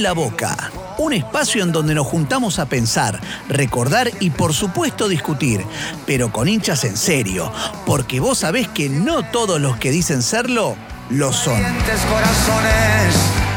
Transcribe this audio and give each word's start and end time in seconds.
En 0.00 0.04
la 0.04 0.12
Boca, 0.14 0.56
un 0.96 1.12
espacio 1.12 1.62
en 1.62 1.72
donde 1.72 1.94
nos 1.94 2.06
juntamos 2.06 2.58
a 2.58 2.64
pensar, 2.64 3.20
recordar 3.50 4.10
y 4.18 4.30
por 4.30 4.54
supuesto 4.54 5.08
discutir, 5.08 5.62
pero 6.06 6.32
con 6.32 6.48
hinchas 6.48 6.84
en 6.84 6.96
serio, 6.96 7.52
porque 7.84 8.18
vos 8.18 8.38
sabés 8.38 8.66
que 8.68 8.88
no 8.88 9.22
todos 9.24 9.60
los 9.60 9.76
que 9.76 9.90
dicen 9.90 10.22
serlo 10.22 10.74
lo 11.10 11.34
son. 11.34 11.60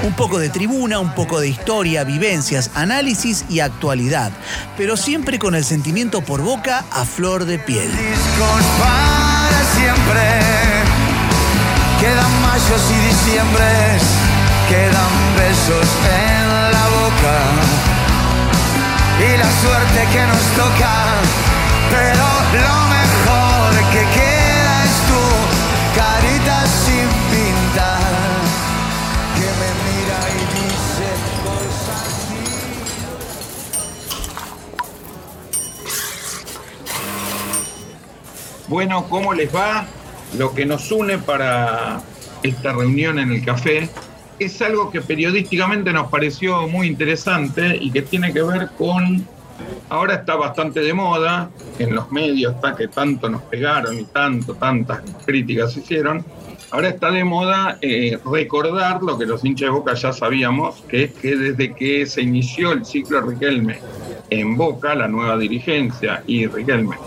Un 0.04 0.14
poco 0.18 0.38
de 0.38 0.50
tribuna, 0.50 1.00
un 1.00 1.16
poco 1.16 1.40
de 1.40 1.48
historia, 1.48 2.04
vivencias, 2.04 2.72
análisis 2.76 3.46
y 3.50 3.62
actualidad, 3.62 4.34
pero 4.76 4.98
siempre 4.98 5.40
con 5.40 5.56
el 5.56 5.64
sentimiento 5.64 6.26
por 6.26 6.42
boca 6.42 6.84
a 6.92 7.06
flor 7.06 7.46
de 7.46 7.58
piel. 7.58 7.90
siempre. 9.78 10.44
Quedan 12.02 12.42
mayos 12.42 12.82
y 12.92 13.08
diciembres, 13.08 14.04
quedan 14.70 15.36
besos 15.38 15.88
en 16.06 16.72
la 16.72 16.86
boca. 16.98 17.38
Y 19.20 19.38
la 19.38 19.52
suerte 19.62 20.00
que 20.12 20.24
nos 20.28 20.46
toca, 20.62 20.96
pero 21.90 22.26
lo 22.66 22.78
mejor 22.98 23.70
que 23.92 24.04
queda 24.20 24.74
es 24.84 24.96
tu 25.10 25.24
carita 26.00 26.58
sin 26.84 27.08
pintar, 27.32 28.12
que 29.36 29.50
me 29.60 29.70
mira 29.86 30.20
y 30.30 30.42
dice 30.56 31.08
cosas 31.44 32.12
Bueno, 38.68 38.96
¿cómo 39.10 39.34
les 39.34 39.54
va? 39.56 39.86
Lo 40.38 40.54
que 40.54 40.66
nos 40.66 40.92
une 40.92 41.20
para 41.20 42.02
esta 42.42 42.74
reunión 42.74 43.20
en 43.20 43.32
el 43.32 43.46
café 43.46 43.90
es 44.40 44.62
algo 44.62 44.92
que 44.92 45.02
periodísticamente 45.02 45.92
nos 45.94 46.10
pareció 46.10 46.68
muy 46.68 46.88
interesante 46.88 47.78
y 47.80 47.92
que 47.92 48.02
tiene 48.02 48.34
que 48.34 48.42
ver 48.42 48.70
con, 48.78 49.26
ahora 49.90 50.16
está 50.16 50.36
bastante 50.36 50.82
de 50.82 50.94
moda, 50.94 51.50
en 51.80 51.96
los 51.96 52.12
medios 52.12 52.56
está 52.56 52.76
que 52.76 52.88
tanto 52.88 53.30
nos 53.30 53.42
pegaron 53.44 54.00
y 54.00 54.06
tanto, 54.06 54.56
tantas 54.56 55.02
críticas 55.26 55.76
hicieron, 55.78 56.26
ahora 56.72 56.90
está 56.90 57.12
de 57.12 57.24
moda 57.24 57.78
eh, 57.82 58.20
recordar 58.26 59.04
lo 59.04 59.18
que 59.18 59.26
los 59.26 59.44
hinchas 59.46 59.68
de 59.68 59.72
Boca 59.72 59.94
ya 59.94 60.12
sabíamos, 60.12 60.82
que 60.88 61.04
es 61.04 61.14
que 61.14 61.36
desde 61.36 61.74
que 61.74 62.06
se 62.06 62.22
inició 62.22 62.72
el 62.72 62.86
ciclo 62.86 63.22
Riquelme 63.22 63.80
en 64.30 64.58
Boca, 64.58 64.96
la 64.96 65.08
nueva 65.08 65.38
dirigencia 65.38 66.24
y 66.26 66.48
Riquelme 66.48 66.98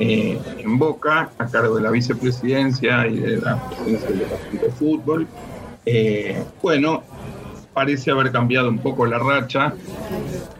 eh, 0.00 0.38
en 0.58 0.78
Boca, 0.78 1.30
a 1.38 1.46
cargo 1.46 1.76
de 1.76 1.82
la 1.82 1.90
vicepresidencia 1.90 3.06
y 3.06 3.18
de 3.18 3.36
la 3.40 3.68
presidencia 3.68 4.08
del 4.08 4.60
de 4.60 4.70
fútbol, 4.72 5.28
eh, 5.86 6.42
bueno, 6.62 7.02
parece 7.74 8.10
haber 8.10 8.30
cambiado 8.30 8.68
un 8.68 8.78
poco 8.78 9.04
la 9.04 9.18
racha. 9.18 9.74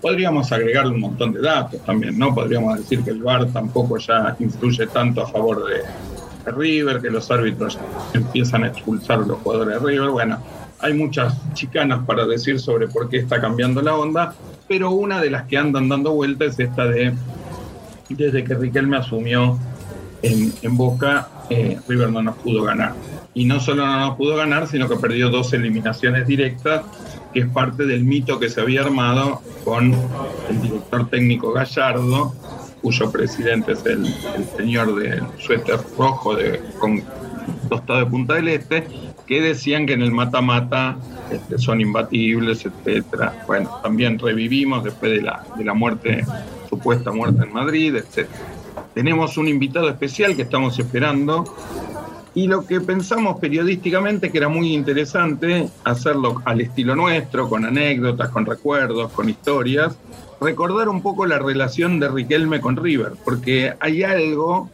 Podríamos 0.03 0.53
agregarle 0.53 0.92
un 0.92 1.00
montón 1.00 1.33
de 1.33 1.41
datos 1.41 1.81
también, 1.84 2.19
¿no? 2.19 2.34
Podríamos 2.34 2.77
decir 2.77 3.03
que 3.03 3.11
el 3.11 3.22
VAR 3.22 3.47
tampoco 3.47 3.97
ya 3.98 4.36
influye 4.41 4.86
tanto 4.89 5.22
a 5.22 5.27
favor 5.28 5.64
de, 5.66 5.83
River, 6.53 7.00
que 7.00 7.08
los 7.08 7.31
árbitros 7.31 7.78
empiezan 8.12 8.64
a 8.64 8.66
expulsar 8.66 9.20
a 9.20 9.27
los 9.27 9.39
jugadores 9.39 9.81
de 9.81 9.86
River. 9.86 10.11
Bueno, 10.11 10.39
hay 10.78 10.92
muchas 10.92 11.34
chicanas 11.54 12.04
para 12.04 12.27
decir 12.27 12.60
sobre 12.60 12.87
por 12.87 13.09
qué 13.09 13.16
está 13.16 13.41
cambiando 13.41 13.81
la 13.81 13.97
onda, 13.97 14.34
pero 14.69 14.91
una 14.91 15.22
de 15.22 15.31
las 15.31 15.44
que 15.44 15.56
andan 15.56 15.88
dando 15.88 16.12
vueltas 16.12 16.59
es 16.59 16.69
esta 16.69 16.87
de, 16.87 17.15
desde 18.10 18.44
que 18.44 18.54
Riquelme 18.54 18.98
asumió 18.98 19.59
en, 20.21 20.53
en 20.60 20.77
Boca, 20.77 21.28
eh, 21.48 21.78
River 21.88 22.10
no 22.10 22.22
nos 22.22 22.37
pudo 22.37 22.62
ganar 22.65 22.93
y 23.34 23.45
no 23.45 23.61
solo 23.61 23.87
no 23.87 24.17
pudo 24.17 24.37
ganar, 24.37 24.67
sino 24.69 24.89
que 24.89 24.97
perdió 24.97 25.28
dos 25.28 25.53
eliminaciones 25.53 26.27
directas, 26.27 26.84
que 27.33 27.41
es 27.41 27.49
parte 27.49 27.84
del 27.84 28.05
mito 28.05 28.39
que 28.39 28.49
se 28.49 28.61
había 28.61 28.83
armado 28.83 29.43
con 29.65 29.93
el 30.49 30.62
director 30.62 31.09
técnico 31.09 31.53
Gallardo, 31.53 32.33
cuyo 32.81 33.11
presidente 33.11 33.72
es 33.72 33.84
el, 33.87 34.06
el 34.06 34.45
señor 34.56 34.95
del 34.95 35.22
suéter 35.39 35.81
rojo 35.99 36.37
de, 36.37 36.61
con 36.78 37.03
tostado 37.69 37.99
de 38.00 38.06
Punta 38.06 38.34
del 38.34 38.49
Este, 38.49 38.87
que 39.27 39.41
decían 39.41 39.87
que 39.87 39.95
en 39.95 40.03
el 40.03 40.12
mata-mata 40.12 40.97
este, 41.31 41.59
son 41.59 41.81
imbatibles, 41.81 42.66
etcétera. 42.66 43.45
Bueno, 43.47 43.71
también 43.83 44.19
revivimos 44.19 44.84
después 44.84 45.12
de 45.12 45.22
la, 45.22 45.45
de 45.56 45.65
la 45.65 45.75
muerte, 45.75 46.25
supuesta 46.69 47.11
muerte 47.11 47.45
en 47.45 47.53
Madrid, 47.53 47.97
etcétera. 47.97 48.39
Tenemos 48.93 49.37
un 49.39 49.49
invitado 49.49 49.89
especial 49.89 50.37
que 50.37 50.43
estamos 50.43 50.78
esperando, 50.78 51.45
y 52.34 52.49
lo 52.49 52.67
que 52.67 52.81
pensamos 52.81 53.39
periodísticamente 53.39 54.31
que 54.31 54.39
era 54.39 54.49
muy 54.49 54.75
interesante 54.75 55.69
hacerlo 55.84 56.43
al 56.45 56.61
estilo 56.61 56.97
nuestro, 56.97 57.49
con 57.49 57.65
anécdotas, 57.65 58.28
con 58.31 58.45
recuerdos, 58.45 59.12
con 59.12 59.28
historias, 59.28 59.97
recordar 60.41 60.89
un 60.89 61.00
poco 61.00 61.27
la 61.27 61.39
relación 61.39 62.00
de 62.00 62.09
Riquelme 62.09 62.61
con 62.61 62.77
River, 62.77 63.12
porque 63.25 63.75
hay 63.78 64.03
algo 64.03 64.69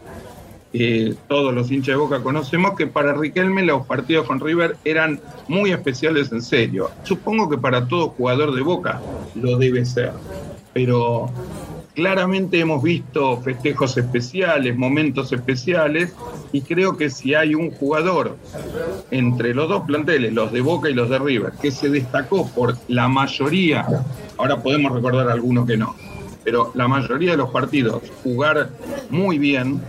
que 0.73 1.17
todos 1.29 1.53
los 1.53 1.71
hinchas 1.71 1.95
de 1.95 1.97
Boca 1.97 2.23
conocemos 2.23 2.77
que 2.77 2.87
para 2.87 3.13
Riquelme 3.13 3.63
los 3.65 3.87
partidos 3.87 4.27
con 4.27 4.41
River 4.41 4.77
eran 4.85 5.21
muy 5.49 5.73
especiales 5.73 6.33
en 6.33 6.43
serio. 6.43 6.91
Supongo 7.03 7.51
que 7.51 7.59
para 7.59 7.89
todo 7.89 8.11
jugador 8.11 8.55
de 8.55 8.63
Boca 8.63 9.01
lo 9.35 9.59
debe 9.59 9.85
ser, 9.85 10.13
pero 10.73 11.29
claramente 11.95 12.61
hemos 12.61 12.83
visto 12.83 13.39
festejos 13.39 13.97
especiales, 13.97 14.77
momentos 14.77 15.33
especiales, 15.33 16.15
y 16.53 16.63
creo 16.63 16.97
que 16.97 17.11
si 17.11 17.35
hay 17.35 17.55
un 17.55 17.71
jugador 17.71 18.37
entre 19.11 19.55
los 19.55 19.69
dos 19.69 19.83
planteles, 19.85 20.33
los 20.33 20.53
de 20.53 20.61
Boca 20.61 20.89
y 20.89 20.95
los 20.95 21.11
de 21.11 21.19
River, 21.19 21.53
que 21.61 21.71
se 21.71 21.89
destacó 21.89 22.49
por 22.49 22.77
la 22.89 23.09
mayoría, 23.09 23.87
ahora 24.37 24.63
podemos 24.63 24.93
recordar 24.93 25.31
algunos 25.31 25.67
que 25.67 25.77
no, 25.77 25.95
pero 26.45 26.73
la 26.75 26.89
mayoría 26.89 27.33
de 27.33 27.37
los 27.37 27.51
partidos 27.51 28.03
jugar 28.23 28.71
muy 29.11 29.39
bien, 29.39 29.81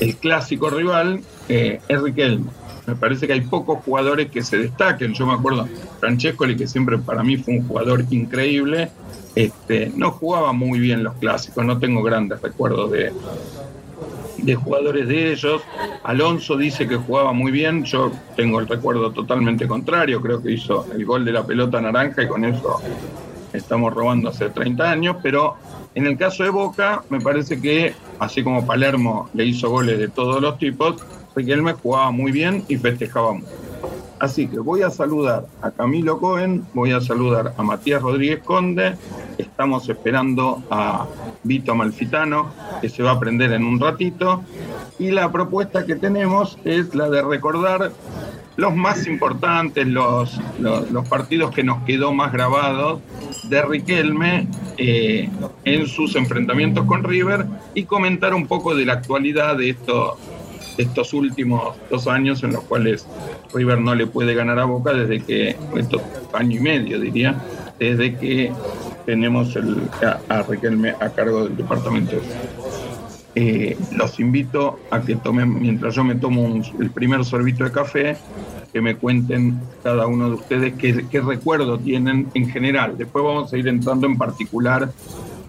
el 0.00 0.16
clásico 0.16 0.70
rival 0.70 1.20
eh, 1.48 1.80
es 1.88 2.02
Riquelme. 2.02 2.46
Me 2.88 2.96
parece 2.96 3.26
que 3.26 3.34
hay 3.34 3.42
pocos 3.42 3.84
jugadores 3.84 4.30
que 4.30 4.42
se 4.42 4.56
destaquen. 4.56 5.12
Yo 5.12 5.26
me 5.26 5.34
acuerdo, 5.34 5.68
Francescoli, 6.00 6.56
que 6.56 6.66
siempre 6.66 6.96
para 6.96 7.22
mí 7.22 7.36
fue 7.36 7.58
un 7.58 7.68
jugador 7.68 8.02
increíble, 8.08 8.88
este, 9.34 9.92
no 9.94 10.10
jugaba 10.10 10.54
muy 10.54 10.78
bien 10.78 11.04
los 11.04 11.14
clásicos, 11.16 11.66
no 11.66 11.78
tengo 11.78 12.02
grandes 12.02 12.40
recuerdos 12.40 12.90
de, 12.90 13.12
de 14.38 14.54
jugadores 14.54 15.06
de 15.06 15.32
ellos. 15.32 15.60
Alonso 16.02 16.56
dice 16.56 16.88
que 16.88 16.96
jugaba 16.96 17.34
muy 17.34 17.52
bien, 17.52 17.84
yo 17.84 18.10
tengo 18.36 18.58
el 18.58 18.66
recuerdo 18.66 19.12
totalmente 19.12 19.68
contrario, 19.68 20.22
creo 20.22 20.42
que 20.42 20.52
hizo 20.52 20.86
el 20.90 21.04
gol 21.04 21.26
de 21.26 21.32
la 21.32 21.44
pelota 21.44 21.82
naranja 21.82 22.22
y 22.22 22.26
con 22.26 22.46
eso 22.46 22.80
estamos 23.52 23.92
robando 23.92 24.30
hace 24.30 24.48
30 24.48 24.90
años, 24.90 25.16
pero 25.22 25.56
en 25.94 26.06
el 26.06 26.16
caso 26.16 26.42
de 26.42 26.48
Boca 26.48 27.02
me 27.10 27.20
parece 27.20 27.60
que, 27.60 27.94
así 28.18 28.42
como 28.42 28.66
Palermo 28.66 29.28
le 29.34 29.44
hizo 29.44 29.68
goles 29.68 29.98
de 29.98 30.08
todos 30.08 30.40
los 30.40 30.56
tipos, 30.56 30.96
Riquelme 31.38 31.72
jugaba 31.72 32.10
muy 32.10 32.32
bien 32.32 32.64
y 32.66 32.76
festejaba 32.76 33.32
mucho. 33.32 33.46
Así 34.18 34.48
que 34.48 34.58
voy 34.58 34.82
a 34.82 34.90
saludar 34.90 35.46
a 35.62 35.70
Camilo 35.70 36.18
Cohen, 36.18 36.66
voy 36.74 36.90
a 36.90 37.00
saludar 37.00 37.54
a 37.56 37.62
Matías 37.62 38.02
Rodríguez 38.02 38.40
Conde, 38.42 38.96
estamos 39.38 39.88
esperando 39.88 40.64
a 40.68 41.06
Vito 41.44 41.76
Malfitano, 41.76 42.50
que 42.80 42.88
se 42.88 43.04
va 43.04 43.12
a 43.12 43.20
prender 43.20 43.52
en 43.52 43.62
un 43.62 43.78
ratito, 43.78 44.42
y 44.98 45.12
la 45.12 45.30
propuesta 45.30 45.86
que 45.86 45.94
tenemos 45.94 46.58
es 46.64 46.92
la 46.96 47.08
de 47.08 47.22
recordar 47.22 47.92
los 48.56 48.74
más 48.74 49.06
importantes, 49.06 49.86
los, 49.86 50.40
partidos 51.08 51.52
que 51.52 51.62
nos 51.62 51.84
quedó 51.84 52.12
más 52.12 52.32
grabados 52.32 53.00
de 53.44 53.62
Riquelme 53.62 54.48
eh, 54.76 55.30
en 55.64 55.86
sus 55.86 56.16
enfrentamientos 56.16 56.84
con 56.86 57.04
River 57.04 57.46
y 57.74 57.84
comentar 57.84 58.34
un 58.34 58.48
poco 58.48 58.74
de 58.74 58.84
la 58.84 58.94
actualidad 58.94 59.56
de 59.56 59.70
estos 59.70 60.18
estos 60.78 61.12
últimos 61.12 61.76
dos 61.90 62.06
años 62.06 62.42
en 62.42 62.52
los 62.52 62.64
cuales 62.64 63.06
River 63.52 63.80
no 63.80 63.94
le 63.94 64.06
puede 64.06 64.34
ganar 64.34 64.58
a 64.58 64.64
Boca 64.64 64.92
desde 64.92 65.20
que, 65.22 65.56
estos 65.76 66.00
año 66.32 66.56
y 66.56 66.60
medio 66.60 67.00
diría, 67.00 67.42
desde 67.78 68.16
que 68.16 68.52
tenemos 69.04 69.56
a, 70.02 70.20
a 70.28 70.42
Riquelme 70.42 70.90
a 71.00 71.08
cargo 71.10 71.44
del 71.44 71.56
departamento. 71.56 72.16
Eh, 73.34 73.76
los 73.94 74.18
invito 74.18 74.80
a 74.90 75.00
que 75.00 75.14
tomen, 75.14 75.60
mientras 75.60 75.94
yo 75.94 76.02
me 76.02 76.16
tomo 76.16 76.60
el 76.80 76.90
primer 76.90 77.24
sorbito 77.24 77.64
de 77.64 77.70
café, 77.70 78.16
que 78.72 78.80
me 78.80 78.96
cuenten 78.96 79.60
cada 79.82 80.06
uno 80.06 80.28
de 80.28 80.34
ustedes 80.34 80.74
qué, 80.74 81.06
qué 81.08 81.20
recuerdo 81.20 81.78
tienen 81.78 82.28
en 82.34 82.50
general. 82.50 82.98
Después 82.98 83.24
vamos 83.24 83.52
a 83.52 83.56
ir 83.56 83.68
entrando 83.68 84.06
en 84.06 84.18
particular 84.18 84.90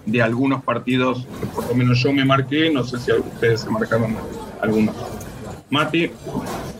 de 0.05 0.21
algunos 0.21 0.63
partidos 0.63 1.27
que 1.39 1.47
por 1.47 1.67
lo 1.67 1.75
menos 1.75 1.99
yo 1.99 2.13
me 2.13 2.25
marqué, 2.25 2.71
no 2.71 2.83
sé 2.83 2.99
si 2.99 3.11
ustedes 3.11 3.61
se 3.61 3.69
marcaron 3.69 4.15
algunos. 4.61 4.95
Mati. 5.69 6.11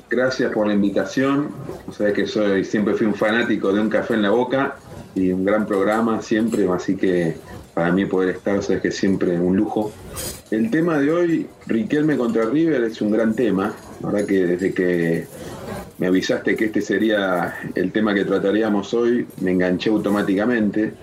Gracias 0.09 0.51
por 0.51 0.67
la 0.67 0.73
invitación. 0.73 1.49
O 1.87 1.91
sea 1.91 2.11
que 2.13 2.25
soy, 2.25 2.65
siempre 2.65 2.95
fui 2.95 3.05
un 3.05 3.15
fanático 3.15 3.71
de 3.71 3.79
un 3.81 3.89
café 3.89 4.15
en 4.15 4.23
la 4.23 4.31
boca 4.31 4.77
y 5.15 5.31
un 5.31 5.45
gran 5.45 5.65
programa 5.65 6.21
siempre, 6.21 6.67
así 6.71 6.95
que 6.95 7.35
para 7.73 7.91
mí 7.91 8.05
poder 8.05 8.35
estar, 8.35 8.61
sabes 8.63 8.81
que 8.81 8.91
siempre 8.91 9.39
un 9.39 9.55
lujo. 9.55 9.91
El 10.51 10.71
tema 10.71 10.97
de 10.97 11.11
hoy, 11.11 11.47
Riquelme 11.67 12.17
contra 12.17 12.45
River, 12.45 12.83
es 12.83 13.01
un 13.01 13.11
gran 13.11 13.35
tema. 13.35 13.73
La 14.01 14.09
verdad 14.09 14.27
que 14.27 14.45
desde 14.45 14.73
que 14.73 15.27
me 15.97 16.07
avisaste 16.07 16.55
que 16.55 16.65
este 16.65 16.81
sería 16.81 17.55
el 17.75 17.91
tema 17.91 18.13
que 18.13 18.25
trataríamos 18.25 18.93
hoy, 18.93 19.27
me 19.41 19.51
enganché 19.51 19.89
automáticamente. 19.89 20.93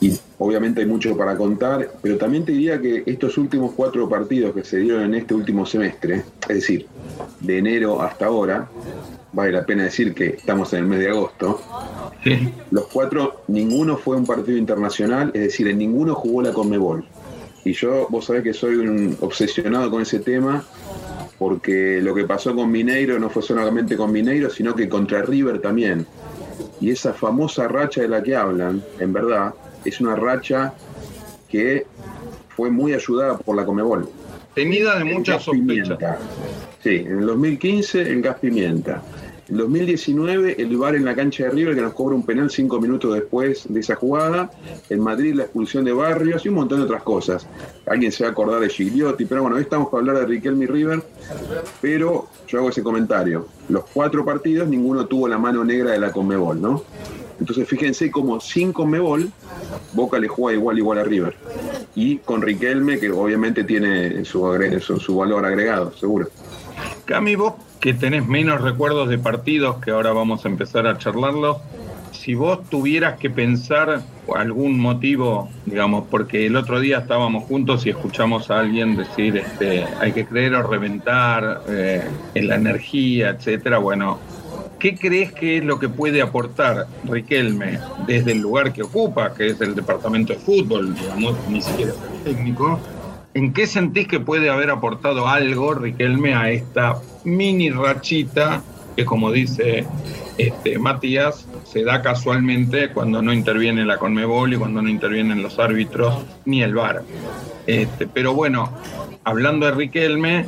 Y 0.00 0.16
obviamente 0.38 0.80
hay 0.80 0.86
mucho 0.86 1.16
para 1.16 1.36
contar, 1.36 1.90
pero 2.00 2.16
también 2.16 2.44
te 2.44 2.52
diría 2.52 2.80
que 2.80 3.02
estos 3.06 3.36
últimos 3.36 3.72
cuatro 3.72 4.08
partidos 4.08 4.54
que 4.54 4.64
se 4.64 4.78
dieron 4.78 5.02
en 5.02 5.14
este 5.14 5.34
último 5.34 5.66
semestre, 5.66 6.22
es 6.42 6.54
decir, 6.54 6.86
de 7.40 7.58
enero 7.58 8.00
hasta 8.00 8.26
ahora, 8.26 8.68
vale 9.32 9.52
la 9.52 9.66
pena 9.66 9.84
decir 9.84 10.14
que 10.14 10.26
estamos 10.26 10.72
en 10.72 10.80
el 10.80 10.86
mes 10.86 11.00
de 11.00 11.08
agosto, 11.08 11.60
los 12.70 12.86
cuatro, 12.86 13.42
ninguno 13.48 13.96
fue 13.96 14.16
un 14.16 14.26
partido 14.26 14.56
internacional, 14.56 15.30
es 15.34 15.42
decir, 15.42 15.68
en 15.68 15.78
ninguno 15.78 16.14
jugó 16.14 16.42
la 16.42 16.52
Conmebol. 16.52 17.04
Y 17.64 17.72
yo, 17.72 18.06
vos 18.08 18.26
sabés 18.26 18.44
que 18.44 18.54
soy 18.54 18.76
un 18.76 19.16
obsesionado 19.20 19.90
con 19.90 20.02
ese 20.02 20.20
tema, 20.20 20.64
porque 21.38 22.00
lo 22.02 22.14
que 22.14 22.24
pasó 22.24 22.54
con 22.54 22.70
Mineiro 22.70 23.18
no 23.18 23.30
fue 23.30 23.42
solamente 23.42 23.96
con 23.96 24.12
Mineiro, 24.12 24.48
sino 24.48 24.74
que 24.74 24.88
contra 24.88 25.22
River 25.22 25.60
también. 25.60 26.06
Y 26.80 26.90
esa 26.90 27.12
famosa 27.12 27.68
racha 27.68 28.00
de 28.00 28.08
la 28.08 28.22
que 28.22 28.34
hablan, 28.34 28.82
en 28.98 29.12
verdad, 29.12 29.54
es 29.84 30.00
una 30.00 30.16
racha 30.16 30.74
que 31.48 31.86
fue 32.56 32.70
muy 32.70 32.92
ayudada 32.92 33.38
por 33.38 33.56
la 33.56 33.64
Comebol. 33.64 34.08
Tenida 34.54 34.98
de 34.98 35.04
muchas 35.04 35.44
sospechas. 35.44 35.98
Sí, 36.82 36.96
en 37.06 37.18
el 37.20 37.26
2015 37.26 38.02
el 38.02 38.22
gas 38.22 38.38
pimienta. 38.38 39.02
En 39.48 39.56
2019, 39.56 40.60
el 40.60 40.76
VAR 40.76 40.94
en 40.94 41.06
la 41.06 41.14
cancha 41.14 41.44
de 41.44 41.50
River 41.50 41.74
que 41.74 41.80
nos 41.80 41.94
cobra 41.94 42.14
un 42.14 42.26
penal 42.26 42.50
cinco 42.50 42.78
minutos 42.80 43.14
después 43.14 43.64
de 43.72 43.80
esa 43.80 43.94
jugada. 43.94 44.50
En 44.90 45.00
Madrid, 45.00 45.34
la 45.34 45.44
expulsión 45.44 45.86
de 45.86 45.92
Barrios 45.92 46.44
y 46.44 46.50
un 46.50 46.56
montón 46.56 46.80
de 46.80 46.84
otras 46.84 47.02
cosas. 47.02 47.46
Alguien 47.86 48.12
se 48.12 48.24
va 48.24 48.28
a 48.28 48.32
acordar 48.32 48.60
de 48.60 48.68
Gigliotti, 48.68 49.24
pero 49.24 49.42
bueno, 49.42 49.56
hoy 49.56 49.62
estamos 49.62 49.88
para 49.88 50.00
hablar 50.00 50.18
de 50.18 50.26
Riquelme 50.26 50.64
y 50.64 50.68
River. 50.68 51.02
Pero 51.80 52.28
yo 52.46 52.58
hago 52.58 52.68
ese 52.68 52.82
comentario. 52.82 53.46
Los 53.70 53.84
cuatro 53.86 54.22
partidos, 54.22 54.68
ninguno 54.68 55.06
tuvo 55.06 55.26
la 55.28 55.38
mano 55.38 55.64
negra 55.64 55.92
de 55.92 55.98
la 55.98 56.12
Conmebol, 56.12 56.60
¿no? 56.60 56.82
Entonces 57.40 57.68
fíjense 57.68 58.10
como 58.10 58.40
sin 58.40 58.72
Conmebol, 58.72 59.30
Boca 59.92 60.18
le 60.18 60.28
juega 60.28 60.58
igual 60.58 60.78
igual 60.78 60.98
a 60.98 61.04
River. 61.04 61.34
Y 61.94 62.18
con 62.18 62.42
Riquelme, 62.42 62.98
que 62.98 63.10
obviamente 63.10 63.64
tiene 63.64 64.24
su, 64.24 64.40
su, 64.80 65.16
valor 65.16 65.46
agregado, 65.46 65.92
seguro. 65.96 66.28
Cami, 67.04 67.36
vos 67.36 67.54
que 67.80 67.94
tenés 67.94 68.26
menos 68.26 68.60
recuerdos 68.60 69.08
de 69.08 69.18
partidos, 69.18 69.76
que 69.78 69.92
ahora 69.92 70.12
vamos 70.12 70.44
a 70.44 70.48
empezar 70.48 70.86
a 70.86 70.98
charlarlos, 70.98 71.58
si 72.12 72.34
vos 72.34 72.68
tuvieras 72.68 73.18
que 73.18 73.30
pensar 73.30 74.02
algún 74.34 74.78
motivo, 74.78 75.48
digamos, 75.64 76.04
porque 76.10 76.46
el 76.46 76.56
otro 76.56 76.80
día 76.80 76.98
estábamos 76.98 77.44
juntos 77.44 77.86
y 77.86 77.90
escuchamos 77.90 78.50
a 78.50 78.60
alguien 78.60 78.96
decir, 78.96 79.36
este, 79.36 79.84
hay 80.00 80.12
que 80.12 80.26
creer 80.26 80.54
o 80.54 80.62
reventar 80.62 81.62
eh, 81.68 82.02
en 82.34 82.48
la 82.48 82.56
energía, 82.56 83.30
etcétera, 83.30 83.78
bueno, 83.78 84.18
¿qué 84.78 84.96
crees 84.96 85.32
que 85.32 85.58
es 85.58 85.64
lo 85.64 85.78
que 85.78 85.88
puede 85.88 86.22
aportar 86.22 86.86
Riquelme 87.04 87.78
desde 88.06 88.32
el 88.32 88.38
lugar 88.38 88.72
que 88.72 88.82
ocupa, 88.82 89.34
que 89.34 89.48
es 89.48 89.60
el 89.60 89.74
departamento 89.74 90.32
de 90.32 90.38
fútbol, 90.38 90.94
digamos, 90.94 91.36
ni 91.48 91.60
siquiera 91.60 91.92
técnico? 92.24 92.78
¿En 93.34 93.52
qué 93.52 93.66
sentís 93.66 94.08
que 94.08 94.20
puede 94.20 94.50
haber 94.50 94.70
aportado 94.70 95.28
algo 95.28 95.74
Riquelme 95.74 96.34
a 96.34 96.50
esta 96.50 96.98
mini 97.24 97.70
rachita 97.70 98.62
que, 98.96 99.04
como 99.04 99.30
dice 99.30 99.86
este, 100.38 100.78
Matías, 100.78 101.46
se 101.64 101.84
da 101.84 102.02
casualmente 102.02 102.90
cuando 102.90 103.22
no 103.22 103.32
interviene 103.32 103.84
la 103.84 103.98
Conmebol 103.98 104.54
y 104.54 104.56
cuando 104.56 104.82
no 104.82 104.88
intervienen 104.88 105.42
los 105.42 105.58
árbitros 105.58 106.24
ni 106.46 106.62
el 106.62 106.74
VAR? 106.74 107.02
Este, 107.66 108.06
pero 108.06 108.34
bueno, 108.34 108.72
hablando 109.24 109.66
de 109.66 109.72
Riquelme, 109.72 110.46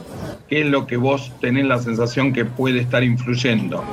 ¿qué 0.48 0.62
es 0.62 0.66
lo 0.66 0.86
que 0.86 0.96
vos 0.96 1.32
tenés 1.40 1.66
la 1.66 1.78
sensación 1.78 2.32
que 2.32 2.44
puede 2.44 2.80
estar 2.80 3.04
influyendo? 3.04 3.84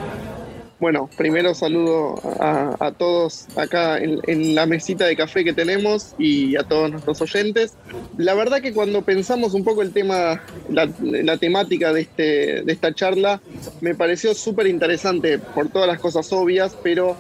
Bueno, 0.80 1.10
primero 1.18 1.56
saludo 1.56 2.22
a, 2.40 2.92
todos 2.96 3.48
acá 3.56 3.98
en, 3.98 4.54
la 4.54 4.68
mesita 4.68 5.06
de 5.06 5.16
café 5.16 5.44
que 5.44 5.54
tenemos 5.54 6.14
y 6.20 6.56
a 6.56 6.64
todos 6.64 6.92
nuestros 6.92 7.20
oyentes. 7.22 7.74
La 8.18 8.36
verdad 8.36 8.62
que 8.62 8.74
cuando 8.74 9.02
pensamos 9.02 9.56
un 9.56 9.64
poco 9.64 9.82
el 9.82 9.92
tema, 9.92 10.44
la, 10.70 11.38
temática 11.38 11.92
de, 11.94 12.02
este, 12.02 12.62
de 12.62 12.72
esta 12.72 12.94
charla, 12.94 13.42
me 13.82 13.96
pareció 13.96 14.36
súper 14.36 14.68
interesante 14.68 15.40
por 15.40 15.70
todas 15.70 15.88
las 15.88 16.00
cosas 16.00 16.32
obvias, 16.32 16.78
pero 16.84 17.18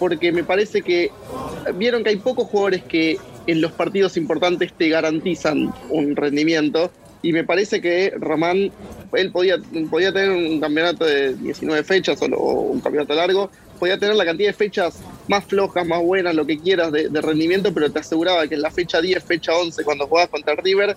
porque 0.00 0.32
me 0.32 0.42
parece 0.42 0.82
que 0.82 1.12
vieron 1.76 2.02
que 2.02 2.10
hay 2.10 2.16
pocos 2.16 2.48
jugadores 2.48 2.82
que 2.82 3.18
en 3.46 3.60
los 3.60 3.70
partidos 3.70 4.16
importantes 4.16 4.72
te 4.72 4.88
garantizan 4.88 5.72
un 5.90 6.16
rendimiento 6.16 6.90
y 7.22 7.32
me 7.32 7.44
parece 7.44 7.80
que 7.80 8.12
Román, 8.16 8.70
él 9.12 9.32
podía, 9.32 9.56
podía 9.90 10.12
tener 10.12 10.30
un 10.30 10.60
campeonato 10.60 11.04
de 11.04 11.34
19 11.34 11.82
fechas 11.82 12.20
o, 12.22 12.26
un 12.26 12.80
campeonato 12.80 13.14
largo, 13.14 13.50
podía 13.78 13.98
tener 13.98 14.14
la 14.14 14.24
cantidad 14.24 14.48
de 14.48 14.54
fechas 14.54 15.00
más 15.28 15.44
flojas, 15.44 15.86
más 15.86 16.02
buenas, 16.02 16.34
lo 16.34 16.46
que 16.46 16.58
quieras 16.58 16.92
de, 16.92 17.08
rendimiento, 17.20 17.72
pero 17.72 17.90
te 17.90 17.98
aseguraba 17.98 18.46
que 18.46 18.54
en 18.54 18.62
la 18.62 18.70
fecha 18.70 19.00
10, 19.00 19.22
fecha 19.24 19.54
11, 19.54 19.84
cuando 19.84 20.06
jugabas 20.06 20.30
contra 20.30 20.54
River, 20.54 20.96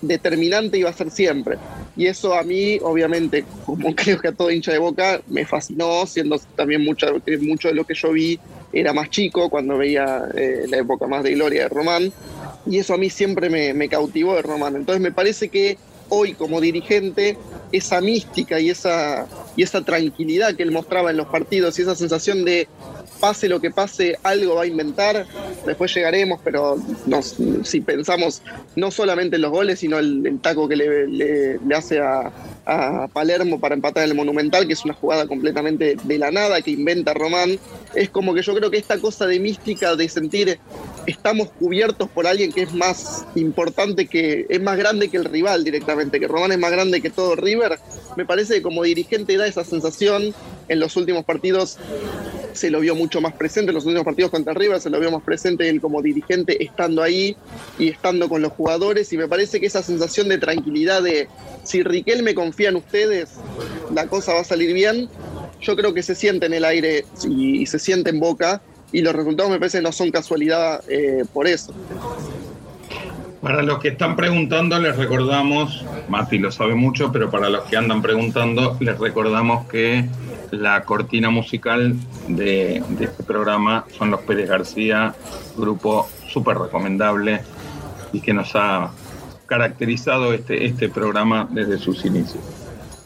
determinante 0.00 0.78
iba 0.78 0.90
a 0.90 0.92
ser 0.92 1.10
siempre. 1.10 1.56
Y 1.96 2.06
eso 2.06 2.34
a 2.34 2.42
mí, 2.42 2.78
obviamente, 2.82 3.44
como 3.64 3.94
creo 3.96 4.20
que 4.20 4.28
a 4.28 4.32
todo 4.32 4.50
hincha 4.50 4.72
de 4.72 4.78
boca, 4.78 5.20
me 5.28 5.46
fascinó, 5.46 6.06
siendo 6.06 6.38
también 6.56 6.84
mucho, 6.84 7.06
mucho 7.40 7.68
de 7.68 7.74
lo 7.74 7.84
que 7.84 7.94
yo 7.94 8.12
vi 8.12 8.38
era 8.72 8.92
más 8.92 9.10
chico, 9.10 9.50
cuando 9.50 9.76
veía 9.76 10.22
eh, 10.34 10.64
la 10.68 10.78
época 10.78 11.06
más 11.06 11.22
de 11.22 11.34
gloria 11.34 11.62
de 11.62 11.68
Román 11.68 12.12
y 12.66 12.78
eso 12.78 12.94
a 12.94 12.98
mí 12.98 13.10
siempre 13.10 13.50
me, 13.50 13.88
cautivó 13.88 14.34
de. 14.34 14.78
Entonces 14.78 15.00
me 15.00 15.12
parece 15.12 15.48
que 15.48 15.78
hoy 16.08 16.34
como 16.34 16.60
dirigente 16.60 17.38
esa 17.72 18.00
mística 18.00 18.60
y 18.60 18.70
esa, 18.70 19.26
y 19.56 19.62
esa 19.62 19.82
tranquilidad 19.82 20.54
que 20.54 20.62
él 20.62 20.70
mostraba 20.70 21.10
en 21.10 21.16
los 21.16 21.28
partidos 21.28 21.78
y 21.78 21.82
esa 21.82 21.94
sensación 21.94 22.44
de 22.44 22.68
pase 23.22 23.48
lo 23.48 23.60
que 23.60 23.70
pase, 23.70 24.18
algo 24.24 24.56
va 24.56 24.62
a 24.62 24.66
inventar, 24.66 25.24
después 25.64 25.94
llegaremos, 25.94 26.40
pero 26.42 26.76
si 27.62 27.80
pensamos 27.80 28.42
no 28.74 28.90
solamente 28.90 29.36
en 29.36 29.42
los 29.42 29.52
goles, 29.52 29.78
sino 29.78 30.00
el, 30.00 30.40
taco 30.42 30.68
que 30.68 30.74
le 30.74 31.76
hace 31.76 32.00
a, 32.00 32.32
a 32.64 33.08
Palermo 33.08 33.58
para 33.60 33.74
empatar 33.74 34.04
en 34.04 34.10
el 34.10 34.16
Monumental, 34.16 34.66
que 34.66 34.72
es 34.72 34.84
una 34.84 34.94
jugada 34.94 35.26
completamente 35.26 35.96
de 36.02 36.18
la 36.18 36.30
nada 36.30 36.60
que 36.62 36.70
inventa 36.70 37.14
Román. 37.14 37.58
Es 37.94 38.10
como 38.10 38.34
que 38.34 38.42
yo 38.42 38.54
creo 38.54 38.70
que 38.70 38.76
esta 38.76 38.98
cosa 38.98 39.26
de 39.26 39.40
mística, 39.40 39.96
de 39.96 40.08
sentir 40.08 40.58
estamos 41.06 41.48
cubiertos 41.50 42.08
por 42.08 42.26
alguien 42.26 42.52
que 42.52 42.62
es 42.62 42.72
más 42.72 43.24
importante, 43.34 44.06
que 44.06 44.46
es 44.48 44.62
más 44.62 44.76
grande 44.76 45.08
que 45.08 45.16
el 45.16 45.24
rival 45.24 45.64
directamente, 45.64 46.20
que 46.20 46.28
Román 46.28 46.52
es 46.52 46.58
más 46.58 46.70
grande 46.70 47.00
que 47.00 47.10
todo 47.10 47.34
River, 47.34 47.78
me 48.16 48.24
parece 48.24 48.54
que 48.54 48.62
como 48.62 48.82
dirigente 48.84 49.36
da 49.36 49.46
esa 49.46 49.64
sensación 49.64 50.34
en 50.68 50.80
los 50.80 50.96
últimos 50.96 51.24
partidos 51.24 51.78
se 52.52 52.70
lo 52.70 52.80
vio 52.80 52.94
mucho 52.94 53.20
más 53.20 53.32
presente 53.32 53.70
en 53.70 53.74
los 53.74 53.84
últimos 53.84 54.04
partidos 54.04 54.30
contra 54.30 54.54
River, 54.54 54.80
se 54.80 54.90
lo 54.90 55.00
vio 55.00 55.10
más 55.10 55.22
presente 55.22 55.68
él 55.68 55.80
como 55.80 56.02
dirigente 56.02 56.62
estando 56.62 57.02
ahí 57.02 57.36
y 57.78 57.88
estando 57.88 58.28
con 58.28 58.42
los 58.42 58.52
jugadores 58.52 59.12
y 59.12 59.16
me 59.18 59.28
parece 59.28 59.60
que 59.60 59.66
esa 59.66 59.82
sensación 59.82 60.28
de 60.28 60.38
tranquilidad 60.38 61.02
de 61.02 61.28
si 61.64 61.82
Riquel 61.82 62.22
me 62.22 62.34
confía 62.34 62.68
en 62.68 62.76
ustedes, 62.76 63.30
la 63.94 64.06
cosa 64.06 64.34
va 64.34 64.40
a 64.40 64.44
salir 64.44 64.72
bien, 64.74 65.08
yo 65.60 65.76
creo 65.76 65.94
que 65.94 66.02
se 66.02 66.14
siente 66.14 66.46
en 66.46 66.54
el 66.54 66.64
aire 66.64 67.04
y, 67.28 67.66
se 67.66 67.78
siente 67.78 68.10
en 68.10 68.20
boca 68.20 68.60
y 68.92 69.00
los 69.00 69.14
resultados 69.14 69.50
me 69.50 69.58
parece 69.58 69.80
no 69.80 69.92
son 69.92 70.10
casualidad 70.10 70.82
eh, 70.88 71.24
por 71.32 71.46
eso. 71.46 71.72
Para 73.40 73.62
los 73.62 73.80
que 73.80 73.88
están 73.88 74.14
preguntando, 74.14 74.78
les 74.78 74.96
recordamos, 74.96 75.84
Mati 76.08 76.38
lo 76.38 76.52
sabe 76.52 76.76
mucho, 76.76 77.10
pero 77.10 77.28
para 77.28 77.48
los 77.48 77.64
que 77.64 77.76
andan 77.76 78.00
preguntando, 78.00 78.76
les 78.78 78.96
recordamos 78.96 79.66
que 79.66 80.04
la 80.52 80.84
cortina 80.84 81.30
musical 81.30 81.96
de, 82.28 82.82
este 83.00 83.22
programa 83.24 83.86
son 83.96 84.10
los 84.10 84.20
Pérez 84.20 84.48
García, 84.48 85.14
grupo 85.56 86.08
súper 86.28 86.58
recomendable 86.58 87.40
y 88.12 88.20
que 88.20 88.34
nos 88.34 88.54
ha 88.54 88.92
caracterizado 89.46 90.32
este, 90.32 90.66
este 90.66 90.88
programa 90.88 91.48
desde 91.50 91.78
sus 91.78 92.04
inicios. 92.04 92.44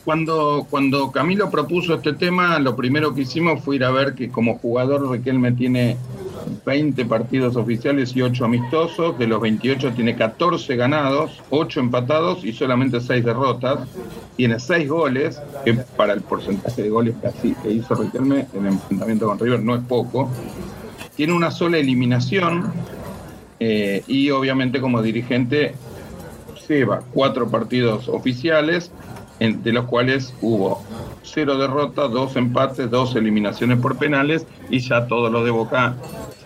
Cuando, 0.04 0.66
cuando 0.68 1.10
Camilo 1.10 1.50
propuso 1.50 1.94
este 1.94 2.12
tema, 2.12 2.58
lo 2.58 2.76
primero 2.76 3.14
que 3.14 3.22
hicimos 3.22 3.64
fue 3.64 3.76
ir 3.76 3.84
a 3.84 3.90
ver 3.90 4.14
que 4.14 4.28
como 4.28 4.58
jugador 4.58 5.10
Riquelme 5.10 5.52
tiene 5.52 5.96
20 6.64 7.04
partidos 7.06 7.56
oficiales 7.56 8.14
y 8.16 8.22
8 8.22 8.44
amistosos. 8.44 9.18
De 9.18 9.26
los 9.26 9.40
28 9.40 9.92
tiene 9.92 10.16
14 10.16 10.76
ganados, 10.76 11.42
8 11.50 11.80
empatados 11.80 12.44
y 12.44 12.52
solamente 12.52 13.00
6 13.00 13.24
derrotas. 13.24 13.88
Tiene 14.36 14.58
6 14.58 14.88
goles, 14.88 15.40
que 15.64 15.74
para 15.74 16.12
el 16.12 16.20
porcentaje 16.22 16.82
de 16.82 16.90
goles 16.90 17.14
que, 17.42 17.70
hizo 17.70 17.94
Riquelme 17.94 18.46
en 18.54 18.66
el 18.66 18.72
enfrentamiento 18.72 19.26
con 19.26 19.38
River 19.38 19.62
no 19.62 19.74
es 19.74 19.82
poco. 19.82 20.30
Tiene 21.16 21.32
una 21.32 21.50
sola 21.50 21.78
eliminación 21.78 22.72
eh, 23.58 24.02
y 24.06 24.30
obviamente 24.30 24.80
como 24.80 25.02
dirigente 25.02 25.74
lleva 26.68 27.00
4 27.12 27.48
partidos 27.48 28.08
oficiales, 28.08 28.90
de 29.38 29.72
los 29.72 29.84
cuales 29.84 30.32
hubo 30.40 30.82
cero 31.22 31.58
derrotas, 31.58 32.10
dos 32.10 32.36
empates, 32.36 32.90
dos 32.90 33.14
eliminaciones 33.16 33.78
por 33.78 33.98
penales 33.98 34.46
y 34.70 34.78
ya 34.78 35.06
todos 35.06 35.30
los 35.30 35.44
de 35.44 35.50
Boca 35.50 35.96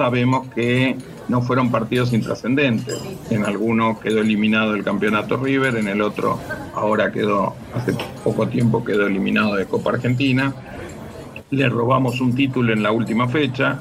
sabemos 0.01 0.49
que 0.55 0.97
no 1.29 1.43
fueron 1.43 1.71
partidos 1.71 2.15
intrascendentes. 2.15 2.99
En 3.29 3.45
alguno 3.45 4.01
quedó 4.01 4.23
eliminado 4.23 4.75
el 4.75 4.83
campeonato 4.83 5.37
River, 5.37 5.77
en 5.77 5.89
el 5.89 6.01
otro 6.01 6.41
ahora 6.75 7.13
quedó, 7.13 7.55
hace 7.75 7.95
poco 8.25 8.49
tiempo 8.49 8.83
quedó 8.83 9.07
eliminado 9.07 9.57
de 9.57 9.67
Copa 9.67 9.91
Argentina. 9.91 10.55
le 11.51 11.69
robamos 11.69 12.23
un 12.23 12.35
título 12.35 12.73
en 12.73 12.83
la 12.83 12.93
última 12.93 13.29
fecha. 13.29 13.79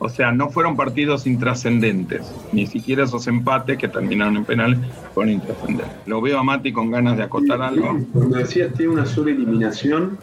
O 0.00 0.08
sea, 0.08 0.32
no 0.32 0.50
fueron 0.50 0.76
partidos 0.76 1.26
intrascendentes, 1.28 2.22
ni 2.52 2.66
siquiera 2.66 3.04
esos 3.04 3.28
empates 3.28 3.78
que 3.78 3.86
terminaron 3.86 4.38
en 4.38 4.44
penal 4.46 4.76
fueron 5.14 5.34
intrascendentes. 5.34 5.94
Lo 6.06 6.20
veo 6.20 6.36
a 6.36 6.42
Mati 6.42 6.72
con 6.72 6.90
ganas 6.90 7.16
de 7.16 7.22
acotar 7.22 7.62
algo. 7.62 7.96
Cuando 8.12 8.38
decías 8.38 8.72
tiene 8.74 8.92
una 8.92 9.06
sola 9.06 9.30
eliminación, 9.30 10.18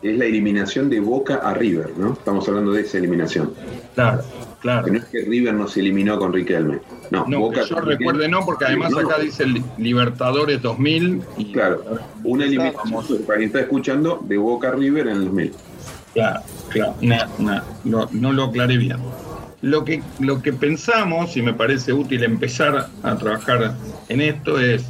es 0.00 0.16
la 0.16 0.26
eliminación 0.26 0.88
de 0.90 1.00
Boca 1.00 1.40
a 1.42 1.54
River, 1.54 1.90
¿no? 1.96 2.12
Estamos 2.12 2.46
hablando 2.46 2.72
de 2.72 2.82
esa 2.82 2.98
eliminación. 2.98 3.54
Claro, 3.94 4.22
claro. 4.62 4.84
Que 4.86 4.90
no 4.92 4.98
es 4.98 5.04
que 5.04 5.20
River 5.22 5.52
nos 5.54 5.76
eliminó 5.76 6.18
con 6.18 6.32
Riquelme. 6.32 6.78
No, 7.10 7.26
No, 7.28 7.40
Boca 7.40 7.62
que 7.62 7.68
yo 7.68 7.80
recuerde 7.80 8.28
no, 8.28 8.40
porque 8.46 8.64
además 8.64 8.92
No, 8.92 9.00
acá 9.00 9.18
dice 9.18 9.44
Li- 9.44 9.62
Libertadores 9.76 10.62
2000 10.62 11.20
y 11.36 11.52
Claro, 11.52 11.82
una 12.24 12.44
eliminación, 12.46 13.22
para 13.26 13.38
quien 13.38 13.48
está 13.48 13.60
escuchando, 13.60 14.18
de 14.26 14.38
Boca 14.38 14.70
River 14.70 15.08
en 15.08 15.16
el 15.18 15.24
2000. 15.26 15.52
Claro, 16.14 16.40
claro, 16.70 16.94
no, 17.02 17.16
no, 17.38 17.62
lo- 17.84 18.08
no 18.12 18.32
lo 18.32 18.44
aclaré 18.44 18.78
bien. 18.78 18.96
Lo 19.62 19.84
que, 19.84 20.02
lo 20.18 20.42
que 20.42 20.52
pensamos, 20.52 21.36
y 21.36 21.42
me 21.42 21.54
parece 21.54 21.92
útil 21.92 22.24
empezar 22.24 22.88
a 23.02 23.16
trabajar 23.16 23.74
en 24.08 24.20
esto, 24.20 24.58
es, 24.58 24.84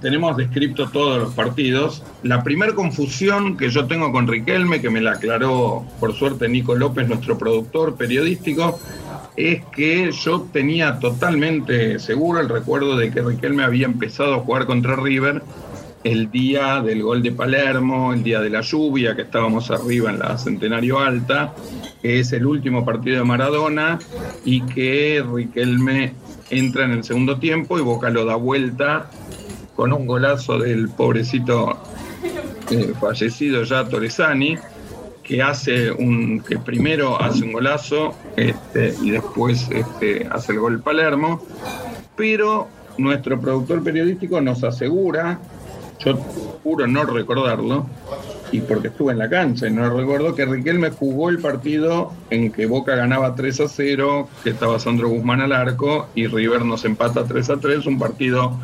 tenemos 0.00 0.36
descrito 0.36 0.88
todos 0.90 1.18
los 1.18 1.34
partidos. 1.34 2.02
La 2.22 2.42
primera 2.42 2.74
confusión 2.74 3.56
que 3.56 3.70
yo 3.70 3.86
tengo 3.86 4.12
con 4.12 4.26
Riquelme, 4.26 4.80
que 4.80 4.90
me 4.90 5.00
la 5.00 5.12
aclaró 5.12 5.84
por 5.98 6.14
suerte 6.14 6.48
Nico 6.48 6.74
López, 6.74 7.08
nuestro 7.08 7.36
productor 7.38 7.96
periodístico, 7.96 8.78
es 9.36 9.64
que 9.66 10.10
yo 10.12 10.48
tenía 10.52 10.98
totalmente 10.98 11.98
seguro 11.98 12.40
el 12.40 12.48
recuerdo 12.48 12.96
de 12.96 13.10
que 13.10 13.22
Riquelme 13.22 13.62
había 13.62 13.86
empezado 13.86 14.34
a 14.34 14.40
jugar 14.40 14.66
contra 14.66 14.96
River 14.96 15.42
el 16.02 16.30
día 16.30 16.80
del 16.80 17.02
gol 17.02 17.22
de 17.22 17.32
Palermo, 17.32 18.14
el 18.14 18.22
día 18.22 18.40
de 18.40 18.48
la 18.48 18.62
lluvia, 18.62 19.14
que 19.14 19.22
estábamos 19.22 19.70
arriba 19.70 20.10
en 20.10 20.18
la 20.18 20.38
Centenario 20.38 20.98
Alta, 20.98 21.54
que 22.00 22.20
es 22.20 22.32
el 22.32 22.46
último 22.46 22.84
partido 22.84 23.18
de 23.18 23.24
Maradona 23.24 23.98
y 24.44 24.62
que 24.62 25.22
Riquelme 25.30 26.14
entra 26.48 26.86
en 26.86 26.92
el 26.92 27.04
segundo 27.04 27.38
tiempo 27.38 27.78
y 27.78 27.82
Boca 27.82 28.10
lo 28.10 28.24
da 28.24 28.36
vuelta 28.36 29.10
con 29.74 29.92
un 29.92 30.06
golazo 30.06 30.58
del 30.58 30.88
pobrecito 30.88 31.78
eh, 32.70 32.92
fallecido 33.00 33.62
ya 33.64 33.84
Torresani, 33.84 34.56
que 35.22 35.42
hace 35.42 35.90
un 35.90 36.40
que 36.40 36.58
primero 36.58 37.20
hace 37.20 37.44
un 37.44 37.52
golazo 37.52 38.14
este, 38.36 38.94
y 39.02 39.10
después 39.10 39.68
este, 39.70 40.26
hace 40.30 40.52
el 40.52 40.60
gol 40.60 40.80
Palermo, 40.80 41.42
pero 42.16 42.68
nuestro 42.98 43.40
productor 43.40 43.82
periodístico 43.82 44.40
nos 44.40 44.62
asegura, 44.64 45.40
yo 46.04 46.16
juro 46.62 46.86
no 46.86 47.04
recordarlo, 47.04 47.86
y 48.52 48.60
porque 48.60 48.88
estuve 48.88 49.12
en 49.12 49.18
la 49.18 49.28
cancha 49.28 49.68
y 49.68 49.72
no 49.72 49.88
recuerdo 49.88 50.34
que 50.34 50.44
Riquelme 50.44 50.90
jugó 50.90 51.30
el 51.30 51.38
partido 51.38 52.12
en 52.30 52.50
que 52.52 52.66
Boca 52.66 52.96
ganaba 52.96 53.34
3 53.34 53.60
a 53.60 53.68
0, 53.68 54.28
que 54.42 54.50
estaba 54.50 54.78
Sandro 54.78 55.08
Guzmán 55.08 55.40
al 55.40 55.52
arco 55.52 56.08
y 56.14 56.26
River 56.26 56.64
nos 56.64 56.84
empata 56.84 57.24
3 57.24 57.50
a 57.50 57.56
3, 57.58 57.86
un 57.86 57.98
partido 57.98 58.58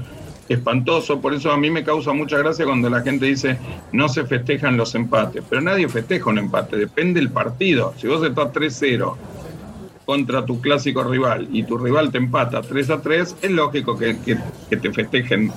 espantoso, 0.49 1.21
por 1.21 1.35
eso 1.35 1.51
a 1.51 1.57
mí 1.57 1.71
me 1.71 1.83
causa 1.85 2.13
mucha 2.13 2.39
gracia 2.39 2.65
cuando 2.65 2.89
la 2.89 3.03
gente 3.03 3.27
dice 3.27 3.59
no 3.93 4.09
se 4.09 4.25
festejan 4.25 4.77
los 4.77 4.95
empates, 4.95 5.43
pero 5.49 5.61
nadie 5.61 5.89
festeja 5.89 6.31
un 6.31 6.39
empate, 6.39 6.77
depende 6.77 7.21
del 7.21 7.31
partido. 7.31 7.95
Si 7.97 8.07
vos 8.07 8.23
estás 8.25 8.53
3-0 8.53 9.17
contra 10.05 10.47
tu 10.47 10.61
clásico 10.61 11.03
rival 11.03 11.49
y 11.51 11.65
tu 11.65 11.77
rival 11.77 12.13
te 12.13 12.19
empata 12.19 12.63
3 12.63 12.91
a 12.91 13.01
3, 13.03 13.37
es 13.43 13.51
lógico 13.51 13.99
que, 13.99 14.17
que- 14.21 14.39
que 14.71 14.77
te 14.77 14.93
festejen 14.93 15.51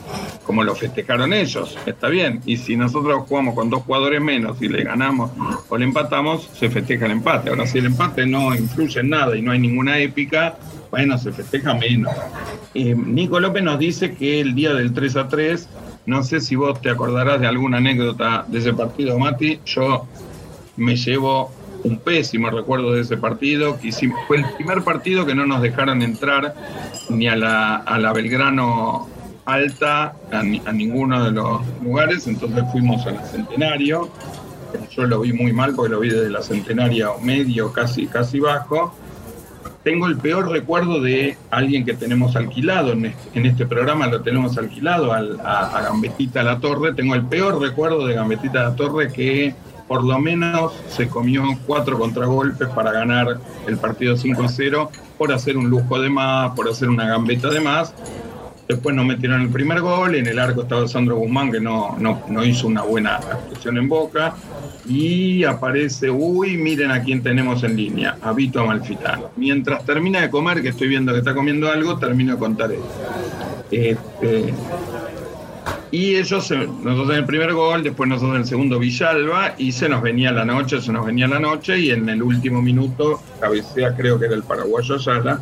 como 0.44 0.64
lo 0.64 0.74
festejaron 0.74 1.34
ellos, 1.34 1.78
está 1.86 2.08
bien. 2.10 2.42
Y 2.48 2.58
si 2.58 2.76
nosotros 2.76 3.26
jugamos 3.28 3.54
con 3.54 3.70
dos 3.70 3.84
jugadores 3.84 4.20
menos 4.20 4.60
y 4.60 4.68
le 4.68 4.84
ganamos 4.84 5.30
o 5.70 5.78
le 5.78 5.86
empatamos, 5.86 6.50
se 6.54 6.68
festeja 6.72 7.06
el 7.06 7.12
empate. 7.12 7.52
Ahora, 7.52 7.68
si 7.68 7.78
el 7.78 7.86
empate 7.86 8.26
no 8.26 8.56
influye 8.56 9.02
en 9.02 9.10
nada 9.10 9.38
y 9.38 9.44
no 9.44 9.52
hay 9.52 9.60
ninguna 9.60 10.00
épica, 10.00 10.58
bueno, 10.92 11.18
se 11.18 11.32
festeja 11.32 11.74
menos. 11.74 12.12
Eh, 12.74 12.96
Nico 12.96 13.40
López 13.40 13.64
nos 13.64 13.78
dice 13.80 14.14
que 14.16 14.40
el 14.42 14.56
día 14.56 14.74
del 14.74 14.94
3 14.94 15.16
a 15.18 15.28
3, 15.28 15.68
no 16.06 16.24
sé 16.24 16.40
si 16.40 16.56
vos 16.56 16.82
te 16.82 16.90
acordarás 16.90 17.40
de 17.40 17.48
alguna 17.48 17.78
anécdota 17.78 18.46
de 18.48 18.60
ese 18.60 18.74
partido, 18.74 19.18
Mati, 19.20 19.60
yo 19.66 20.06
me 20.78 20.96
llevo 20.96 21.52
un 21.84 21.98
pésimo 22.00 22.50
recuerdo 22.50 22.92
de 22.94 23.02
ese 23.02 23.18
partido, 23.18 23.80
que 23.80 23.90
hicimos- 23.90 24.20
fue 24.28 24.38
el 24.38 24.46
primer 24.58 24.82
partido 24.84 25.26
que 25.26 25.36
no 25.36 25.46
nos 25.46 25.62
dejaron 25.62 26.02
entrar 26.02 26.54
ni 27.10 27.28
a 27.28 27.36
la, 27.36 27.76
a 27.78 27.98
la 28.00 28.12
Belgrano 28.14 29.08
Alta, 29.46 30.14
a, 30.32 30.44
ni- 30.44 30.62
a 30.66 30.72
ninguno 30.72 31.24
de 31.24 31.32
los 31.32 31.62
lugares, 31.84 32.28
entonces 32.28 32.64
fuimos 32.72 33.06
a 33.08 33.12
la 33.12 33.24
Centenario, 33.26 34.10
yo 34.92 35.06
lo 35.06 35.22
vi 35.22 35.34
muy 35.34 35.54
mal 35.54 35.74
porque 35.74 35.92
lo 35.92 36.00
vi 36.02 36.10
desde 36.10 36.30
la 36.30 36.42
Centenaria 36.42 37.08
medio, 37.24 37.72
casi, 37.74 38.06
casi 38.08 38.40
bajo, 38.40 38.94
tengo 39.84 40.08
el 40.08 40.18
peor 40.18 40.50
recuerdo 40.50 41.00
de 41.02 41.38
alguien 41.52 41.86
que 41.86 41.94
tenemos 41.94 42.36
alquilado 42.36 42.92
en 42.92 43.06
este, 43.06 43.48
este 43.48 43.66
programa, 43.66 44.08
lo 44.08 44.22
tenemos 44.22 44.58
alquilado 44.58 45.14
al- 45.14 45.40
a, 45.42 45.78
a 45.78 45.82
Gambetita 45.84 46.44
La 46.44 46.60
Torre. 46.60 46.94
Tengo 46.94 47.16
el 47.16 47.24
peor 47.26 47.60
recuerdo 47.62 48.06
de 48.06 48.14
Gambetita 48.16 48.64
La 48.64 48.76
Torre 48.76 49.12
que 49.12 49.56
por 49.88 50.04
lo 50.04 50.20
menos 50.20 50.74
se 50.90 51.08
comió 51.08 51.44
cuatro 51.66 51.98
contragolpes 51.98 52.68
para 52.70 52.92
ganar 52.92 53.40
el 53.68 53.78
partido 53.78 54.16
5 54.18 54.44
a 54.44 54.48
0 54.50 54.92
por 55.18 55.32
hacer 55.34 55.58
un 55.58 55.70
lujo 55.70 56.00
de 56.00 56.10
más, 56.10 56.52
por 56.56 56.70
hacer 56.70 56.90
una 56.90 57.08
gambeta 57.08 57.50
de 57.50 57.60
más. 57.60 57.94
Después 58.68 58.96
nos 58.96 59.04
metieron 59.06 59.42
el 59.42 59.50
primer 59.50 59.82
gol, 59.82 60.14
en 60.14 60.28
el 60.28 60.38
arco 60.38 60.62
estaba 60.62 60.88
Sandro 60.88 61.16
Guzmán 61.16 61.52
que 61.52 61.60
no, 61.60 61.96
no, 61.98 62.22
no 62.30 62.44
hizo 62.46 62.68
una 62.68 62.84
buena 62.84 63.16
actuación 63.16 63.78
en 63.80 63.90
Boca. 63.90 64.36
Y 64.90 65.44
aparece, 65.44 66.10
uy, 66.10 66.58
miren 66.58 66.90
a 66.92 67.04
quién 67.04 67.22
tenemos 67.22 67.64
en 67.64 67.76
línea, 67.78 68.18
a 68.22 68.34
Vito 68.34 68.60
Amalfitano. 68.60 69.30
Mientras 69.36 69.86
termina 69.86 70.20
de 70.22 70.30
comer, 70.32 70.62
que 70.64 70.70
estoy 70.70 70.88
viendo 70.88 71.14
que 71.14 71.20
está 71.20 71.36
comiendo 71.36 71.72
algo, 71.72 71.98
termino 72.00 72.34
de 72.34 72.40
contar 72.40 72.72
esto. 72.72 72.88
Este, 73.70 74.52
y 75.92 76.16
ellos, 76.16 76.48
se- 76.48 76.58
nosotros 76.58 77.10
en 77.12 77.16
el 77.18 77.26
primer 77.26 77.54
gol, 77.54 77.84
después 77.84 78.10
nosotros 78.10 78.36
en 78.36 78.42
el 78.42 78.48
segundo 78.48 78.80
Villalba, 78.80 79.54
y 79.60 79.72
se 79.72 79.88
nos 79.90 80.02
venía 80.02 80.32
la 80.32 80.44
noche, 80.46 80.82
se 80.82 80.92
nos 80.92 81.06
venía 81.06 81.28
la 81.28 81.40
noche, 81.40 81.78
y 81.78 81.92
en 81.92 82.10
el 82.10 82.24
último 82.24 82.62
minuto, 82.62 83.22
cabecea 83.40 83.96
creo 83.96 84.20
que 84.20 84.26
era 84.26 84.36
el 84.36 84.44
paraguayo 84.44 84.96
Ayala, 84.96 85.40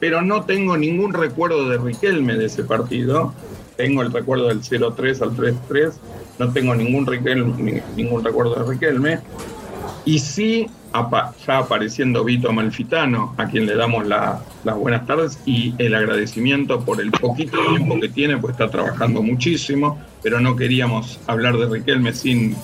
pero 0.00 0.22
no 0.22 0.42
tengo 0.42 0.76
ningún 0.76 1.12
recuerdo 1.14 1.68
de 1.68 1.78
Riquelme 1.78 2.34
de 2.34 2.46
ese 2.46 2.64
partido, 2.64 3.32
tengo 3.76 4.02
el 4.02 4.12
recuerdo 4.12 4.48
del 4.48 4.60
0-3 4.60 5.22
al 5.22 5.30
3-3, 5.36 5.92
no 6.38 6.52
tengo 6.52 6.74
ningún, 6.74 7.06
recuerdo 8.24 8.54
de 8.56 8.70
Riquelme, 8.70 9.18
y 10.04 10.18
sí, 10.18 10.66
ya 11.46 11.58
apareciendo 11.58 12.24
Vito 12.24 12.50
Amalfitano, 12.50 13.34
a 13.38 13.46
quien 13.46 13.66
le 13.66 13.74
damos 13.76 14.06
la- 14.06 14.40
las 14.64 14.76
buenas 14.76 15.06
tardes 15.06 15.38
y 15.46 15.74
el 15.78 15.94
agradecimiento 15.94 16.80
por 16.84 17.00
el 17.00 17.10
poquito 17.10 17.58
tiempo 17.68 17.98
que 18.00 18.08
tiene, 18.08 18.36
pues 18.36 18.52
está 18.52 18.68
trabajando 18.68 19.22
muchísimo, 19.22 19.98
pero 20.22 20.40
no 20.40 20.54
queríamos 20.56 21.18
hablar 21.26 21.56
de 21.56 21.66
Riquelme 21.66 22.12
sin 22.12 22.56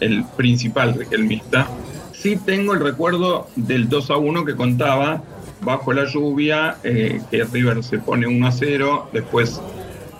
el 0.00 0.24
principal 0.36 0.94
riquelmista. 0.94 1.68
Sí 2.12 2.36
tengo 2.44 2.74
el 2.74 2.80
recuerdo 2.80 3.46
del 3.56 3.88
2 3.88 4.10
a 4.10 4.16
1 4.16 4.44
que 4.44 4.56
contaba, 4.56 5.22
bajo 5.62 5.92
la 5.92 6.04
lluvia, 6.06 6.76
eh, 6.82 7.20
que 7.30 7.44
River 7.44 7.82
se 7.82 7.98
pone 7.98 8.26
1 8.26 8.46
a 8.46 8.52
0, 8.52 9.08
después 9.12 9.60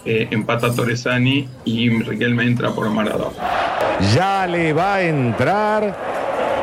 eh, 0.06 0.28
empata 0.30 0.72
Torresani 0.72 1.48
y 1.64 1.90
Riquelme 2.02 2.44
entra 2.44 2.70
por 2.70 2.88
Maradona. 2.90 3.36
Ya 4.14 4.46
le 4.46 4.72
va 4.72 4.94
a 4.94 5.02
entrar 5.02 5.96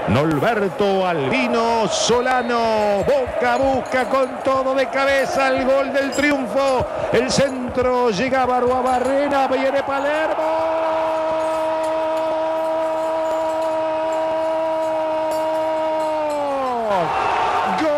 Norberto 0.10 1.06
Albino 1.06 1.88
Solano. 1.88 3.04
Boca 3.04 3.58
busca 3.58 4.10
con 4.10 4.30
todo 4.44 4.74
de 4.76 4.88
cabeza 4.88 5.50
el 5.50 5.66
gol 5.66 5.92
del 5.94 6.12
triunfo. 6.12 6.86
El 7.12 7.30
centro 7.30 8.10
llega 8.12 8.44
a 8.44 8.46
Barrena. 8.46 9.48
Viene 9.48 9.84
Palermo. 9.84 10.74
Gol 17.82 17.90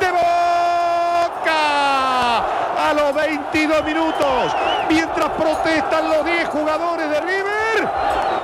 de 0.00 0.10
Boca 0.10 1.52
a 2.88 2.92
los 2.94 3.14
22 3.14 3.84
minutos. 3.84 4.56
Mientras 4.88 5.28
protestan 5.30 6.08
los 6.08 6.24
10 6.24 6.48
jugadores 6.48 7.10
de 7.10 7.20
River, 7.20 7.88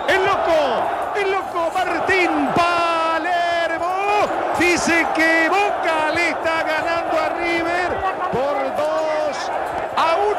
el 0.09 0.25
loco, 0.25 0.83
el 1.17 1.31
loco 1.31 1.71
Martín 1.75 2.49
Palermo 2.55 4.27
dice 4.59 5.07
que 5.15 5.49
Boca 5.49 6.11
le 6.15 6.29
está 6.31 6.63
ganando 6.63 7.19
a 7.19 7.29
River 7.39 7.91
por 8.33 8.77
2 8.77 9.51
a 9.97 10.17
1. 10.17 10.31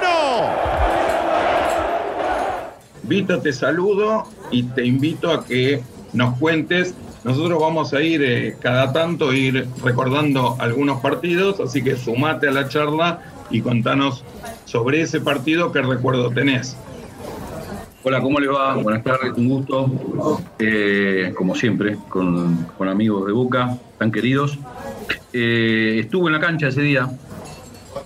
Vito, 3.12 3.42
te 3.42 3.52
saludo 3.52 4.24
y 4.52 4.64
te 4.64 4.86
invito 4.86 5.34
a 5.34 5.44
que 5.44 5.84
nos 6.14 6.38
cuentes 6.38 6.96
nosotros 7.26 7.60
vamos 7.60 7.94
a 7.94 8.02
ir 8.02 8.24
eh, 8.24 8.56
cada 8.62 8.94
tanto, 8.94 9.34
ir 9.34 9.68
recordando 9.84 10.56
algunos 10.60 11.02
partidos, 11.02 11.60
así 11.60 11.84
que 11.84 11.98
sumate 11.98 12.48
a 12.48 12.52
la 12.52 12.70
charla 12.70 13.20
y 13.50 13.60
contanos 13.60 14.24
sobre 14.64 15.02
ese 15.02 15.20
partido, 15.20 15.74
qué 15.74 15.82
recuerdo 15.82 16.30
tenés. 16.30 16.78
Hola, 18.04 18.22
¿cómo 18.22 18.40
le 18.40 18.48
va? 18.48 18.76
Buenas 18.76 19.04
tardes, 19.04 19.34
un 19.36 19.50
gusto. 19.50 20.42
Eh, 20.58 21.34
como 21.36 21.54
siempre, 21.54 21.98
con, 22.08 22.66
amigos 22.80 23.28
de 23.28 23.34
Boca, 23.34 23.78
tan 24.00 24.10
queridos. 24.10 24.58
Eh, 25.34 25.98
estuve 26.00 26.28
en 26.28 26.34
la 26.36 26.40
cancha 26.40 26.70
ese 26.70 26.82
día 26.82 27.12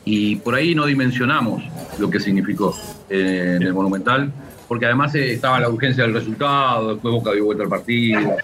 y 0.04 0.38
por 0.38 0.56
ahí 0.56 0.74
no 0.74 0.88
dimensionamos 0.88 1.64
lo 2.00 2.10
que 2.10 2.20
significó 2.20 2.76
en 3.08 3.62
el 3.62 3.72
Monumental, 3.72 4.34
porque 4.68 4.86
además 4.86 5.14
estaba 5.16 5.60
la 5.60 5.70
urgencia 5.70 6.04
del 6.04 6.14
resultado, 6.14 6.94
después 6.94 7.14
Boca 7.14 7.32
dio 7.32 7.46
vuelta 7.46 7.64
al 7.64 7.70
partido, 7.70 8.38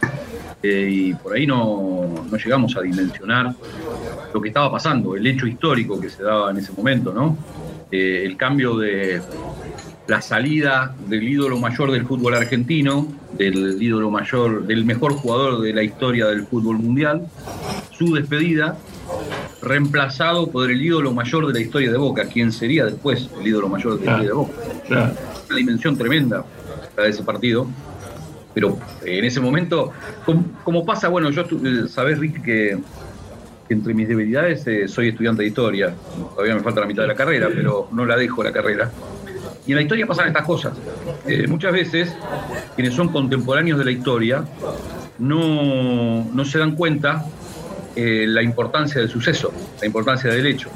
eh, 0.63 0.87
y 0.91 1.13
por 1.13 1.33
ahí 1.33 1.47
no, 1.47 2.25
llegamos 2.31 2.75
a 2.77 2.81
dimensionar 2.81 3.53
lo 4.33 4.41
que 4.41 4.49
estaba 4.49 4.71
pasando, 4.71 5.15
el 5.15 5.25
hecho 5.25 5.47
histórico 5.47 5.99
que 5.99 6.09
se 6.09 6.23
daba 6.23 6.51
en 6.51 6.57
ese 6.57 6.71
momento, 6.73 7.13
¿no? 7.13 7.37
Eh, 7.91 8.23
el 8.25 8.37
cambio 8.37 8.77
de 8.77 9.21
la 10.07 10.21
salida 10.21 10.95
del 11.07 11.27
ídolo 11.27 11.57
mayor 11.57 11.91
del 11.91 12.05
fútbol 12.05 12.35
argentino, 12.35 13.07
del 13.33 13.81
ídolo 13.81 14.09
mayor, 14.11 14.65
del 14.65 14.85
mejor 14.85 15.13
jugador 15.13 15.61
de 15.61 15.73
la 15.73 15.83
historia 15.83 16.27
del 16.27 16.45
fútbol 16.45 16.79
mundial, 16.79 17.27
su 17.91 18.13
despedida, 18.13 18.77
reemplazado 19.61 20.47
por 20.47 20.69
el 20.69 20.81
ídolo 20.81 21.13
mayor 21.13 21.47
de 21.47 21.53
la 21.53 21.59
historia 21.59 21.91
de 21.91 21.97
Boca, 21.97 22.25
quien 22.25 22.51
sería 22.51 22.85
después 22.85 23.29
el 23.39 23.47
ídolo 23.47 23.69
mayor 23.69 23.99
de 23.99 24.05
la 24.05 24.11
historia 24.11 24.29
de 24.29 24.35
Boca. 24.35 24.53
Una 25.51 25.59
dimensión 25.59 25.97
tremenda 25.97 26.43
para 26.95 27.07
ese 27.07 27.23
partido 27.23 27.67
pero 28.53 28.77
en 29.05 29.25
ese 29.25 29.39
momento, 29.39 29.91
como, 30.63 30.85
pasa, 30.85 31.07
bueno, 31.07 31.29
yo 31.29 31.43
eh, 31.43 31.87
sabés, 31.87 32.19
Rick, 32.19 32.41
que, 32.43 32.77
entre 33.69 33.93
mis 33.93 34.07
debilidades 34.07 34.67
eh, 34.67 34.87
soy 34.87 35.09
estudiante 35.09 35.43
de 35.43 35.47
historia, 35.47 35.93
todavía 36.35 36.55
me 36.55 36.61
falta 36.61 36.81
la 36.81 36.87
mitad 36.87 37.03
de 37.03 37.07
la 37.07 37.15
carrera, 37.15 37.49
pero 37.53 37.87
no 37.91 38.05
la 38.05 38.17
dejo 38.17 38.43
la 38.43 38.51
carrera. 38.51 38.91
Y 39.65 39.71
en 39.71 39.77
la 39.77 39.81
historia 39.83 40.05
pasan 40.05 40.27
estas 40.27 40.45
cosas. 40.45 40.73
Eh, 41.25 41.47
muchas 41.47 41.71
veces, 41.71 42.13
quienes 42.75 42.93
son 42.93 43.09
contemporáneos 43.09 43.79
de 43.79 43.85
la 43.85 43.91
historia 43.91 44.43
no, 45.19 46.25
no 46.33 46.45
se 46.45 46.59
dan 46.59 46.75
cuenta 46.75 47.25
la 47.93 48.41
importancia 48.41 49.01
del 49.01 49.09
suceso, 49.09 49.53
la 49.81 49.85
importancia 49.85 50.31
del 50.31 50.45
hecho. 50.45 50.69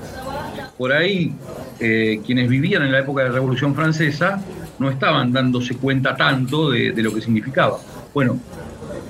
Por 0.77 0.91
ahí, 0.91 1.33
quienes 1.79 2.49
vivían 2.49 2.83
en 2.83 2.91
la 2.91 2.99
época 2.99 3.23
de 3.23 3.29
la 3.29 3.35
Revolución 3.35 3.73
Francesa 3.73 4.43
no 4.79 4.89
estaban 4.89 5.31
dándose 5.31 5.75
cuenta 5.75 6.15
tanto 6.15 6.71
de, 6.71 6.93
lo 7.01 7.13
que 7.13 7.21
significaba. 7.21 7.77
Bueno, 8.13 8.39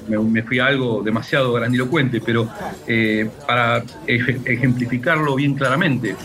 me, 0.07 0.43
fui 0.43 0.59
a 0.59 0.67
algo 0.67 1.01
demasiado 1.03 1.53
grandilocuente, 1.53 2.21
pero 2.21 2.47
eh, 2.87 3.29
para 3.47 3.83
ejemplificarlo 4.07 5.35
bien 5.35 5.55
claramente, 5.55 6.15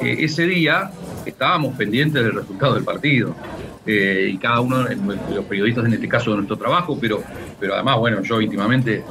eh, 0.00 0.16
ese 0.20 0.46
día 0.46 0.90
estábamos 1.26 1.76
pendientes 1.76 2.22
del 2.22 2.32
resultado 2.32 2.74
del 2.74 2.84
partido. 2.84 3.34
Eh, 3.86 4.32
y 4.34 4.36
cada 4.36 4.60
uno 4.60 4.84
de 4.84 4.94
los 5.34 5.44
periodistas 5.46 5.86
en 5.86 5.94
este 5.94 6.06
caso 6.06 6.30
de 6.30 6.36
nuestro 6.36 6.56
trabajo, 6.56 6.98
pero, 7.00 7.22
pero 7.58 7.74
además, 7.74 7.96
bueno, 7.98 8.22
yo 8.22 8.40
íntimamente, 8.40 9.02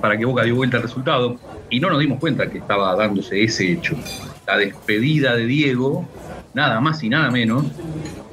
para 0.00 0.16
que 0.16 0.26
Boca 0.26 0.42
dio 0.42 0.56
vuelta 0.56 0.76
el 0.76 0.82
resultado, 0.82 1.38
y 1.70 1.80
no 1.80 1.88
nos 1.88 2.00
dimos 2.00 2.18
cuenta 2.18 2.50
que 2.50 2.58
estaba 2.58 2.94
dándose 2.96 3.42
ese 3.42 3.72
hecho. 3.72 3.96
La 4.46 4.58
despedida 4.58 5.34
de 5.36 5.46
Diego, 5.46 6.06
nada 6.52 6.80
más 6.80 7.02
y 7.02 7.08
nada 7.08 7.30
menos, 7.30 7.64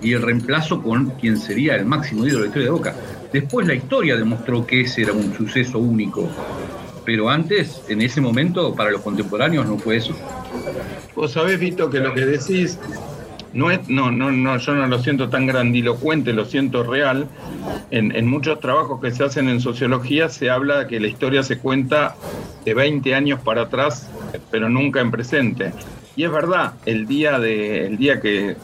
y 0.02 0.14
el 0.14 0.22
reemplazo 0.22 0.82
con 0.82 1.12
quien 1.12 1.38
sería 1.38 1.76
el 1.76 1.86
máximo 1.86 2.26
ídolo 2.26 2.40
de 2.40 2.42
la 2.44 2.48
historia 2.48 2.66
de 2.66 2.72
Boca. 2.72 2.96
Después 3.34 3.68
la 3.68 3.74
historia 3.74 4.16
demostró 4.16 4.66
que 4.66 4.82
ese 4.82 5.04
era 5.04 5.14
un 5.14 5.34
suceso 5.36 5.80
único, 5.80 6.30
pero 7.06 7.30
antes, 7.30 7.82
en 7.88 8.02
ese 8.02 8.20
momento, 8.20 8.76
para 8.76 8.92
los 8.92 9.02
contemporáneos 9.02 9.66
no 9.66 9.78
fue 9.78 9.98
eso. 9.98 10.14
Vos 11.16 11.32
sabés, 11.32 11.60
Vito, 11.60 11.90
que 11.90 12.00
lo 12.00 12.14
que 12.14 12.26
decís 12.26 12.78
no 13.54 13.72
es, 13.72 13.88
no, 13.88 14.12
no, 14.12 14.32
no, 14.32 14.58
yo 14.58 14.76
no 14.76 14.88
lo 14.88 15.00
siento 15.00 15.30
tan 15.30 15.48
grandilocuente, 15.48 16.34
lo 16.34 16.46
siento 16.46 16.84
real. 16.84 17.28
En, 17.92 18.16
en, 18.16 18.28
muchos 18.28 18.60
trabajos 18.60 19.02
que 19.02 19.12
se 19.12 19.24
hacen 19.24 19.48
en 19.48 19.62
sociología 19.62 20.30
se 20.30 20.50
habla 20.50 20.88
que 20.88 21.00
la 21.00 21.08
historia 21.08 21.44
se 21.44 21.58
cuenta 21.58 22.16
de 22.66 22.74
20 22.74 23.16
años 23.16 23.40
para 23.40 23.64
atrás, 23.64 24.10
pero 24.52 24.70
nunca 24.70 25.00
en 25.00 25.10
presente. 25.10 25.72
Y 26.18 26.24
es 26.26 26.32
verdad, 26.32 26.74
el 26.86 27.08
día, 27.08 27.40
de, 27.40 27.88
el 27.88 27.98
día 27.98 28.20
que 28.20 28.58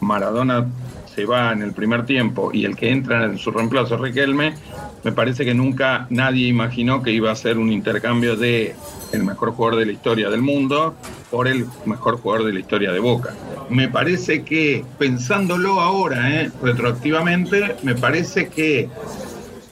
Maradona 0.00 0.66
se 1.14 1.24
va 1.24 1.52
en 1.52 1.62
el 1.62 1.72
primer 1.72 2.04
tiempo 2.04 2.50
y 2.52 2.66
el 2.66 2.76
que 2.76 2.90
entra 2.90 3.24
en 3.24 3.38
su 3.38 3.50
reemplazo, 3.50 3.96
Riquelme, 3.96 4.54
me 5.02 5.12
parece 5.12 5.44
que 5.46 5.54
nunca 5.54 6.06
nadie 6.10 6.46
imaginó 6.46 7.02
que 7.02 7.10
iba 7.10 7.30
a 7.30 7.36
ser 7.36 7.56
un 7.56 7.72
intercambio 7.72 8.36
de 8.36 8.74
el 9.12 9.24
mejor 9.24 9.52
jugador 9.52 9.78
de 9.78 9.86
la 9.86 9.92
historia 9.92 10.28
del 10.28 10.42
mundo 10.42 10.94
por 11.30 11.48
el 11.48 11.66
mejor 11.86 12.18
jugador 12.18 12.46
de 12.46 12.52
la 12.52 12.60
historia 12.60 12.92
de 12.92 12.98
Boca. 12.98 13.34
Me 13.70 13.88
parece 13.88 14.42
que, 14.42 14.84
pensándolo 14.98 15.80
ahora, 15.80 16.42
eh, 16.42 16.50
retroactivamente, 16.62 17.76
me 17.82 17.94
parece 17.94 18.48
que 18.48 18.90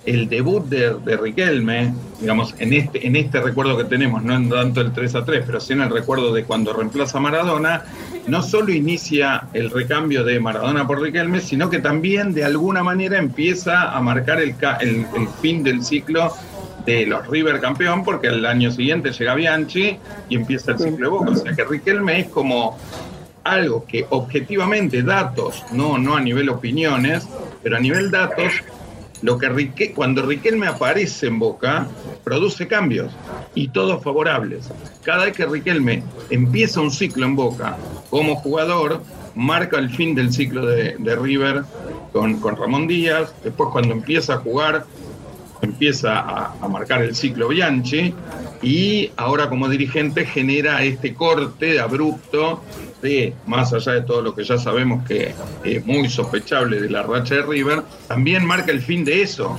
el 0.06 0.28
debut 0.28 0.64
de, 0.66 1.16
Riquelme, 1.16 1.94
digamos, 2.20 2.54
en 2.58 2.72
este, 2.72 3.06
en 3.06 3.16
este 3.16 3.40
recuerdo 3.40 3.76
que 3.76 3.84
tenemos, 3.84 4.22
no 4.22 4.34
en 4.34 4.48
tanto 4.48 4.80
el 4.80 4.92
3 4.92 5.14
a 5.14 5.24
3, 5.24 5.42
pero 5.46 5.60
sí 5.60 5.72
en 5.72 5.82
el 5.82 5.90
recuerdo 5.90 6.32
de 6.32 6.44
cuando 6.44 6.72
reemplaza 6.72 7.18
a 7.18 7.20
Maradona, 7.20 7.84
no 8.26 8.42
solo 8.42 8.72
inicia 8.72 9.48
el 9.52 9.70
recambio 9.70 10.24
de 10.24 10.40
Maradona 10.40 10.86
por 10.86 11.00
Riquelme, 11.00 11.40
sino 11.40 11.68
que 11.68 11.78
también 11.78 12.32
de 12.32 12.44
alguna 12.44 12.82
manera 12.82 13.18
empieza 13.18 13.90
a 13.90 14.00
marcar 14.00 14.40
el, 14.40 14.54
el, 14.80 15.28
fin 15.40 15.62
del 15.62 15.84
ciclo 15.84 16.32
de 16.86 17.06
los 17.06 17.26
River 17.26 17.60
campeón, 17.60 18.04
porque 18.04 18.28
el 18.28 18.44
año 18.46 18.70
siguiente 18.70 19.12
llega 19.12 19.34
Bianchi 19.34 19.98
y 20.28 20.36
empieza 20.36 20.72
el 20.72 20.78
ciclo 20.78 20.96
de 20.96 21.08
Boca. 21.08 21.30
O 21.30 21.36
sea 21.36 21.54
que 21.54 21.64
Riquelme 21.64 22.20
es 22.20 22.28
como 22.28 22.78
algo 23.44 23.84
que 23.86 24.06
objetivamente, 24.08 25.02
datos, 25.02 25.62
no, 25.72 25.98
no 25.98 26.16
a 26.16 26.20
nivel 26.20 26.48
opiniones, 26.48 27.28
pero 27.62 27.76
a 27.76 27.80
nivel 27.80 28.10
datos, 28.10 28.52
lo 29.24 29.38
que 29.38 29.92
cuando 29.94 30.20
Riquelme 30.20 30.66
aparece 30.66 31.28
en 31.28 31.38
Boca, 31.38 31.88
produce 32.24 32.68
cambios 32.68 33.10
y 33.54 33.68
todos 33.68 34.04
favorables. 34.04 34.70
Cada 35.02 35.24
vez 35.24 35.34
que 35.34 35.46
Riquelme 35.46 36.02
empieza 36.28 36.82
un 36.82 36.90
ciclo 36.90 37.24
en 37.24 37.34
Boca 37.34 37.78
como 38.10 38.36
jugador, 38.36 39.00
marca 39.34 39.78
el 39.78 39.88
fin 39.88 40.14
del 40.14 40.30
ciclo 40.30 40.66
de, 40.66 41.16
River 41.16 41.64
con, 42.12 42.38
con, 42.38 42.54
Ramón 42.54 42.86
Díaz. 42.86 43.34
Después, 43.42 43.70
cuando 43.72 43.94
empieza 43.94 44.34
a 44.34 44.36
jugar, 44.36 44.84
empieza 45.62 46.20
a, 46.20 46.52
a, 46.60 46.68
marcar 46.68 47.00
el 47.00 47.14
ciclo 47.14 47.48
Bianchi. 47.48 48.12
Y 48.60 49.10
ahora, 49.16 49.48
como 49.48 49.70
dirigente, 49.70 50.26
genera 50.26 50.82
este 50.82 51.14
corte 51.14 51.80
abrupto 51.80 52.60
más 53.46 53.72
allá 53.72 53.92
de 53.92 54.02
todo 54.02 54.22
lo 54.22 54.34
que 54.34 54.44
ya 54.44 54.58
sabemos 54.58 55.06
que 55.06 55.34
es 55.64 55.84
muy 55.84 56.08
sospechable 56.08 56.80
de 56.80 56.90
la 56.90 57.02
racha 57.02 57.36
de 57.36 57.42
River, 57.42 57.82
también 58.08 58.46
marca 58.46 58.72
el 58.72 58.80
fin 58.80 59.04
de 59.04 59.22
eso. 59.22 59.56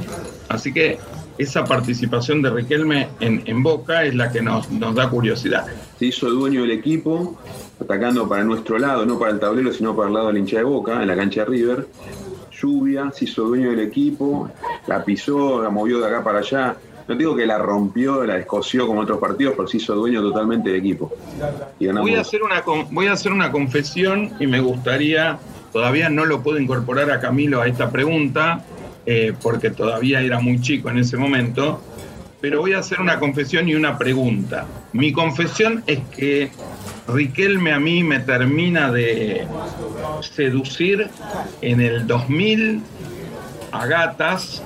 Así 0.50 0.74
que 0.74 0.98
esa 1.38 1.66
participación 1.66 2.42
de 2.42 2.50
Riquelme 2.50 3.10
en, 3.20 3.64
Boca 3.64 4.04
es 4.04 4.16
la 4.16 4.32
que 4.32 4.42
nos, 4.42 4.72
nos 4.72 4.96
da 4.96 5.10
curiosidad. 5.10 5.66
Se 6.00 6.06
hizo 6.06 6.30
dueño 6.30 6.62
del 6.62 6.72
equipo, 6.72 7.38
atacando 7.80 8.28
para 8.28 8.44
nuestro 8.44 8.78
lado, 8.80 9.06
no 9.06 9.20
para 9.20 9.32
el 9.32 9.40
tablero, 9.40 9.72
sino 9.74 9.96
para 9.96 10.08
el 10.08 10.14
lado 10.14 10.28
de 10.28 10.34
la 10.34 10.40
hincha 10.40 10.58
de 10.58 10.64
Boca, 10.64 11.02
en 11.02 11.08
la 11.08 11.16
cancha 11.16 11.42
de 11.42 11.46
River. 11.48 11.88
Lluvia, 12.52 13.12
se 13.14 13.26
hizo 13.26 13.44
dueño 13.44 13.72
del 13.72 13.82
equipo, 13.82 14.50
la 14.88 15.04
pisó, 15.04 15.62
la 15.62 15.70
movió 15.70 16.00
de 16.00 16.08
acá 16.08 16.24
para 16.24 16.40
allá, 16.40 16.78
no 17.08 17.16
digo 17.16 17.36
que 17.36 17.46
la 17.46 17.58
rompió, 17.58 18.24
la 18.24 18.36
descoció 18.36 18.88
como 18.88 19.02
otros 19.02 19.20
partidos, 19.20 19.54
pero 19.56 19.68
se 19.68 19.78
hizo 19.78 19.96
dueño 19.96 20.22
totalmente 20.22 20.70
del 20.70 20.80
equipo. 20.80 21.12
voy, 21.80 22.16
a 22.16 22.22
hacer 22.22 22.42
una, 22.44 22.64
voy 22.92 23.08
a 23.08 23.14
hacer 23.14 23.32
una 23.32 23.52
confesión 23.52 24.32
y 24.40 24.48
me 24.48 24.60
gustaría, 24.60 25.38
todavía 25.72 26.10
no 26.10 26.26
lo 26.26 26.42
puedo 26.42 26.60
incorporar 26.60 27.12
a 27.12 27.20
Camilo 27.20 27.62
a 27.62 27.68
esta 27.68 27.92
pregunta, 27.92 28.64
eh, 29.06 29.34
porque 29.42 29.70
todavía 29.70 30.22
era 30.22 30.40
muy 30.40 30.60
chico 30.60 30.90
en 30.90 30.98
ese 30.98 31.16
momento, 31.16 31.80
pero 32.42 32.62
voy 32.62 32.74
a 32.74 32.80
hacer 32.80 33.00
una 33.00 33.20
confesión 33.20 33.70
y 33.70 33.76
una 33.76 33.98
pregunta. 33.98 34.66
Mi 34.94 35.12
confesión 35.12 35.84
es 35.86 36.00
que 36.16 36.52
Riquelme 37.08 37.72
a 37.72 37.80
mí 37.80 38.04
me 38.04 38.20
termina 38.20 38.92
de 38.92 39.46
seducir 40.22 41.08
en 41.62 41.80
el 41.80 42.08
2000 42.08 42.82
a 43.82 43.86
gatas, 43.88 44.62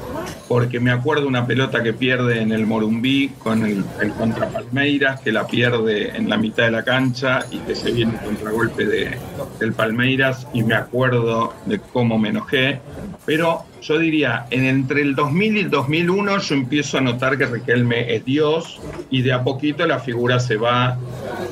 porque 0.48 0.80
me 0.80 0.92
acuerdo 0.92 1.28
una 1.28 1.46
pelota 1.46 1.84
que 1.84 1.94
pierde 1.94 2.42
en 2.42 2.52
el 2.52 2.66
Morumbí 2.66 3.30
con 3.40 3.66
el, 3.66 3.84
contra 4.18 4.50
Palmeiras, 4.50 5.22
que 5.22 5.32
la 5.32 5.48
pierde 5.48 6.16
en 6.16 6.30
la 6.30 6.38
mitad 6.38 6.66
de 6.66 6.72
la 6.72 6.84
cancha 6.84 7.46
y 7.52 7.58
que 7.60 7.76
se 7.76 7.92
viene 7.92 8.14
un 8.14 8.18
contragolpe 8.18 8.86
de, 8.86 9.18
del 9.60 9.74
Palmeiras, 9.74 10.48
y 10.54 10.64
me 10.64 10.76
acuerdo 10.76 11.54
de 11.66 11.80
cómo 11.80 12.18
me 12.18 12.30
enojé. 12.30 12.80
Pero 13.26 13.66
yo 13.82 13.98
diría, 13.98 14.46
en 14.50 14.66
entre 14.66 15.02
el 15.02 15.16
2000 15.16 15.58
y 15.58 15.60
el 15.62 15.70
2001 15.70 16.40
yo 16.40 16.56
empiezo 16.56 16.98
a 16.98 17.02
notar 17.02 17.38
que 17.38 17.46
Riquelme 17.46 18.14
es 18.16 18.26
Dios 18.26 18.80
y 19.10 19.22
de 19.22 19.34
a 19.34 19.44
poquito 19.44 19.86
la 19.86 20.00
figura 20.00 20.40
se 20.40 20.58
va 20.58 20.98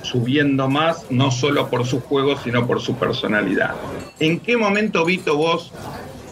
subiendo 0.02 0.70
más, 0.70 1.06
no 1.10 1.32
solo 1.32 1.70
por 1.70 1.86
su 1.86 2.02
juego, 2.02 2.38
sino 2.38 2.68
por 2.68 2.82
su 2.82 2.96
personalidad. 2.96 3.76
¿En 4.20 4.40
qué 4.40 4.58
momento, 4.58 5.06
Vito, 5.06 5.38
vos 5.38 5.72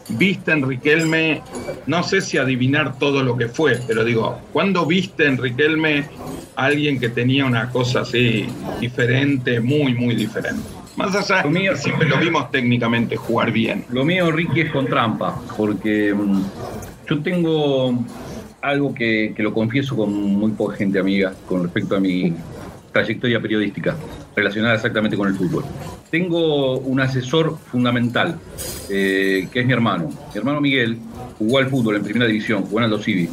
viste 0.09 0.51
en 0.51 0.67
Riquelme, 0.67 1.41
no 1.87 2.03
sé 2.03 2.21
si 2.21 2.37
adivinar 2.37 2.97
todo 2.99 3.23
lo 3.23 3.35
que 3.37 3.47
fue, 3.47 3.79
pero 3.87 4.03
digo, 4.03 4.39
¿cuándo 4.53 4.85
viste 4.85 5.25
en 5.25 5.37
Riquelme 5.37 6.05
a 6.55 6.65
alguien 6.65 6.99
que 6.99 7.09
tenía 7.09 7.45
una 7.45 7.69
cosa 7.71 8.01
así 8.01 8.45
diferente, 8.79 9.59
muy, 9.59 9.93
muy 9.93 10.15
diferente? 10.15 10.61
Más 10.95 11.13
allá, 11.15 11.43
Lo 11.43 11.49
mío- 11.49 11.75
siempre 11.75 12.07
lo 12.07 12.17
vimos 12.17 12.49
técnicamente 12.51 13.17
jugar 13.17 13.51
bien. 13.51 13.83
Lo 13.89 14.05
mío, 14.05 14.31
Ricky, 14.31 14.61
es 14.61 14.71
con 14.71 14.85
trampa, 14.87 15.41
porque 15.57 16.13
mm, 16.13 16.41
yo 17.09 17.19
tengo 17.21 18.03
algo 18.61 18.93
que, 18.95 19.33
que 19.35 19.43
lo 19.43 19.53
confieso 19.53 19.95
con 19.95 20.11
muy 20.13 20.51
poca 20.51 20.77
gente 20.77 20.97
amiga 20.99 21.33
con 21.47 21.63
respecto 21.63 21.95
a 21.97 21.99
mi 21.99 22.33
trayectoria 22.93 23.39
periodística 23.41 23.95
relacionada 24.35 24.75
exactamente 24.75 25.17
con 25.17 25.27
el 25.27 25.35
fútbol. 25.35 25.63
Tengo 26.11 26.77
un 26.79 26.99
asesor 26.99 27.57
fundamental, 27.71 28.37
eh, 28.89 29.47
que 29.51 29.61
es 29.61 29.65
mi 29.65 29.73
hermano. 29.73 30.09
Mi 30.09 30.37
hermano 30.37 30.61
Miguel 30.61 30.97
jugó 31.37 31.59
al 31.59 31.67
fútbol 31.69 31.95
en 31.95 32.03
primera 32.03 32.25
división, 32.25 32.63
jugó 32.63 32.79
en 32.79 32.85
Aldo 32.85 32.99
Civi. 33.01 33.29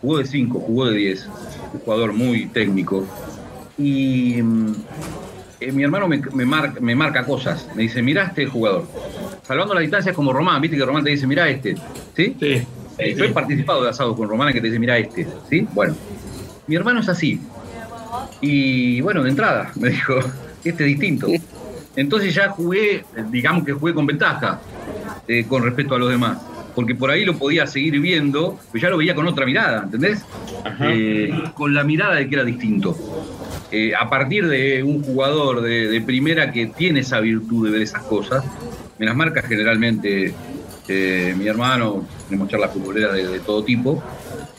Jugó 0.00 0.18
de 0.18 0.26
5, 0.26 0.58
jugó 0.58 0.86
de 0.86 0.96
10, 0.96 1.28
un 1.74 1.80
jugador 1.80 2.12
muy 2.12 2.46
técnico. 2.46 3.06
Y 3.78 4.42
mm, 4.42 4.72
eh, 5.60 5.72
mi 5.72 5.84
hermano 5.84 6.08
me, 6.08 6.20
me 6.34 6.44
marca, 6.44 6.80
me 6.80 6.94
marca 6.96 7.24
cosas. 7.24 7.68
Me 7.76 7.82
dice, 7.82 8.02
mirá 8.02 8.24
este 8.24 8.46
jugador. 8.46 8.86
Salvando 9.46 9.74
la 9.74 9.80
distancia 9.80 10.10
es 10.10 10.16
como 10.16 10.32
Román, 10.32 10.60
viste 10.60 10.76
que 10.76 10.84
Román 10.84 11.04
te 11.04 11.10
dice, 11.10 11.26
mirá 11.26 11.48
este. 11.48 11.76
¿Sí? 12.16 12.36
Sí. 12.38 12.62
Eh, 12.98 13.14
Yo 13.16 13.24
he 13.24 13.30
participado 13.30 13.82
de 13.82 13.90
asados 13.90 14.16
con 14.16 14.28
Román 14.28 14.52
que 14.52 14.60
te 14.60 14.66
dice, 14.66 14.78
mirá 14.78 14.98
este. 14.98 15.26
¿Sí? 15.48 15.66
Bueno, 15.72 15.94
mi 16.66 16.76
hermano 16.76 17.00
es 17.00 17.08
así. 17.08 17.40
Y 18.40 19.00
bueno, 19.00 19.22
de 19.22 19.30
entrada, 19.30 19.70
me 19.76 19.90
dijo, 19.90 20.18
este 20.64 20.84
es 20.84 20.88
distinto. 20.98 21.28
Entonces 21.96 22.34
ya 22.34 22.48
jugué, 22.50 23.04
digamos 23.30 23.64
que 23.64 23.72
jugué 23.72 23.92
con 23.92 24.06
ventaja 24.06 24.60
eh, 25.28 25.44
con 25.48 25.62
respecto 25.62 25.94
a 25.94 25.98
los 25.98 26.10
demás. 26.10 26.38
Porque 26.74 26.94
por 26.94 27.10
ahí 27.10 27.24
lo 27.26 27.36
podía 27.36 27.66
seguir 27.66 28.00
viendo, 28.00 28.58
pero 28.72 28.82
ya 28.82 28.90
lo 28.90 28.96
veía 28.96 29.14
con 29.14 29.26
otra 29.26 29.44
mirada, 29.44 29.82
¿entendés? 29.82 30.24
Eh, 30.80 31.30
con 31.54 31.74
la 31.74 31.84
mirada 31.84 32.14
de 32.14 32.28
que 32.28 32.34
era 32.34 32.44
distinto. 32.44 32.96
Eh, 33.70 33.92
a 33.94 34.08
partir 34.08 34.48
de 34.48 34.82
un 34.82 35.02
jugador 35.02 35.60
de, 35.60 35.88
de 35.88 36.00
primera 36.00 36.50
que 36.50 36.66
tiene 36.66 37.00
esa 37.00 37.20
virtud 37.20 37.66
de 37.66 37.72
ver 37.72 37.82
esas 37.82 38.02
cosas, 38.04 38.42
me 38.98 39.04
las 39.04 39.14
marca 39.14 39.42
generalmente 39.42 40.34
mi 40.88 41.46
hermano, 41.46 42.06
tenemos 42.28 42.50
charlas 42.50 42.72
futboleras 42.72 43.14
de, 43.14 43.26
de 43.26 43.40
todo 43.40 43.64
tipo, 43.64 44.02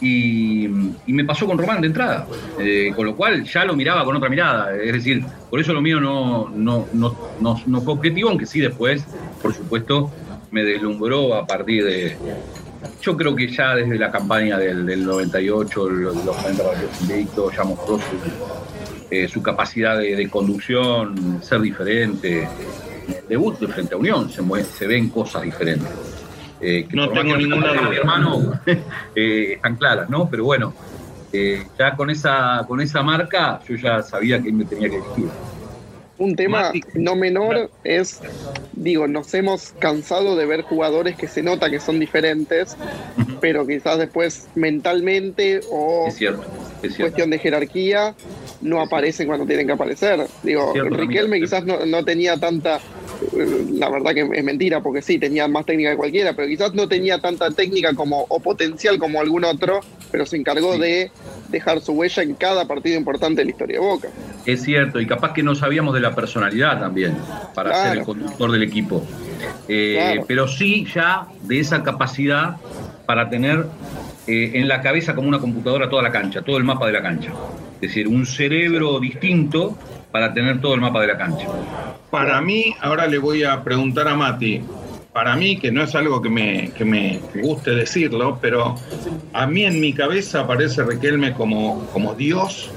y, 0.03 0.65
y 1.07 1.13
me 1.13 1.23
pasó 1.25 1.45
con 1.47 1.57
Román 1.57 1.81
de 1.81 1.87
entrada, 1.87 2.27
eh, 2.59 2.91
con 2.95 3.05
lo 3.05 3.15
cual 3.15 3.43
ya 3.43 3.63
lo 3.65 3.75
miraba 3.75 4.03
con 4.05 4.15
otra 4.15 4.29
mirada, 4.29 4.75
es 4.75 4.91
decir, 4.93 5.23
por 5.49 5.59
eso 5.59 5.73
lo 5.73 5.81
mío 5.81 5.99
no, 5.99 6.49
no, 6.49 6.87
no, 6.93 7.15
no, 7.39 7.61
no 7.65 7.81
fue 7.81 7.93
objetivo, 7.93 8.29
aunque 8.29 8.45
sí 8.45 8.59
después, 8.59 9.03
por 9.41 9.53
supuesto, 9.53 10.11
me 10.51 10.63
deslumbró 10.63 11.33
a 11.35 11.45
partir 11.47 11.83
de... 11.85 12.17
Yo 13.01 13.15
creo 13.15 13.33
que 13.35 13.47
ya 13.47 13.75
desde 13.75 13.97
la 13.97 14.11
campaña 14.11 14.57
del, 14.57 14.85
del 14.85 15.05
98, 15.05 15.89
los, 15.89 16.25
los 16.25 16.35
40 16.35 16.63
partidos 16.63 17.55
ya 17.55 17.63
mostró 17.63 17.97
su, 17.97 18.03
eh, 19.09 19.29
capacidad 19.41 19.97
de, 19.97 20.29
conducción, 20.29 21.39
ser 21.41 21.61
diferente. 21.61 22.47
Debut 23.29 23.57
de 23.59 23.67
frente 23.67 23.93
a 23.95 23.97
Unión, 23.97 24.29
se, 24.29 24.41
mue- 24.41 24.63
se 24.63 24.85
ven 24.85 25.09
cosas 25.09 25.43
diferentes. 25.43 25.87
Eh, 26.63 26.86
que 26.89 26.95
No 26.95 27.10
tengo 27.10 27.36
ninguna 27.36 27.73
mi 27.73 27.80
duda. 27.80 27.95
hermano 27.97 28.60
eh, 29.15 29.54
están 29.56 29.76
claras, 29.76 30.10
¿no? 30.10 30.30
Pero 30.30 30.45
bueno, 30.45 30.73
eh, 31.34 31.63
ya 31.78 31.95
con 31.95 32.10
esa, 32.10 32.63
con 32.67 32.80
esa 32.80 33.04
marca 33.04 33.60
yo 33.67 33.76
ya 33.76 34.02
sabía 34.02 34.41
que 34.41 34.52
me 34.52 34.63
tenía 34.65 34.89
que 34.89 34.95
elegir. 34.97 35.26
Un 36.19 36.36
tema 36.36 36.71
no 36.93 37.15
menor 37.15 37.69
es, 37.84 38.21
digo, 38.73 39.08
nos 39.08 39.34
hemos 39.34 39.73
cansado 39.80 40.36
de 40.38 40.45
ver 40.45 40.62
jugadores 40.62 41.17
que 41.17 41.28
se 41.28 41.41
nota 41.41 41.69
que 41.69 41.80
son 41.80 41.99
diferentes, 41.99 42.78
pero 43.41 43.65
quizás 43.67 43.97
después 43.97 44.47
mentalmente 44.56 45.60
o 45.71 46.06
Es 46.08 46.15
cierto, 46.15 46.43
es 46.84 46.93
cierto. 46.93 47.02
cuestión 47.02 47.30
de 47.32 47.39
jerarquía 47.39 48.13
no 48.62 48.80
aparecen 48.80 49.28
cuando 49.28 49.45
tienen 49.45 49.65
que 49.65 49.73
aparecer. 49.73 50.28
Digo, 50.43 50.71
Cierto, 50.71 50.95
Riquelme 50.95 51.41
quizás 51.41 51.65
no, 51.65 51.84
no 51.86 52.06
tenía 52.06 52.38
tanta, 52.38 52.80
la 53.73 53.89
verdad 53.89 54.13
que 54.13 54.29
es 54.33 54.43
mentira, 54.43 54.81
porque 54.81 55.01
sí, 55.01 55.17
tenía 55.19 55.47
más 55.47 55.65
técnica 55.65 55.91
que 55.91 55.97
cualquiera, 55.97 56.33
pero 56.36 56.47
quizás 56.47 56.73
no 56.73 56.88
tenía 56.88 57.19
tanta 57.19 57.49
técnica 57.51 57.93
como 57.93 58.25
o 58.29 58.39
potencial 58.39 58.97
como 58.99 59.19
algún 59.19 59.43
otro, 59.45 59.79
pero 60.12 60.25
se 60.25 60.38
encargó 60.38 60.73
Sí. 60.75 60.79
de 60.81 61.12
dejar 61.49 61.81
su 61.81 61.93
huella 61.93 62.23
en 62.23 62.33
cada 62.36 62.67
partido 62.67 62.97
importante 62.97 63.41
de 63.41 63.45
la 63.45 63.51
historia 63.51 63.79
de 63.79 63.86
Boca. 63.86 64.07
Es 64.45 64.63
cierto, 64.63 64.99
y 64.99 65.05
capaz 65.05 65.33
que 65.33 65.43
no 65.43 65.55
sabíamos 65.55 65.93
de 65.93 65.99
la 66.01 66.15
personalidad 66.15 66.79
también 66.79 67.15
para 67.53 67.71
Claro. 67.71 67.89
ser 67.89 67.97
el 67.99 68.05
conductor 68.05 68.51
del 68.51 68.63
equipo. 68.63 69.03
Eh, 69.67 69.95
Claro. 69.97 70.25
Pero 70.27 70.47
sí 70.47 70.86
ya 70.93 71.27
de 71.43 71.59
esa 71.59 71.83
capacidad 71.83 72.57
para 73.05 73.29
tener 73.29 73.65
eh, 74.25 74.51
en 74.53 74.69
la 74.69 74.81
cabeza 74.81 75.13
como 75.15 75.27
una 75.27 75.39
computadora 75.39 75.89
toda 75.89 76.01
la 76.01 76.09
cancha, 76.12 76.41
todo 76.43 76.55
el 76.57 76.63
mapa 76.63 76.88
de 76.88 76.93
la 76.93 77.01
cancha. 77.01 77.31
Es 77.81 77.89
decir, 77.89 78.07
un 78.07 78.25
cerebro 78.25 78.97
distinto 79.01 79.77
para 80.13 80.32
tener 80.32 80.62
todo 80.62 80.76
el 80.76 80.82
mapa 80.82 81.02
de 81.02 81.08
la 81.08 81.17
cancha. 81.17 81.47
Para 82.12 82.39
mí, 82.39 82.76
ahora 82.80 83.08
le 83.08 83.17
voy 83.17 83.43
a 83.43 83.63
preguntar 83.63 84.08
a 84.08 84.13
Mati, 84.13 84.62
para 85.13 85.36
mí, 85.36 85.58
que 85.58 85.71
no 85.71 85.84
es 85.84 85.93
algo 85.93 86.21
que 86.23 86.30
me, 86.30 86.71
que 86.76 86.84
me 86.84 87.19
guste 87.36 87.71
decirlo, 87.71 88.39
pero 88.41 88.76
a 89.32 89.45
mí 89.45 89.63
en 89.63 89.80
mi 89.80 89.93
cabeza 89.93 90.41
aparece 90.41 90.84
Riquelme 90.84 91.34
como, 91.34 91.86
como 91.93 92.15
Dios 92.15 92.71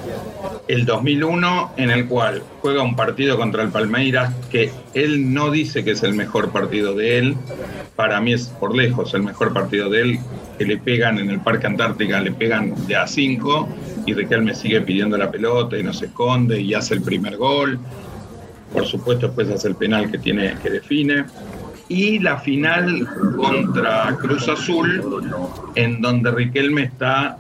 el 0.68 0.84
2001, 0.84 1.72
en 1.78 1.90
el 1.90 2.06
cual 2.06 2.42
juega 2.60 2.82
un 2.82 2.94
partido 2.94 3.38
contra 3.38 3.62
el 3.62 3.70
Palmeiras 3.70 4.34
que 4.50 4.70
él 4.92 5.32
no 5.32 5.50
dice 5.50 5.82
que 5.82 5.92
es 5.92 6.02
el 6.02 6.12
mejor 6.12 6.50
partido 6.50 6.94
de 6.94 7.18
él, 7.18 7.36
para 7.96 8.20
mí 8.20 8.34
es 8.34 8.48
por 8.48 8.76
lejos 8.76 9.14
el 9.14 9.22
mejor 9.22 9.54
partido 9.54 9.88
de 9.88 10.02
él, 10.02 10.18
que 10.58 10.66
le 10.66 10.76
pegan 10.76 11.18
en 11.18 11.30
el 11.30 11.40
Parque 11.40 11.66
Antártica, 11.66 12.20
le 12.20 12.32
pegan 12.32 12.74
de 12.86 12.96
a 12.96 13.06
5 13.06 13.68
y 14.04 14.12
Riquelme 14.12 14.54
sigue 14.54 14.82
pidiendo 14.82 15.16
la 15.16 15.30
pelota 15.30 15.78
y 15.78 15.82
no 15.82 15.94
se 15.94 16.06
esconde 16.06 16.60
y 16.60 16.74
hace 16.74 16.94
el 16.94 17.02
primer 17.02 17.38
gol. 17.38 17.78
Por 18.72 18.84
supuesto, 18.84 19.28
después 19.28 19.48
hace 19.48 19.68
el 19.68 19.76
penal 19.76 20.10
que 20.10 20.18
tiene 20.18 20.54
que 20.62 20.68
define. 20.68 21.24
Y 21.88 22.18
la 22.18 22.38
final 22.38 23.06
contra 23.36 24.16
Cruz 24.20 24.48
Azul, 24.48 25.22
en 25.76 26.00
donde 26.00 26.32
Riquelme 26.32 26.82
está, 26.82 27.38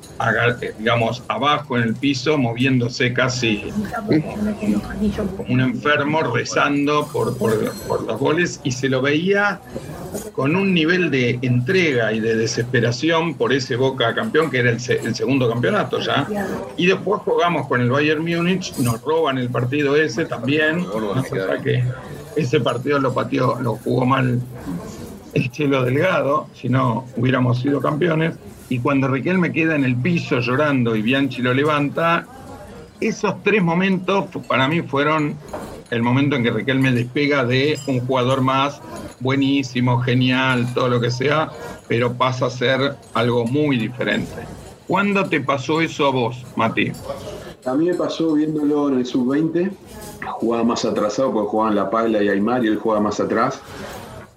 digamos, 0.78 1.24
abajo 1.26 1.76
en 1.76 1.82
el 1.82 1.94
piso, 1.96 2.38
moviéndose 2.38 3.12
casi 3.12 3.64
como 4.04 5.44
un 5.48 5.60
enfermo, 5.60 6.22
rezando 6.22 7.08
por, 7.12 7.36
por- 7.36 7.72
por 7.88 8.02
los 8.06 8.18
goles, 8.20 8.60
y 8.62 8.70
se 8.70 8.88
lo 8.88 9.02
veía 9.02 9.60
con 10.32 10.54
un 10.54 10.72
nivel 10.72 11.10
de 11.10 11.38
entrega 11.42 12.12
y 12.12 12.20
de 12.20 12.36
desesperación 12.36 13.34
por 13.34 13.52
ese 13.52 13.74
Boca 13.76 14.14
campeón, 14.14 14.48
que 14.50 14.60
era 14.60 14.70
el, 14.70 14.78
se- 14.80 15.00
el 15.00 15.14
segundo 15.16 15.48
campeonato 15.48 15.98
ya. 15.98 16.24
Y 16.76 16.86
después 16.86 17.20
jugamos 17.22 17.66
con 17.66 17.80
el 17.80 17.90
Bayern 17.90 18.22
Múnich, 18.24 18.76
nos 18.78 19.00
roban 19.02 19.38
el 19.38 19.50
partido 19.50 19.96
ese 19.96 20.24
también. 20.24 20.86
más 21.16 21.32
allá 21.32 21.58
que 21.60 21.82
ese 22.36 22.60
partido 22.60 22.98
lo 22.98 23.12
pateó, 23.12 23.58
lo 23.60 23.76
jugó 23.76 24.06
mal 24.06 24.40
el 25.34 25.50
Chelo 25.50 25.82
Delgado, 25.82 26.48
si 26.54 26.68
no 26.68 27.06
hubiéramos 27.16 27.60
sido 27.60 27.80
campeones. 27.80 28.36
Y 28.68 28.78
cuando 28.78 29.08
Riquelme 29.08 29.52
queda 29.52 29.76
en 29.76 29.84
el 29.84 29.96
piso 29.96 30.40
llorando 30.40 30.96
y 30.96 31.02
Bianchi 31.02 31.42
lo 31.42 31.54
levanta, 31.54 32.26
esos 33.00 33.42
tres 33.42 33.62
momentos 33.62 34.26
para 34.48 34.68
mí 34.68 34.82
fueron 34.82 35.36
el 35.90 36.02
momento 36.02 36.36
en 36.36 36.42
que 36.42 36.50
Riquelme 36.50 36.92
despega 36.92 37.44
de 37.44 37.78
un 37.86 38.00
jugador 38.00 38.40
más 38.40 38.80
buenísimo, 39.20 40.00
genial, 40.00 40.72
todo 40.74 40.88
lo 40.88 41.00
que 41.00 41.10
sea, 41.10 41.50
pero 41.88 42.14
pasa 42.14 42.46
a 42.46 42.50
ser 42.50 42.96
algo 43.14 43.44
muy 43.44 43.78
diferente. 43.78 44.42
¿Cuándo 44.86 45.24
te 45.24 45.40
pasó 45.40 45.80
eso 45.80 46.06
a 46.06 46.10
vos, 46.10 46.44
Mati? 46.56 46.92
A 47.66 47.74
mí 47.74 47.86
me 47.86 47.94
pasó 47.94 48.34
viéndolo 48.34 48.88
en 48.88 48.98
el 48.98 49.06
sub-20, 49.06 49.72
jugaba 50.24 50.62
más 50.62 50.84
atrasado 50.84 51.32
porque 51.32 51.48
jugaban 51.48 51.74
La 51.74 51.90
Pagla 51.90 52.22
y 52.22 52.28
Aymar 52.28 52.64
y 52.64 52.68
él 52.68 52.76
jugaba 52.76 53.00
más 53.02 53.18
atrás. 53.18 53.60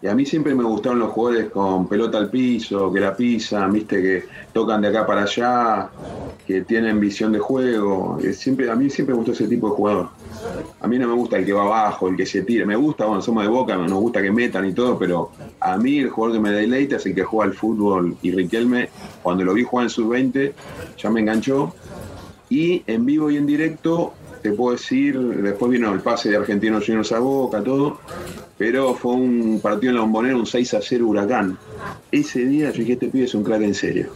Y 0.02 0.08
a 0.08 0.15
mí 0.15 0.26
siempre 0.26 0.56
me 0.56 0.63
gustaron 0.63 0.98
los 0.98 1.12
jugadores 1.12 1.52
con 1.52 1.88
pelota 1.88 2.18
al 2.18 2.30
piso, 2.30 2.92
que 2.92 3.00
la 3.02 3.15
pisan, 3.15 3.74
viste, 3.74 4.02
que 4.02 4.24
tocan 4.52 4.82
de 4.82 4.88
acá 4.88 5.06
para 5.06 5.24
allá, 5.24 5.89
que 6.48 6.62
tienen 6.62 7.00
visión 7.00 7.34
de 7.34 7.39
juego. 7.39 8.18
Siempre, 8.32 8.72
a 8.72 8.76
mí 8.76 8.89
siempre 8.89 9.13
me 9.13 9.18
gustó 9.18 9.34
ese 9.34 9.48
tipo 9.48 9.70
de 9.70 9.76
jugador. 9.76 10.10
A 10.80 10.88
mí 10.88 10.98
no 10.98 11.08
me 11.08 11.13
gusta 11.13 11.38
el 11.38 11.46
que 11.46 11.54
va 11.54 11.63
abajo, 11.63 12.08
el 12.08 12.15
que 12.15 12.26
se 12.26 12.44
tira. 12.44 12.65
Me 12.65 12.78
gusta, 12.78 13.06
bueno, 13.06 13.22
somos 13.22 13.44
de 13.44 13.50
boca, 13.50 13.76
nos 13.76 14.00
gusta 14.00 14.22
que 14.22 14.32
metan 14.32 14.65
y 14.65 14.74
todo, 14.74 14.98
pero 14.98 15.32
a 15.60 15.78
mí 15.78 16.00
el 16.00 16.10
jugador 16.10 16.38
que 16.38 16.42
me 16.42 16.52
deleita 16.52 16.96
es 16.96 17.06
el 17.06 17.13
que 17.13 17.24
juega 17.24 17.52
al 17.52 17.58
fútbol. 17.58 18.15
Y 18.22 18.32
Riquelme, 18.32 18.89
cuando 19.22 19.44
lo 19.44 19.54
vi 19.54 19.63
jugar 19.63 19.84
en 19.84 19.89
sub-20, 19.89 20.54
ya 20.98 21.10
me 21.10 21.20
enganchó. 21.20 21.76
Y 22.49 22.83
en 22.88 23.05
vivo 23.05 23.29
y 23.29 23.38
en 23.38 23.45
directo, 23.45 24.13
te 24.41 24.51
puedo 24.51 24.75
decir, 24.75 25.19
después 25.19 25.71
vino 25.71 25.93
el 25.93 25.99
pase 26.01 26.29
de 26.29 26.38
Argentinos 26.38 26.85
Juniors 26.85 27.12
a 27.12 27.19
Boca, 27.19 27.62
todo, 27.62 27.99
pero 28.57 28.95
fue 28.95 29.13
un 29.13 29.59
partido 29.62 29.91
en 29.91 29.95
la 29.95 30.01
bombonera, 30.01 30.35
un 30.35 30.45
6 30.45 30.73
a 30.73 30.81
0 30.81 31.07
huracán. 31.07 31.57
Ese 32.12 32.45
día 32.45 32.71
yo 32.71 32.79
dije, 32.79 32.93
este 32.93 33.07
pibe 33.07 33.25
es 33.25 33.35
un 33.35 33.43
crack 33.43 33.62
en 33.62 33.75
serio. 33.75 34.07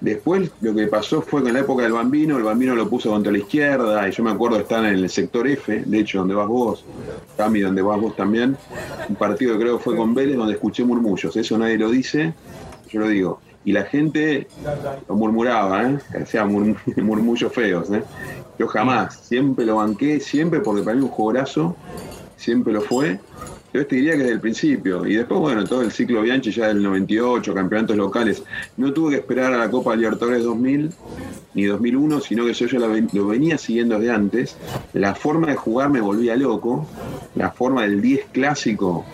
Después 0.00 0.50
lo 0.60 0.74
que 0.74 0.86
pasó 0.86 1.22
fue 1.22 1.42
que 1.42 1.48
en 1.48 1.54
la 1.54 1.60
época 1.60 1.82
del 1.82 1.92
Bambino, 1.92 2.36
el 2.36 2.42
Bambino 2.42 2.74
lo 2.74 2.88
puso 2.90 3.10
contra 3.10 3.32
la 3.32 3.38
izquierda, 3.38 4.06
y 4.06 4.12
yo 4.12 4.22
me 4.22 4.30
acuerdo 4.30 4.58
estar 4.58 4.84
en 4.84 4.94
el 4.94 5.08
sector 5.08 5.48
F, 5.48 5.82
de 5.86 5.98
hecho, 5.98 6.18
donde 6.18 6.34
vas 6.34 6.48
vos, 6.48 6.84
Cami, 7.36 7.60
donde 7.60 7.80
vas 7.80 7.98
vos 8.00 8.14
también, 8.14 8.56
un 9.08 9.16
partido 9.16 9.54
que 9.54 9.60
creo 9.60 9.78
fue 9.78 9.96
con 9.96 10.14
Vélez, 10.14 10.36
donde 10.36 10.54
escuché 10.54 10.84
murmullos, 10.84 11.34
eso 11.36 11.56
nadie 11.56 11.78
lo 11.78 11.90
dice, 11.90 12.34
yo 12.90 13.00
lo 13.00 13.08
digo. 13.08 13.40
Y 13.64 13.72
la 13.72 13.84
gente 13.84 14.46
lo 15.08 15.14
murmuraba, 15.14 15.90
¿eh? 15.90 15.98
hacía 16.20 16.44
murmullos 16.96 17.52
feos. 17.52 17.90
¿eh? 17.90 18.02
Yo 18.58 18.66
jamás, 18.68 19.16
siempre 19.16 19.64
lo 19.64 19.76
banqué, 19.76 20.20
siempre, 20.20 20.60
porque 20.60 20.82
para 20.82 20.96
mí 20.96 21.02
un 21.02 21.08
jugadorazo, 21.08 21.76
siempre 22.36 22.72
lo 22.72 22.82
fue. 22.82 23.18
Yo 23.74 23.84
te 23.84 23.96
diría 23.96 24.12
que 24.12 24.18
desde 24.18 24.34
el 24.34 24.40
principio. 24.40 25.04
Y 25.04 25.16
después, 25.16 25.40
bueno, 25.40 25.64
todo 25.64 25.82
el 25.82 25.90
ciclo 25.90 26.22
Bianchi 26.22 26.52
ya 26.52 26.68
del 26.68 26.80
98, 26.80 27.52
campeonatos 27.52 27.96
locales. 27.96 28.44
No 28.76 28.92
tuve 28.92 29.10
que 29.10 29.16
esperar 29.16 29.52
a 29.52 29.56
la 29.56 29.68
Copa 29.68 29.96
Libertadores 29.96 30.44
2000 30.44 30.90
ni 31.54 31.64
2001, 31.64 32.20
sino 32.20 32.46
que 32.46 32.54
yo 32.54 32.66
ya 32.68 32.78
lo 32.78 33.26
venía 33.26 33.58
siguiendo 33.58 33.98
desde 33.98 34.14
antes. 34.14 34.56
La 34.92 35.16
forma 35.16 35.48
de 35.48 35.56
jugar 35.56 35.90
me 35.90 36.00
volvía 36.00 36.36
loco. 36.36 36.86
La 37.34 37.50
forma 37.50 37.82
del 37.82 38.00
10 38.00 38.26
clásico, 38.30 39.04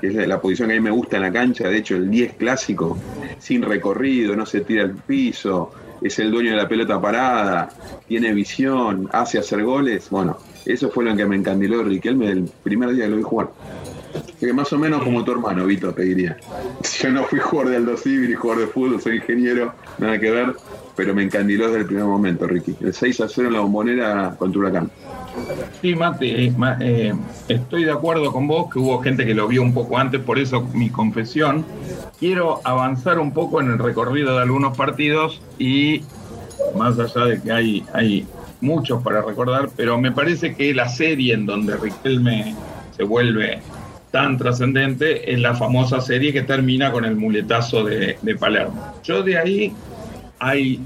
que 0.00 0.08
es 0.08 0.26
la 0.26 0.40
posición 0.40 0.70
que 0.70 0.74
a 0.74 0.80
mí 0.80 0.82
me 0.82 0.90
gusta 0.90 1.18
en 1.18 1.22
la 1.22 1.32
cancha. 1.32 1.68
De 1.68 1.76
hecho, 1.76 1.94
el 1.94 2.10
10 2.10 2.32
clásico, 2.34 2.98
sin 3.38 3.62
recorrido, 3.62 4.34
no 4.34 4.46
se 4.46 4.62
tira 4.62 4.82
al 4.82 4.96
piso, 4.96 5.70
es 6.02 6.18
el 6.18 6.32
dueño 6.32 6.50
de 6.50 6.56
la 6.56 6.68
pelota 6.68 7.00
parada, 7.00 7.68
tiene 8.08 8.32
visión, 8.32 9.08
hace 9.12 9.38
hacer 9.38 9.62
goles. 9.62 10.10
Bueno, 10.10 10.38
eso 10.66 10.90
fue 10.90 11.04
lo 11.04 11.14
que 11.14 11.24
me 11.24 11.36
encandiló 11.36 11.84
Riquelme 11.84 12.32
el 12.32 12.50
primer 12.64 12.90
día 12.90 13.04
que 13.04 13.10
lo 13.10 13.16
vi 13.16 13.22
jugar. 13.22 13.50
Que 14.38 14.52
más 14.52 14.72
o 14.72 14.78
menos 14.78 15.02
como 15.02 15.24
tu 15.24 15.32
hermano, 15.32 15.66
Vito, 15.66 15.92
te 15.92 16.02
diría. 16.02 16.36
Yo 17.00 17.10
no 17.10 17.24
fui 17.24 17.38
jugador 17.38 17.70
de 17.70 17.76
Aldo 17.78 17.96
Civil 17.96 18.34
jugador 18.36 18.66
de 18.66 18.72
fútbol, 18.72 19.00
soy 19.00 19.16
ingeniero, 19.16 19.74
nada 19.98 20.18
que 20.18 20.30
ver, 20.30 20.54
pero 20.96 21.14
me 21.14 21.24
encandiló 21.24 21.66
desde 21.66 21.80
el 21.80 21.86
primer 21.86 22.04
momento, 22.04 22.46
Ricky. 22.46 22.76
El 22.80 22.94
6 22.94 23.20
a 23.20 23.28
0 23.28 23.48
en 23.48 23.54
la 23.54 23.60
bombonera 23.60 24.36
contra 24.38 24.60
Huracán. 24.60 24.90
Sí, 25.80 25.94
Mate, 25.94 26.44
eh, 26.44 26.52
eh, 26.80 27.14
estoy 27.48 27.84
de 27.84 27.92
acuerdo 27.92 28.32
con 28.32 28.48
vos, 28.48 28.72
que 28.72 28.78
hubo 28.78 29.00
gente 29.00 29.24
que 29.24 29.34
lo 29.34 29.46
vio 29.48 29.62
un 29.62 29.74
poco 29.74 29.98
antes, 29.98 30.20
por 30.20 30.38
eso 30.38 30.62
mi 30.72 30.90
confesión. 30.90 31.64
Quiero 32.18 32.60
avanzar 32.64 33.18
un 33.18 33.32
poco 33.32 33.60
en 33.60 33.70
el 33.70 33.78
recorrido 33.78 34.36
de 34.36 34.42
algunos 34.42 34.76
partidos 34.76 35.40
y 35.58 36.02
más 36.76 36.98
allá 36.98 37.24
de 37.26 37.40
que 37.40 37.52
hay, 37.52 37.84
hay 37.92 38.26
muchos 38.60 39.02
para 39.02 39.22
recordar, 39.22 39.70
pero 39.76 39.98
me 39.98 40.12
parece 40.12 40.54
que 40.54 40.74
la 40.74 40.88
serie 40.88 41.34
en 41.34 41.46
donde 41.46 41.76
Riquelme 41.76 42.54
se 42.96 43.04
vuelve 43.04 43.60
tan 44.10 44.38
trascendente 44.38 45.32
es 45.32 45.38
la 45.40 45.54
famosa 45.54 46.00
serie 46.00 46.32
que 46.32 46.42
termina 46.42 46.90
con 46.90 47.04
el 47.04 47.16
muletazo 47.16 47.84
de, 47.84 48.18
de, 48.20 48.34
Palermo. 48.36 48.94
Yo 49.04 49.22
de 49.22 49.38
ahí 49.38 49.72
hay 50.38 50.80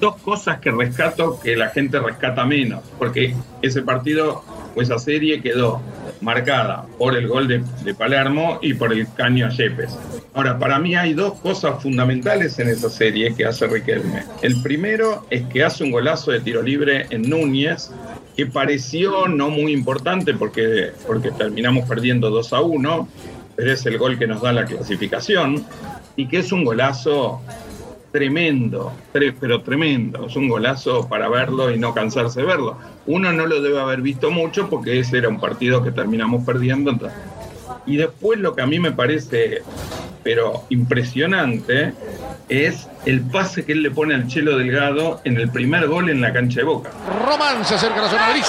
dos 0.00 0.16
cosas 0.16 0.60
que 0.60 0.70
rescato 0.70 1.38
que 1.42 1.56
la 1.56 1.68
gente 1.68 1.98
rescata 2.00 2.44
menos, 2.44 2.82
porque 2.98 3.34
ese 3.62 3.82
partido 3.82 4.42
o 4.74 4.82
esa 4.82 4.98
serie 4.98 5.40
quedó 5.40 5.80
marcada 6.20 6.84
por 6.98 7.16
el 7.16 7.28
gol 7.28 7.48
de, 7.48 7.62
de 7.84 7.94
Palermo 7.94 8.58
y 8.60 8.74
por 8.74 8.92
el 8.92 9.06
caño 9.14 9.46
a 9.46 9.50
Yepes. 9.50 9.98
Ahora, 10.34 10.58
para 10.58 10.78
mí 10.78 10.94
hay 10.94 11.14
dos 11.14 11.40
cosas 11.40 11.82
fundamentales 11.82 12.58
en 12.58 12.68
esa 12.68 12.90
serie 12.90 13.34
que 13.34 13.46
hace 13.46 13.66
Riquelme. 13.66 14.24
El 14.42 14.60
primero 14.62 15.26
es 15.30 15.42
que 15.44 15.64
hace 15.64 15.82
un 15.82 15.90
golazo 15.90 16.30
de 16.30 16.40
tiro 16.40 16.62
libre 16.62 17.06
en 17.10 17.22
Núñez, 17.22 17.90
que 18.36 18.46
pareció 18.46 19.28
no 19.28 19.50
muy 19.50 19.72
importante 19.72 20.34
porque, 20.34 20.92
porque 21.06 21.30
terminamos 21.30 21.88
perdiendo 21.88 22.30
2 22.30 22.52
a 22.52 22.60
1, 22.60 23.08
pero 23.56 23.72
es 23.72 23.84
el 23.86 23.98
gol 23.98 24.18
que 24.18 24.26
nos 24.26 24.42
da 24.42 24.52
la 24.52 24.64
clasificación, 24.64 25.64
y 26.16 26.26
que 26.26 26.38
es 26.38 26.52
un 26.52 26.64
golazo 26.64 27.40
tremendo, 28.12 28.92
pero 29.12 29.62
tremendo. 29.62 30.26
Es 30.26 30.36
un 30.36 30.48
golazo 30.48 31.08
para 31.08 31.28
verlo 31.28 31.70
y 31.70 31.78
no 31.78 31.94
cansarse 31.94 32.40
de 32.40 32.46
verlo. 32.46 32.76
Uno 33.06 33.32
no 33.32 33.46
lo 33.46 33.60
debe 33.60 33.80
haber 33.80 34.02
visto 34.02 34.30
mucho 34.30 34.68
porque 34.68 34.98
ese 34.98 35.18
era 35.18 35.28
un 35.28 35.40
partido 35.40 35.82
que 35.82 35.92
terminamos 35.92 36.44
perdiendo. 36.44 36.98
Y 37.86 37.96
después 37.96 38.38
lo 38.38 38.54
que 38.54 38.62
a 38.62 38.66
mí 38.66 38.78
me 38.78 38.92
parece, 38.92 39.62
pero 40.22 40.64
impresionante, 40.70 41.94
es 42.48 42.88
el 43.06 43.20
pase 43.22 43.64
que 43.64 43.72
él 43.72 43.82
le 43.82 43.90
pone 43.90 44.14
al 44.14 44.26
Chelo 44.26 44.58
Delgado 44.58 45.20
en 45.24 45.36
el 45.38 45.50
primer 45.50 45.86
gol 45.86 46.10
en 46.10 46.20
la 46.20 46.32
cancha 46.32 46.60
de 46.60 46.64
Boca. 46.64 46.90
Román 47.26 47.64
se 47.64 47.74
acerca 47.74 48.00
a 48.00 48.02
la 48.02 48.08
zona 48.08 48.28
de 48.28 48.40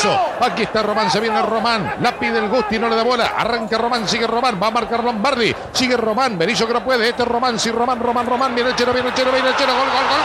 Aquí 0.46 0.64
está 0.64 0.84
Román, 0.84 1.10
se 1.10 1.20
viene 1.20 1.42
Román. 1.42 1.96
La 2.02 2.18
pide 2.18 2.40
el 2.40 2.50
Gusti, 2.50 2.80
no 2.80 2.90
le 2.90 2.96
da 2.96 3.04
bola. 3.04 3.28
Arranca 3.38 3.78
Román, 3.78 4.08
sigue 4.08 4.28
Román. 4.28 4.60
Va 4.62 4.68
a 4.68 4.72
marcar 4.72 5.04
Lombardi. 5.04 5.54
Sigue 5.72 5.98
Román. 5.98 6.38
Berizzo 6.38 6.68
que 6.68 6.74
no 6.74 6.84
puede. 6.84 7.10
Este 7.10 7.24
es 7.24 7.28
Román, 7.28 7.60
sí, 7.60 7.72
Román, 7.72 8.00
Román, 8.00 8.26
Román. 8.26 8.56
Viene 8.56 8.72
el 8.72 8.76
Chelo, 8.76 8.94
viene 8.94 9.10
el 9.10 9.16
Chelo, 9.16 9.32
viene 9.32 9.50
el 9.50 9.56
Chelo. 9.56 9.74
Gol, 9.74 9.88
gol, 9.88 10.06
gol, 10.10 10.22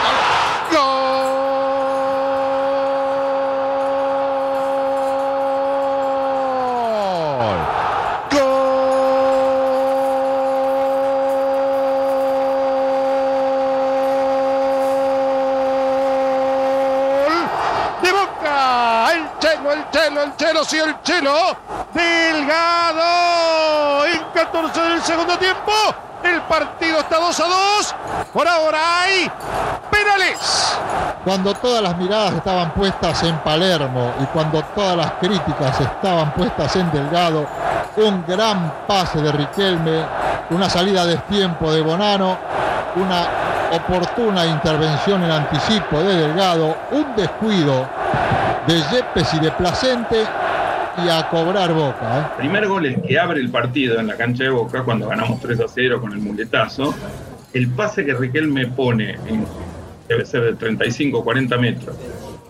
gol. 0.71 0.77
¡Gol! 0.77 1.56
Sí, 20.63 20.77
el 20.77 21.01
Chelo. 21.01 21.57
Delgado. 21.93 23.05
En 24.07 24.23
14 24.33 24.81
del 24.81 25.01
segundo 25.01 25.37
tiempo. 25.37 25.71
El 26.23 26.41
partido 26.43 26.99
está 26.99 27.19
2 27.19 27.39
a 27.39 27.43
2. 27.43 27.95
Por 28.33 28.47
ahora 28.47 29.01
hay 29.01 29.31
penales. 29.91 30.77
Cuando 31.23 31.53
todas 31.53 31.81
las 31.81 31.97
miradas 31.97 32.33
estaban 32.33 32.71
puestas 32.71 33.21
en 33.23 33.37
Palermo 33.39 34.13
y 34.21 34.25
cuando 34.27 34.63
todas 34.75 34.97
las 34.97 35.11
críticas 35.13 35.79
estaban 35.79 36.33
puestas 36.33 36.75
en 36.75 36.91
Delgado, 36.91 37.45
un 37.97 38.25
gran 38.25 38.85
pase 38.87 39.21
de 39.21 39.31
Riquelme, 39.31 40.03
una 40.49 40.69
salida 40.69 41.05
de 41.05 41.15
destiempo 41.15 41.71
de 41.71 41.81
Bonano, 41.81 42.37
una 42.95 43.27
oportuna 43.75 44.45
intervención 44.45 45.23
en 45.23 45.31
anticipo 45.31 45.97
de 45.99 46.15
Delgado, 46.15 46.75
un 46.91 47.15
descuido 47.15 47.87
de 48.65 48.81
Yepes 48.91 49.33
y 49.33 49.39
de 49.39 49.51
Placente 49.51 50.25
y 51.03 51.09
a 51.09 51.27
cobrar 51.29 51.73
Boca. 51.73 52.19
¿eh? 52.19 52.37
Primer 52.37 52.67
gol 52.67 52.85
el 52.85 53.01
que 53.01 53.19
abre 53.19 53.39
el 53.39 53.49
partido 53.49 53.99
en 53.99 54.07
la 54.07 54.15
cancha 54.15 54.43
de 54.43 54.49
Boca 54.49 54.83
cuando 54.83 55.07
ganamos 55.07 55.39
3 55.41 55.59
a 55.59 55.67
0 55.67 56.01
con 56.01 56.11
el 56.11 56.19
muletazo. 56.19 56.93
El 57.53 57.69
pase 57.69 58.05
que 58.05 58.13
Riquelme 58.13 58.67
pone 58.67 59.11
en, 59.27 59.45
debe 60.07 60.25
ser 60.25 60.43
de 60.43 60.53
35 60.53 61.23
40 61.23 61.57
metros. 61.57 61.95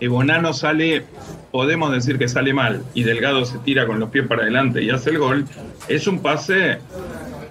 Que 0.00 0.08
Bonano 0.08 0.52
sale, 0.52 1.04
podemos 1.50 1.92
decir 1.92 2.18
que 2.18 2.28
sale 2.28 2.52
mal, 2.52 2.82
y 2.94 3.02
Delgado 3.02 3.44
se 3.44 3.58
tira 3.58 3.86
con 3.86 3.98
los 3.98 4.10
pies 4.10 4.26
para 4.26 4.42
adelante 4.42 4.82
y 4.82 4.90
hace 4.90 5.10
el 5.10 5.18
gol. 5.18 5.44
Es 5.88 6.06
un 6.06 6.20
pase 6.20 6.78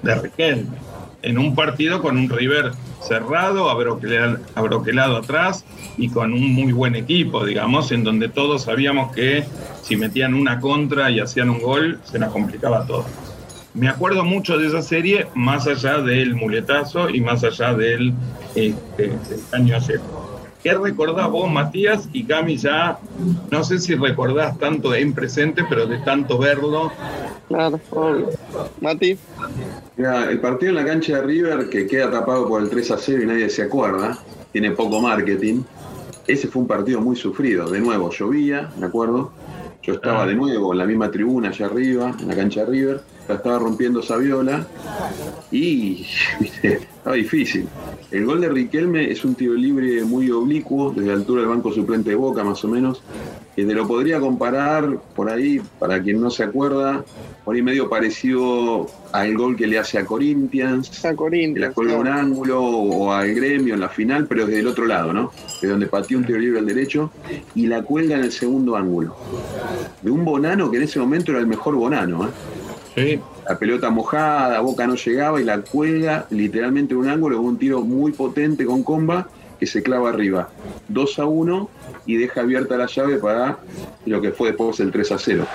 de 0.01 0.15
Riquelme 0.15 0.86
en 1.27 1.37
un 1.37 1.55
partido 1.55 2.01
con 2.01 2.17
un 2.17 2.29
River 2.29 2.71
cerrado, 3.01 3.69
abroquelado, 3.69 5.17
atrás 5.17 5.65
y 5.97 6.09
con 6.09 6.33
un 6.33 6.53
muy 6.53 6.71
buen 6.71 6.95
equipo, 6.95 7.45
digamos, 7.45 7.91
en 7.91 8.03
donde 8.03 8.29
todos 8.29 8.63
sabíamos 8.63 9.13
que 9.13 9.43
si 9.81 9.95
metían 9.95 10.33
una 10.33 10.59
contra 10.59 11.11
y 11.11 11.19
hacían 11.19 11.49
un 11.49 11.61
gol, 11.61 11.99
se 12.03 12.17
nos 12.17 12.31
complicaba 12.31 12.85
todo. 12.85 13.05
Me 13.73 13.89
acuerdo 13.89 14.23
mucho 14.23 14.57
de 14.57 14.67
esa 14.67 14.81
serie, 14.81 15.27
más 15.35 15.67
allá 15.67 15.99
del 15.99 16.33
muletazo 16.35 17.09
y 17.09 17.21
más 17.21 17.43
allá 17.43 17.73
del, 17.73 18.13
este, 18.55 19.11
año 19.51 19.77
¿Qué 20.63 20.73
recordás 20.73 21.29
vos, 21.29 21.51
Matías? 21.51 22.09
Y 22.11 22.23
Cami 22.23 22.57
ya, 22.57 22.97
no 23.51 23.63
sé 23.63 23.77
si 23.79 23.95
recordás 23.95 24.57
tanto 24.57 24.95
en 24.95 25.13
presente, 25.13 25.63
pero 25.69 25.85
de 25.85 25.99
tanto 25.99 26.37
verlo. 26.39 26.91
Claro, 27.47 27.79
obvio. 27.91 28.29
Mati. 28.81 29.17
el 29.97 30.39
partido 30.41 30.71
en 30.71 30.75
la 30.75 30.85
cancha 30.85 31.15
de 31.15 31.21
River 31.21 31.69
que 31.69 31.87
queda 31.87 32.11
tapado 32.11 32.47
por 32.47 32.61
el 32.61 32.69
3 32.69 32.91
a 32.91 32.97
0 32.97 33.23
y 33.23 33.25
nadie 33.25 33.49
se 33.49 33.63
acuerda, 33.63 34.17
tiene 34.51 34.71
poco 34.71 34.99
marketing. 34.99 35.63
Ese 36.27 36.49
fue 36.49 36.63
un 36.63 36.67
partido 36.67 36.99
muy 36.99 37.15
sufrido. 37.15 37.69
De 37.69 37.79
nuevo, 37.79 38.11
llovía, 38.11 38.69
¿de 38.75 38.85
acuerdo? 38.85 39.31
Yo 39.81 39.93
estaba 39.93 40.25
de 40.25 40.35
nuevo 40.35 40.73
en 40.73 40.79
la 40.79 40.85
misma 40.85 41.09
tribuna 41.09 41.47
allá 41.47 41.67
arriba, 41.67 42.13
en 42.19 42.27
la 42.27 42.35
cancha 42.35 42.65
de 42.65 42.71
River, 42.71 43.01
la 43.29 43.35
estaba 43.35 43.57
rompiendo 43.57 44.01
Saviola 44.01 44.67
y 45.49 46.05
estaba 46.63 47.15
difícil. 47.15 47.69
El 48.11 48.25
gol 48.25 48.41
de 48.41 48.49
Riquelme 48.49 49.09
es 49.09 49.23
un 49.23 49.35
tiro 49.35 49.53
libre 49.53 50.03
muy 50.03 50.29
oblicuo, 50.29 50.91
desde 50.91 51.07
la 51.07 51.13
altura 51.13 51.41
del 51.41 51.49
banco 51.51 51.71
suplente 51.71 52.09
de 52.09 52.17
Boca 52.17 52.43
más 52.43 52.61
o 52.65 52.67
menos, 52.67 53.01
que 53.57 53.65
te 53.65 53.73
lo 53.73 53.87
podría 53.87 54.19
comparar 54.19 54.99
por 55.15 55.31
ahí, 55.31 55.59
para 55.79 55.99
quien 55.99 56.21
no 56.21 56.29
se 56.29 56.43
acuerda, 56.43 57.03
por 57.43 57.55
ahí 57.55 57.63
medio 57.63 57.89
parecido 57.89 58.85
al 59.11 59.35
gol 59.35 59.55
que 59.55 59.65
le 59.65 59.79
hace 59.79 59.97
a 59.97 60.05
Corinthians, 60.05 61.03
a 61.03 61.15
Corinthians 61.15 61.55
que 61.55 61.59
la 61.61 61.71
colga 61.71 61.95
un 61.95 62.07
ángulo, 62.07 62.61
o 62.61 63.11
al 63.11 63.33
gremio 63.33 63.73
en 63.73 63.79
la 63.79 63.89
final, 63.89 64.27
pero 64.27 64.45
desde 64.45 64.59
el 64.59 64.67
otro 64.67 64.85
lado, 64.85 65.11
¿no? 65.11 65.31
De 65.59 65.69
donde 65.69 65.87
pateó 65.87 66.19
un 66.19 66.25
tiro 66.25 66.37
libre 66.37 66.59
al 66.59 66.67
derecho 66.67 67.09
y 67.55 67.65
la 67.65 67.81
cuelga 67.81 68.17
en 68.17 68.25
el 68.25 68.31
segundo 68.31 68.75
ángulo. 68.75 69.15
De 70.03 70.11
un 70.11 70.23
Bonano 70.23 70.69
que 70.69 70.77
en 70.77 70.83
ese 70.83 70.99
momento 70.99 71.31
era 71.31 71.39
el 71.39 71.47
mejor 71.47 71.73
Bonano, 71.73 72.27
¿eh? 72.27 72.31
Sí. 72.93 73.19
La 73.49 73.57
pelota 73.57 73.89
mojada, 73.89 74.59
Boca 74.59 74.85
no 74.85 74.93
llegaba 74.93 75.41
y 75.41 75.45
la 75.45 75.61
cuelga 75.61 76.27
literalmente 76.29 76.93
en 76.93 76.99
un 76.99 77.07
ángulo 77.07 77.37
con 77.37 77.45
un 77.47 77.57
tiro 77.57 77.81
muy 77.81 78.11
potente 78.11 78.65
con 78.65 78.83
comba 78.83 79.29
que 79.59 79.65
se 79.65 79.81
clava 79.83 80.09
arriba 80.09 80.49
2 80.87 81.19
a 81.19 81.25
1 81.25 81.69
y 82.05 82.17
deja 82.17 82.41
abierta 82.41 82.77
la 82.77 82.87
llave 82.87 83.17
para 83.17 83.57
lo 84.05 84.21
que 84.21 84.31
fue 84.31 84.49
después 84.49 84.79
el 84.79 84.91
3 84.91 85.11
a 85.11 85.17
0. 85.17 85.47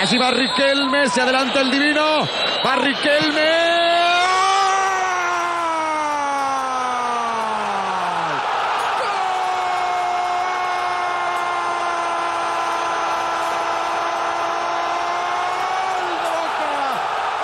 Allí 0.00 0.16
va 0.16 0.30
Riquelme, 0.30 1.08
se 1.08 1.20
adelanta 1.20 1.60
el 1.60 1.70
divino. 1.70 2.20
Va 2.64 2.76
Riquelme. 2.76 3.78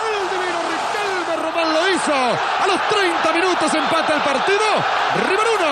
El 0.06 0.30
divino 0.30 0.58
Riquelme 0.70 1.93
A 2.12 2.66
los 2.66 2.88
30 2.88 3.32
minutos 3.32 3.74
empata 3.74 4.16
el 4.16 4.22
partido. 4.22 4.58
River 5.26 5.46
1, 5.60 5.68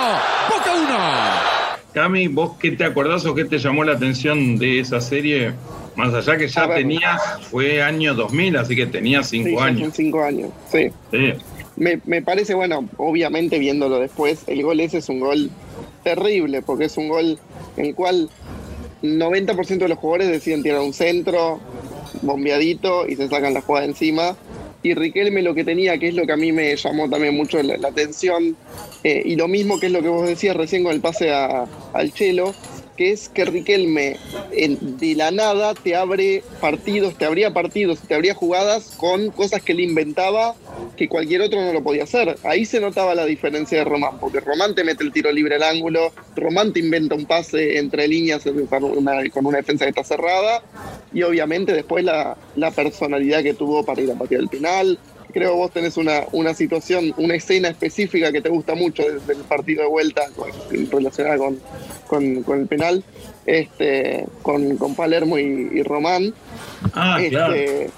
Boca 0.49 0.73
1. 0.75 1.93
Cami, 1.93 2.29
¿vos 2.29 2.53
qué 2.59 2.71
te 2.73 2.85
acordás 2.85 3.27
o 3.27 3.35
qué 3.35 3.45
te 3.45 3.59
llamó 3.59 3.85
la 3.85 3.93
atención 3.93 4.57
de 4.57 4.81
esa 4.81 5.01
serie? 5.01 5.53
Más 5.95 6.15
allá 6.15 6.39
que 6.39 6.49
ya 6.49 6.73
tenías, 6.75 7.21
fue 7.51 7.83
año 7.83 8.15
2000, 8.15 8.57
así 8.57 8.75
que 8.75 8.87
tenías 8.87 9.29
Sí, 9.29 9.43
cinco 9.45 9.61
ya 9.61 9.67
años. 9.67 9.81
son 9.83 9.93
cinco 9.93 10.23
años, 10.23 10.51
sí. 10.71 10.91
Sí. 11.11 11.35
Me, 11.77 12.01
me 12.07 12.23
parece, 12.23 12.55
bueno, 12.55 12.89
obviamente 12.97 13.59
viéndolo 13.59 13.99
después, 13.99 14.45
el 14.47 14.63
gol 14.63 14.81
ese 14.81 14.99
es 14.99 15.09
un 15.11 15.21
gol 15.21 15.51
terrible, 16.03 16.63
porque 16.63 16.87
es 16.87 16.97
un 16.97 17.09
gol 17.09 17.39
en 17.77 17.85
el 17.85 17.95
cual 17.95 18.31
90% 19.03 19.79
de 19.79 19.89
los 19.89 19.99
jugadores 19.99 20.29
deciden 20.29 20.63
tirar 20.63 20.81
un 20.81 20.95
centro, 20.95 21.61
bombeadito, 22.23 23.07
y 23.07 23.17
se 23.17 23.29
sacan 23.29 23.53
la 23.53 23.61
jugada 23.61 23.85
encima. 23.85 24.35
Y 24.83 24.95
Riquelme 24.95 25.43
lo 25.43 25.55
que 25.55 25.65
tenía, 25.65 25.97
que 25.99 26.09
es 26.09 26.15
lo 26.15 26.27
que 26.27 26.33
a 26.33 26.37
mí 26.37 26.51
me 26.53 26.75
llamó 26.77 27.09
también 27.09 27.37
mucho 27.37 27.63
la, 27.63 27.89
atención, 27.89 28.57
eh, 29.05 29.23
y 29.25 29.37
lo 29.37 29.47
mismo 29.49 29.79
que 29.79 29.87
es 29.87 29.93
lo 29.93 30.03
que 30.03 30.09
vos 30.09 30.27
decías 30.27 30.57
recién 30.57 30.83
con 30.83 30.93
el 30.93 31.01
pase 31.01 31.31
a- 31.31 31.67
al 31.93 32.13
Chelo, 32.13 32.55
que 32.97 33.13
es 33.13 33.29
que 33.29 33.45
Riquelme 33.45 34.17
en- 34.53 34.99
de 34.99 35.15
la 35.15 35.31
nada 35.31 35.75
te 35.75 35.95
abre 35.95 36.43
partidos, 36.61 37.17
te 37.17 37.25
abría 37.25 37.53
partidos, 37.55 38.01
te 38.01 38.15
abría 38.15 38.35
jugadas 38.35 38.93
con 38.97 39.31
cosas 39.31 39.63
que 39.63 39.73
él 39.73 39.81
inventaba 39.81 40.55
que 40.97 41.09
cualquier 41.09 41.43
otro 41.43 41.61
no 41.61 41.73
lo 41.73 41.83
podía 41.83 42.05
hacer. 42.05 42.37
Ahí 42.45 42.65
se 42.65 42.81
notaba 42.81 43.15
la 43.15 43.25
diferencia 43.25 43.79
de 43.79 43.85
Román, 43.85 44.19
porque 44.19 44.41
Román 44.41 44.75
te 44.75 44.85
mete 44.85 45.05
el 45.05 45.13
tiro 45.13 45.33
libre 45.33 45.57
al 45.57 45.63
ángulo, 45.63 46.13
Román 46.37 46.73
te 46.73 46.81
inventa 46.81 47.15
un 47.15 47.27
pase 47.27 47.79
entre 47.79 48.09
líneas 48.09 48.43
con 48.69 49.47
una, 49.47 49.57
defensa 49.57 49.85
que 49.85 49.91
está 49.91 50.05
cerrada, 50.05 50.63
y 51.13 51.23
obviamente 51.23 51.73
después 51.73 52.05
la, 52.05 52.37
personalidad 52.75 53.43
que 53.43 53.55
tuvo 53.55 53.85
para 53.85 54.01
ir 54.01 54.11
a 54.11 54.15
patear 54.15 54.43
el 54.43 54.49
penal. 54.49 54.99
Creo 55.33 55.57
vos 55.57 55.71
tenés 55.73 55.97
una, 55.97 56.25
una 56.33 56.55
situación, 56.55 57.15
una 57.17 57.35
escena 57.35 57.69
específica 57.69 58.31
que 58.33 58.41
te 58.41 58.49
gusta 58.49 58.75
mucho 58.75 59.03
desde 59.03 59.33
el 59.33 59.41
partido 59.49 59.83
de 59.83 59.89
vuelta 59.89 60.23
con- 60.37 60.51
relacionada 60.91 61.39
con, 61.39 61.59
con, 62.07 62.43
con 62.43 62.61
el 62.61 62.67
penal, 62.67 63.03
este, 63.47 64.27
con, 64.43 64.77
con 64.77 64.95
Palermo 64.95 65.39
y, 65.39 65.71
y 65.73 65.83
Román. 65.83 66.35
Ah, 66.95 67.19
claro. 67.31 67.55
Este, 67.55 67.91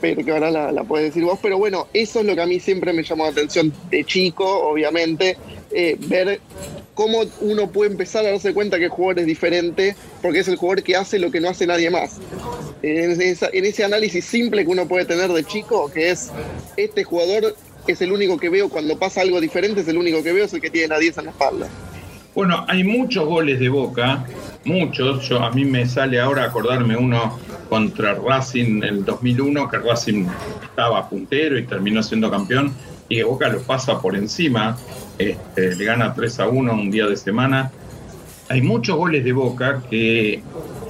pero 0.00 0.24
que 0.24 0.32
ahora 0.32 0.50
la, 0.50 0.72
la 0.72 0.84
puedes 0.84 1.06
decir 1.08 1.24
vos. 1.24 1.38
Pero 1.40 1.58
bueno, 1.58 1.86
eso 1.92 2.20
es 2.20 2.26
lo 2.26 2.34
que 2.34 2.42
a 2.42 2.46
mí 2.46 2.58
siempre 2.60 2.92
me 2.92 3.02
llamó 3.04 3.24
la 3.24 3.30
atención 3.30 3.72
de 3.90 4.04
chico, 4.04 4.44
obviamente, 4.68 5.36
eh, 5.70 5.96
ver 6.00 6.40
cómo 6.94 7.22
uno 7.40 7.70
puede 7.70 7.90
empezar 7.90 8.24
a 8.24 8.30
darse 8.30 8.54
cuenta 8.54 8.78
que 8.78 8.84
el 8.84 8.90
jugador 8.90 9.20
es 9.20 9.26
diferente, 9.26 9.96
porque 10.22 10.40
es 10.40 10.48
el 10.48 10.56
jugador 10.56 10.82
que 10.82 10.96
hace 10.96 11.18
lo 11.18 11.30
que 11.30 11.40
no 11.40 11.50
hace 11.50 11.66
nadie 11.66 11.90
más. 11.90 12.20
En, 12.82 13.20
ese 13.20 13.84
análisis 13.84 14.24
simple 14.24 14.64
que 14.64 14.70
uno 14.70 14.86
puede 14.86 15.04
tener 15.04 15.30
de 15.32 15.44
chico, 15.44 15.90
que 15.92 16.10
es, 16.10 16.30
este 16.76 17.04
jugador 17.04 17.56
es 17.86 18.00
el 18.00 18.12
único 18.12 18.38
que 18.38 18.48
veo 18.48 18.68
cuando 18.68 18.98
pasa 18.98 19.20
algo 19.20 19.40
diferente, 19.40 19.80
es 19.80 19.88
el 19.88 19.98
único 19.98 20.22
que 20.22 20.32
veo, 20.32 20.44
es 20.44 20.54
el 20.54 20.60
que 20.60 20.70
tiene 20.70 20.88
la 20.88 20.98
10 20.98 21.18
en 21.18 21.24
la 21.24 21.30
espalda. 21.30 21.68
Bueno, 22.34 22.64
hay 22.66 22.82
muchos 22.82 23.26
goles 23.26 23.60
de 23.60 23.68
Boca, 23.68 24.24
muchos. 24.64 25.28
Yo 25.28 25.38
a 25.40 25.52
mí 25.52 25.64
me 25.64 25.86
sale 25.86 26.20
ahora 26.20 26.44
acordarme 26.44 26.96
uno 26.96 27.38
contra 27.68 28.14
Racing 28.14 28.82
en 28.82 28.84
el 28.84 29.04
2001, 29.04 29.68
que 29.68 29.78
Racing 29.78 30.26
estaba 30.62 31.08
puntero 31.08 31.56
y 31.56 31.64
terminó 31.64 32.02
siendo 32.02 32.30
campeón 32.30 32.74
y 33.08 33.16
que 33.16 33.24
Boca 33.24 33.48
lo 33.48 33.62
pasa 33.62 34.00
por 34.00 34.16
encima, 34.16 34.76
este, 35.18 35.76
le 35.76 35.84
gana 35.84 36.14
3 36.14 36.40
a 36.40 36.48
1 36.48 36.72
un 36.72 36.90
día 36.90 37.06
de 37.06 37.16
semana. 37.16 37.70
Hay 38.48 38.62
muchos 38.62 38.96
goles 38.96 39.24
de 39.24 39.32
Boca 39.32 39.82
que 39.88 40.42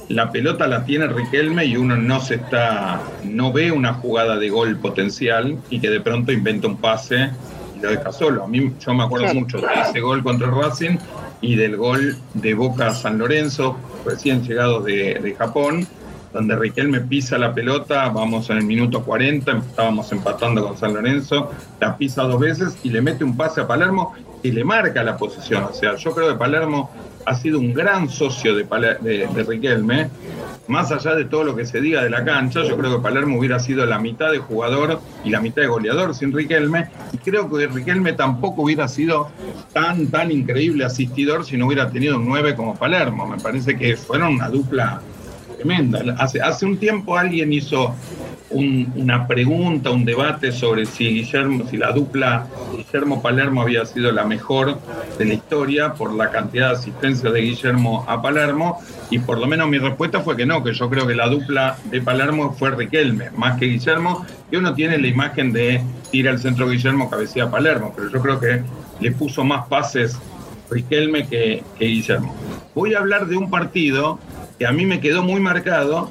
la 0.09 0.31
pelota 0.31 0.67
la 0.67 0.85
tiene 0.85 1.07
Riquelme 1.07 1.65
y 1.65 1.77
uno 1.77 1.95
no 1.95 2.19
se 2.19 2.35
está, 2.35 3.01
no 3.23 3.51
ve 3.53 3.71
una 3.71 3.93
jugada 3.93 4.37
de 4.37 4.49
gol 4.49 4.77
potencial 4.77 5.57
y 5.69 5.79
que 5.79 5.89
de 5.89 6.01
pronto 6.01 6.31
inventa 6.31 6.67
un 6.67 6.77
pase 6.77 7.29
y 7.75 7.79
lo 7.81 7.89
deja 7.89 8.11
solo. 8.11 8.43
A 8.43 8.47
mí 8.47 8.73
yo 8.79 8.93
me 8.93 9.03
acuerdo 9.03 9.33
mucho 9.33 9.57
de 9.59 9.67
ese 9.87 10.01
gol 10.01 10.21
contra 10.21 10.49
Racing 10.49 10.97
y 11.41 11.55
del 11.55 11.77
gol 11.77 12.17
de 12.33 12.53
Boca 12.53 12.87
a 12.87 12.93
San 12.93 13.17
Lorenzo, 13.17 13.77
recién 14.05 14.43
llegados 14.43 14.83
de, 14.85 15.15
de 15.15 15.35
Japón, 15.35 15.87
donde 16.35 16.53
Riquelme 16.57 16.99
pisa 16.99 17.37
la 17.37 17.53
pelota, 17.53 18.09
vamos 18.09 18.49
en 18.49 18.57
el 18.57 18.65
minuto 18.65 19.01
40, 19.05 19.57
estábamos 19.69 20.11
empatando 20.11 20.67
con 20.67 20.77
San 20.77 20.93
Lorenzo, 20.93 21.49
la 21.79 21.95
pisa 21.95 22.23
dos 22.23 22.41
veces 22.41 22.77
y 22.83 22.89
le 22.89 23.01
mete 23.01 23.23
un 23.23 23.37
pase 23.37 23.61
a 23.61 23.67
Palermo 23.67 24.13
y 24.43 24.51
le 24.51 24.65
marca 24.65 25.01
la 25.01 25.15
posición. 25.15 25.63
O 25.63 25.73
sea, 25.73 25.95
yo 25.95 26.13
creo 26.13 26.27
que 26.27 26.35
Palermo 26.35 26.91
ha 27.25 27.35
sido 27.35 27.57
un 27.57 27.73
gran 27.73 28.09
socio 28.09 28.53
de, 28.53 29.45
Riquelme. 29.47 30.09
Más 30.67 30.91
allá 30.91 31.15
de 31.15 31.23
todo 31.23 31.45
lo 31.45 31.55
que 31.55 31.65
se 31.65 31.79
diga 31.79 32.03
de 32.03 32.09
la 32.09 32.25
cancha, 32.25 32.63
yo 32.63 32.75
creo 32.77 32.97
que 32.97 33.01
Palermo 33.01 33.39
hubiera 33.39 33.57
sido 33.59 33.85
la 33.85 33.97
mitad 33.97 34.29
de 34.29 34.39
jugador 34.39 34.99
y 35.23 35.29
la 35.29 35.39
mitad 35.39 35.61
de 35.61 35.69
goleador 35.69 36.13
sin 36.13 36.33
Riquelme. 36.33 36.89
Y 37.13 37.17
creo 37.19 37.49
que 37.49 37.65
Riquelme 37.67 38.11
tampoco 38.11 38.63
hubiera 38.63 38.89
sido 38.89 39.29
tan, 39.71 40.07
tan 40.07 40.31
increíble 40.31 40.83
asistidor 40.83 41.45
si 41.45 41.55
no 41.55 41.67
hubiera 41.67 41.89
tenido 41.89 42.17
un 42.17 42.27
9 42.27 42.55
como 42.55 42.75
Palermo. 42.75 43.25
Me 43.25 43.37
parece 43.37 43.77
que 43.77 43.95
fueron 43.95 44.33
una 44.33 44.49
dupla 44.49 45.01
tremenda. 45.69 46.15
Hace, 46.19 46.41
hace 46.41 46.65
un 46.65 46.77
tiempo 46.77 47.17
alguien 47.17 47.51
hizo 47.53 47.93
un- 48.51 48.91
una 48.95 49.27
pregunta, 49.27 49.89
un 49.89 50.05
debate 50.05 50.51
sobre 50.51 50.85
si 50.85 51.05
Guillermo, 51.09 51.65
si 51.69 51.77
la 51.77 51.91
dupla 51.91 52.47
Guillermo 52.75 53.21
Palermo 53.21 53.61
había 53.63 53.85
sido 53.85 54.11
la 54.11 54.23
mejor 54.23 54.79
de 55.17 55.25
la 55.25 55.33
historia 55.33 55.93
por 55.93 56.13
la 56.13 56.29
cantidad 56.29 56.69
de 56.69 56.75
asistencia 56.75 57.31
de 57.31 57.41
Guillermo 57.41 58.05
a 58.07 58.21
Palermo 58.21 58.79
y 59.09 59.19
por 59.19 59.39
lo 59.39 59.47
menos 59.47 59.67
mi 59.67 59.79
respuesta 59.79 60.21
fue 60.21 60.37
que 60.37 60.45
no, 60.45 60.63
que 60.63 60.73
yo 60.73 60.89
creo 60.89 61.07
que 61.07 61.15
la 61.15 61.27
dupla 61.27 61.77
de 61.85 62.01
Palermo 62.01 62.53
fue 62.57 62.71
Riquelme, 62.71 63.31
más 63.35 63.57
que 63.59 63.65
Guillermo, 63.65 64.25
y 64.51 64.55
uno 64.57 64.73
tiene 64.73 64.97
la 64.99 65.07
imagen 65.07 65.51
de 65.51 65.81
ir 66.11 66.29
al 66.29 66.39
centro 66.39 66.69
Guillermo, 66.69 67.09
cabecea 67.09 67.49
Palermo, 67.49 67.93
pero 67.95 68.09
yo 68.11 68.21
creo 68.21 68.39
que 68.39 68.61
le 68.99 69.11
puso 69.11 69.43
más 69.43 69.67
pases 69.67 70.17
Riquelme 70.69 71.27
que, 71.27 71.63
que 71.77 71.85
Guillermo. 71.85 72.33
Voy 72.73 72.93
a 72.95 72.99
hablar 72.99 73.27
de 73.27 73.37
un 73.37 73.49
partido 73.51 74.19
que 74.57 74.65
a 74.65 74.71
mí 74.71 74.85
me 74.85 74.99
quedó 74.99 75.23
muy 75.23 75.39
marcado 75.39 76.09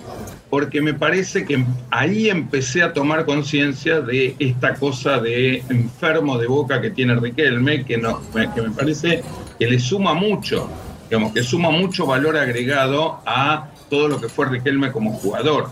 porque 0.50 0.80
me 0.80 0.94
parece 0.94 1.44
que 1.44 1.64
ahí 1.90 2.28
empecé 2.28 2.83
a 2.83 2.92
tomar 2.92 3.24
conciencia 3.24 4.00
de 4.00 4.37
esta 4.38 4.74
cosa 4.74 5.18
de 5.18 5.64
enfermo 5.68 6.38
de 6.38 6.46
boca 6.46 6.80
que 6.80 6.90
tiene 6.90 7.16
Riquelme, 7.16 7.85
que, 7.85 7.96
no, 7.98 8.20
que 8.33 8.62
me 8.62 8.70
parece 8.70 9.22
que 9.59 9.66
le 9.66 9.80
suma 9.80 10.14
mucho, 10.14 10.68
digamos, 11.09 11.33
que 11.33 11.42
suma 11.42 11.70
mucho 11.70 12.07
valor 12.07 12.37
agregado 12.37 13.20
a 13.26 13.68
todo 13.90 14.07
lo 14.07 14.20
que 14.20 14.28
fue 14.28 14.46
Riquelme 14.46 14.92
como 14.92 15.14
jugador. 15.14 15.70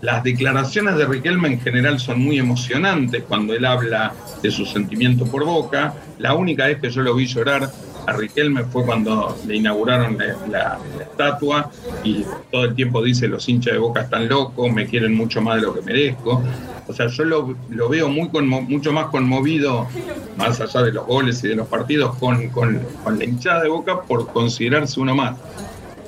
Las 0.00 0.24
declaraciones 0.24 0.96
de 0.96 1.06
Riquelme 1.06 1.48
en 1.48 1.60
general 1.60 2.00
son 2.00 2.20
muy 2.20 2.38
emocionantes 2.38 3.22
cuando 3.28 3.54
él 3.54 3.64
habla 3.64 4.12
de 4.42 4.50
su 4.50 4.66
sentimiento 4.66 5.24
por 5.26 5.44
Boca. 5.44 5.94
La 6.18 6.34
única 6.34 6.66
vez 6.66 6.80
que 6.80 6.90
yo 6.90 7.02
lo 7.02 7.14
vi 7.14 7.26
llorar 7.26 7.70
a 8.06 8.12
Riquelme 8.12 8.64
fue 8.64 8.84
cuando 8.84 9.36
le 9.46 9.56
inauguraron 9.56 10.16
la, 10.50 10.78
estatua 11.00 11.70
y 12.04 12.24
todo 12.50 12.64
el 12.64 12.74
tiempo 12.74 13.02
dice 13.02 13.26
los 13.28 13.48
hinchas 13.48 13.72
de 13.74 13.78
Boca 13.78 14.02
están 14.02 14.28
locos, 14.28 14.72
me 14.72 14.86
quieren 14.86 15.14
mucho 15.14 15.40
más 15.40 15.56
de 15.56 15.62
lo 15.62 15.74
que 15.74 15.82
merezco. 15.82 16.42
O 16.88 16.92
sea, 16.92 17.08
yo 17.08 17.24
lo, 17.24 17.88
veo 17.88 18.08
muy 18.08 18.28
mucho 18.28 18.92
más 18.92 19.06
conmovido, 19.06 19.88
más 20.36 20.60
allá 20.60 20.82
de 20.82 20.92
los 20.92 21.06
goles 21.06 21.42
y 21.42 21.48
de 21.48 21.56
los 21.56 21.66
partidos, 21.66 22.14
con, 22.16 22.48
con- 22.50 22.80
con 23.02 23.18
la 23.18 23.24
hinchada 23.24 23.62
de 23.62 23.68
Boca 23.68 24.02
por 24.02 24.28
considerarse 24.32 25.00
uno 25.00 25.14
más. 25.14 25.36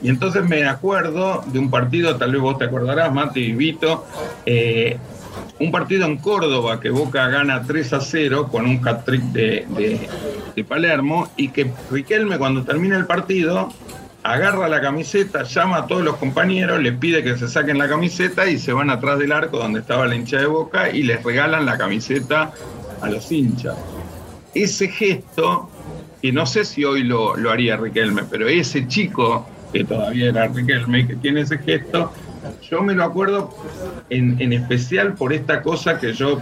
Y 0.01 0.09
entonces 0.09 0.45
me 0.49 0.65
acuerdo 0.65 1.43
de 1.47 1.59
un 1.59 1.71
partido, 1.71 2.15
tal 2.17 2.31
vez 2.33 2.41
vos 2.41 2.59
te 2.59 2.67
acordarás, 2.67 3.13
Mati 3.13 3.41
y 3.41 3.53
Vito, 3.53 4.07
eh, 4.47 4.97
un 5.61 5.73
partido 5.73 6.07
en 6.07 6.19
Córdoba 6.19 6.81
que 6.81 6.91
Boca 6.91 7.29
gana 7.29 7.63
3 7.63 7.93
a 7.95 8.01
0 8.01 8.49
con 8.51 8.67
un 8.67 8.87
hat-trick 8.87 9.23
de, 9.33 10.09
Palermo 10.67 11.31
y 11.37 11.49
que 11.49 11.71
Riquelme 11.91 12.37
cuando 12.37 12.65
termina 12.65 12.97
el 12.97 13.07
partido 13.07 13.73
agarra 14.25 14.69
la 14.69 14.81
camiseta, 14.81 15.45
llama 15.45 15.79
a 15.79 15.87
todos 15.87 16.03
los 16.03 16.17
compañeros, 16.17 16.81
les 16.83 16.95
pide 16.95 17.23
que 17.23 17.39
se 17.39 17.49
saquen 17.49 17.79
la 17.79 17.89
camiseta 17.89 18.51
y 18.51 18.59
se 18.59 18.73
van 18.73 18.91
atrás 18.91 19.19
del 19.19 19.33
arco 19.33 19.59
donde 19.59 19.81
estaba 19.81 20.07
la 20.07 20.17
hincha 20.17 20.39
de 20.39 20.47
Boca 20.47 20.91
y 20.91 21.05
les 21.05 21.23
regalan 21.23 21.65
la 21.65 21.79
camiseta 21.79 22.53
a 23.01 23.09
los 23.09 23.31
hinchas. 23.31 23.77
Ese 24.55 24.89
gesto, 24.89 25.71
que 26.21 26.33
no 26.33 26.45
sé 26.45 26.65
si 26.65 26.85
hoy 26.85 27.05
lo, 27.05 27.37
lo 27.37 27.51
haría 27.51 27.77
Riquelme, 27.77 28.25
pero 28.29 28.49
ese 28.49 28.87
chico 28.89 29.47
que 29.73 29.85
todavía 29.85 30.31
era 30.31 30.49
Riquelme, 30.49 31.07
que 31.07 31.17
tiene 31.17 31.43
ese 31.43 31.59
gesto, 31.59 32.13
yo 32.69 32.83
me 32.83 32.95
lo 32.95 33.05
acuerdo 33.05 33.55
en, 34.11 34.41
en 34.41 34.53
especial 34.53 35.15
por 35.15 35.33
esta 35.33 35.63
cosa 35.63 35.99
que 35.99 36.13
yo 36.13 36.41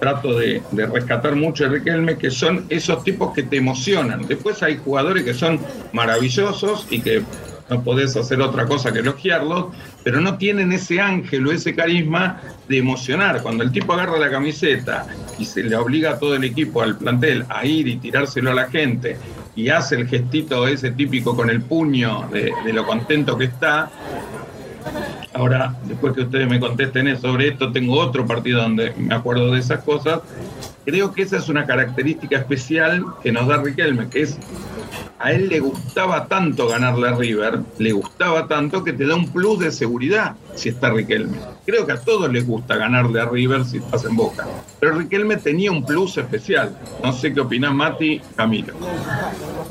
trato 0.00 0.36
de, 0.36 0.60
de 0.72 0.86
rescatar 0.86 1.36
mucho 1.36 1.64
de 1.64 1.78
Riquelme, 1.78 2.18
que 2.18 2.30
son 2.30 2.66
esos 2.68 3.04
tipos 3.04 3.32
que 3.32 3.44
te 3.44 3.58
emocionan. 3.58 4.26
Después 4.26 4.60
hay 4.62 4.76
jugadores 4.76 5.22
que 5.22 5.32
son 5.32 5.60
maravillosos 5.92 6.88
y 6.90 7.00
que 7.00 7.22
no 7.70 7.82
podés 7.82 8.16
hacer 8.16 8.40
otra 8.40 8.66
cosa 8.66 8.92
que 8.92 8.98
elogiarlos, 8.98 9.66
pero 10.02 10.20
no 10.20 10.36
tienen 10.36 10.72
ese 10.72 11.00
ángel 11.00 11.46
o 11.46 11.52
ese 11.52 11.74
carisma 11.74 12.40
de 12.68 12.78
emocionar. 12.78 13.42
Cuando 13.42 13.62
el 13.62 13.72
tipo 13.72 13.92
agarra 13.92 14.18
la 14.18 14.30
camiseta 14.30 15.06
y 15.38 15.44
se 15.44 15.62
le 15.62 15.76
obliga 15.76 16.12
a 16.12 16.18
todo 16.18 16.34
el 16.34 16.44
equipo, 16.44 16.82
al 16.82 16.98
plantel, 16.98 17.44
a 17.48 17.64
ir 17.64 17.88
y 17.88 17.96
tirárselo 17.96 18.50
a 18.50 18.54
la 18.54 18.68
gente 18.68 19.16
y 19.54 19.68
hace 19.68 19.96
el 19.96 20.08
gestito 20.08 20.66
ese 20.66 20.90
típico 20.90 21.36
con 21.36 21.48
el 21.48 21.62
puño 21.62 22.28
de, 22.32 22.52
de 22.64 22.72
lo 22.72 22.84
contento 22.84 23.38
que 23.38 23.44
está, 23.44 23.90
Ahora, 25.34 25.74
después 25.84 26.14
que 26.14 26.22
ustedes 26.22 26.48
me 26.48 26.60
contesten 26.60 27.18
sobre 27.18 27.48
esto, 27.48 27.72
tengo 27.72 27.98
otro 27.98 28.26
partido 28.26 28.60
donde 28.60 28.92
me 28.98 29.14
acuerdo 29.14 29.50
de 29.52 29.60
esas 29.60 29.82
cosas. 29.82 30.20
Creo 30.84 31.12
que 31.12 31.22
esa 31.22 31.38
es 31.38 31.48
una 31.48 31.64
característica 31.64 32.36
especial 32.36 33.04
que 33.22 33.32
nos 33.32 33.46
da 33.46 33.56
Riquelme, 33.58 34.08
que 34.08 34.22
es 34.22 34.38
a 35.18 35.30
él 35.30 35.48
le 35.48 35.60
gustaba 35.60 36.26
tanto 36.26 36.66
ganarle 36.66 37.08
a 37.08 37.14
River, 37.14 37.60
le 37.78 37.92
gustaba 37.92 38.48
tanto 38.48 38.82
que 38.82 38.92
te 38.92 39.06
da 39.06 39.14
un 39.14 39.30
plus 39.30 39.60
de 39.60 39.70
seguridad 39.70 40.34
si 40.56 40.70
está 40.70 40.90
Riquelme. 40.90 41.38
Creo 41.64 41.86
que 41.86 41.92
a 41.92 42.00
todos 42.00 42.30
les 42.30 42.44
gusta 42.44 42.76
ganarle 42.76 43.20
a 43.20 43.26
River 43.26 43.64
si 43.64 43.78
estás 43.78 44.04
en 44.04 44.16
Boca. 44.16 44.44
Pero 44.80 44.98
Riquelme 44.98 45.36
tenía 45.36 45.70
un 45.70 45.86
plus 45.86 46.18
especial. 46.18 46.76
No 47.04 47.12
sé 47.12 47.32
qué 47.32 47.40
opinás 47.40 47.72
Mati, 47.72 48.20
Camilo. 48.34 48.74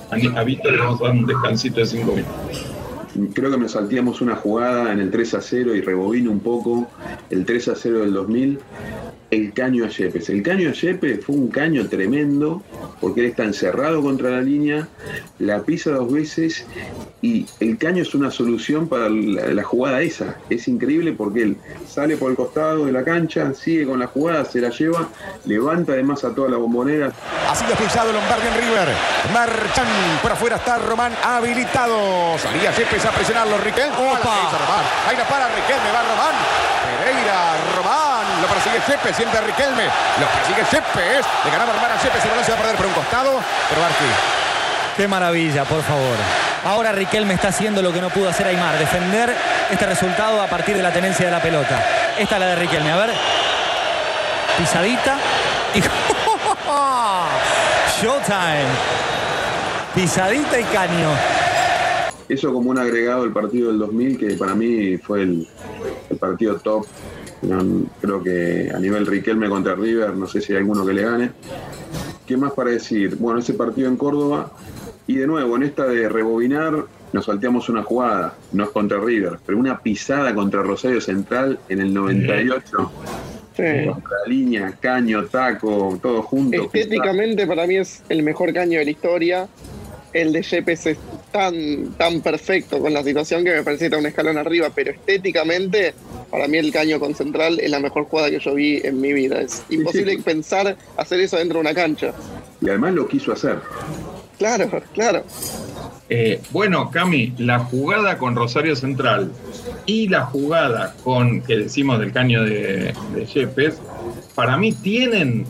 A 0.10 0.44
Víctor 0.44 0.72
le 0.72 0.78
vamos 0.80 1.02
a 1.02 1.06
dar 1.06 1.14
un 1.14 1.26
descansito 1.26 1.82
de 1.82 1.86
cinco 1.86 2.14
minutos 2.14 2.71
creo 3.34 3.52
que 3.52 3.58
nos 3.58 3.72
saltíamos 3.72 4.22
una 4.22 4.36
jugada 4.36 4.92
en 4.92 5.00
el 5.00 5.12
3 5.12 5.34
a 5.36 5.42
0 5.42 5.76
y 5.76 5.82
rebobino 5.82 6.32
un 6.32 6.40
poco 6.40 6.88
el 7.30 7.46
3 7.46 7.70
a 7.70 7.76
0 7.76 8.00
del 8.00 8.14
2000 8.14 8.60
el 9.32 9.54
caño 9.54 9.86
a 9.86 9.88
Yepes. 9.88 10.30
El 10.30 10.44
caño 10.44 10.70
a 10.70 10.74
Yepes 10.74 11.26
fue 11.26 11.36
un 11.36 11.48
caño 11.48 11.88
tremendo 11.88 12.62
porque 13.00 13.22
él 13.22 13.28
está 13.28 13.44
encerrado 13.44 14.02
contra 14.02 14.30
la 14.30 14.42
línea, 14.42 14.90
la 15.40 15.64
pisa 15.64 15.92
dos 15.92 16.12
veces 16.12 16.66
y 17.22 17.46
el 17.62 17.78
caño 17.78 18.02
es 18.02 18.14
una 18.14 18.30
solución 18.30 18.90
para 18.90 19.10
la, 19.10 19.64
jugada 19.64 20.02
esa. 20.02 20.36
Es 20.50 20.68
increíble 20.68 21.14
porque 21.14 21.44
él 21.44 21.58
sale 21.88 22.18
por 22.18 22.30
el 22.30 22.36
costado 22.36 22.86
de 22.86 22.92
la 22.92 23.04
cancha, 23.04 23.54
sigue 23.54 23.88
con 23.88 24.00
la 24.00 24.08
jugada, 24.08 24.44
se 24.44 24.60
la 24.60 24.70
lleva, 24.70 25.08
levanta 25.46 25.94
además 25.94 26.26
a 26.26 26.36
toda 26.36 26.50
la 26.50 26.58
bombonera. 26.58 27.14
Ha 27.50 27.56
sido 27.56 27.72
expulsado 27.72 28.12
Lombardi 28.12 28.48
en 28.48 28.54
River. 28.54 28.90
Marchan 29.34 29.88
por 30.22 30.34
afuera 30.34 30.58
está 30.58 30.78
Román 30.78 31.14
habilitado. 31.24 32.38
Salía 32.38 32.76
Yepes 32.76 33.01
a 33.10 33.12
presionarlo. 33.12 33.58
Riquel. 33.58 33.92
Opa. 33.92 34.52
Ahí 35.08 35.18
no 35.18 35.24
para 35.26 35.48
Riquel, 35.48 35.82
me 35.82 35.92
va 35.92 36.02
Román. 36.02 36.36
Pereira, 37.00 37.56
Román. 37.76 38.42
Lo 38.42 38.48
persigue 38.48 38.82
Yepes 38.88 39.16
siempre 39.16 39.40
a 39.40 39.42
Riquelme. 39.42 39.86
Lo 40.20 40.28
persigue 40.28 40.64
Yepes. 40.72 41.26
Le 41.46 41.52
ganaba 41.52 41.74
Román 41.74 41.92
a 41.92 41.96
balón 41.96 42.46
se 42.46 42.52
va 42.52 42.58
a 42.58 42.62
perder 42.62 42.76
por 42.76 42.86
un 42.86 42.94
costado. 42.94 43.40
Pero 43.70 43.82
Barqui. 43.82 44.06
Qué 44.98 45.08
maravilla, 45.08 45.64
por 45.64 45.82
favor. 45.84 46.18
Ahora 46.66 46.92
Riquelme 46.92 47.34
está 47.34 47.48
haciendo 47.48 47.82
lo 47.82 47.92
que 47.92 48.02
no 48.02 48.10
pudo 48.10 48.30
hacer 48.30 48.46
Aymar, 48.46 48.78
defender 48.78 49.36
este 49.72 49.86
resultado 49.86 50.42
a 50.42 50.48
partir 50.48 50.78
de 50.78 50.84
la 50.84 50.92
tenencia 50.92 51.26
de 51.26 51.32
la 51.32 51.42
pelota. 51.42 51.84
Esta 52.18 52.36
es 52.36 52.40
la 52.40 52.48
de 52.48 52.56
Riquelme, 52.56 52.92
a 52.92 52.98
ver. 52.98 53.14
Pisadita 54.58 55.16
y 55.74 55.82
Showtime. 58.02 58.68
Pisadita 59.96 60.60
y 60.60 60.64
caño. 60.66 61.41
Eso 62.34 62.54
como 62.54 62.70
un 62.70 62.78
agregado 62.78 63.24
del 63.24 63.32
partido 63.32 63.70
del 63.70 63.80
2000 63.80 64.18
que 64.18 64.36
para 64.36 64.56
mí 64.56 64.98
fue 64.98 65.24
el, 65.24 65.48
el 66.10 66.18
partido 66.18 66.58
top 66.60 66.86
creo 68.00 68.24
que 68.24 68.72
a 68.74 68.80
nivel 68.80 69.06
Riquelme 69.06 69.50
contra 69.50 69.76
River, 69.76 70.16
no 70.16 70.28
sé 70.28 70.42
si 70.42 70.54
hay 70.54 70.60
alguno 70.60 70.86
que 70.86 70.94
le 70.94 71.04
gane. 71.04 71.32
¿Qué 72.26 72.38
más 72.38 72.54
para 72.54 72.72
decir? 72.72 73.16
Bueno, 73.16 73.40
ese 73.40 73.54
partido 73.54 73.88
en 73.88 73.98
Córdoba. 73.98 74.52
Y 75.08 75.16
de 75.16 75.28
nuevo, 75.28 75.56
en 75.58 75.64
esta 75.64 75.86
de 75.86 76.08
rebobinar, 76.08 76.86
nos 77.12 77.26
salteamos 77.26 77.68
una 77.68 77.84
jugada, 77.84 78.36
no 78.54 78.64
es 78.64 78.70
contra 78.70 79.00
River, 79.00 79.40
pero 79.46 79.58
una 79.58 79.80
pisada 79.80 80.34
contra 80.34 80.62
Rosario 80.62 81.02
Central 81.02 81.60
en 81.68 81.82
el 81.82 81.94
98. 81.94 82.92
Sí. 83.58 83.64
Contra 83.90 84.18
la 84.24 84.28
línea, 84.28 84.78
caño, 84.80 85.26
taco, 85.26 86.00
todo 86.02 86.22
junto. 86.22 86.64
Estéticamente 86.64 87.46
para 87.48 87.68
mí 87.68 87.78
es 87.78 88.04
el 88.08 88.24
mejor 88.24 88.54
caño 88.54 88.80
de 88.80 88.86
la 88.86 88.92
historia. 88.92 89.48
El 90.14 90.34
de 90.34 90.42
Yepes 90.42 90.86
es 90.88 90.98
tan, 91.32 91.94
tan 91.98 92.22
perfecto 92.22 92.80
con 92.80 92.94
la 92.94 93.04
situación 93.04 93.44
que 93.44 93.54
me 93.54 93.64
parece 93.64 93.80
que 93.80 93.86
está 93.86 93.98
un 93.98 94.06
escalón 94.06 94.38
arriba, 94.38 94.70
pero 94.74 94.92
estéticamente 94.92 95.94
para 96.30 96.48
mí 96.48 96.58
el 96.58 96.72
caño 96.72 97.00
con 97.00 97.16
central 97.16 97.60
es 97.60 97.70
la 97.70 97.80
mejor 97.80 98.06
jugada 98.06 98.30
que 98.30 98.40
yo 98.40 98.54
vi 98.54 98.82
en 98.84 99.00
mi 99.00 99.14
vida. 99.14 99.42
Es 99.42 99.64
imposible 99.70 100.18
pensar 100.20 100.76
hacer 100.98 101.20
eso 101.20 101.38
dentro 101.38 101.60
de 101.60 101.62
una 101.62 101.74
cancha. 101.74 102.14
Y 102.62 102.70
además 102.70 102.94
lo 102.94 103.08
quiso 103.08 103.32
hacer. 103.32 103.60
Claro, 104.38 104.82
claro. 104.94 105.24
Eh, 106.10 106.42
bueno, 106.52 106.90
Cami, 106.92 107.34
la 107.38 107.60
jugada 107.60 108.18
con 108.18 108.36
Rosario 108.36 108.76
Central 108.76 109.32
y 109.86 110.10
la 110.10 110.26
jugada 110.26 110.96
con 111.04 111.42
que 111.42 111.58
decimos 111.58 112.00
del 112.00 112.12
caño 112.12 112.44
de, 112.44 112.94
de 113.14 113.26
Yepes, 113.34 113.76
para 114.36 114.58
mí 114.58 114.74
tienen, 114.74 115.46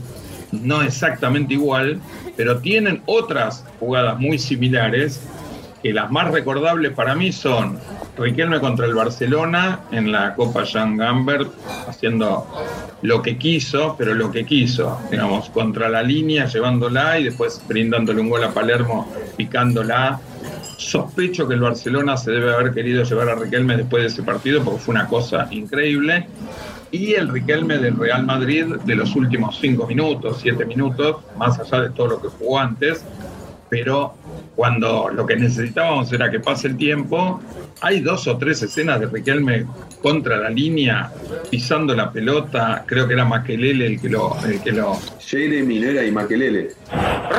no 0.52 0.82
exactamente 0.82 1.54
igual, 1.54 2.00
pero 2.36 2.60
tienen 2.60 3.02
otras 3.06 3.66
jugadas 3.80 4.20
muy 4.20 4.38
similares 4.40 5.22
que 5.82 5.94
las 5.94 6.12
más 6.12 6.32
recordables 6.32 6.92
para 6.94 7.16
mí 7.16 7.32
son 7.32 7.80
Riquelme 8.18 8.60
contra 8.60 8.86
el 8.86 8.94
Barcelona 8.94 9.80
en 9.92 10.12
la 10.12 10.36
Copa 10.36 10.64
Jean 10.64 10.96
Gambert, 10.98 11.50
haciendo 11.88 12.46
lo 13.02 13.22
que 13.22 13.38
quiso, 13.38 13.96
pero 13.98 14.14
lo 14.14 14.32
que 14.32 14.46
quiso, 14.46 15.00
digamos, 15.10 15.50
contra 15.50 15.90
la 15.90 16.04
línea, 16.04 16.46
llevándola 16.46 17.18
y 17.20 17.24
después 17.24 17.62
brindándole 17.68 18.22
un 18.22 18.30
gol 18.30 18.44
a 18.44 18.52
Palermo, 18.52 19.12
picándola. 19.38 20.20
Sospecho 20.78 21.48
que 21.48 21.56
el 21.56 21.62
Barcelona 21.62 22.18
se 22.18 22.32
debe 22.32 22.54
haber 22.54 22.74
querido 22.74 23.04
llevar 23.04 23.30
a 23.30 23.36
Riquelme 23.36 23.78
después 23.78 24.04
de 24.04 24.10
ese 24.10 24.24
partido 24.24 24.64
porque 24.64 24.82
fue 24.82 24.94
una 24.94 25.08
cosa 25.08 25.48
increíble. 25.50 26.28
Y 26.92 27.14
el 27.14 27.30
Riquelme 27.30 27.78
del 27.78 27.98
Real 27.98 28.26
Madrid 28.26 28.66
de 28.86 28.96
los 28.96 29.16
últimos 29.16 29.58
cinco 29.60 29.88
minutos, 29.88 30.40
siete 30.42 30.66
minutos, 30.66 31.18
más 31.38 31.58
allá 31.58 31.84
de 31.84 31.90
todo 31.92 32.08
lo 32.08 32.22
que 32.22 32.28
jugó 32.28 32.60
antes, 32.60 33.06
pero 33.70 34.16
cuando 34.56 35.10
lo 35.10 35.26
que 35.26 35.36
necesitábamos 35.36 36.12
era 36.14 36.30
que 36.30 36.40
pase 36.40 36.68
el 36.68 36.78
tiempo, 36.78 37.42
hay 37.82 38.00
dos 38.02 38.28
o 38.28 38.38
tres 38.38 38.62
escenas 38.62 39.00
de 39.00 39.08
Riquelme 39.08 39.66
contra 40.02 40.38
la 40.38 40.50
línea, 40.50 41.12
pisando 41.50 41.96
la 41.96 42.12
pelota, 42.12 42.84
creo 42.86 43.08
que 43.08 43.14
era 43.14 43.26
Maquelele 43.26 43.86
el 43.86 44.02
que 44.02 44.10
lo... 44.10 44.36
El 44.44 44.62
que 44.62 44.72
lo... 44.72 44.98
Minera 45.32 46.04
y 46.04 46.12
Maquelele. 46.12 46.72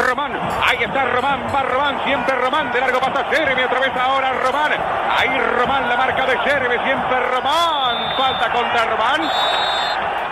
Román, 0.08 0.32
ahí 0.32 0.78
está 0.82 1.04
Román, 1.12 1.42
va 1.54 1.62
Román, 1.62 2.02
siempre 2.06 2.34
Román, 2.36 2.72
de 2.72 2.80
largo 2.80 3.00
pasa 3.00 3.24
Jeremy, 3.30 3.64
otra 3.64 3.80
vez 3.80 3.92
ahora 3.94 4.32
Román, 4.42 4.72
ahí 5.10 5.28
Román, 5.58 5.88
la 5.90 5.96
marca 5.98 6.24
de 6.24 6.38
Jeremy, 6.38 6.74
siempre 6.84 7.20
Román, 7.20 8.16
falta 8.16 8.50
contra 8.50 8.86
Román. 8.86 9.20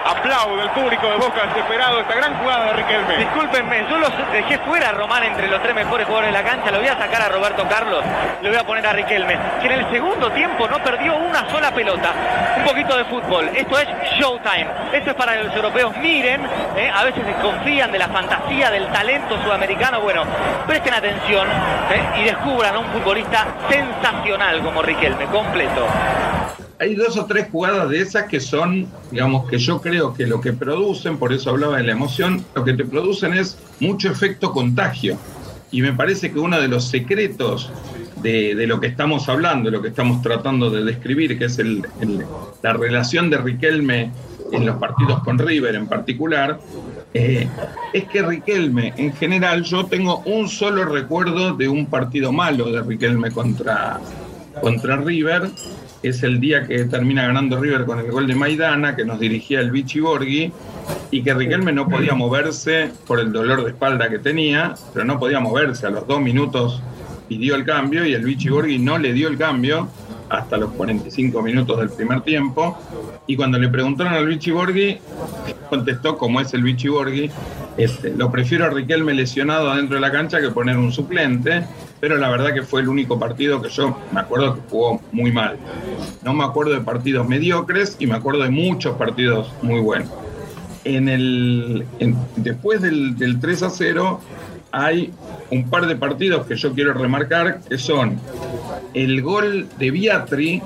Aplaude 0.07 0.63
el 0.63 0.71
público 0.71 1.07
de 1.07 1.17
Boca 1.17 1.47
desesperado 1.49 2.01
esta 2.01 2.15
gran 2.15 2.35
jugada 2.39 2.67
de 2.69 2.73
Riquelme. 2.73 3.19
Discúlpenme, 3.19 3.87
yo 3.91 3.99
los 3.99 4.11
dejé 4.33 4.59
fuera 4.61 4.89
a 4.89 4.93
Román 4.93 5.25
entre 5.25 5.49
los 5.49 5.63
tres 5.63 5.75
mejores 5.75 6.07
jugadores 6.07 6.33
de 6.33 6.43
la 6.43 6.43
Lo 6.51 6.79
voy 6.79 6.89
a 6.89 6.99
sacar 6.99 7.23
a 7.23 7.29
Roberto 7.29 7.65
Carlos, 7.69 8.05
lo 8.43 8.49
voy 8.49 8.59
a 8.59 8.67
poner 8.67 8.85
a 8.85 8.93
Riquelme, 8.93 9.39
que 9.61 9.67
en 9.67 9.73
el 9.73 9.91
segundo 9.93 10.33
tiempo 10.33 10.67
no 10.67 10.83
perdió 10.83 11.17
una 11.17 11.49
sola 11.49 11.73
pelota. 11.73 12.13
Un 12.59 12.65
poquito 12.65 12.97
de 12.97 13.05
fútbol. 13.05 13.49
Esto 13.55 13.79
es 13.79 13.87
showtime. 14.19 14.67
Esto 14.93 15.11
es 15.11 15.17
para 15.17 15.37
que 15.37 15.45
los 15.45 15.55
europeos 15.55 15.97
miren. 15.99 16.41
¿eh? 16.77 16.91
A 16.93 17.05
veces 17.05 17.25
desconfían 17.25 17.93
de 17.93 17.99
la 18.01 18.09
fantasía, 18.09 18.69
del 18.69 18.89
talento 18.89 19.41
sudamericano. 19.45 20.01
Bueno, 20.01 20.25
presten 20.67 20.93
atención 20.93 21.47
¿eh? 21.47 22.21
y 22.21 22.25
descubran 22.25 22.75
a 22.75 22.79
un 22.81 22.87
futbolista 22.87 23.47
sensacional 23.69 24.61
como 24.61 24.83
Riquelme, 24.83 25.27
completo 25.27 25.87
hay 26.81 26.95
dos 26.95 27.19
o 27.19 27.27
tres 27.27 27.49
jugadas 27.53 27.91
de 27.91 28.01
esas 28.01 28.25
que 28.25 28.41
son, 28.41 28.89
digamos, 29.11 29.47
que 29.51 29.59
yo 29.59 29.83
creo 29.83 30.15
que 30.15 30.27
lo 30.27 30.41
que 30.41 30.55
producen, 30.55 31.19
por 31.19 31.31
eso 31.31 31.51
hablaba 31.51 31.77
de 31.77 31.83
la 31.83 31.93
emoción, 31.93 32.43
lo 32.55 32.65
que 32.65 32.73
te 32.73 32.87
producen 32.87 33.35
es 33.35 33.59
mucho 33.81 34.11
efecto 34.11 34.51
contagio. 34.51 35.19
Y 35.73 35.83
me 35.83 35.93
parece 35.93 36.33
que 36.33 36.39
uno 36.39 36.61
de 36.61 36.69
los 36.69 36.89
secretos 36.89 37.71
de, 38.23 38.67
lo 38.67 38.81
que 38.81 38.89
estamos 38.89 39.29
hablando, 39.29 39.71
de 39.71 39.77
lo 39.77 39.83
que 39.83 39.89
estamos 39.89 40.23
tratando 40.23 40.71
de 40.71 40.85
describir, 40.85 41.39
que 41.39 41.47
es 41.47 41.59
el, 41.59 41.85
la 42.63 42.73
relación 42.73 43.31
de 43.31 43.39
Riquelme 43.39 44.11
en 44.53 44.67
los 44.67 44.77
partidos 44.77 45.23
con 45.23 45.39
River 45.39 45.75
en 45.77 45.87
particular, 45.87 46.59
eh, 47.15 47.49
es 47.93 48.05
que 48.05 48.23
Riquelme, 48.23 48.93
en 48.97 49.13
general, 49.13 49.63
yo 49.63 49.87
tengo 49.87 50.19
un 50.27 50.49
solo 50.49 50.85
recuerdo 50.85 51.55
de 51.55 51.69
un 51.69 51.87
partido 51.87 52.33
malo 52.33 52.71
de 52.71 52.83
Riquelme 52.83 53.31
contra, 53.31 54.01
contra 54.61 54.97
River, 54.97 55.51
es 56.03 56.23
el 56.23 56.41
día 56.41 56.67
que 56.67 56.85
termina 56.87 57.27
ganando 57.27 57.61
River 57.61 57.85
con 57.85 57.99
el 57.99 58.11
gol 58.11 58.27
de 58.27 58.35
Maidana, 58.35 58.97
que 58.97 59.05
nos 59.05 59.21
dirigía 59.21 59.61
el 59.61 59.71
Vichy 59.71 60.01
Borghi, 60.01 60.53
y 61.11 61.23
que 61.23 61.35
Riquelme 61.35 61.73
no 61.73 61.89
podía 61.89 62.15
moverse 62.15 62.91
por 63.07 63.21
el 63.21 63.33
dolor 63.33 63.65
de 63.65 63.71
espalda 63.71 64.09
que 64.09 64.19
tenía, 64.19 64.75
pero 64.93 65.05
no 65.05 65.19
podía 65.19 65.41
moverse. 65.41 65.87
A 65.87 65.91
los 65.91 66.07
dos 66.07 66.21
minutos 66.21 66.83
pidió 67.29 67.55
el 67.55 67.65
cambio 67.65 68.05
y 68.07 68.15
el 68.15 68.25
Vichy 68.25 68.49
Borghi 68.49 68.79
no 68.79 68.99
le 68.99 69.13
dio 69.13 69.29
el 69.29 69.37
cambio 69.37 69.89
hasta 70.29 70.57
los 70.57 70.71
45 70.73 71.43
minutos 71.43 71.79
del 71.79 71.91
primer 71.91 72.21
tiempo. 72.23 72.79
Y 73.27 73.37
cuando 73.37 73.59
le 73.59 73.69
preguntaron 73.69 74.15
al 74.15 74.27
Vichy 74.27 74.53
Borghi, 74.53 74.99
contestó 75.69 76.17
como 76.17 76.41
es 76.41 76.55
el 76.55 76.63
Vichy 76.63 76.89
Borghi, 76.89 77.31
este, 77.77 78.11
lo 78.11 78.31
prefiero 78.31 78.67
a 78.67 78.71
Riquelme 78.71 79.15
lesionado 79.15 79.71
adentro 79.71 79.97
de 79.97 80.01
la 80.01 80.13
cancha 80.13 80.41
que 80.41 80.51
poner 80.51 80.77
un 80.77 80.93
suplente, 80.93 81.65
pero 81.99 82.17
la 82.17 82.29
verdad 82.29 82.55
que 82.55 82.63
fue 82.63 82.81
el 82.81 82.89
único 82.89 83.19
partido 83.19 83.61
que 83.61 83.69
yo 83.69 83.97
me 84.13 84.21
acuerdo 84.21 84.55
que 84.55 84.61
jugó 84.71 85.01
muy 85.13 85.33
mal. 85.33 85.57
No 86.23 86.35
me 86.35 86.45
acuerdo 86.45 86.75
de 86.75 86.81
partidos 86.81 87.29
mediocres 87.29 87.97
y 87.99 88.07
me 88.07 88.15
acuerdo 88.15 88.43
de 88.43 88.51
muchos 88.51 88.97
partidos 88.97 89.53
muy 89.63 89.81
buenos. 89.81 90.11
En 90.85 91.09
el, 91.09 91.85
después 92.37 92.81
del, 92.81 93.17
del 93.17 93.39
3 93.39 93.63
a 93.65 93.71
0 93.71 94.21
hay 94.73 95.13
un 95.51 95.69
par 95.69 95.87
de 95.87 95.97
partidos 95.97 96.47
que 96.47 96.57
yo 96.57 96.73
quiero 96.73 96.95
remarcar, 96.95 97.61
que 97.69 97.77
son 97.77 98.19
el 98.95 99.23
gol 99.23 99.69
de 99.79 99.91
Biatri 99.91 100.63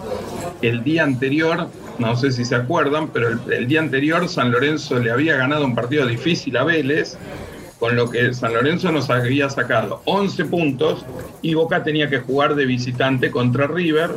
el 0.62 0.85
día 0.85 1.05
anterior, 1.05 1.69
no 1.99 2.17
sé 2.17 2.33
si 2.33 2.45
se 2.45 2.55
acuerdan, 2.55 3.09
pero 3.09 3.29
el, 3.51 3.67
día 3.67 3.81
anterior 3.81 4.29
San 4.29 4.51
Lorenzo 4.51 4.99
le 4.99 5.11
había 5.11 5.37
ganado 5.37 5.65
un 5.65 5.75
partido 5.75 6.07
difícil 6.07 6.57
a 6.57 6.65
Vélez, 6.65 7.17
con 7.79 7.97
lo 7.97 8.11
que 8.11 8.33
San 8.35 8.55
Lorenzo 8.55 8.93
nos 8.93 9.11
había 9.11 9.49
sacado 9.51 10.01
11 10.05 10.45
puntos 10.47 11.05
y 11.43 11.55
Boca 11.55 11.83
tenía 11.83 12.09
que 12.09 12.21
jugar 12.21 12.55
de 12.55 12.67
visitante 12.67 13.31
contra 13.31 13.67
River, 13.67 14.11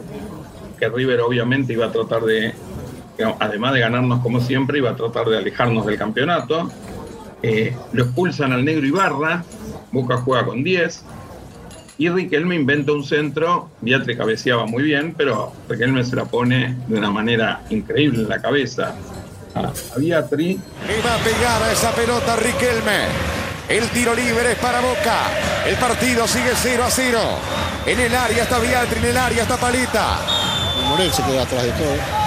que 0.79 0.89
River 0.89 1.21
obviamente 1.21 1.73
iba 1.73 1.87
a 1.87 1.91
tratar 1.91 2.23
de, 2.23 2.53
además 3.39 3.73
de 3.73 3.79
ganarnos 3.79 4.21
como 4.21 4.39
siempre, 4.41 4.77
iba 4.77 4.91
a 4.91 4.95
tratar 4.95 5.27
de 5.27 5.37
alejarnos 5.37 5.85
del 5.85 5.97
campeonato. 5.97 6.69
Eh, 7.41 7.75
lo 7.93 8.03
expulsan 8.03 8.51
al 8.51 8.65
negro 8.65 8.85
Ibarra, 8.85 9.43
Boca 9.91 10.17
juega 10.17 10.45
con 10.45 10.63
10. 10.63 11.03
Y 11.99 12.09
Riquelme 12.09 12.55
inventa 12.55 12.91
un 12.91 13.03
centro, 13.03 13.71
Beatriz 13.81 14.17
cabeceaba 14.17 14.67
muy 14.67 14.83
bien, 14.83 15.15
pero 15.17 15.51
Riquelme 15.67 16.03
se 16.03 16.15
la 16.15 16.25
pone 16.25 16.75
de 16.87 16.97
una 16.97 17.09
manera 17.09 17.61
increíble 17.71 18.21
en 18.21 18.29
la 18.29 18.39
cabeza 18.39 18.95
a, 19.55 19.71
Beatriz. 19.97 20.57
Y 20.57 21.05
va 21.05 21.15
a 21.15 21.17
pegar 21.19 21.63
a 21.63 21.71
esa 21.71 21.91
pelota 21.91 22.35
Riquelme. 22.35 23.05
El 23.67 23.83
tiro 23.89 24.13
libre 24.13 24.51
es 24.51 24.59
para 24.59 24.79
Boca. 24.79 25.23
El 25.65 25.75
partido 25.75 26.27
sigue 26.27 26.51
0 26.55 26.83
a 26.85 26.89
0. 26.89 27.19
En 27.87 27.99
el 27.99 28.15
área 28.15 28.43
está 28.43 28.59
Beatriz, 28.59 29.03
en 29.03 29.09
el 29.09 29.17
área 29.17 29.41
está 29.41 29.57
Palita. 29.57 30.19
Morel 30.87 31.11
se 31.11 31.23
queda 31.23 31.43
atrás 31.43 31.63
de 31.63 31.71
todo. 31.71 32.26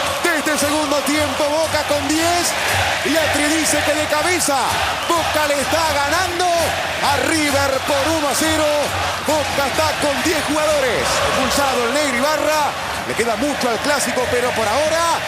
este 0.41 0.57
segundo 0.57 0.97
tiempo. 1.01 1.43
Boca 1.49 1.83
con 1.87 2.07
10. 2.07 2.19
Y 3.05 3.17
Atri 3.17 3.43
dice 3.57 3.77
que 3.85 3.93
de 3.93 4.05
cabeza 4.05 4.57
Boca 5.07 5.47
le 5.47 5.59
está 5.59 5.81
ganando 5.93 6.45
a 6.45 7.17
River 7.27 7.71
por 7.85 8.01
1 8.17 8.27
a 8.27 8.35
0. 8.35 8.63
Boca 9.27 9.67
está 9.67 9.91
con 10.01 10.23
10 10.23 10.37
jugadores. 10.45 11.01
Expulsado 11.29 11.85
el 11.85 11.93
Negro 11.93 12.17
Ibarra. 12.17 12.63
Le 13.07 13.13
queda 13.13 13.35
mucho 13.35 13.69
al 13.69 13.77
clásico, 13.79 14.21
pero 14.31 14.49
por 14.51 14.67
ahora 14.67 15.19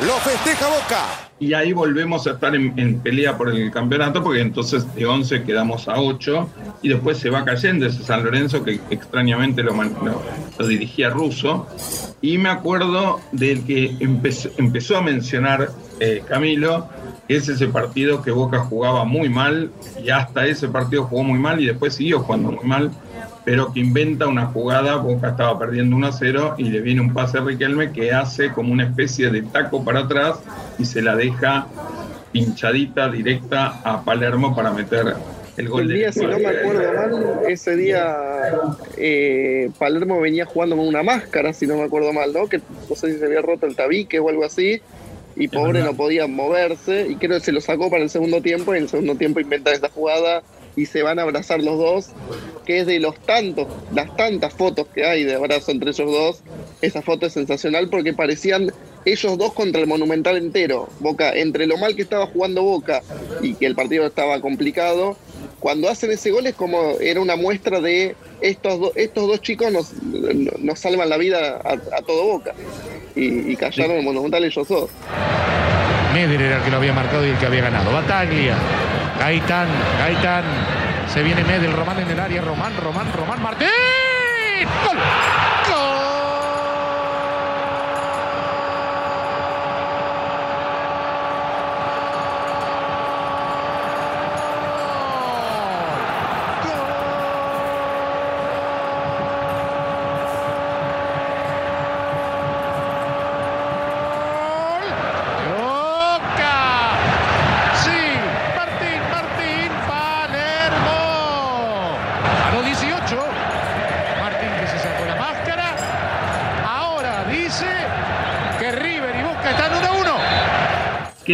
lo 0.00 0.18
festeja 0.20 0.66
Boca 0.66 1.25
y 1.38 1.52
ahí 1.52 1.72
volvemos 1.72 2.26
a 2.26 2.32
estar 2.32 2.54
en, 2.54 3.00
pelea 3.00 3.36
por 3.36 3.50
el 3.50 3.70
campeonato, 3.70 4.22
porque 4.22 4.40
entonces 4.40 4.92
de 4.94 5.04
11 5.04 5.42
quedamos 5.42 5.86
a 5.86 6.00
8 6.00 6.48
y 6.82 6.88
después 6.88 7.18
se 7.18 7.28
va 7.28 7.44
cayendo 7.44 7.86
ese 7.86 8.02
San 8.02 8.24
Lorenzo 8.24 8.64
que 8.64 8.80
extrañamente 8.90 9.62
lo, 9.62 9.72
lo, 9.74 10.66
dirigía 10.66 11.10
Russo. 11.10 11.66
Y 12.22 12.38
me 12.38 12.48
acuerdo 12.48 13.20
del 13.32 13.64
que 13.64 13.96
empezó, 14.00 14.48
empezó 14.56 14.96
a 14.96 15.02
mencionar 15.02 15.70
eh, 16.00 16.22
Camilo, 16.26 16.88
que 17.28 17.36
es 17.36 17.48
ese 17.48 17.68
partido 17.68 18.22
que 18.22 18.30
Boca 18.30 18.60
jugaba 18.60 19.04
muy 19.04 19.28
mal 19.28 19.70
y 20.02 20.08
hasta 20.08 20.46
ese 20.46 20.68
partido 20.68 21.04
jugó 21.04 21.22
muy 21.22 21.38
mal 21.38 21.60
y 21.60 21.66
después 21.66 21.94
siguió 21.94 22.20
jugando 22.20 22.52
muy 22.52 22.64
mal 22.64 22.90
pero 23.46 23.72
que 23.72 23.78
inventa 23.78 24.26
una 24.26 24.46
jugada, 24.46 24.96
Boca 24.96 25.30
estaba 25.30 25.56
perdiendo 25.56 25.94
1 25.94 26.06
a 26.08 26.12
0 26.12 26.54
y 26.58 26.64
le 26.64 26.80
viene 26.80 27.00
un 27.00 27.14
pase 27.14 27.38
a 27.38 27.42
Riquelme 27.42 27.92
que 27.92 28.10
hace 28.10 28.50
como 28.50 28.72
una 28.72 28.82
especie 28.82 29.30
de 29.30 29.42
taco 29.42 29.84
para 29.84 30.00
atrás 30.00 30.40
y 30.80 30.84
se 30.84 31.00
la 31.00 31.14
deja 31.14 31.68
pinchadita 32.32 33.08
directa 33.08 33.80
a 33.84 34.04
Palermo 34.04 34.54
para 34.54 34.72
meter 34.72 35.14
el 35.56 35.68
gol 35.68 35.82
el 35.82 35.96
día, 35.96 36.12
si 36.12 36.26
no 36.26 36.40
me 36.40 36.48
acuerdo 36.48 36.92
mal, 36.92 37.40
ese 37.48 37.76
día 37.76 38.16
eh, 38.96 39.70
Palermo 39.78 40.20
venía 40.20 40.44
jugando 40.44 40.76
con 40.76 40.88
una 40.88 41.04
máscara, 41.04 41.52
si 41.52 41.68
no 41.68 41.76
me 41.76 41.84
acuerdo 41.84 42.12
mal, 42.12 42.32
¿no? 42.32 42.48
Que 42.48 42.60
no 42.90 42.96
sé 42.96 43.12
si 43.12 43.18
se 43.20 43.26
había 43.26 43.42
roto 43.42 43.66
el 43.66 43.76
tabique 43.76 44.18
o 44.18 44.28
algo 44.28 44.44
así, 44.44 44.80
y 45.36 45.46
pobre 45.46 45.84
no 45.84 45.94
podía 45.94 46.26
moverse, 46.26 47.06
y 47.08 47.14
creo 47.14 47.38
que 47.38 47.44
se 47.44 47.52
lo 47.52 47.60
sacó 47.60 47.90
para 47.90 48.02
el 48.02 48.10
segundo 48.10 48.42
tiempo, 48.42 48.74
y 48.74 48.78
en 48.78 48.82
el 48.82 48.88
segundo 48.88 49.14
tiempo 49.14 49.38
inventa 49.38 49.70
esta 49.70 49.88
jugada 49.88 50.42
y 50.76 50.86
se 50.86 51.02
van 51.02 51.18
a 51.18 51.22
abrazar 51.22 51.62
los 51.62 51.78
dos, 51.78 52.10
que 52.66 52.80
es 52.80 52.86
de 52.86 53.00
los 53.00 53.18
tantos, 53.20 53.66
las 53.94 54.14
tantas 54.16 54.52
fotos 54.52 54.86
que 54.94 55.04
hay 55.04 55.24
de 55.24 55.34
abrazo 55.34 55.72
entre 55.72 55.90
ellos 55.90 56.10
dos. 56.10 56.42
Esa 56.82 57.00
foto 57.00 57.26
es 57.26 57.32
sensacional 57.32 57.88
porque 57.88 58.12
parecían 58.12 58.70
ellos 59.06 59.38
dos 59.38 59.54
contra 59.54 59.80
el 59.80 59.86
Monumental 59.86 60.36
entero. 60.36 60.88
Boca, 61.00 61.32
entre 61.32 61.66
lo 61.66 61.78
mal 61.78 61.96
que 61.96 62.02
estaba 62.02 62.26
jugando 62.26 62.62
Boca 62.62 63.02
y 63.40 63.54
que 63.54 63.66
el 63.66 63.74
partido 63.74 64.06
estaba 64.06 64.40
complicado, 64.40 65.16
cuando 65.58 65.88
hacen 65.88 66.12
ese 66.12 66.30
gol 66.30 66.46
es 66.46 66.54
como 66.54 66.92
era 67.00 67.20
una 67.20 67.36
muestra 67.36 67.80
de 67.80 68.14
estos, 68.42 68.92
estos 68.94 69.26
dos 69.26 69.40
chicos 69.40 69.72
nos, 69.72 69.94
nos 70.60 70.78
salvan 70.78 71.08
la 71.08 71.16
vida 71.16 71.60
a, 71.64 72.02
todo 72.02 72.24
Boca. 72.24 72.54
Y, 73.14 73.56
callaron 73.56 73.96
el 73.96 74.04
Monumental 74.04 74.44
ellos 74.44 74.68
dos. 74.68 74.90
Meder 76.12 76.40
era 76.40 76.58
el 76.58 76.64
que 76.64 76.70
lo 76.70 76.76
había 76.76 76.92
marcado 76.92 77.26
y 77.26 77.30
el 77.30 77.38
que 77.38 77.46
había 77.46 77.62
ganado. 77.62 77.90
Bataglia 77.92 78.58
Gaitán, 79.26 79.66
Gaitán. 79.98 80.44
Se 81.12 81.20
viene 81.20 81.42
Medel, 81.42 81.72
Román 81.72 81.98
en 81.98 82.08
el 82.08 82.20
área. 82.20 82.40
Román, 82.42 82.76
Román, 82.76 83.12
Román, 83.12 83.42
Martín. 83.42 83.66
¡Gol! 84.86 84.96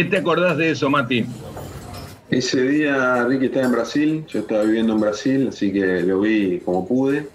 ¿Qué 0.03 0.09
te 0.09 0.17
acordás 0.17 0.57
de 0.57 0.71
eso, 0.71 0.89
Mati? 0.89 1.25
Ese 2.29 2.61
día 2.61 3.23
Ricky 3.23 3.45
estaba 3.45 3.67
en 3.67 3.71
Brasil, 3.71 4.25
yo 4.27 4.41
estaba 4.41 4.63
viviendo 4.63 4.91
en 4.91 4.99
Brasil, 4.99 5.47
así 5.47 5.71
que 5.71 6.01
lo 6.01 6.19
vi 6.19 6.59
como 6.59 6.85
pude. 6.85 7.29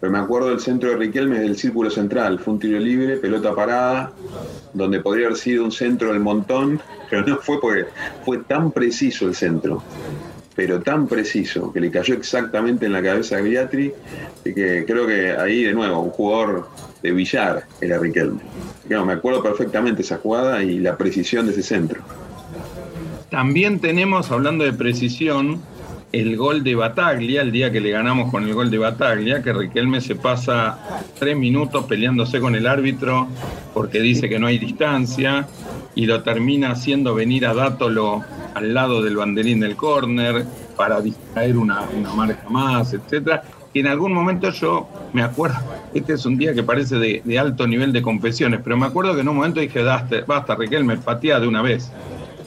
Pero 0.00 0.12
me 0.12 0.18
acuerdo 0.18 0.48
del 0.48 0.58
centro 0.58 0.90
de 0.90 0.96
Riquelme 0.96 1.38
del 1.38 1.56
círculo 1.56 1.88
central, 1.88 2.40
fue 2.40 2.54
un 2.54 2.58
tiro 2.58 2.80
libre, 2.80 3.18
pelota 3.18 3.54
parada, 3.54 4.10
donde 4.74 4.98
podría 4.98 5.26
haber 5.26 5.38
sido 5.38 5.62
un 5.62 5.70
centro 5.70 6.08
del 6.08 6.18
montón, 6.18 6.80
pero 7.08 7.24
no 7.24 7.36
fue 7.36 7.60
porque 7.60 7.84
fue 8.24 8.38
tan 8.38 8.72
preciso 8.72 9.28
el 9.28 9.36
centro, 9.36 9.80
pero 10.56 10.80
tan 10.80 11.06
preciso, 11.06 11.70
que 11.72 11.80
le 11.80 11.90
cayó 11.90 12.14
exactamente 12.14 12.86
en 12.86 12.92
la 12.92 13.02
cabeza 13.02 13.36
a 13.36 13.42
Beatriz, 13.42 13.92
que 14.42 14.84
creo 14.86 15.06
que 15.06 15.32
ahí 15.32 15.64
de 15.64 15.74
nuevo, 15.74 16.00
un 16.00 16.10
jugador 16.10 16.68
de 17.02 17.12
billar 17.12 17.64
era 17.80 17.98
Riquelme 17.98 18.40
me 18.88 19.12
acuerdo 19.12 19.42
perfectamente 19.42 20.02
esa 20.02 20.18
jugada 20.18 20.62
y 20.62 20.78
la 20.78 20.96
precisión 20.96 21.46
de 21.46 21.52
ese 21.52 21.62
centro. 21.62 22.00
También 23.30 23.80
tenemos, 23.80 24.30
hablando 24.30 24.64
de 24.64 24.72
precisión, 24.72 25.60
el 26.12 26.36
gol 26.36 26.62
de 26.62 26.74
Bataglia, 26.74 27.42
el 27.42 27.52
día 27.52 27.70
que 27.70 27.80
le 27.80 27.90
ganamos 27.90 28.30
con 28.30 28.44
el 28.44 28.54
gol 28.54 28.70
de 28.70 28.78
Bataglia, 28.78 29.42
que 29.42 29.52
Riquelme 29.52 30.00
se 30.00 30.14
pasa 30.14 30.78
tres 31.18 31.36
minutos 31.36 31.84
peleándose 31.84 32.40
con 32.40 32.54
el 32.54 32.66
árbitro 32.66 33.28
porque 33.74 34.00
dice 34.00 34.28
que 34.28 34.38
no 34.38 34.46
hay 34.46 34.58
distancia 34.58 35.46
y 35.94 36.06
lo 36.06 36.22
termina 36.22 36.70
haciendo 36.70 37.14
venir 37.14 37.46
a 37.46 37.54
Dátolo 37.54 38.22
al 38.54 38.72
lado 38.72 39.02
del 39.02 39.16
banderín 39.16 39.60
del 39.60 39.76
córner 39.76 40.46
para 40.76 41.00
distraer 41.00 41.56
una, 41.56 41.82
marca 42.14 42.48
más, 42.48 42.94
etcétera 42.94 43.42
en 43.80 43.86
algún 43.86 44.12
momento 44.12 44.50
yo 44.50 44.88
me 45.12 45.22
acuerdo, 45.22 45.56
este 45.94 46.14
es 46.14 46.26
un 46.26 46.36
día 46.36 46.54
que 46.54 46.62
parece 46.62 46.96
de, 46.96 47.38
alto 47.38 47.66
nivel 47.66 47.92
de 47.92 48.02
confesiones, 48.02 48.60
pero 48.62 48.76
me 48.76 48.86
acuerdo 48.86 49.14
que 49.14 49.20
en 49.20 49.28
un 49.28 49.36
momento 49.36 49.60
dije, 49.60 49.82
basta, 49.82 50.16
basta 50.26 50.54
Riquelme, 50.54 50.96
patea 50.96 51.40
de 51.40 51.46
una 51.46 51.62
vez. 51.62 51.90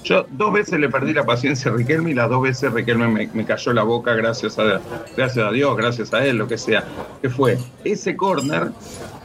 Yo 0.03 0.25
dos 0.31 0.53
veces 0.53 0.79
le 0.79 0.89
perdí 0.89 1.13
la 1.13 1.25
paciencia 1.25 1.71
a 1.71 1.75
Riquelme 1.75 2.11
y 2.11 2.13
las 2.13 2.29
dos 2.29 2.41
veces 2.41 2.71
Riquelme 2.71 3.29
me, 3.33 3.45
cayó 3.45 3.73
la 3.73 3.83
boca 3.83 4.13
gracias 4.13 4.57
a, 4.57 4.79
gracias 5.15 5.45
a 5.45 5.51
Dios, 5.51 5.75
gracias 5.75 6.13
a 6.13 6.25
él, 6.25 6.37
lo 6.37 6.47
que 6.47 6.57
sea. 6.57 6.83
Que 7.21 7.29
fue 7.29 7.57
ese 7.83 8.15
córner 8.15 8.71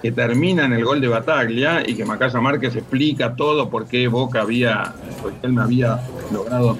que 0.02 0.12
termina 0.12 0.64
en 0.64 0.72
el 0.72 0.84
gol 0.84 1.00
de 1.00 1.08
Bataglia 1.08 1.88
y 1.88 1.94
que 1.94 2.04
Macaya 2.04 2.40
Márquez 2.40 2.76
explica 2.76 3.36
todo 3.36 3.70
por 3.70 3.86
qué 3.86 4.08
Boca 4.08 4.42
había, 4.42 4.94
Riquelme 5.24 5.62
había 5.62 6.00
logrado 6.32 6.76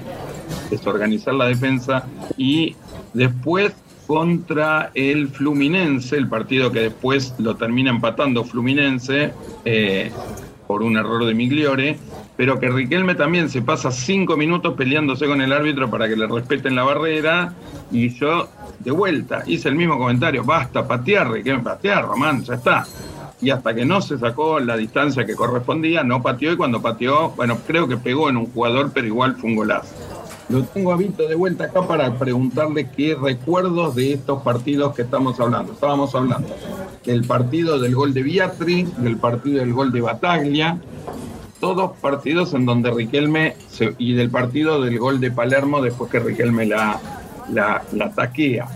desorganizar 0.69 1.33
la 1.33 1.45
defensa 1.45 2.05
y 2.37 2.75
después 3.13 3.73
contra 4.07 4.91
el 4.93 5.29
Fluminense, 5.29 6.15
el 6.15 6.27
partido 6.27 6.71
que 6.71 6.81
después 6.81 7.33
lo 7.39 7.55
termina 7.55 7.89
empatando 7.89 8.43
Fluminense 8.43 9.33
eh, 9.65 10.11
por 10.67 10.83
un 10.83 10.97
error 10.97 11.25
de 11.25 11.33
Migliore, 11.33 11.97
pero 12.37 12.59
que 12.59 12.69
Riquelme 12.69 13.15
también 13.15 13.49
se 13.49 13.61
pasa 13.61 13.91
cinco 13.91 14.35
minutos 14.37 14.73
peleándose 14.75 15.25
con 15.25 15.41
el 15.41 15.53
árbitro 15.53 15.89
para 15.89 16.07
que 16.07 16.15
le 16.15 16.27
respeten 16.27 16.75
la 16.75 16.83
barrera 16.83 17.53
y 17.91 18.09
yo 18.09 18.49
de 18.79 18.91
vuelta 18.91 19.43
hice 19.45 19.69
el 19.69 19.75
mismo 19.75 19.97
comentario, 19.97 20.43
basta 20.43 20.87
patear, 20.87 21.31
Riquelme, 21.31 21.63
patear, 21.63 22.05
Román, 22.05 22.43
ya 22.43 22.55
está. 22.55 22.85
Y 23.41 23.49
hasta 23.49 23.75
que 23.75 23.85
no 23.85 24.01
se 24.01 24.17
sacó 24.17 24.59
la 24.59 24.77
distancia 24.77 25.25
que 25.25 25.35
correspondía, 25.35 26.03
no 26.03 26.21
pateó 26.21 26.53
y 26.53 26.57
cuando 26.57 26.81
pateó, 26.81 27.29
bueno, 27.31 27.57
creo 27.67 27.87
que 27.87 27.97
pegó 27.97 28.29
en 28.29 28.37
un 28.37 28.47
jugador, 28.47 28.91
pero 28.93 29.07
igual 29.07 29.35
fue 29.35 29.49
un 29.49 29.57
golazo. 29.57 29.93
Lo 30.47 30.63
tengo 30.63 30.93
a 30.93 30.97
Vito 30.97 31.27
de 31.27 31.33
vuelta 31.33 31.65
acá 31.65 31.87
para 31.87 32.13
preguntarle 32.19 32.87
qué 32.95 33.15
recuerdos 33.15 33.95
de 33.95 34.13
estos 34.13 34.43
partidos 34.43 34.95
que 34.95 35.01
estamos 35.01 35.39
hablando. 35.39 35.73
Estábamos 35.73 36.13
hablando 36.13 36.47
del 37.03 37.25
partido 37.25 37.79
del 37.79 37.95
gol 37.95 38.13
de 38.13 38.23
Biatri, 38.23 38.83
del 38.97 39.17
partido 39.17 39.59
del 39.59 39.73
gol 39.73 39.91
de 39.91 40.01
Bataglia, 40.01 40.77
todos 41.65 41.97
partidos 41.97 42.53
en 42.53 42.63
donde 42.67 42.91
Riquelme 42.91 43.55
se- 43.69 43.95
y 43.97 44.13
del 44.13 44.29
partido 44.29 44.83
del 44.83 44.99
gol 44.99 45.19
de 45.19 45.31
Palermo 45.31 45.81
después 45.81 46.11
que 46.11 46.19
Riquelme 46.19 46.67
la, 46.67 46.99
la, 47.51 47.81
la 47.91 48.11
taquea. 48.11 48.67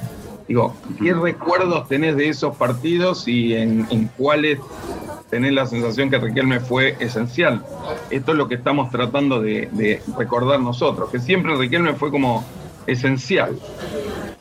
Digo, 0.48 0.76
¿qué 1.00 1.14
recuerdos 1.14 1.88
tenés 1.88 2.16
de 2.18 2.30
esos 2.30 2.58
partidos 2.58 3.28
y 3.28 3.54
en, 3.54 3.86
en 3.92 4.08
cuáles 4.18 4.58
tenés 5.30 5.54
la 5.54 5.68
sensación 5.68 6.10
que 6.10 6.18
Riquelme 6.18 6.60
fue 6.60 6.96
esencial? 7.00 7.64
Esto 8.10 8.32
es 8.32 8.38
lo 8.40 8.48
que 8.48 8.56
estamos 8.56 8.90
tratando 8.90 9.40
de, 9.40 9.70
de 9.72 10.02
recordar 10.18 10.60
nosotros, 10.60 11.12
que 11.12 11.20
siempre 11.20 11.56
Riquelme 11.56 11.94
fue 11.94 12.10
como 12.10 12.44
esencial. 12.88 13.52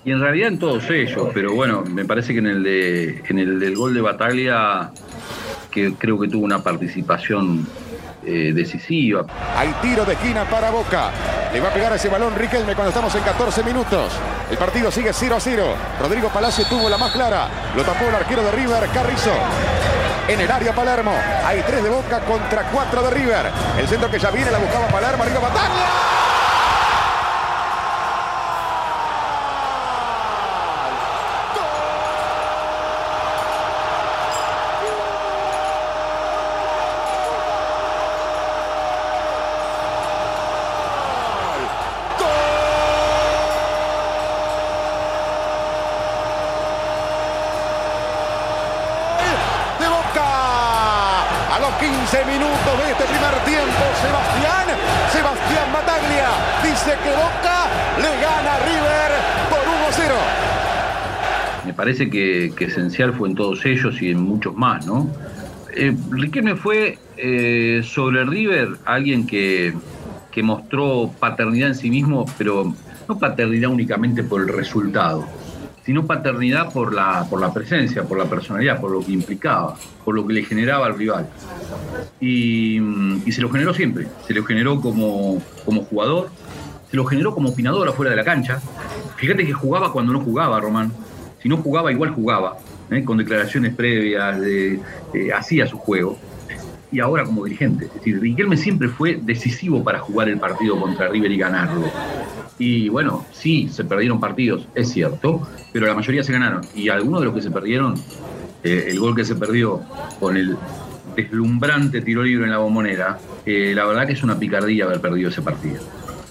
Y 0.06 0.10
en 0.12 0.20
realidad 0.20 0.48
en 0.48 0.58
todos 0.58 0.88
ellos, 0.88 1.28
pero 1.34 1.54
bueno, 1.54 1.84
me 1.84 2.06
parece 2.06 2.32
que 2.32 2.38
en 2.38 2.46
el, 2.46 2.62
de, 2.62 3.22
en 3.28 3.38
el 3.38 3.60
del 3.60 3.76
gol 3.76 3.92
de 3.92 4.00
Bataglia, 4.00 4.90
que 5.70 5.92
creo 5.98 6.18
que 6.18 6.28
tuvo 6.28 6.46
una 6.46 6.62
participación 6.62 7.66
eh, 8.28 8.52
decisiva. 8.52 9.24
Hay 9.56 9.74
tiro 9.80 10.04
de 10.04 10.12
esquina 10.12 10.44
para 10.44 10.70
Boca. 10.70 11.10
Le 11.52 11.60
va 11.60 11.68
a 11.68 11.72
pegar 11.72 11.92
ese 11.94 12.10
balón 12.10 12.36
Riquelme 12.36 12.74
cuando 12.74 12.90
estamos 12.90 13.14
en 13.14 13.22
14 13.22 13.62
minutos. 13.62 14.12
El 14.50 14.58
partido 14.58 14.90
sigue 14.90 15.12
0 15.14 15.36
a 15.36 15.40
0. 15.40 15.64
Rodrigo 15.98 16.28
Palacio 16.28 16.66
tuvo 16.66 16.90
la 16.90 16.98
más 16.98 17.10
clara. 17.12 17.48
Lo 17.74 17.82
tapó 17.84 18.04
el 18.06 18.14
arquero 18.14 18.42
de 18.42 18.52
River, 18.52 18.86
Carrizo. 18.92 19.32
En 20.28 20.40
el 20.40 20.50
área 20.50 20.74
Palermo. 20.74 21.14
Hay 21.46 21.62
3 21.62 21.82
de 21.82 21.88
Boca 21.88 22.20
contra 22.20 22.64
4 22.64 23.02
de 23.02 23.10
River. 23.10 23.50
El 23.78 23.88
centro 23.88 24.10
que 24.10 24.18
ya 24.18 24.30
viene 24.30 24.50
la 24.50 24.58
buscaba 24.58 24.88
Palermo. 24.88 25.22
Arriba 25.22 25.40
Bataglia. 25.40 26.18
de 49.78 49.88
Boca. 49.88 50.24
A 51.54 51.58
los 51.60 51.72
15 51.74 52.24
minutos 52.24 52.78
de 52.78 52.90
este 52.90 53.04
primer 53.04 53.34
tiempo, 53.44 53.84
Sebastián, 54.00 54.66
Sebastián 55.12 55.72
Bataglia 55.72 56.28
dice 56.62 56.96
que 57.02 57.10
Boca 57.10 57.66
le 58.00 58.10
gana 58.20 58.54
a 58.54 58.58
River 58.60 59.10
por 59.50 59.60
1-0. 59.60 60.48
Me 61.66 61.72
parece 61.88 62.10
que, 62.10 62.52
esencial 62.66 63.14
fue 63.14 63.30
en 63.30 63.34
todos 63.34 63.64
ellos 63.64 64.02
y 64.02 64.10
en 64.10 64.20
muchos 64.20 64.54
más, 64.54 64.86
¿no? 64.86 65.10
Eh, 65.74 65.96
Riquelme 66.10 66.54
fue 66.54 66.98
eh, 67.16 67.80
sobre 67.82 68.26
River 68.26 68.76
alguien 68.84 69.26
que, 69.26 69.72
que 70.30 70.42
mostró 70.42 71.10
paternidad 71.18 71.68
en 71.68 71.74
sí 71.74 71.88
mismo, 71.88 72.26
pero 72.36 72.74
no 73.08 73.18
paternidad 73.18 73.70
únicamente 73.70 74.22
por 74.22 74.42
el 74.42 74.48
resultado, 74.48 75.26
sino 75.82 76.04
paternidad 76.04 76.70
por 76.74 76.92
la, 76.92 77.24
por 77.30 77.40
la 77.40 77.54
presencia, 77.54 78.02
por 78.02 78.18
la 78.18 78.26
personalidad, 78.26 78.78
por 78.82 78.90
lo 78.90 79.00
que 79.00 79.12
implicaba, 79.12 79.74
por 80.04 80.14
lo 80.14 80.26
que 80.26 80.34
le 80.34 80.44
generaba 80.44 80.84
al 80.84 80.98
rival. 80.98 81.26
Y, 82.20 82.80
mm, 82.80 83.22
y 83.24 83.32
se 83.32 83.40
lo 83.40 83.48
generó 83.48 83.72
siempre, 83.72 84.08
se 84.26 84.34
lo 84.34 84.44
generó 84.44 84.78
como, 84.78 85.40
como 85.64 85.84
jugador, 85.84 86.28
se 86.90 86.98
lo 86.98 87.06
generó 87.06 87.32
como 87.34 87.48
opinador 87.48 87.88
afuera 87.88 88.10
de 88.10 88.16
la 88.16 88.24
cancha. 88.24 88.60
Fíjate 89.16 89.46
que 89.46 89.54
jugaba 89.54 89.90
cuando 89.90 90.12
no 90.12 90.20
jugaba, 90.20 90.60
Román. 90.60 90.92
Si 91.42 91.48
no 91.48 91.58
jugaba, 91.58 91.92
igual 91.92 92.10
jugaba, 92.10 92.56
¿eh? 92.90 93.04
con 93.04 93.18
declaraciones 93.18 93.74
previas, 93.74 94.40
eh, 94.44 94.80
hacía 95.34 95.66
su 95.66 95.78
juego. 95.78 96.18
Y 96.90 97.00
ahora 97.00 97.24
como 97.24 97.44
dirigente. 97.44 97.84
Es 97.84 97.94
decir, 97.94 98.18
Riquelme 98.18 98.56
siempre 98.56 98.88
fue 98.88 99.18
decisivo 99.22 99.84
para 99.84 99.98
jugar 99.98 100.28
el 100.28 100.38
partido 100.38 100.80
contra 100.80 101.08
River 101.08 101.30
y 101.30 101.36
ganarlo. 101.36 101.84
Y 102.58 102.88
bueno, 102.88 103.26
sí, 103.30 103.68
se 103.68 103.84
perdieron 103.84 104.18
partidos, 104.18 104.66
es 104.74 104.88
cierto, 104.88 105.46
pero 105.72 105.86
la 105.86 105.94
mayoría 105.94 106.24
se 106.24 106.32
ganaron. 106.32 106.62
Y 106.74 106.88
algunos 106.88 107.20
de 107.20 107.26
los 107.26 107.34
que 107.34 107.42
se 107.42 107.50
perdieron, 107.50 107.94
eh, 108.64 108.86
el 108.88 108.98
gol 108.98 109.14
que 109.14 109.24
se 109.24 109.36
perdió 109.36 109.82
con 110.18 110.36
el 110.36 110.56
deslumbrante 111.14 112.00
tiro 112.00 112.22
libre 112.22 112.46
en 112.46 112.52
la 112.52 112.58
bombonera, 112.58 113.18
la 113.44 113.84
verdad 113.86 114.06
que 114.06 114.12
es 114.12 114.22
una 114.22 114.38
picardía 114.38 114.84
haber 114.84 115.00
perdido 115.00 115.30
ese 115.30 115.42
partido. 115.42 115.82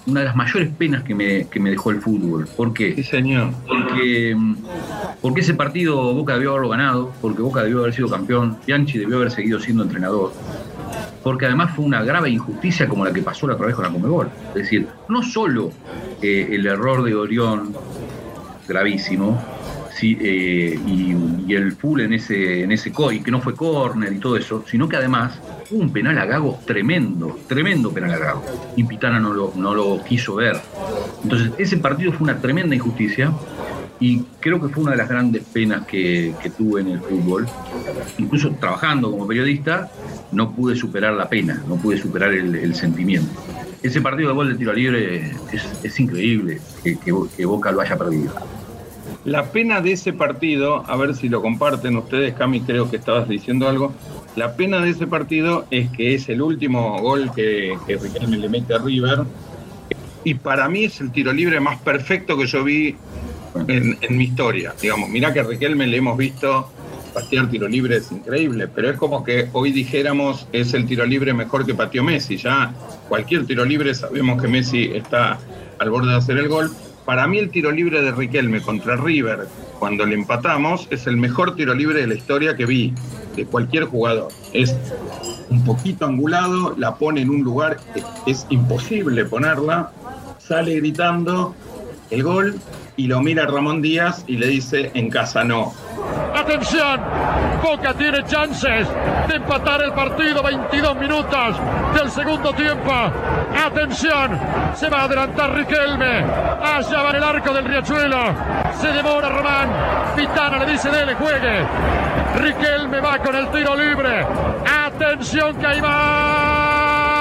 Una 0.07 0.21
de 0.21 0.25
las 0.25 0.35
mayores 0.37 0.69
penas 0.77 1.03
que 1.03 1.13
me, 1.13 1.47
que 1.47 1.59
me 1.59 1.69
dejó 1.69 1.91
el 1.91 2.01
fútbol. 2.01 2.47
¿Por 2.55 2.73
qué? 2.73 2.95
Sí, 2.95 3.03
señor. 3.03 3.51
Porque, 3.67 4.33
mm, 4.35 4.55
porque 5.21 5.41
ese 5.41 5.53
partido 5.53 6.13
Boca 6.13 6.33
debió 6.33 6.51
haberlo 6.51 6.69
ganado, 6.69 7.13
porque 7.21 7.41
Boca 7.41 7.61
debió 7.63 7.79
haber 7.81 7.93
sido 7.93 8.09
campeón, 8.09 8.57
Bianchi 8.65 8.99
debió 8.99 9.17
haber 9.17 9.31
seguido 9.31 9.59
siendo 9.59 9.83
entrenador, 9.83 10.31
porque 11.23 11.45
además 11.45 11.75
fue 11.75 11.83
una 11.83 12.01
grave 12.03 12.29
injusticia 12.29 12.87
como 12.87 13.03
la 13.03 13.11
que 13.11 13.21
pasó 13.21 13.47
la 13.47 13.55
otra 13.55 13.67
vez 13.67 13.75
con 13.75 13.83
la 13.83 13.91
Comebol. 13.91 14.29
Es 14.49 14.63
decir, 14.63 14.87
no 15.09 15.21
solo 15.21 15.71
eh, 16.21 16.47
el 16.51 16.65
error 16.65 17.03
de 17.03 17.13
Orión, 17.13 17.75
gravísimo, 18.65 19.43
sí, 19.93 20.17
eh, 20.21 20.79
y, 20.87 21.15
y 21.51 21.55
el 21.55 21.73
full 21.73 22.01
en 22.01 22.13
ese, 22.13 22.63
en 22.63 22.71
ese 22.71 22.93
y 23.11 23.19
que 23.19 23.31
no 23.31 23.41
fue 23.41 23.55
córner 23.55 24.13
y 24.13 24.19
todo 24.19 24.37
eso, 24.37 24.63
sino 24.67 24.87
que 24.87 24.95
además 24.95 25.39
un 25.71 25.91
penal 25.91 26.17
a 26.17 26.25
Gago 26.25 26.59
tremendo, 26.65 27.37
tremendo 27.47 27.91
penal 27.91 28.11
a 28.13 28.17
Gago. 28.17 28.43
Y 28.75 28.83
Pitana 28.83 29.19
no 29.19 29.33
lo, 29.33 29.53
no 29.55 29.73
lo 29.75 30.03
quiso 30.03 30.35
ver. 30.35 30.57
Entonces, 31.23 31.51
ese 31.57 31.77
partido 31.77 32.11
fue 32.11 32.25
una 32.25 32.39
tremenda 32.39 32.75
injusticia 32.75 33.31
y 33.99 34.21
creo 34.39 34.61
que 34.61 34.69
fue 34.69 34.83
una 34.83 34.91
de 34.91 34.97
las 34.97 35.09
grandes 35.09 35.43
penas 35.43 35.85
que, 35.87 36.33
que 36.41 36.49
tuve 36.51 36.81
en 36.81 36.87
el 36.89 36.99
fútbol. 36.99 37.47
Incluso 38.17 38.51
trabajando 38.59 39.11
como 39.11 39.27
periodista, 39.27 39.91
no 40.31 40.51
pude 40.51 40.75
superar 40.75 41.13
la 41.13 41.27
pena, 41.29 41.63
no 41.67 41.75
pude 41.75 41.97
superar 41.97 42.31
el, 42.33 42.75
sentimiento. 42.75 43.31
Ese 43.83 44.01
partido 44.01 44.29
de 44.29 44.35
gol 44.35 44.49
de 44.49 44.55
tiro 44.55 44.73
libre 44.73 45.31
es, 45.51 45.63
es 45.83 45.99
increíble 45.99 46.59
que, 46.83 46.97
que- 46.97 47.13
que 47.35 47.45
Boca 47.45 47.71
lo 47.71 47.81
haya 47.81 47.97
perdido. 47.97 48.33
La 49.25 49.51
pena 49.51 49.81
de 49.81 49.91
ese 49.93 50.13
partido, 50.13 50.83
a 50.89 50.95
ver 50.95 51.13
si 51.15 51.27
lo 51.27 51.41
comparten 51.41 51.97
ustedes, 51.97 52.33
Cami, 52.35 52.61
creo 52.61 52.89
que 52.89 52.95
estabas 52.97 53.27
diciendo 53.27 53.67
algo. 53.67 53.93
La 54.37 54.55
pena 54.55 54.79
de 54.81 54.91
ese 54.91 55.07
partido 55.07 55.65
es 55.71 55.89
que 55.89 56.13
es 56.13 56.29
el 56.29 56.43
último 56.43 57.01
gol 57.01 57.31
que, 57.35 57.75
que 57.87 57.97
Riquelme 57.97 58.37
le 58.37 58.47
mete 58.47 58.75
a 58.75 58.77
River. 58.77 59.23
Y 60.23 60.35
para 60.35 60.69
mí 60.69 60.83
es 60.83 61.01
el 61.01 61.11
tiro 61.11 61.33
libre 61.33 61.59
más 61.59 61.81
perfecto 61.81 62.37
que 62.37 62.45
yo 62.45 62.63
vi 62.63 62.95
en, 63.67 63.97
en 63.99 64.15
mi 64.15 64.25
historia. 64.25 64.75
Digamos, 64.79 65.09
mirá 65.09 65.33
que 65.33 65.39
a 65.39 65.43
Riquelme 65.43 65.87
le 65.87 65.97
hemos 65.97 66.15
visto 66.19 66.69
patear 67.15 67.49
tiro 67.49 67.67
libre, 67.67 67.97
es 67.97 68.11
increíble, 68.11 68.67
pero 68.67 68.91
es 68.91 68.97
como 68.97 69.23
que 69.23 69.49
hoy 69.53 69.71
dijéramos 69.71 70.47
es 70.53 70.75
el 70.75 70.85
tiro 70.85 71.03
libre 71.03 71.33
mejor 71.33 71.65
que 71.65 71.73
pateó 71.73 72.03
Messi. 72.03 72.37
Ya 72.37 72.75
cualquier 73.09 73.47
tiro 73.47 73.65
libre 73.65 73.95
sabemos 73.95 74.39
que 74.39 74.47
Messi 74.47 74.91
está 74.93 75.39
al 75.79 75.89
borde 75.89 76.11
de 76.11 76.17
hacer 76.17 76.37
el 76.37 76.47
gol. 76.47 76.69
Para 77.05 77.25
mí 77.25 77.39
el 77.39 77.49
tiro 77.49 77.71
libre 77.71 78.03
de 78.03 78.11
Riquelme 78.11 78.61
contra 78.61 78.97
River, 78.97 79.47
cuando 79.79 80.05
le 80.05 80.13
empatamos, 80.13 80.87
es 80.91 81.07
el 81.07 81.17
mejor 81.17 81.55
tiro 81.55 81.73
libre 81.73 82.01
de 82.01 82.07
la 82.07 82.13
historia 82.13 82.55
que 82.55 82.67
vi, 82.67 82.93
de 83.37 83.45
cualquier 83.45 83.85
jugador. 83.85 84.29
Es 84.51 84.75
un 85.49 85.63
poquito 85.63 86.05
angulado, 86.05 86.75
la 86.77 86.95
pone 86.95 87.21
en 87.21 87.29
un 87.29 87.43
lugar 87.43 87.77
es 88.25 88.45
imposible 88.49 89.23
ponerla, 89.23 89.91
sale 90.39 90.75
gritando 90.75 91.55
el 92.09 92.23
gol 92.23 92.59
y 92.97 93.07
lo 93.07 93.21
mira 93.21 93.45
Ramón 93.45 93.81
Díaz 93.81 94.23
y 94.27 94.37
le 94.37 94.47
dice 94.47 94.91
en 94.93 95.09
casa 95.09 95.43
no. 95.43 95.73
Atención, 96.35 96.99
Boca 97.63 97.93
tiene 97.93 98.23
chances 98.25 98.87
de 99.27 99.35
empatar 99.35 99.81
el 99.83 99.93
partido 99.93 100.41
22 100.41 100.97
minutos 100.97 101.55
del 101.93 102.09
segundo 102.09 102.53
tiempo. 102.53 102.91
Atención, 103.65 104.39
se 104.75 104.89
va 104.89 105.01
a 105.01 105.03
adelantar 105.03 105.53
Riquelme. 105.53 106.23
Allá 106.63 107.01
va 107.03 107.09
en 107.09 107.15
el 107.17 107.23
arco 107.23 107.53
del 107.53 107.65
Riachuelo. 107.65 108.33
Se 108.79 108.87
demora 108.87 109.29
Román. 109.29 109.69
Pitana 110.15 110.59
le 110.59 110.71
dice, 110.71 110.89
dele, 110.89 111.15
juegue. 111.15 111.65
Riquelme 112.37 112.99
va 112.99 113.19
con 113.19 113.35
el 113.35 113.49
tiro 113.51 113.75
libre. 113.75 114.25
Atención 114.85 115.55
que 115.57 115.67
ahí 115.67 115.81
va. 115.81 117.17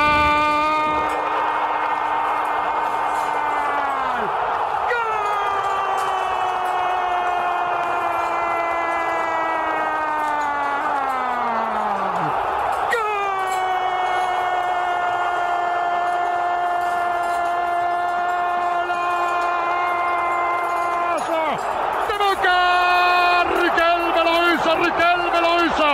de 22.08 22.18
Boca. 22.18 23.44
Riquelme 23.62 24.24
lo 24.24 24.54
hizo, 24.54 24.76
Riquelme 24.76 25.40
lo 25.40 25.64
hizo. 25.64 25.86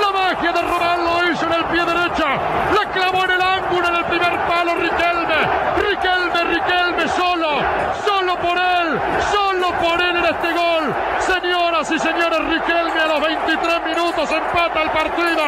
La 0.00 0.12
magia 0.12 0.52
de 0.52 0.62
Román 0.62 1.04
lo 1.04 1.30
hizo 1.30 1.46
en 1.46 1.52
el 1.52 1.64
pie 1.66 1.84
derecho. 1.84 2.26
La 2.26 2.90
clavó 2.92 3.24
en 3.24 3.30
el 3.32 3.42
ángulo 3.42 3.88
en 3.88 3.96
el 3.96 4.04
primer 4.04 4.38
palo 4.46 4.74
Riquelme. 4.76 5.40
Riquelme, 5.88 6.44
Riquelme 6.54 7.08
solo. 7.08 7.58
Solo 8.04 8.36
por 8.36 8.58
él. 8.58 9.00
Solo 9.32 9.72
por 9.80 10.00
él 10.00 10.16
en 10.16 10.24
este 10.24 10.52
gol. 10.52 10.94
Señoras 11.20 11.90
y 11.90 11.98
señores, 11.98 12.44
Riquelme 12.48 13.00
a 13.00 13.06
los 13.06 13.20
23 13.20 13.82
minutos 13.86 14.30
empata 14.30 14.82
el 14.82 14.90
partido. 14.90 15.44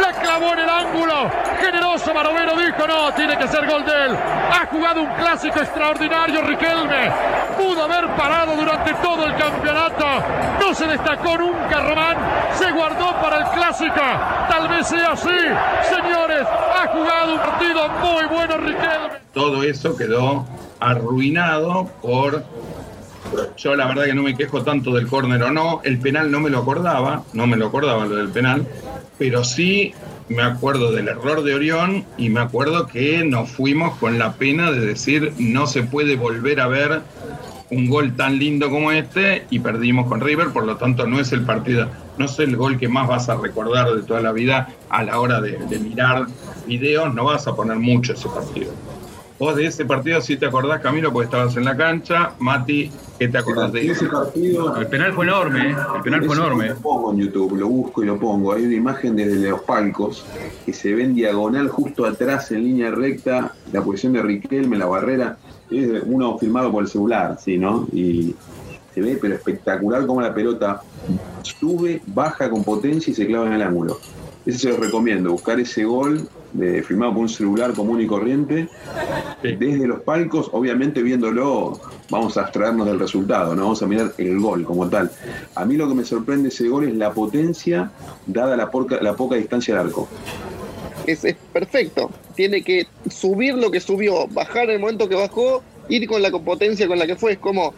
La 0.00 0.12
clavó 0.20 0.52
en 0.54 0.58
el 0.58 0.68
ángulo. 0.68 1.30
Generoso 1.60 2.12
Barovero 2.12 2.56
dijo 2.56 2.86
no, 2.86 3.12
tiene 3.14 3.36
que 3.36 3.46
ser 3.48 3.66
gol 3.66 3.84
de 3.84 4.06
él. 4.06 4.18
Ha 4.52 4.66
jugado 4.66 5.02
un 5.02 5.10
clásico 5.40 5.60
extraordinario 5.60 6.42
Riquelme. 6.42 7.10
Pudo 7.56 7.84
haber 7.84 8.14
parado 8.14 8.54
durante 8.56 8.92
todo 8.94 9.24
el 9.24 9.34
campeonato. 9.36 10.04
No 10.60 10.74
se 10.74 10.86
destacó 10.86 11.38
nunca 11.38 11.80
Román. 11.80 12.16
Se 12.58 12.70
guardó 12.72 13.18
para 13.22 13.38
el 13.38 13.44
clásico. 13.46 13.94
Tal 14.48 14.68
vez 14.68 14.86
sea 14.86 15.12
así. 15.12 15.28
Señores, 15.88 16.46
ha 16.46 16.88
jugado 16.88 17.32
un 17.32 17.38
partido 17.38 17.88
muy 17.88 18.24
bueno 18.26 18.56
Riquelme. 18.58 19.20
Todo 19.32 19.62
eso 19.62 19.96
quedó 19.96 20.44
arruinado 20.78 21.86
por 22.02 22.44
yo 23.56 23.76
la 23.76 23.86
verdad 23.86 24.06
que 24.06 24.14
no 24.14 24.22
me 24.22 24.34
quejo 24.34 24.62
tanto 24.62 24.92
del 24.92 25.06
córner 25.06 25.42
o 25.42 25.50
no, 25.52 25.80
el 25.84 26.00
penal 26.00 26.32
no 26.32 26.40
me 26.40 26.50
lo 26.50 26.58
acordaba, 26.58 27.22
no 27.32 27.46
me 27.46 27.56
lo 27.56 27.66
acordaba 27.66 28.04
lo 28.06 28.16
del 28.16 28.30
penal, 28.30 28.66
pero 29.18 29.44
sí 29.44 29.94
me 30.30 30.42
acuerdo 30.42 30.92
del 30.92 31.08
error 31.08 31.42
de 31.42 31.54
Orión 31.54 32.04
y 32.16 32.30
me 32.30 32.40
acuerdo 32.40 32.86
que 32.86 33.24
nos 33.24 33.50
fuimos 33.50 33.98
con 33.98 34.16
la 34.18 34.34
pena 34.34 34.70
de 34.70 34.80
decir 34.80 35.34
no 35.38 35.66
se 35.66 35.82
puede 35.82 36.14
volver 36.14 36.60
a 36.60 36.68
ver 36.68 37.02
un 37.70 37.88
gol 37.88 38.14
tan 38.14 38.38
lindo 38.38 38.70
como 38.70 38.92
este 38.92 39.44
y 39.50 39.58
perdimos 39.58 40.06
con 40.08 40.20
River, 40.20 40.50
por 40.52 40.64
lo 40.64 40.76
tanto 40.76 41.06
no 41.06 41.18
es 41.20 41.32
el 41.32 41.42
partido, 41.42 41.88
no 42.16 42.26
es 42.26 42.38
el 42.38 42.56
gol 42.56 42.78
que 42.78 42.88
más 42.88 43.08
vas 43.08 43.28
a 43.28 43.36
recordar 43.36 43.92
de 43.92 44.02
toda 44.02 44.20
la 44.20 44.30
vida 44.30 44.68
a 44.88 45.02
la 45.02 45.18
hora 45.18 45.40
de, 45.40 45.58
mirar 45.80 46.26
videos, 46.66 47.12
no 47.12 47.24
vas 47.24 47.48
a 47.48 47.54
poner 47.54 47.78
mucho 47.78 48.12
ese 48.12 48.28
partido. 48.28 48.72
Vos 49.40 49.56
de 49.56 49.64
ese 49.64 49.86
partido 49.86 50.20
sí 50.20 50.36
te 50.36 50.44
acordás, 50.44 50.82
Camilo, 50.82 51.10
porque 51.14 51.24
estabas 51.24 51.56
en 51.56 51.64
la 51.64 51.74
cancha. 51.74 52.34
Mati, 52.40 52.92
¿qué 53.18 53.26
te 53.26 53.38
acordás 53.38 53.72
de 53.72 53.90
ese 53.90 54.04
partido? 54.04 54.76
El 54.76 54.86
penal 54.88 55.14
fue 55.14 55.24
enorme, 55.24 55.70
¿eh? 55.70 55.76
el 55.96 56.02
penal 56.02 56.26
fue 56.26 56.36
enorme. 56.36 56.68
Lo 56.68 56.74
pongo 56.76 57.12
en 57.12 57.20
YouTube, 57.20 57.56
lo 57.56 57.66
busco 57.68 58.02
y 58.02 58.06
lo 58.06 58.18
pongo. 58.18 58.52
Hay 58.52 58.66
una 58.66 58.74
imagen 58.74 59.16
desde 59.16 59.48
los 59.48 59.62
palcos 59.62 60.26
que 60.66 60.74
se 60.74 60.94
ve 60.94 61.04
en 61.04 61.14
diagonal 61.14 61.70
justo 61.70 62.04
atrás 62.04 62.50
en 62.52 62.64
línea 62.64 62.90
recta, 62.90 63.54
la 63.72 63.82
posición 63.82 64.12
de 64.12 64.20
Riquelme, 64.20 64.76
la 64.76 64.84
barrera. 64.84 65.38
Es 65.70 66.02
uno 66.04 66.36
filmado 66.36 66.70
por 66.70 66.82
el 66.82 66.90
celular, 66.90 67.38
sí, 67.42 67.56
¿no? 67.56 67.88
Y 67.94 68.34
se 68.92 69.00
ve, 69.00 69.18
pero 69.18 69.36
espectacular 69.36 70.04
como 70.04 70.20
la 70.20 70.34
pelota 70.34 70.82
sube, 71.40 72.02
baja 72.08 72.50
con 72.50 72.62
potencia 72.62 73.10
y 73.10 73.14
se 73.14 73.26
clava 73.26 73.46
en 73.46 73.54
el 73.54 73.62
ángulo. 73.62 74.00
Ese 74.44 74.58
se 74.58 74.68
los 74.68 74.80
recomiendo, 74.80 75.32
buscar 75.32 75.58
ese 75.58 75.84
gol 75.84 76.28
de, 76.52 76.82
filmado 76.82 77.12
por 77.12 77.22
un 77.22 77.28
celular 77.28 77.72
común 77.74 78.00
y 78.00 78.06
corriente, 78.06 78.68
desde 79.42 79.86
los 79.86 80.00
palcos, 80.00 80.48
obviamente 80.52 81.02
viéndolo, 81.02 81.80
vamos 82.10 82.36
a 82.36 82.42
abstraernos 82.42 82.86
del 82.86 82.98
resultado, 82.98 83.54
no 83.54 83.62
vamos 83.62 83.82
a 83.82 83.86
mirar 83.86 84.12
el 84.18 84.38
gol 84.40 84.64
como 84.64 84.88
tal. 84.88 85.10
A 85.54 85.64
mí 85.64 85.76
lo 85.76 85.88
que 85.88 85.94
me 85.94 86.04
sorprende 86.04 86.44
de 86.44 86.48
ese 86.50 86.68
gol 86.68 86.88
es 86.88 86.94
la 86.96 87.12
potencia 87.12 87.90
dada 88.26 88.56
la, 88.56 88.70
porca- 88.70 89.00
la 89.00 89.14
poca 89.14 89.36
distancia 89.36 89.74
del 89.76 89.86
arco. 89.86 90.08
es, 91.06 91.24
es 91.24 91.36
perfecto. 91.52 92.10
Tiene 92.34 92.62
que 92.62 92.86
subir 93.10 93.54
lo 93.54 93.70
que 93.70 93.80
subió, 93.80 94.26
bajar 94.28 94.64
en 94.64 94.70
el 94.72 94.78
momento 94.80 95.08
que 95.08 95.14
bajó, 95.14 95.62
ir 95.88 96.06
con 96.08 96.22
la 96.22 96.30
potencia 96.30 96.86
con 96.86 96.98
la 96.98 97.06
que 97.06 97.16
fue. 97.16 97.32
Es 97.32 97.38
como 97.38 97.72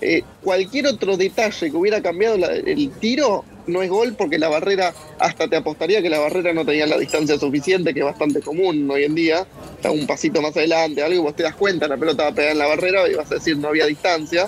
eh, 0.00 0.22
cualquier 0.42 0.86
otro 0.86 1.16
detalle 1.16 1.70
que 1.70 1.76
hubiera 1.76 2.00
cambiado 2.02 2.36
la- 2.38 2.52
el 2.54 2.90
tiro, 3.00 3.44
no 3.70 3.82
es 3.82 3.90
gol 3.90 4.14
porque 4.16 4.38
la 4.38 4.48
barrera, 4.48 4.92
hasta 5.18 5.48
te 5.48 5.56
apostaría 5.56 6.02
que 6.02 6.10
la 6.10 6.18
barrera 6.18 6.52
no 6.52 6.64
tenía 6.64 6.86
la 6.86 6.98
distancia 6.98 7.38
suficiente, 7.38 7.94
que 7.94 8.00
es 8.00 8.06
bastante 8.06 8.40
común 8.40 8.90
hoy 8.90 9.04
en 9.04 9.14
día. 9.14 9.46
Un 9.84 10.06
pasito 10.06 10.42
más 10.42 10.56
adelante, 10.56 11.02
algo 11.02 11.22
vos 11.22 11.36
te 11.36 11.42
das 11.42 11.54
cuenta, 11.54 11.88
la 11.88 11.96
pelota 11.96 12.24
va 12.24 12.28
a 12.30 12.34
pegar 12.34 12.52
en 12.52 12.58
la 12.58 12.66
barrera 12.66 13.08
y 13.08 13.14
vas 13.14 13.30
a 13.30 13.36
decir 13.36 13.56
no 13.56 13.68
había 13.68 13.86
distancia. 13.86 14.46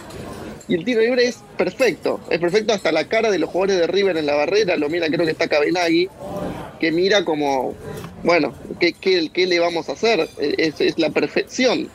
Y 0.69 0.75
el 0.75 0.85
tiro 0.85 1.01
libre 1.01 1.27
es 1.27 1.39
perfecto, 1.57 2.21
es 2.31 2.39
perfecto 2.39 2.73
hasta 2.73 2.93
la 2.93 3.09
cara 3.09 3.31
de 3.31 3.39
los 3.39 3.51
jugadores 3.51 3.79
de 3.79 3.87
River 3.87 4.17
en 4.17 4.27
la 4.27 4.35
barrera, 4.35 4.77
lo 4.77 4.89
mira, 4.89 5.09
creo 5.09 5.27
que 5.27 5.33
está 5.33 5.49
Cabenagui, 5.49 6.09
que 6.81 6.93
mira 6.93 7.25
como, 7.25 7.75
bueno, 8.23 8.55
¿qué, 8.79 8.93
qué, 8.93 9.29
qué 9.33 9.47
le 9.47 9.59
vamos 9.59 9.89
a 9.89 9.93
hacer? 9.93 10.29
Es 10.39 10.99
la 10.99 11.11
perfección. 11.11 11.89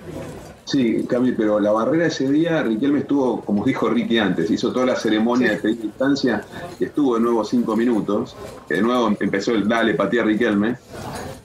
Sí, 0.68 1.06
Cami, 1.08 1.32
pero 1.32 1.62
la 1.62 1.72
barrera 1.72 2.08
ese 2.08 2.30
día, 2.30 2.62
Riquelme 2.62 3.00
estuvo, 3.00 3.40
como 3.40 3.64
dijo 3.64 3.88
Ricky 3.90 4.18
antes, 4.18 4.52
hizo 4.52 4.74
toda 4.74 4.86
la 4.88 4.96
ceremonia 4.98 5.52
de 5.52 5.58
pedir 5.60 5.82
distancia 5.84 6.44
y 6.78 6.84
estuvo 6.84 7.16
de 7.16 7.22
nuevo 7.22 7.46
cinco 7.46 7.78
minutos. 7.78 8.36
que 8.68 8.74
De 8.74 8.82
nuevo 8.82 9.16
empezó 9.18 9.54
el 9.54 9.66
dale, 9.66 9.94
patea 9.94 10.26
Riquelme. 10.26 10.76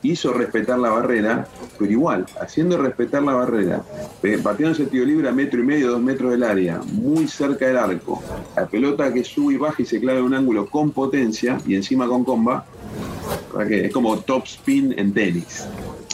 Hizo 0.03 0.33
respetar 0.33 0.77
la 0.81 0.91
barrera, 0.91 1.47
pero 1.79 1.93
igual, 1.93 2.27
haciendo 2.41 2.77
respetar 2.79 3.23
la 3.23 3.35
barrera, 3.35 3.85
eh, 4.25 4.41
pateando 4.43 4.75
ese 4.75 4.91
tiro 4.91 5.05
libre 5.05 5.29
a 5.29 5.33
metro 5.33 5.61
y 5.61 5.62
medio, 5.62 5.93
dos 5.93 6.03
metros 6.03 6.33
del 6.33 6.43
área, 6.43 6.81
muy 6.91 7.29
cerca 7.29 7.68
del 7.68 7.77
arco. 7.77 8.20
La 8.57 8.66
pelota 8.66 9.12
que 9.12 9.23
sube 9.23 9.55
y 9.55 9.57
baja 9.57 9.81
y 9.81 9.87
se 9.87 10.01
clava 10.01 10.18
en 10.18 10.25
un 10.25 10.35
ángulo 10.35 10.66
con 10.66 10.91
potencia 10.91 11.59
y 11.64 11.77
encima 11.77 12.09
con 12.09 12.25
comba, 12.25 12.64
¿verdad 13.53 13.68
que 13.68 13.87
es 13.87 13.93
como 13.93 14.18
top 14.18 14.47
spin 14.47 14.93
en 14.99 15.14
tenis. 15.14 15.64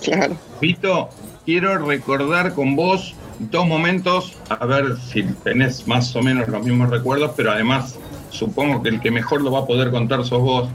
Claro. 0.02 0.36
Vito, 0.60 1.08
quiero 1.48 1.78
recordar 1.78 2.52
con 2.52 2.76
vos 2.76 3.14
dos 3.38 3.66
momentos, 3.66 4.36
a 4.50 4.66
ver 4.66 4.98
si 4.98 5.22
tenés 5.22 5.88
más 5.88 6.14
o 6.14 6.20
menos 6.20 6.46
los 6.46 6.62
mismos 6.62 6.90
recuerdos, 6.90 7.30
pero 7.38 7.50
además 7.50 7.98
supongo 8.28 8.82
que 8.82 8.90
el 8.90 9.00
que 9.00 9.10
mejor 9.10 9.40
lo 9.40 9.50
va 9.50 9.60
a 9.60 9.66
poder 9.66 9.90
contar 9.90 10.22
sos 10.26 10.42
vos, 10.42 10.68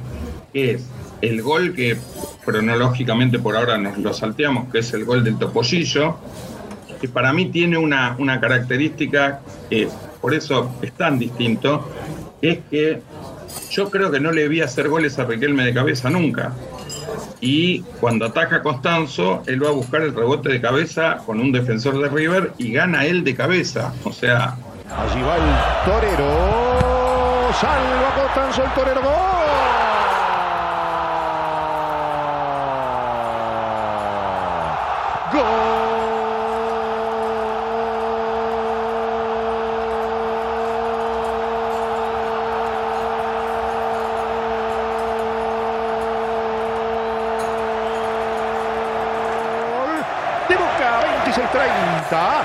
que 0.52 0.72
es 0.72 0.90
el 1.22 1.44
gol 1.44 1.76
que 1.76 1.96
cronológicamente 2.44 3.38
por 3.38 3.56
ahora 3.56 3.78
nos 3.78 4.00
lo 4.00 4.16
salteamos, 4.16 4.72
que 4.72 4.80
es 4.80 4.92
el 4.94 5.06
gol 5.06 5.24
del 5.24 5.38
Topollillo, 5.38 6.18
que 7.00 7.08
para 7.08 7.34
mí 7.34 7.52
tiene 7.52 7.78
una, 7.78 8.16
una 8.18 8.40
característica 8.40 9.42
que 9.70 9.88
por 10.22 10.34
eso 10.34 10.72
es 10.82 10.92
tan 10.94 11.20
distinto, 11.20 11.88
es 12.42 12.58
que 12.72 13.00
yo 13.70 13.92
creo 13.92 14.10
que 14.10 14.20
no 14.20 14.32
le 14.32 14.48
vi 14.48 14.62
hacer 14.62 14.90
goles 14.90 15.20
a 15.20 15.26
Riquelme 15.26 15.66
de 15.66 15.74
cabeza 15.76 16.10
nunca 16.10 16.52
y 17.46 17.82
cuando 18.00 18.26
ataca 18.26 18.64
Constanzo, 18.64 19.44
él 19.48 19.62
va 19.62 19.68
a 19.68 19.74
buscar 19.74 20.02
el 20.02 20.16
rebote 20.16 20.48
de 20.48 20.62
cabeza 20.62 21.18
con 21.26 21.42
un 21.42 21.52
defensor 21.52 22.00
de 22.00 22.08
River 22.08 22.54
y 22.58 22.72
gana 22.72 23.06
él 23.06 23.26
de 23.26 23.36
cabeza. 23.36 23.94
O 24.06 24.14
sea, 24.14 24.56
Allí 24.90 25.22
va 25.22 25.36
el 25.36 25.42
torero. 25.86 27.52
Salva 27.60 28.16
Constanzo 28.16 28.64
el 28.64 28.70
torero. 28.72 29.02
¡Gol! 35.34 35.42
¡Gol! 35.42 35.63
Boca, 51.36 51.50
26-30. 52.12 52.44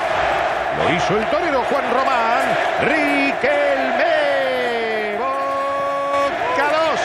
Lo 0.78 0.95
hizo 0.95 1.18
el 1.18 1.26
torero 1.30 1.62
Juan 1.64 1.84
Román. 1.93 2.43
Riquelme. 2.80 4.14
Boca 5.18 6.66
2. 6.72 7.01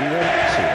River 0.00 0.26
0. 0.56 0.68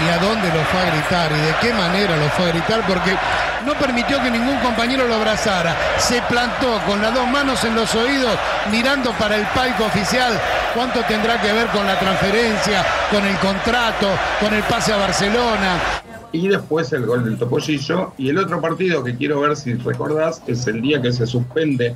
y 0.00 0.08
a 0.10 0.18
dónde 0.18 0.48
lo 0.48 0.62
fue 0.66 0.80
a 0.80 0.84
gritar 0.84 1.32
y 1.32 1.40
de 1.40 1.54
qué 1.60 1.72
manera 1.72 2.16
lo 2.16 2.28
fue 2.30 2.44
a 2.46 2.48
gritar, 2.50 2.82
porque 2.86 3.16
no 3.64 3.74
permitió 3.74 4.22
que 4.22 4.30
ningún 4.30 4.56
compañero 4.58 5.08
lo 5.08 5.16
abrazara. 5.16 5.74
Se 5.98 6.22
plantó 6.22 6.80
con 6.86 7.02
las 7.02 7.12
dos 7.12 7.26
manos 7.26 7.64
en 7.64 7.74
los 7.74 7.92
oídos, 7.96 8.38
mirando 8.70 9.10
para 9.12 9.34
el 9.34 9.44
palco 9.46 9.86
oficial. 9.86 10.38
¿Cuánto 10.74 11.02
tendrá 11.02 11.40
que 11.40 11.52
ver 11.52 11.66
con 11.68 11.84
la 11.86 11.98
transferencia, 11.98 12.84
con 13.10 13.26
el 13.26 13.36
contrato, 13.38 14.08
con 14.40 14.54
el 14.54 14.62
pase 14.62 14.92
a 14.92 14.98
Barcelona? 14.98 15.78
Y 16.32 16.48
después 16.48 16.92
el 16.92 17.06
gol 17.06 17.24
del 17.24 17.38
Topollillo. 17.38 18.12
Y 18.18 18.28
el 18.28 18.38
otro 18.38 18.60
partido 18.60 19.02
que 19.02 19.16
quiero 19.16 19.40
ver 19.40 19.56
si 19.56 19.74
recordás 19.74 20.42
es 20.46 20.66
el 20.66 20.80
día 20.82 21.00
que 21.00 21.12
se 21.12 21.26
suspende 21.26 21.94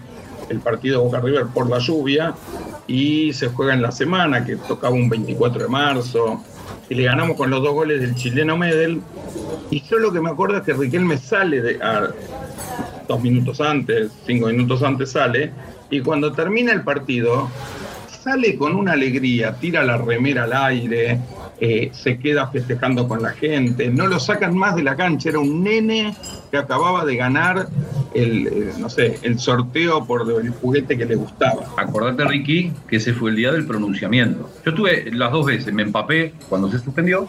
el 0.48 0.60
partido 0.60 1.02
Boca 1.02 1.20
River 1.20 1.46
por 1.46 1.68
la 1.68 1.78
lluvia 1.78 2.34
y 2.86 3.32
se 3.32 3.48
juega 3.48 3.74
en 3.74 3.82
la 3.82 3.92
semana, 3.92 4.44
que 4.44 4.56
tocaba 4.56 4.94
un 4.94 5.08
24 5.08 5.62
de 5.62 5.68
marzo, 5.68 6.42
y 6.88 6.94
le 6.94 7.04
ganamos 7.04 7.36
con 7.36 7.50
los 7.50 7.62
dos 7.62 7.72
goles 7.72 8.00
del 8.00 8.14
chileno 8.14 8.56
Medel. 8.56 9.00
Y 9.70 9.82
yo 9.82 9.98
lo 9.98 10.12
que 10.12 10.20
me 10.20 10.30
acuerdo 10.30 10.58
es 10.58 10.62
que 10.62 10.74
Riquelme 10.74 11.16
sale 11.16 11.62
de, 11.62 11.78
dos 13.08 13.22
minutos 13.22 13.60
antes, 13.60 14.10
cinco 14.26 14.48
minutos 14.48 14.82
antes 14.82 15.12
sale, 15.12 15.52
y 15.90 16.00
cuando 16.00 16.32
termina 16.32 16.72
el 16.72 16.82
partido, 16.82 17.48
sale 18.22 18.56
con 18.56 18.74
una 18.74 18.92
alegría, 18.92 19.54
tira 19.54 19.82
la 19.82 19.96
remera 19.96 20.44
al 20.44 20.52
aire, 20.52 21.18
eh, 21.64 21.90
se 21.92 22.18
queda 22.18 22.48
festejando 22.48 23.06
con 23.06 23.22
la 23.22 23.30
gente, 23.30 23.88
no 23.88 24.08
lo 24.08 24.18
sacan 24.18 24.52
más 24.52 24.74
de 24.74 24.82
la 24.82 24.96
cancha, 24.96 25.28
era 25.28 25.38
un 25.38 25.62
nene 25.62 26.12
que 26.50 26.56
acababa 26.56 27.04
de 27.04 27.14
ganar 27.14 27.68
el, 28.12 28.48
eh, 28.48 28.72
no 28.80 28.90
sé, 28.90 29.20
el 29.22 29.38
sorteo 29.38 30.04
por 30.04 30.28
el 30.28 30.50
juguete 30.50 30.98
que 30.98 31.04
le 31.04 31.14
gustaba. 31.14 31.62
Acordate, 31.76 32.24
Ricky, 32.24 32.72
que 32.88 32.96
ese 32.96 33.12
fue 33.12 33.30
el 33.30 33.36
día 33.36 33.52
del 33.52 33.64
pronunciamiento. 33.64 34.50
Yo 34.64 34.72
estuve 34.72 35.12
las 35.12 35.30
dos 35.30 35.46
veces, 35.46 35.72
me 35.72 35.84
empapé 35.84 36.34
cuando 36.48 36.68
se 36.68 36.80
suspendió 36.80 37.28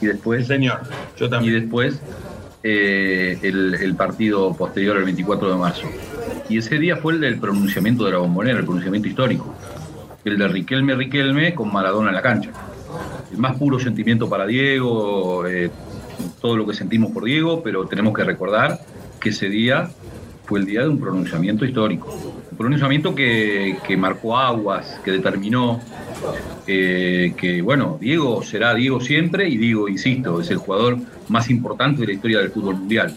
y 0.00 0.06
después... 0.06 0.46
señor, 0.46 0.82
yo 1.18 1.28
también. 1.28 1.56
Y 1.56 1.60
después 1.62 2.00
eh, 2.62 3.40
el, 3.42 3.74
el, 3.74 3.96
partido 3.96 4.54
posterior, 4.54 4.98
el 4.98 5.04
24 5.04 5.50
de 5.50 5.56
marzo. 5.56 5.88
Y 6.48 6.58
ese 6.58 6.78
día 6.78 6.98
fue 6.98 7.14
el 7.14 7.20
del 7.20 7.40
pronunciamiento 7.40 8.04
de 8.04 8.12
la 8.12 8.18
bombonera, 8.18 8.60
el 8.60 8.64
pronunciamiento 8.64 9.08
histórico. 9.08 9.52
El 10.24 10.38
de 10.38 10.46
Riquelme 10.46 10.94
Riquelme 10.94 11.56
con 11.56 11.72
Maradona 11.72 12.10
en 12.10 12.14
la 12.14 12.22
cancha 12.22 12.52
el 13.32 13.38
más 13.38 13.56
puro 13.56 13.78
sentimiento 13.78 14.28
para 14.28 14.46
Diego, 14.46 15.46
eh, 15.46 15.70
todo 16.40 16.56
lo 16.56 16.66
que 16.66 16.74
sentimos 16.74 17.10
por 17.12 17.24
Diego, 17.24 17.62
pero 17.62 17.86
tenemos 17.86 18.14
que 18.14 18.24
recordar 18.24 18.80
que 19.20 19.30
ese 19.30 19.48
día 19.48 19.90
fue 20.44 20.60
el 20.60 20.66
día 20.66 20.80
de 20.80 20.88
un 20.88 20.98
pronunciamiento 20.98 21.64
histórico. 21.64 22.08
Un 22.50 22.56
pronunciamiento 22.56 23.14
que, 23.14 23.76
marcó 23.98 24.38
aguas, 24.38 24.98
que 25.04 25.12
determinó 25.12 25.80
eh, 26.66 27.34
que, 27.36 27.60
bueno, 27.60 27.98
Diego 28.00 28.42
será 28.42 28.74
Diego 28.74 29.00
siempre 29.00 29.48
y 29.48 29.58
Diego, 29.58 29.88
insisto, 29.88 30.40
es 30.40 30.50
el 30.50 30.56
jugador 30.56 30.96
más 31.28 31.50
importante 31.50 32.00
de 32.00 32.06
la 32.06 32.12
historia 32.14 32.38
del 32.38 32.50
fútbol 32.50 32.76
mundial. 32.76 33.14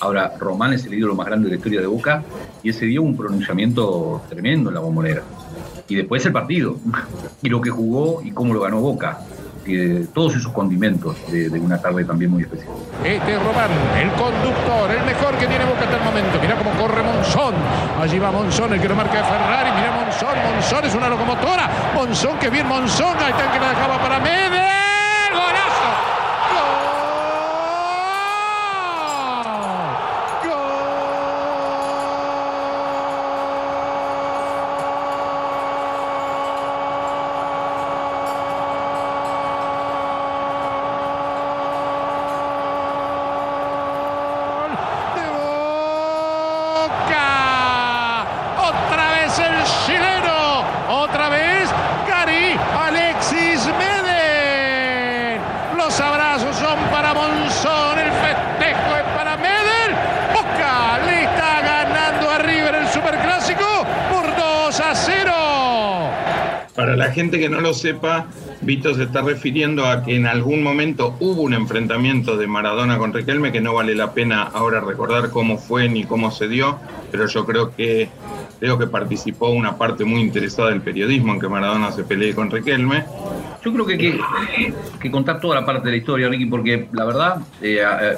Ahora, 0.00 0.32
Román 0.38 0.72
es 0.72 0.86
el 0.86 0.94
ídolo 0.94 1.16
más 1.16 1.26
grande 1.26 1.46
de 1.46 1.54
la 1.54 1.56
historia 1.56 1.80
de 1.80 1.88
Boca 1.88 2.22
y 2.62 2.70
ese 2.70 2.86
día 2.86 3.00
un 3.00 3.16
pronunciamiento 3.16 4.22
tremendo 4.28 4.70
en 4.70 4.74
la 4.74 4.80
bombonera. 4.80 5.24
Y 5.88 5.96
después 5.96 6.24
el 6.26 6.32
partido, 6.32 6.76
y 7.42 7.48
lo 7.48 7.60
que 7.60 7.70
jugó 7.70 8.22
y 8.22 8.30
cómo 8.30 8.54
lo 8.54 8.60
ganó 8.60 8.80
Boca 8.80 9.18
todos 10.14 10.36
esos 10.36 10.52
condimentos 10.52 11.16
de, 11.30 11.48
una 11.58 11.80
tarde 11.80 12.04
también 12.04 12.30
muy 12.30 12.42
especial. 12.42 12.68
Este 13.04 13.32
es 13.32 13.42
Román, 13.42 13.70
el 14.00 14.10
conductor, 14.12 14.90
el 14.90 15.04
mejor 15.04 15.34
que 15.36 15.46
tiene 15.46 15.64
Boca 15.64 15.84
hasta 15.84 15.96
el 15.96 16.04
momento. 16.04 16.38
Mira 16.40 16.56
cómo 16.56 16.70
corre 16.72 17.02
Monzón. 17.02 17.54
Allí 18.00 18.18
va 18.18 18.30
Monzón, 18.30 18.72
el 18.72 18.80
que 18.80 18.88
lo 18.88 18.96
marca 18.96 19.18
de 19.18 19.24
Ferrari. 19.24 19.70
Mira 19.76 19.92
Monzón, 19.92 20.36
Monzón 20.52 20.84
es 20.84 20.94
una 20.94 21.08
locomotora. 21.08 21.68
Monzón, 21.94 22.38
que 22.38 22.50
bien 22.50 22.66
Monzón. 22.66 23.16
Ahí 23.18 23.30
está 23.30 23.44
el 23.44 23.52
que 23.52 23.60
la 23.60 23.68
dejaba 23.70 23.98
para 24.00 24.18
Mede. 67.08 67.14
gente 67.14 67.38
que 67.38 67.48
no 67.48 67.60
lo 67.60 67.74
sepa, 67.74 68.26
Vito 68.60 68.94
se 68.94 69.04
está 69.04 69.22
refiriendo 69.22 69.86
a 69.86 70.02
que 70.02 70.16
en 70.16 70.26
algún 70.26 70.62
momento 70.62 71.16
hubo 71.20 71.42
un 71.42 71.54
enfrentamiento 71.54 72.36
de 72.36 72.46
Maradona 72.46 72.98
con 72.98 73.12
Riquelme, 73.12 73.52
que 73.52 73.60
no 73.60 73.74
vale 73.74 73.94
la 73.94 74.12
pena 74.12 74.42
ahora 74.42 74.80
recordar 74.80 75.30
cómo 75.30 75.58
fue 75.58 75.88
ni 75.88 76.04
cómo 76.04 76.30
se 76.30 76.48
dio, 76.48 76.78
pero 77.10 77.26
yo 77.26 77.44
creo 77.46 77.74
que 77.74 78.08
creo 78.58 78.78
que 78.78 78.86
participó 78.86 79.50
una 79.50 79.76
parte 79.78 80.04
muy 80.04 80.20
interesada 80.20 80.70
del 80.70 80.80
periodismo 80.80 81.32
en 81.32 81.40
que 81.40 81.48
Maradona 81.48 81.92
se 81.92 82.04
pelee 82.04 82.34
con 82.34 82.50
Riquelme. 82.50 83.04
Yo 83.64 83.72
creo 83.72 83.86
que 83.86 83.92
hay 83.94 84.74
que, 85.00 85.10
contar 85.10 85.40
toda 85.40 85.56
la 85.60 85.66
parte 85.66 85.86
de 85.86 85.92
la 85.92 85.96
historia, 85.98 86.28
Ricky, 86.28 86.46
porque 86.46 86.88
la 86.92 87.04
verdad, 87.04 87.38
eh, 87.62 87.80
eh, 87.82 88.16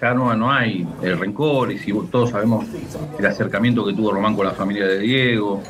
ya 0.00 0.14
no, 0.14 0.50
hay 0.50 0.86
el 1.02 1.18
rencor, 1.18 1.70
y 1.70 1.78
si 1.78 1.92
todos 2.10 2.30
sabemos 2.30 2.64
el 3.18 3.26
acercamiento 3.26 3.84
que 3.84 3.92
tuvo 3.92 4.12
Román 4.12 4.34
con 4.34 4.46
la 4.46 4.52
familia 4.52 4.86
de 4.86 4.98
Diego, 4.98 5.62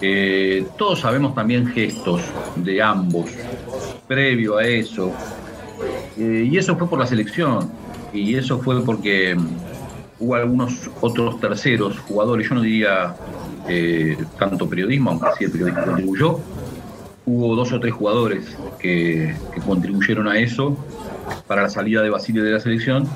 eh, 0.00 0.66
todos 0.78 1.00
sabemos 1.00 1.34
también 1.34 1.66
gestos 1.66 2.22
de 2.56 2.80
ambos 2.80 3.30
previo 4.06 4.56
a 4.56 4.64
eso, 4.64 5.12
eh, 6.16 6.48
y 6.50 6.56
eso 6.56 6.76
fue 6.76 6.88
por 6.88 6.98
la 6.98 7.06
selección, 7.06 7.70
y 8.12 8.36
eso 8.36 8.58
fue 8.58 8.82
porque 8.82 9.34
mm, 9.34 9.48
hubo 10.20 10.34
algunos 10.34 10.90
otros 11.02 11.38
terceros 11.38 11.98
jugadores, 11.98 12.48
yo 12.48 12.54
no 12.54 12.62
diría 12.62 13.14
eh, 13.68 14.16
tanto 14.38 14.66
periodismo, 14.66 15.10
aunque 15.10 15.26
sí 15.38 15.44
el 15.44 15.50
periodismo 15.50 15.84
contribuyó, 15.84 16.40
hubo 17.26 17.54
dos 17.54 17.70
o 17.72 17.80
tres 17.80 17.92
jugadores 17.92 18.56
que, 18.78 19.36
que 19.54 19.60
contribuyeron 19.60 20.26
a 20.26 20.38
eso 20.38 20.74
para 21.46 21.62
la 21.62 21.68
salida 21.68 22.00
de 22.00 22.08
Basilio 22.08 22.42
de 22.42 22.52
la 22.52 22.60
selección 22.60 23.06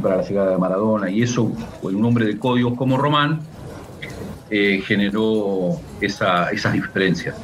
para 0.00 0.16
la 0.16 0.22
llegada 0.22 0.50
de 0.50 0.58
Maradona, 0.58 1.10
y 1.10 1.22
eso, 1.22 1.52
con 1.80 1.94
un 1.94 2.04
hombre 2.04 2.26
de 2.26 2.38
códigos 2.38 2.74
como 2.74 2.96
Román, 2.96 3.40
eh, 4.50 4.80
generó 4.84 5.80
esa, 6.00 6.50
esas 6.50 6.72
diferencias. 6.72 7.34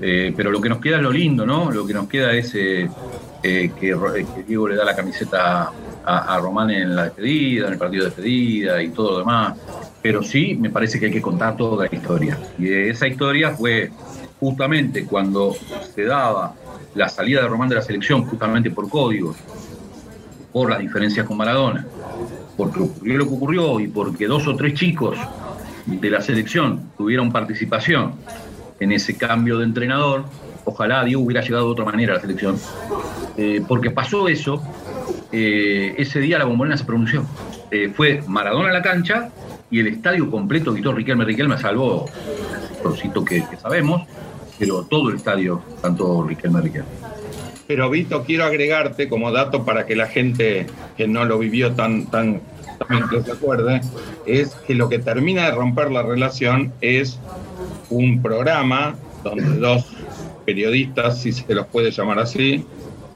Eh, 0.00 0.34
pero 0.36 0.50
lo 0.50 0.60
que 0.60 0.68
nos 0.68 0.78
queda 0.78 0.96
es 0.96 1.02
lo 1.02 1.12
lindo, 1.12 1.46
¿no? 1.46 1.70
Lo 1.70 1.86
que 1.86 1.94
nos 1.94 2.08
queda 2.08 2.32
es 2.32 2.52
eh, 2.54 2.88
que, 3.42 3.96
Diego 4.46 4.68
le 4.68 4.76
da 4.76 4.84
la 4.84 4.94
camiseta 4.94 5.70
a, 6.04 6.38
Román 6.38 6.70
en 6.70 6.94
la 6.94 7.04
despedida, 7.04 7.68
en 7.68 7.72
el 7.72 7.78
partido 7.78 8.04
de 8.04 8.10
despedida 8.10 8.82
y 8.82 8.88
todo 8.88 9.12
lo 9.12 9.18
demás. 9.20 9.56
Pero 10.02 10.22
sí, 10.22 10.54
me 10.60 10.68
parece 10.68 11.00
que 11.00 11.06
hay 11.06 11.12
que 11.12 11.22
contar 11.22 11.56
toda 11.56 11.86
la 11.86 11.96
historia. 11.96 12.38
Y 12.58 12.70
esa 12.70 13.06
historia 13.06 13.52
fue 13.52 13.90
justamente 14.38 15.06
cuando 15.06 15.56
se 15.94 16.04
daba 16.04 16.54
la 16.94 17.08
salida 17.08 17.42
de 17.42 17.48
Román 17.48 17.68
de 17.68 17.76
la 17.76 17.82
selección, 17.82 18.26
justamente 18.26 18.70
por 18.70 18.88
códigos, 18.90 19.36
por 20.54 20.70
las 20.70 20.78
diferencias 20.78 21.26
con 21.26 21.36
Maradona, 21.36 21.84
porque 22.56 22.78
ocurrió 22.78 23.18
lo 23.18 23.26
que 23.26 23.34
ocurrió 23.34 23.80
y 23.80 23.88
porque 23.88 24.28
dos 24.28 24.46
o 24.46 24.54
tres 24.54 24.74
chicos 24.74 25.18
de 25.84 26.10
la 26.10 26.20
selección 26.20 26.92
tuvieron 26.96 27.32
participación 27.32 28.12
en 28.78 28.92
ese 28.92 29.16
cambio 29.16 29.58
de 29.58 29.64
entrenador, 29.64 30.26
ojalá 30.64 31.02
Dios 31.02 31.20
hubiera 31.20 31.42
llegado 31.42 31.66
de 31.66 31.72
otra 31.72 31.84
manera 31.84 32.12
a 32.12 32.16
la 32.16 32.20
selección, 32.20 32.56
eh, 33.36 33.62
porque 33.66 33.90
pasó 33.90 34.28
eso, 34.28 34.62
eh, 35.32 35.96
ese 35.98 36.20
día 36.20 36.38
la 36.38 36.44
bombonera 36.44 36.76
se 36.76 36.84
pronunció. 36.84 37.26
Eh, 37.72 37.92
fue 37.92 38.22
Maradona 38.28 38.68
a 38.68 38.72
la 38.72 38.82
cancha 38.82 39.30
y 39.72 39.80
el 39.80 39.88
estadio 39.88 40.30
completo 40.30 40.72
gritó 40.72 40.92
Riquelme, 40.92 41.24
Riquelme, 41.24 41.58
salvó 41.58 42.06
el 42.84 43.24
que, 43.24 43.44
que 43.44 43.56
sabemos, 43.56 44.02
pero 44.56 44.84
todo 44.84 45.08
el 45.08 45.16
estadio 45.16 45.62
cantó 45.82 46.22
Riquelme, 46.22 46.60
Riquelme. 46.60 47.03
Pero 47.66 47.88
Vito, 47.90 48.24
quiero 48.24 48.44
agregarte 48.44 49.08
como 49.08 49.32
dato 49.32 49.64
para 49.64 49.86
que 49.86 49.96
la 49.96 50.06
gente 50.06 50.66
que 50.96 51.08
no 51.08 51.24
lo 51.24 51.38
vivió 51.38 51.72
tan, 51.72 52.06
tan, 52.06 52.40
se 53.24 53.32
acuerde, 53.32 53.80
es 54.26 54.54
que 54.66 54.74
lo 54.74 54.88
que 54.88 54.98
termina 54.98 55.46
de 55.46 55.52
romper 55.52 55.90
la 55.90 56.02
relación 56.02 56.72
es 56.80 57.18
un 57.90 58.20
programa 58.20 58.96
donde 59.22 59.56
dos 59.56 59.86
periodistas, 60.44 61.22
si 61.22 61.32
se 61.32 61.54
los 61.54 61.66
puede 61.66 61.90
llamar 61.90 62.18
así, 62.18 62.64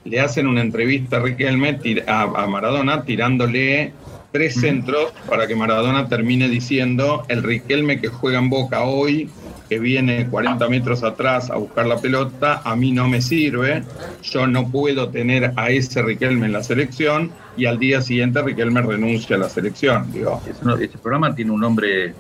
le 0.05 0.21
hacen 0.21 0.47
una 0.47 0.63
entrevista 0.63 1.19
a 1.19 1.21
Riquelme 1.21 1.79
a, 2.07 2.23
a 2.23 2.47
Maradona 2.47 3.05
tirándole 3.05 3.93
tres 4.33 4.55
centros 4.55 5.13
para 5.29 5.47
que 5.47 5.55
Maradona 5.55 6.09
termine 6.09 6.49
diciendo 6.49 7.25
el 7.29 7.43
Riquelme 7.43 8.01
que 8.01 8.09
juega 8.09 8.39
en 8.39 8.49
Boca 8.49 8.85
hoy 8.85 9.29
que 9.69 9.79
viene 9.79 10.27
40 10.29 10.69
metros 10.69 11.03
atrás 11.03 11.51
a 11.51 11.57
buscar 11.57 11.87
la 11.87 11.99
pelota, 11.99 12.63
a 12.65 12.75
mí 12.77 12.93
no 12.93 13.09
me 13.09 13.21
sirve, 13.21 13.83
yo 14.23 14.47
no 14.47 14.71
puedo 14.71 15.09
tener 15.09 15.53
a 15.57 15.71
ese 15.71 16.03
Riquelme 16.03 16.47
en 16.47 16.53
la 16.53 16.63
selección 16.63 17.31
y 17.57 17.67
al 17.67 17.79
día 17.79 18.01
siguiente 18.01 18.43
Riquelme 18.43 18.83
renuncia 18.83 19.37
a 19.37 19.39
la 19.39 19.49
selección. 19.49 20.11
Digo. 20.13 20.41
Este 20.81 20.99
programa 20.99 21.35
tiene 21.35 21.51
un 21.51 21.61
nombre, 21.61 22.15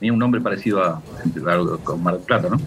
tiene 0.00 0.12
un 0.12 0.18
nombre 0.18 0.40
parecido 0.40 0.82
a, 0.82 0.96
a 0.98 1.78
con 1.84 2.02
Mar 2.02 2.14
del 2.14 2.22
Plata, 2.24 2.48
¿no? 2.50 2.58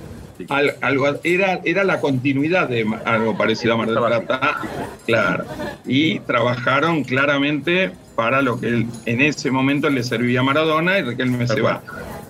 algo, 0.81 1.07
era, 1.23 1.59
era 1.63 1.83
la 1.83 1.99
continuidad 1.99 2.69
de 2.69 2.85
algo 3.05 3.37
parecido 3.37 3.73
a 3.73 3.77
Mar 3.77 3.87
del 3.87 3.97
Plata, 3.97 4.61
claro. 5.05 5.45
Y 5.85 6.19
trabajaron 6.19 7.03
claramente 7.03 7.91
para 8.15 8.41
lo 8.41 8.59
que 8.59 8.85
en 9.05 9.21
ese 9.21 9.51
momento 9.51 9.89
le 9.89 10.03
servía 10.03 10.41
a 10.41 10.43
Maradona 10.43 10.99
y 10.99 11.03
Riquelme 11.03 11.47
se 11.47 11.61
va. 11.61 11.81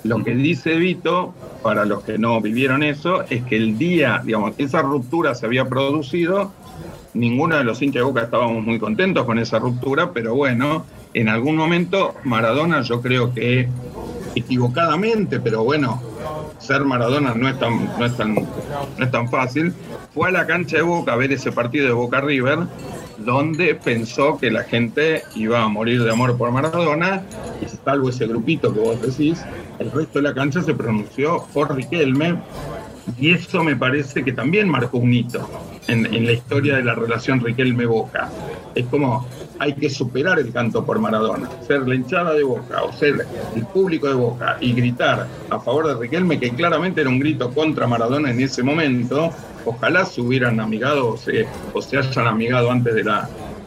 Lo 0.04 0.24
que 0.24 0.34
dice 0.34 0.76
Vito, 0.76 1.34
para 1.62 1.86
los 1.86 2.04
que 2.04 2.18
no 2.18 2.40
vivieron 2.40 2.84
eso, 2.84 3.24
es 3.30 3.44
que 3.44 3.58
el 3.58 3.78
día, 3.78 4.22
digamos, 4.24 4.54
esa 4.58 4.82
ruptura 4.82 5.36
se 5.36 5.46
había 5.46 5.66
producido, 5.66 6.52
ninguno 7.14 7.58
de 7.58 7.64
los 7.64 7.82
hinchas 7.82 8.02
de 8.02 8.04
Boca 8.04 8.22
estábamos 8.22 8.64
muy 8.64 8.80
contentos 8.80 9.26
con 9.26 9.40
esa 9.40 9.60
ruptura, 9.60 10.12
pero 10.14 10.36
bueno, 10.36 10.86
en 11.14 11.28
algún 11.28 11.58
momento 11.58 12.16
Maradona 12.24 12.82
yo 12.82 13.02
creo 13.02 13.34
que 13.34 13.68
equivocadamente, 14.36 15.40
pero 15.40 15.64
bueno, 15.64 16.02
ser 16.60 16.86
Maradona 16.86 17.34
no 17.34 17.50
es 17.50 17.60
tan, 17.60 17.90
no 17.98 18.06
es 18.06 18.16
tan, 18.16 18.36
no 18.36 19.04
es 19.04 19.12
tan 19.12 19.30
fácil, 19.30 19.74
fue 20.14 20.30
a 20.30 20.32
la 20.32 20.48
cancha 20.48 20.78
de 20.78 20.84
Boca 20.84 21.14
a 21.14 21.16
ver 21.18 21.32
ese 21.32 21.52
partido 21.52 21.88
de 21.88 21.94
Boca 21.94 22.22
River 22.22 22.60
donde 23.26 23.76
pensó 23.76 24.38
que 24.38 24.52
la 24.52 24.64
gente 24.64 25.24
iba 25.36 25.62
a 25.64 25.68
morir 25.68 26.04
de 26.04 26.12
amor 26.12 26.38
por 26.38 26.52
Maradona, 26.52 27.24
y 27.62 27.68
salvo 27.84 28.10
ese 28.10 28.28
grupito 28.28 28.74
que 28.74 28.80
vos 28.80 29.02
decís, 29.02 29.42
el 29.80 29.92
resto 29.92 30.20
de 30.20 30.24
la 30.24 30.34
cancha 30.34 30.62
se 30.62 30.74
pronunció 30.74 31.46
por 31.54 31.76
Riquelme, 31.76 32.36
y 33.20 33.32
eso 33.32 33.64
me 33.64 33.76
parece 33.76 34.24
que 34.24 34.32
también 34.32 34.70
marcó 34.70 34.98
un 34.98 35.14
hito 35.14 35.48
en, 35.90 36.06
en 36.14 36.26
la 36.26 36.32
historia 36.34 36.78
de 36.78 36.84
la 36.84 36.96
relación 36.96 37.42
Riquelme-Boca. 37.42 38.30
Es 38.76 38.86
como, 38.86 39.28
hay 39.60 39.74
que 39.74 39.90
superar 39.90 40.40
el 40.40 40.52
canto 40.54 40.86
por 40.86 41.00
Maradona, 41.00 41.50
ser 41.68 41.88
la 41.88 41.96
hinchada 41.96 42.34
de 42.34 42.44
Boca 42.44 42.82
o 42.84 42.94
ser 42.94 43.26
el 43.56 43.66
público 43.66 44.08
de 44.08 44.14
Boca 44.14 44.58
y 44.62 44.74
gritar 44.74 45.28
a 45.50 45.60
favor 45.60 45.88
de 45.88 45.96
Riquelme, 45.96 46.40
que 46.40 46.52
claramente 46.52 47.02
era 47.02 47.10
un 47.10 47.20
grito 47.20 47.52
contra 47.54 47.86
Maradona 47.86 48.32
en 48.32 48.40
ese 48.40 48.64
momento, 48.64 49.32
ojalá 49.66 50.06
se 50.06 50.22
hubieran 50.22 50.60
amigado 50.60 51.10
o 51.10 51.18
se, 51.18 51.46
o 51.74 51.82
se 51.82 51.98
hayan 51.98 52.28
amigado 52.28 52.72
antes 52.72 52.96
del 52.96 53.10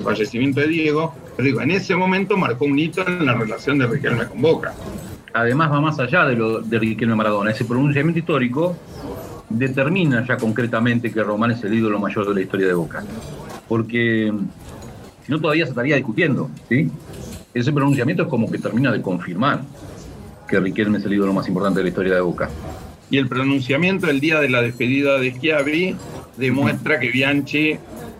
fallecimiento 0.03 0.61
de 0.61 0.69
Diego, 0.69 1.15
pero 1.37 1.47
digo, 1.47 1.61
en 1.61 1.71
ese 1.71 1.95
momento 1.95 2.37
marcó 2.37 2.65
un 2.65 2.79
hito 2.79 3.07
en 3.07 3.27
la 3.27 3.35
relación 3.35 3.79
de 3.79 3.87
Riquelme 3.87 4.27
con 4.27 4.41
Boca. 4.41 4.75
Además 5.35 5.73
va 5.73 5.81
más 5.81 5.99
allá 5.99 6.27
de 6.27 6.37
lo 6.37 6.61
de 6.61 6.79
Riquelme 6.79 7.15
Maradona, 7.15 7.51
ese 7.51 7.65
pronunciamiento 7.65 8.19
histórico 8.19 8.77
determina 9.53 10.25
ya 10.27 10.37
concretamente 10.37 11.13
que 11.13 11.23
Román 11.23 11.53
es 11.53 11.65
el 11.65 11.75
ídolo 11.75 11.99
mayor 11.99 12.29
de 12.29 12.35
la 12.35 12.41
historia 12.41 12.67
de 12.67 12.75
Boca. 12.75 13.05
Porque 13.69 14.33
si 15.25 15.33
no 15.33 15.41
todavía 15.41 15.65
se 15.65 15.71
estaría 15.71 15.97
discutiendo, 15.97 16.51
¿sí? 16.69 16.91
Ese 17.55 17.73
pronunciamiento 17.73 18.25
es 18.25 18.29
como 18.29 18.51
que 18.51 18.59
termina 18.59 18.91
de 18.91 19.03
confirmar 19.03 19.63
que 20.49 20.59
Riquelme 20.59 20.99
es 20.99 21.05
el 21.05 21.15
ídolo 21.15 21.33
más 21.33 21.49
importante 21.49 21.81
de 21.81 21.85
la 21.85 21.89
historia 21.91 22.15
de 22.15 22.21
Boca. 22.21 22.51
Y 23.11 23.19
el 23.19 23.29
pronunciamiento 23.29 24.09
el 24.09 24.21
día 24.21 24.41
de 24.41 24.49
la 24.49 24.63
despedida 24.63 25.19
de 25.19 25.33
Schiavi 25.33 25.97
demuestra 26.37 26.99
que 26.99 27.11
Bianchi 27.11 27.77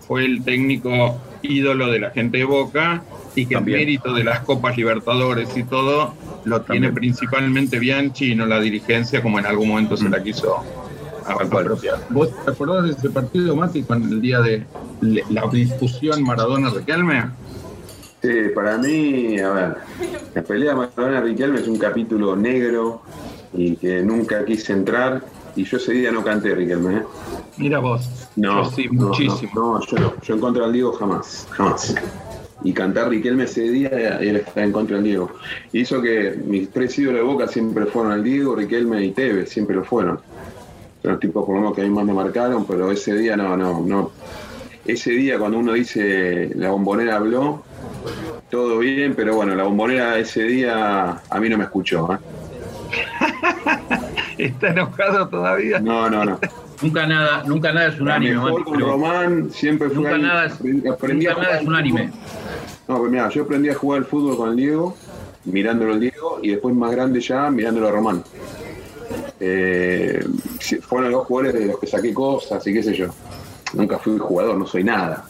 fue 0.07 0.25
el 0.25 0.43
técnico 0.43 1.19
ídolo 1.41 1.91
de 1.91 1.99
la 1.99 2.11
gente 2.11 2.37
de 2.37 2.43
Boca 2.43 3.03
y 3.35 3.47
que 3.47 3.55
el 3.55 3.63
mérito 3.63 4.13
de 4.13 4.23
las 4.23 4.41
Copas 4.41 4.77
Libertadores 4.77 5.49
y 5.57 5.63
todo 5.63 6.13
lo 6.45 6.61
tiene 6.61 6.91
principalmente 6.91 7.79
Bianchi 7.79 8.31
y 8.31 8.35
no 8.35 8.45
la 8.45 8.59
dirigencia 8.59 9.21
como 9.21 9.39
en 9.39 9.45
algún 9.45 9.69
momento 9.69 9.97
se 9.97 10.09
la 10.09 10.21
quiso 10.21 10.63
¿Vos 12.09 12.29
te 12.43 12.51
acordás 12.51 12.83
de 12.85 12.91
ese 12.91 13.09
partido, 13.09 13.55
Mati, 13.55 13.83
con 13.83 14.03
el 14.03 14.21
día 14.21 14.39
de 14.41 14.65
la 15.01 15.47
discusión 15.51 16.23
Maradona-Riquelme? 16.23 17.31
Sí, 18.21 18.29
para 18.55 18.77
mí, 18.77 19.39
a 19.39 19.49
ver, 19.51 19.77
la 20.33 20.43
pelea 20.43 20.75
Maradona-Riquelme 20.75 21.59
es 21.59 21.67
un 21.67 21.77
capítulo 21.77 22.35
negro 22.35 23.01
y 23.53 23.75
que 23.75 24.01
nunca 24.01 24.45
quise 24.45 24.73
entrar 24.73 25.21
y 25.55 25.63
yo 25.65 25.77
ese 25.77 25.93
día 25.93 26.11
no 26.11 26.23
canté 26.23 26.55
Riquelme. 26.55 26.97
¿eh? 26.97 27.03
Mira 27.57 27.79
vos. 27.79 28.27
No, 28.35 28.63
yo 28.63 28.71
sí, 28.71 28.87
no, 28.91 29.07
muchísimo. 29.07 29.51
No, 29.55 29.85
yo 29.85 29.97
no. 29.97 30.13
Yo 30.21 30.33
en 30.33 30.39
contra 30.39 30.63
del 30.63 30.73
Diego 30.73 30.93
jamás, 30.93 31.47
jamás. 31.51 31.95
Y 32.63 32.73
cantar 32.73 33.09
Riquelme 33.09 33.43
ese 33.43 33.61
día, 33.61 33.89
él 34.19 34.37
está 34.37 34.63
en 34.63 34.71
contra 34.71 34.95
del 34.95 35.05
Diego. 35.05 35.31
Y 35.71 35.81
hizo 35.81 36.01
que 36.01 36.41
mis 36.45 36.69
tres 36.71 36.97
ídolos 36.97 37.19
de 37.19 37.25
Boca 37.25 37.47
siempre 37.47 37.85
fueron 37.85 38.11
al 38.11 38.23
Diego, 38.23 38.55
Riquelme 38.55 39.03
y 39.03 39.11
Tevez, 39.11 39.49
siempre 39.49 39.75
lo 39.75 39.83
fueron. 39.83 40.19
Los 41.03 41.19
tipos 41.19 41.45
por 41.45 41.55
lo 41.55 41.61
menos 41.61 41.75
que 41.75 41.81
a 41.81 41.83
mí 41.83 41.89
más 41.89 42.05
me 42.05 42.13
marcaron, 42.13 42.65
pero 42.65 42.91
ese 42.91 43.13
día 43.15 43.35
no, 43.37 43.55
no, 43.57 43.81
no. 43.81 44.11
Ese 44.85 45.11
día 45.11 45.37
cuando 45.39 45.59
uno 45.59 45.73
dice 45.73 46.49
la 46.55 46.69
bombonera 46.71 47.15
habló, 47.17 47.63
todo 48.49 48.79
bien, 48.79 49.13
pero 49.15 49.35
bueno, 49.35 49.55
la 49.55 49.63
bombonera 49.63 50.17
ese 50.17 50.43
día 50.43 51.21
a 51.29 51.39
mí 51.39 51.49
no 51.49 51.57
me 51.57 51.65
escuchó. 51.65 52.13
¿eh? 52.13 52.17
¿Está 54.37 54.69
enojado 54.69 55.27
todavía? 55.27 55.79
No, 55.79 56.09
no, 56.09 56.25
no. 56.25 56.39
Nunca 56.81 57.05
nada, 57.07 57.43
nunca 57.45 57.71
nada 57.71 57.87
es 57.87 57.99
unánime. 57.99 58.33
Mejor 58.35 58.51
Mati, 58.51 58.63
con 58.63 58.73
pero 58.73 58.87
Román 58.87 59.49
siempre 59.51 59.87
fue 59.89 59.95
nunca 59.97 60.15
ahí. 60.15 60.21
nada 60.21 60.45
es, 60.47 60.53
Aprendí- 60.59 60.91
aprendí 60.91 61.25
nunca 61.25 61.39
a 61.39 61.43
nada 61.43 61.59
es 61.59 61.67
unánime. 61.67 62.11
No, 62.87 62.97
pues 62.99 63.11
mira, 63.11 63.29
yo 63.29 63.43
aprendí 63.43 63.69
a 63.69 63.75
jugar 63.75 63.99
al 63.99 64.05
fútbol 64.05 64.35
con 64.35 64.49
el 64.49 64.55
Diego, 64.57 64.95
mirándolo 65.45 65.93
al 65.93 65.99
Diego, 66.01 66.39
y 66.41 66.49
después 66.49 66.75
más 66.75 66.91
grande 66.91 67.21
ya, 67.21 67.49
mirándolo 67.49 67.87
a 67.87 67.91
Román. 67.91 68.23
Eh, 69.45 70.25
fueron 70.81 71.11
los 71.11 71.25
jugadores 71.25 71.59
de 71.59 71.67
los 71.67 71.77
que 71.77 71.87
saqué 71.87 72.13
cosas 72.13 72.65
y 72.65 72.73
qué 72.73 72.81
sé 72.81 72.93
yo. 72.93 73.07
Nunca 73.73 73.99
fui 73.99 74.17
jugador, 74.17 74.57
no 74.57 74.65
soy 74.65 74.85
nada. 74.85 75.25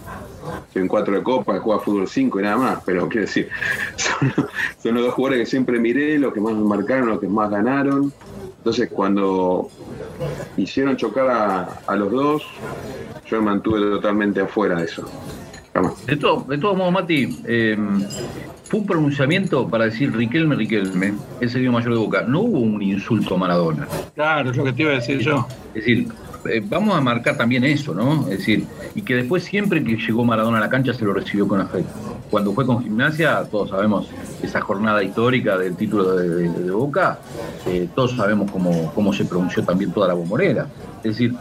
Soy 0.71 0.83
un 0.83 0.87
4 0.87 1.15
de 1.15 1.23
copa, 1.23 1.59
juega 1.59 1.79
fútbol 1.79 2.07
5 2.07 2.39
y 2.39 2.43
nada 2.43 2.57
más, 2.57 2.83
pero 2.85 3.07
quiero 3.09 3.25
decir, 3.25 3.49
son, 3.95 4.95
los 4.95 5.05
dos 5.05 5.13
jugadores 5.15 5.45
que 5.45 5.49
siempre 5.49 5.79
miré, 5.79 6.19
los 6.19 6.31
que 6.31 6.41
más 6.41 6.53
me 6.53 6.63
marcaron, 6.63 7.09
los 7.09 7.19
que 7.19 7.27
más 7.27 7.49
ganaron. 7.49 8.13
Entonces 8.57 8.89
cuando 8.91 9.69
hicieron 10.57 10.95
chocar 10.95 11.29
a, 11.29 11.63
a 11.87 11.95
los 11.95 12.11
dos, 12.11 12.43
yo 13.25 13.39
me 13.39 13.45
mantuve 13.45 13.79
totalmente 13.79 14.41
afuera 14.41 14.75
de 14.75 14.85
eso. 14.85 15.09
De, 16.05 16.17
todo, 16.17 16.45
de 16.47 16.59
todos 16.59 16.77
modos, 16.77 16.93
Mati, 16.93 17.41
eh, 17.45 17.75
fue 18.73 18.79
un 18.79 18.87
pronunciamiento 18.87 19.67
para 19.67 19.85
decir 19.85 20.11
Riquelme, 20.15 20.55
Riquelme, 20.55 21.13
es 21.39 21.53
el 21.53 21.61
ídolo 21.61 21.73
mayor 21.77 21.93
de 21.93 21.99
Boca. 21.99 22.23
No 22.27 22.39
hubo 22.39 22.59
un 22.59 22.81
insulto 22.81 23.35
a 23.35 23.37
Maradona. 23.37 23.87
Claro, 24.15 24.49
es 24.49 24.57
lo 24.57 24.63
que 24.63 24.73
te 24.73 24.81
iba 24.81 24.93
a 24.93 24.95
decir 24.95 25.19
yo. 25.19 25.47
Es 25.75 25.85
decir, 25.85 26.07
eh, 26.49 26.59
vamos 26.67 26.95
a 26.97 26.99
marcar 27.01 27.37
también 27.37 27.63
eso, 27.65 27.93
¿no? 27.93 28.23
Es 28.31 28.39
decir, 28.39 28.65
y 28.95 29.03
que 29.03 29.13
después 29.17 29.43
siempre 29.43 29.83
que 29.83 29.95
llegó 29.95 30.25
Maradona 30.25 30.57
a 30.57 30.61
la 30.61 30.69
cancha 30.69 30.91
se 30.91 31.05
lo 31.05 31.13
recibió 31.13 31.47
con 31.47 31.61
afecto. 31.61 31.93
Cuando 32.31 32.51
fue 32.51 32.65
con 32.65 32.81
gimnasia, 32.81 33.43
todos 33.51 33.69
sabemos 33.69 34.07
esa 34.41 34.59
jornada 34.59 35.03
histórica 35.03 35.55
del 35.55 35.75
título 35.75 36.15
de, 36.15 36.29
de- 36.29 36.49
de 36.63 36.71
Boca, 36.71 37.19
eh, 37.67 37.87
todos 37.93 38.15
sabemos 38.15 38.49
cómo, 38.49 38.91
cómo 38.95 39.13
se 39.13 39.25
pronunció 39.25 39.63
también 39.63 39.91
toda 39.91 40.07
la 40.07 40.15
bombonera. 40.15 40.65
Es 41.03 41.11
decir, 41.11 41.35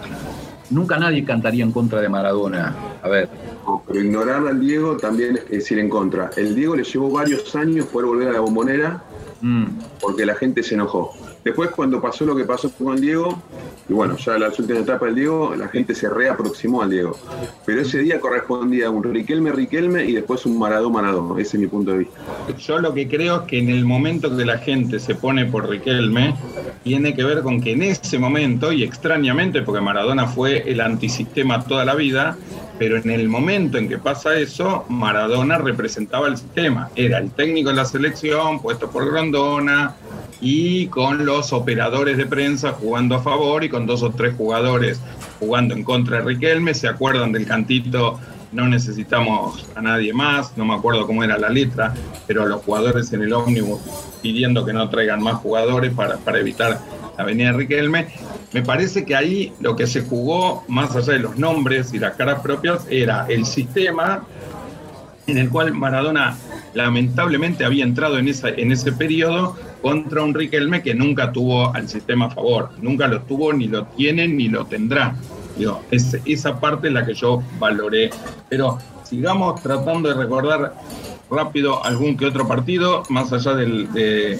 nunca 0.73 0.99
nadie 0.99 1.25
cantaría 1.25 1.65
en 1.65 1.73
contra 1.73 2.01
de 2.01 2.09
Maradona. 2.09 2.75
A 3.03 3.09
ver, 3.09 3.29
No, 3.67 3.83
Pero 3.87 4.01
ignorar 4.01 4.47
al 4.47 4.61
Diego 4.61 4.97
también 4.97 5.37
es 5.37 5.51
decir 5.51 5.79
en 5.79 5.89
contra. 5.89 6.31
El 6.37 6.55
Diego 6.55 6.75
le 6.77 6.85
llevó 6.85 7.11
varios 7.11 7.55
años 7.55 7.87
poder 7.87 8.07
volver 8.09 8.29
a 8.29 8.33
la 8.33 8.41
bombonera 8.41 9.03
mm, 9.41 9.65
porque 10.01 10.27
la 10.27 10.35
gente 10.35 10.63
se 10.63 10.75
enojó. 10.75 11.13
Después 11.45 11.71
cuando 11.71 12.01
pasó 12.01 12.25
lo 12.25 12.37
que 12.37 12.45
pasó 12.45 12.71
con 12.71 13.01
Diego, 13.01 13.43
y 13.89 13.93
bueno, 13.93 14.17
ya 14.17 14.39
las 14.39 14.59
últimas 14.59 14.83
etapas 14.83 15.09
del 15.09 15.17
Diego, 15.17 15.55
la 15.57 15.69
gente 15.69 15.95
se 15.95 16.09
reaproximó 16.09 16.83
al 16.83 16.91
Diego. 16.91 17.17
Pero 17.67 17.81
ese 17.81 17.99
día 17.99 18.21
correspondía 18.21 18.91
un 18.91 19.03
Riquelme 19.03 19.51
Riquelme 19.51 20.05
y 20.05 20.13
después 20.13 20.47
un 20.47 20.59
Maradó 20.59 20.91
Maradó. 20.91 21.37
Ese 21.39 21.57
es 21.57 21.61
mi 21.61 21.67
punto 21.67 21.93
de 21.93 21.99
vista. 21.99 22.21
Yo 22.59 22.79
lo 22.79 22.95
que 22.95 23.09
creo 23.09 23.43
es 23.43 23.43
que 23.43 23.59
en 23.59 23.71
el 23.71 23.85
momento 23.85 24.37
que 24.37 24.45
la 24.45 24.59
gente 24.59 25.01
se 25.01 25.15
pone 25.15 25.47
por 25.47 25.69
Riquelme, 25.69 26.35
tiene 26.85 27.15
que 27.15 27.25
ver 27.25 27.43
con 27.43 27.61
que 27.61 27.73
en 27.73 27.83
ese 27.83 28.19
momento, 28.19 28.73
y 28.73 28.85
extrañamente, 28.85 29.63
porque 29.63 29.81
Maradona 29.81 30.27
fue 30.27 30.71
el 30.71 30.81
antisistema 30.81 31.65
toda 31.65 31.85
la 31.85 31.95
vida, 31.95 32.37
pero 32.83 32.97
en 32.97 33.11
el 33.11 33.29
momento 33.29 33.79
en 33.79 33.89
que 33.89 33.97
pasa 33.97 34.37
eso, 34.37 34.85
Maradona 34.89 35.57
representaba 35.57 36.27
el 36.27 36.37
sistema. 36.37 36.91
Era 36.97 37.19
el 37.19 37.31
técnico 37.31 37.69
de 37.69 37.77
la 37.77 37.85
selección, 37.85 38.61
puesto 38.61 38.91
por 38.91 39.09
Grondona, 39.09 39.95
y 40.41 40.89
con 40.89 41.25
los 41.25 41.53
operadores 41.53 42.17
de 42.17 42.27
prensa 42.27 42.73
jugando 42.73 43.15
a 43.15 43.23
favor 43.23 43.63
y 43.63 43.69
con 43.69 43.87
dos 43.87 44.03
o 44.03 44.11
tres 44.11 44.35
jugadores 44.37 45.01
jugando 45.39 45.77
en 45.77 45.85
contra 45.85 46.17
de 46.17 46.25
Riquelme. 46.25 46.75
¿Se 46.75 46.89
acuerdan 46.89 47.31
del 47.31 47.47
cantito 47.47 48.19
no 48.51 48.67
necesitamos 48.67 49.65
a 49.77 49.81
nadie 49.81 50.13
más, 50.13 50.57
no 50.59 50.65
me 50.65 50.75
acuerdo 50.75 51.07
cómo 51.07 51.23
era 51.23 51.39
la 51.39 51.51
letra, 51.51 51.95
pero 52.27 52.47
los 52.47 52.63
jugadores 52.63 53.13
en 53.13 53.23
el 53.23 53.33
ómnibus 53.33 53.81
pidiendo 54.21 54.67
que 54.67 54.73
no 54.73 54.91
traigan 54.91 55.23
más 55.23 55.37
jugadores 55.37 55.95
para, 55.95 56.17
para 56.17 56.41
evitar 56.41 56.81
la 57.17 57.23
avenida 57.23 57.53
Riquelme. 57.53 58.09
Me 58.53 58.63
parece 58.63 59.05
que 59.05 59.17
ahí 59.17 59.53
lo 59.61 59.77
que 59.77 59.87
se 59.87 60.03
jugó, 60.03 60.65
más 60.69 60.95
allá 60.95 61.15
de 61.15 61.19
los 61.21 61.39
nombres 61.39 61.95
y 61.95 61.99
las 61.99 62.15
caras 62.17 62.41
propias, 62.41 62.87
era 62.91 63.27
el 63.29 63.47
sistema 63.47 64.25
en 65.27 65.39
el 65.39 65.51
cual 65.51 65.73
Maradona 65.73 66.37
lamentablemente 66.75 67.65
había 67.65 67.85
entrado 67.85 68.19
en, 68.19 68.29
esa, 68.29 68.49
en 68.49 68.73
ese 68.73 68.93
periodo 68.93 69.57
contra 69.81 70.23
un 70.23 70.35
Riquelme 70.35 70.83
que 70.83 70.95
nunca 70.95 71.33
tuvo 71.33 71.75
al 71.75 71.89
sistema 71.89 72.27
a 72.27 72.31
favor, 72.31 72.71
nunca 72.81 73.07
lo 73.09 73.23
tuvo, 73.23 73.53
ni 73.53 73.69
lo 73.69 73.87
tiene, 73.87 74.29
ni 74.29 74.49
lo 74.49 74.65
tendrá. 74.67 75.15
Esa 75.91 76.61
parte 76.61 76.89
es 76.89 76.95
la 76.95 77.05
que 77.05 77.15
yo 77.15 77.43
valoré. 77.59 78.11
Pero 78.49 78.79
sigamos 79.05 79.63
tratando 79.63 80.09
de 80.09 80.15
recordar 80.15 80.75
rápido 81.31 81.85
algún 81.85 82.17
que 82.17 82.27
otro 82.27 82.47
partido, 82.47 83.03
más 83.09 83.33
allá 83.33 83.55
de, 83.55 84.39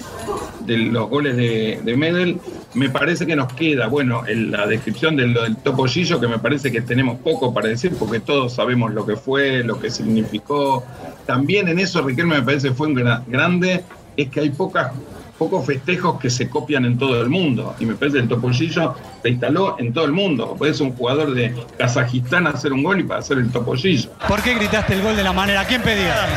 los 0.67 1.09
goles 1.09 1.35
de, 1.35 1.95
Medel. 1.97 2.39
Me 2.75 2.89
parece 2.89 3.25
que 3.25 3.35
nos 3.35 3.53
queda, 3.53 3.87
bueno, 3.87 4.25
en 4.27 4.51
la 4.51 4.65
descripción 4.65 5.15
del, 5.15 5.33
del 5.33 5.57
que 5.57 6.27
me 6.27 6.39
parece 6.39 6.71
que 6.71 6.81
tenemos 6.81 7.19
poco 7.19 7.53
para 7.53 7.67
decir, 7.67 7.93
porque 7.99 8.19
todos 8.19 8.53
sabemos 8.53 8.93
lo 8.93 9.05
que 9.05 9.15
fue, 9.15 9.63
lo 9.63 9.79
que 9.79 9.91
significó. 9.91 10.83
También 11.25 11.67
en 11.67 11.79
eso 11.79 12.01
Riquelme 12.01 12.39
me 12.39 12.43
parece 12.43 12.71
fue 12.71 12.87
un 12.87 12.95
grande, 13.27 13.83
es 14.17 14.29
que 14.29 14.39
hay 14.39 14.49
pocas 14.49 14.91
pocos 15.37 15.65
festejos 15.65 16.19
que 16.19 16.29
se 16.29 16.49
copian 16.49 16.85
en 16.85 16.97
todo 16.97 17.21
el 17.21 17.29
mundo. 17.29 17.75
Y 17.79 17.85
me 17.85 17.95
parece 17.95 18.17
que 18.17 18.23
el 18.23 18.29
topollillo 18.29 18.95
se 19.21 19.29
instaló 19.29 19.77
en 19.79 19.93
todo 19.93 20.05
el 20.05 20.11
mundo. 20.11 20.55
Puedes 20.57 20.79
un 20.79 20.93
jugador 20.93 21.33
de 21.33 21.53
Kazajistán 21.77 22.47
hacer 22.47 22.73
un 22.73 22.83
gol 22.83 22.99
y 22.99 23.03
para 23.03 23.19
hacer 23.19 23.37
el 23.37 23.51
topollillo. 23.51 24.09
¿Por 24.27 24.41
qué 24.41 24.55
gritaste 24.55 24.93
el 24.93 25.01
gol 25.01 25.15
de 25.15 25.23
la 25.23 25.33
manera? 25.33 25.65
¿Quién 25.65 25.81
pedía? 25.81 26.27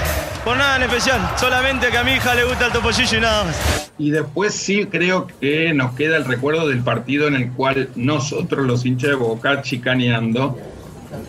Por 0.45 0.57
nada 0.57 0.77
en 0.77 0.85
especial, 0.85 1.21
solamente 1.37 1.89
que 1.89 1.99
a 1.99 2.05
mi 2.05 2.13
hija 2.13 2.35
le 2.35 2.45
gusta 2.45 2.67
el 2.67 2.73
topollillo 2.73 3.19
y 3.19 3.21
nada 3.21 3.45
más. 3.45 3.91
Y 3.99 4.11
después 4.11 4.55
sí 4.55 4.87
creo 4.87 5.27
que 5.27 5.73
nos 5.75 5.95
queda 5.95 6.17
el 6.17 6.25
recuerdo 6.25 6.69
del 6.69 6.81
partido 6.81 7.27
en 7.27 7.35
el 7.35 7.51
cual 7.53 7.89
nosotros, 7.97 8.67
los 8.67 8.85
hinchas 8.85 9.11
de 9.11 9.17
Boca, 9.17 9.63
chicaneando, 9.63 10.57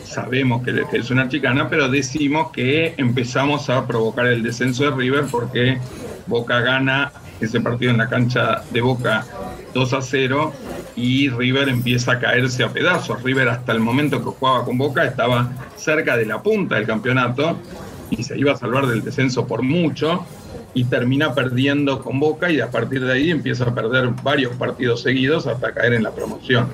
sabemos 0.03 0.63
que 0.63 0.83
es 0.91 1.09
una 1.09 1.29
chicana, 1.29 1.69
pero 1.69 1.89
decimos 1.89 2.51
que 2.51 2.93
empezamos 2.97 3.69
a 3.69 3.87
provocar 3.87 4.27
el 4.27 4.43
descenso 4.43 4.83
de 4.83 4.91
River 4.91 5.25
porque 5.31 5.79
Boca 6.27 6.59
gana 6.59 7.11
ese 7.39 7.61
partido 7.61 7.91
en 7.91 7.97
la 7.97 8.09
cancha 8.09 8.63
de 8.71 8.81
Boca 8.81 9.25
2 9.73 9.93
a 9.93 10.01
0 10.01 10.53
y 10.95 11.29
River 11.29 11.69
empieza 11.69 12.13
a 12.13 12.19
caerse 12.19 12.63
a 12.63 12.69
pedazos. 12.69 13.21
River 13.23 13.49
hasta 13.49 13.71
el 13.71 13.79
momento 13.79 14.19
que 14.19 14.25
jugaba 14.25 14.65
con 14.65 14.77
Boca 14.77 15.05
estaba 15.05 15.49
cerca 15.75 16.17
de 16.17 16.25
la 16.25 16.41
punta 16.41 16.75
del 16.75 16.87
campeonato 16.87 17.57
y 18.09 18.23
se 18.23 18.37
iba 18.37 18.53
a 18.53 18.57
salvar 18.57 18.87
del 18.87 19.03
descenso 19.03 19.45
por 19.45 19.61
mucho 19.61 20.25
y 20.73 20.85
termina 20.85 21.33
perdiendo 21.33 22.01
con 22.03 22.19
Boca 22.19 22.51
y 22.51 22.59
a 22.61 22.69
partir 22.69 23.03
de 23.03 23.13
ahí 23.13 23.31
empieza 23.31 23.63
a 23.63 23.73
perder 23.73 24.09
varios 24.21 24.55
partidos 24.55 25.01
seguidos 25.01 25.47
hasta 25.47 25.73
caer 25.73 25.93
en 25.93 26.03
la 26.03 26.11
promoción. 26.11 26.67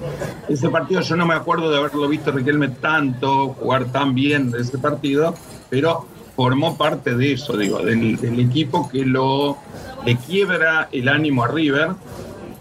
Ese 0.49 0.69
partido 0.69 1.01
yo 1.01 1.15
no 1.15 1.25
me 1.25 1.33
acuerdo 1.33 1.71
de 1.71 1.77
haberlo 1.77 2.07
visto 2.09 2.31
Riquelme 2.31 2.69
tanto, 2.69 3.49
jugar 3.49 3.85
tan 3.85 4.13
bien 4.13 4.51
de 4.51 4.61
ese 4.61 4.77
partido, 4.77 5.35
pero 5.69 6.05
formó 6.35 6.77
parte 6.77 7.15
de 7.15 7.33
eso, 7.33 7.57
digo, 7.57 7.79
del, 7.79 8.39
equipo 8.39 8.89
que 8.89 9.05
lo 9.05 9.57
le 10.05 10.17
quiebra 10.17 10.89
el 10.91 11.07
ánimo 11.07 11.43
a 11.43 11.47
River. 11.47 11.89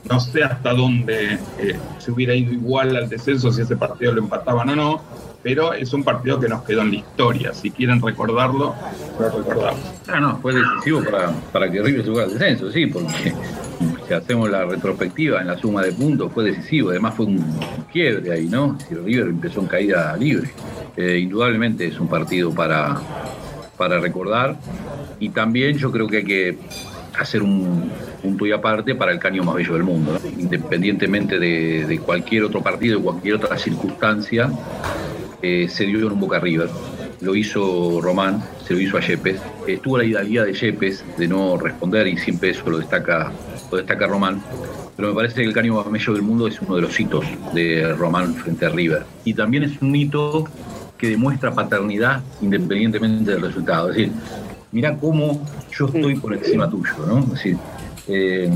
No 0.08 0.20
sé 0.20 0.42
hasta 0.42 0.74
dónde 0.74 1.38
eh, 1.58 1.78
se 1.98 2.10
hubiera 2.10 2.34
ido 2.34 2.52
igual 2.52 2.96
al 2.96 3.08
descenso 3.08 3.52
si 3.52 3.62
ese 3.62 3.76
partido 3.76 4.12
lo 4.12 4.22
empataban 4.22 4.68
o 4.70 4.76
no, 4.76 5.02
pero 5.42 5.72
es 5.72 5.92
un 5.92 6.04
partido 6.04 6.38
que 6.38 6.48
nos 6.48 6.62
quedó 6.62 6.82
en 6.82 6.90
la 6.90 6.96
historia. 6.96 7.54
Si 7.54 7.70
quieren 7.70 8.02
recordarlo, 8.02 8.74
lo 9.18 9.30
recordamos. 9.30 9.80
Ah, 10.08 10.20
no, 10.20 10.38
fue 10.38 10.54
decisivo 10.54 11.02
para, 11.04 11.30
para 11.52 11.70
que 11.70 11.82
River 11.82 12.04
jugara 12.04 12.26
al 12.26 12.38
descenso, 12.38 12.70
sí, 12.70 12.86
porque 12.86 13.32
si 14.06 14.14
hacemos 14.14 14.50
la 14.50 14.64
retrospectiva 14.64 15.40
en 15.40 15.46
la 15.46 15.56
suma 15.56 15.82
de 15.82 15.92
puntos, 15.92 16.32
fue 16.32 16.44
decisivo. 16.44 16.90
Además, 16.90 17.14
fue 17.14 17.26
un 17.26 17.44
quiebre 17.92 18.32
ahí, 18.32 18.48
¿no? 18.48 18.78
Si 18.88 18.94
River 18.94 19.28
empezó 19.28 19.60
en 19.60 19.66
caída 19.66 20.16
libre. 20.16 20.50
Eh, 20.96 21.18
indudablemente 21.18 21.86
es 21.86 21.98
un 21.98 22.08
partido 22.08 22.52
para, 22.52 23.00
para 23.76 23.98
recordar. 23.98 24.56
Y 25.18 25.30
también 25.30 25.78
yo 25.78 25.90
creo 25.90 26.06
que 26.06 26.18
hay 26.18 26.24
que 26.24 26.58
hacer 27.18 27.42
un 27.42 27.90
punto 28.22 28.46
y 28.46 28.52
aparte 28.52 28.94
para 28.94 29.12
el 29.12 29.18
caño 29.18 29.42
más 29.44 29.56
bello 29.56 29.74
del 29.74 29.82
mundo, 29.82 30.18
independientemente 30.38 31.38
de, 31.38 32.00
cualquier 32.04 32.44
otro 32.44 32.62
partido, 32.62 32.98
de 32.98 33.04
cualquier 33.04 33.34
otra 33.34 33.58
circunstancia, 33.58 34.50
eh, 35.42 35.68
se 35.68 35.84
dio 35.84 36.06
en 36.06 36.12
un 36.12 36.20
Boca 36.20 36.38
River. 36.38 36.68
Lo 37.20 37.36
hizo 37.36 38.00
Román, 38.00 38.42
se 38.66 38.74
lo 38.74 38.80
hizo 38.80 38.96
a 38.96 39.00
Yepes. 39.00 39.40
Estuvo 39.66 39.98
la 39.98 40.04
idealidad 40.04 40.44
de 40.44 40.54
Yepes 40.54 41.04
de 41.16 41.28
no 41.28 41.56
responder 41.56 42.08
y 42.08 42.16
siempre 42.16 42.50
eso 42.50 42.68
lo 42.68 42.78
destaca, 42.78 43.30
lo 43.70 43.76
destaca 43.76 44.06
Román. 44.06 44.42
Pero 44.96 45.08
me 45.08 45.14
parece 45.14 45.36
que 45.36 45.44
el 45.44 45.52
caño 45.52 45.74
más 45.74 45.90
bello 45.90 46.12
del 46.14 46.22
mundo 46.22 46.48
es 46.48 46.60
uno 46.60 46.76
de 46.76 46.82
los 46.82 46.98
hitos 46.98 47.24
de 47.54 47.94
Román 47.94 48.34
frente 48.34 48.66
a 48.66 48.70
River. 48.70 49.04
Y 49.24 49.34
también 49.34 49.62
es 49.62 49.80
un 49.80 49.94
hito 49.94 50.48
que 51.02 51.08
demuestra 51.08 51.52
paternidad 51.52 52.22
independientemente 52.40 53.32
del 53.32 53.42
resultado. 53.42 53.90
Es 53.90 53.96
decir, 53.96 54.12
mira 54.70 54.96
cómo 54.96 55.44
yo 55.76 55.86
estoy 55.86 56.14
por 56.14 56.32
encima 56.32 56.70
tuyo, 56.70 56.92
¿no? 57.08 57.18
Es 57.18 57.30
decir, 57.30 57.56
eh, 58.06 58.48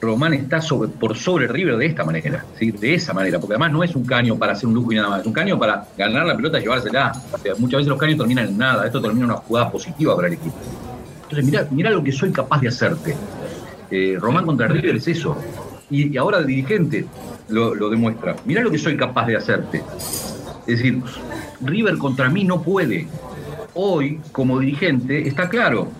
Román 0.00 0.32
está 0.32 0.60
por 0.98 1.14
sobre 1.18 1.48
River 1.48 1.76
de 1.76 1.84
esta 1.84 2.02
manera, 2.02 2.46
¿sí? 2.58 2.70
de 2.70 2.94
esa 2.94 3.12
manera, 3.12 3.38
porque 3.38 3.56
además 3.56 3.72
no 3.72 3.84
es 3.84 3.94
un 3.94 4.06
caño 4.06 4.38
para 4.38 4.54
hacer 4.54 4.68
un 4.68 4.74
lujo 4.74 4.90
y 4.92 4.96
nada 4.96 5.10
más, 5.10 5.20
es 5.20 5.26
un 5.26 5.34
caño 5.34 5.58
para 5.58 5.86
ganar 5.98 6.24
la 6.24 6.34
pelota 6.34 6.58
y 6.58 6.62
llevársela. 6.62 7.12
muchas 7.58 7.80
veces 7.80 7.88
los 7.88 7.98
caños 7.98 8.16
terminan 8.16 8.48
en 8.48 8.56
nada, 8.56 8.86
esto 8.86 9.02
termina 9.02 9.26
en 9.26 9.30
una 9.32 9.40
jugada 9.40 9.70
positiva 9.70 10.16
para 10.16 10.28
el 10.28 10.34
equipo. 10.34 10.56
Entonces, 11.24 11.44
mira, 11.44 11.68
mira 11.70 11.90
lo 11.90 12.02
que 12.02 12.10
soy 12.10 12.32
capaz 12.32 12.62
de 12.62 12.68
hacerte. 12.68 13.14
Eh, 13.90 14.16
Román 14.18 14.46
contra 14.46 14.66
River 14.66 14.96
es 14.96 15.08
eso. 15.08 15.36
Y, 15.90 16.16
ahora 16.16 16.38
el 16.38 16.46
dirigente 16.46 17.04
lo, 17.50 17.74
lo 17.74 17.90
demuestra. 17.90 18.34
Mira 18.46 18.62
lo 18.62 18.70
que 18.70 18.78
soy 18.78 18.96
capaz 18.96 19.26
de 19.26 19.36
hacerte. 19.36 19.82
Es 20.66 20.78
decir, 20.78 21.02
River 21.62 21.98
contra 21.98 22.28
mí 22.28 22.44
no 22.44 22.62
puede. 22.62 23.06
Hoy, 23.74 24.20
como 24.32 24.58
dirigente, 24.58 25.26
está 25.26 25.48
claro. 25.48 25.90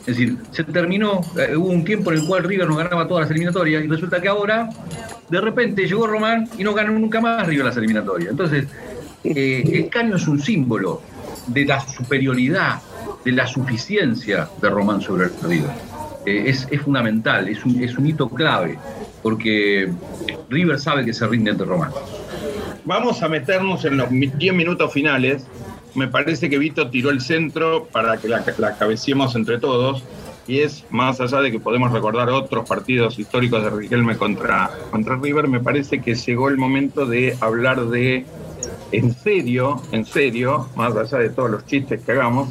Es 0.00 0.18
decir, 0.18 0.36
se 0.50 0.64
terminó, 0.64 1.20
eh, 1.38 1.56
hubo 1.56 1.68
un 1.68 1.84
tiempo 1.84 2.10
en 2.10 2.18
el 2.18 2.26
cual 2.26 2.42
River 2.42 2.68
no 2.68 2.76
ganaba 2.76 3.06
todas 3.06 3.22
las 3.22 3.30
eliminatorias 3.30 3.84
y 3.84 3.86
resulta 3.86 4.20
que 4.20 4.28
ahora, 4.28 4.68
de 5.30 5.40
repente, 5.40 5.86
llegó 5.86 6.08
Román 6.08 6.48
y 6.58 6.64
no 6.64 6.74
ganó 6.74 6.98
nunca 6.98 7.20
más 7.20 7.46
River 7.46 7.66
las 7.66 7.76
eliminatorias. 7.76 8.30
Entonces, 8.30 8.66
eh, 9.22 9.62
el 9.72 9.88
caño 9.88 10.16
es 10.16 10.26
un 10.26 10.40
símbolo 10.40 11.02
de 11.46 11.64
la 11.64 11.80
superioridad, 11.80 12.80
de 13.24 13.32
la 13.32 13.46
suficiencia 13.46 14.48
de 14.60 14.70
Román 14.70 15.00
sobre 15.00 15.26
el 15.26 15.32
River. 15.40 15.70
Eh, 16.26 16.44
es, 16.46 16.80
fundamental, 16.80 17.48
es 17.48 17.64
un, 17.64 17.82
es 17.82 17.96
un 17.96 18.06
hito 18.06 18.28
clave, 18.28 18.78
porque 19.22 19.92
River 20.50 20.80
sabe 20.80 21.04
que 21.04 21.12
se 21.12 21.26
rinde 21.26 21.52
ante 21.52 21.64
Román. 21.64 21.90
Vamos 22.84 23.22
a 23.22 23.28
meternos 23.28 23.84
en 23.84 23.96
los 23.96 24.08
10 24.10 24.54
minutos 24.54 24.92
finales. 24.92 25.44
Me 25.94 26.08
parece 26.08 26.50
que 26.50 26.58
Vito 26.58 26.90
tiró 26.90 27.10
el 27.10 27.20
centro 27.20 27.86
para 27.92 28.16
que 28.16 28.28
la, 28.28 28.44
la 28.58 28.76
cabeciemos 28.76 29.36
entre 29.36 29.58
todos. 29.58 30.02
Y 30.48 30.58
es 30.60 30.84
más 30.90 31.20
allá 31.20 31.40
de 31.40 31.52
que 31.52 31.60
podemos 31.60 31.92
recordar 31.92 32.28
otros 32.30 32.68
partidos 32.68 33.18
históricos 33.18 33.62
de 33.62 33.70
Riquelme 33.70 34.16
contra, 34.16 34.70
contra 34.90 35.16
River, 35.16 35.46
me 35.46 35.60
parece 35.60 36.00
que 36.00 36.16
llegó 36.16 36.48
el 36.48 36.56
momento 36.56 37.06
de 37.06 37.36
hablar 37.40 37.86
de, 37.86 38.26
en 38.90 39.14
serio, 39.14 39.80
en 39.92 40.04
serio, 40.04 40.68
más 40.74 40.96
allá 40.96 41.18
de 41.18 41.30
todos 41.30 41.48
los 41.48 41.64
chistes 41.66 42.02
que 42.02 42.10
hagamos, 42.10 42.48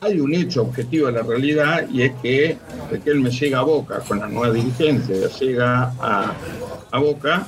hay 0.00 0.18
un 0.18 0.34
hecho 0.34 0.62
objetivo 0.62 1.06
de 1.06 1.12
la 1.12 1.22
realidad 1.22 1.86
y 1.88 2.02
es 2.02 2.12
que 2.20 2.58
Riquelme 2.90 3.30
llega 3.30 3.60
a 3.60 3.62
Boca 3.62 4.00
con 4.00 4.18
la 4.18 4.26
nueva 4.26 4.52
dirigencia, 4.52 5.28
llega 5.38 5.94
a, 6.00 6.34
a 6.90 6.98
Boca 6.98 7.46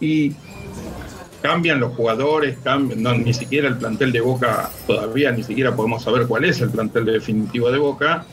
y 0.00 0.34
cambian 1.42 1.80
los 1.80 1.94
jugadores, 1.94 2.58
cambian, 2.62 3.02
no, 3.02 3.14
ni 3.14 3.32
siquiera 3.32 3.68
el 3.68 3.76
plantel 3.76 4.12
de 4.12 4.20
Boca, 4.20 4.70
todavía 4.86 5.32
ni 5.32 5.42
siquiera 5.42 5.74
podemos 5.74 6.02
saber 6.02 6.26
cuál 6.26 6.44
es 6.44 6.60
el 6.60 6.70
plantel 6.70 7.04
definitivo 7.04 7.70
de 7.70 7.78
Boca, 7.78 8.24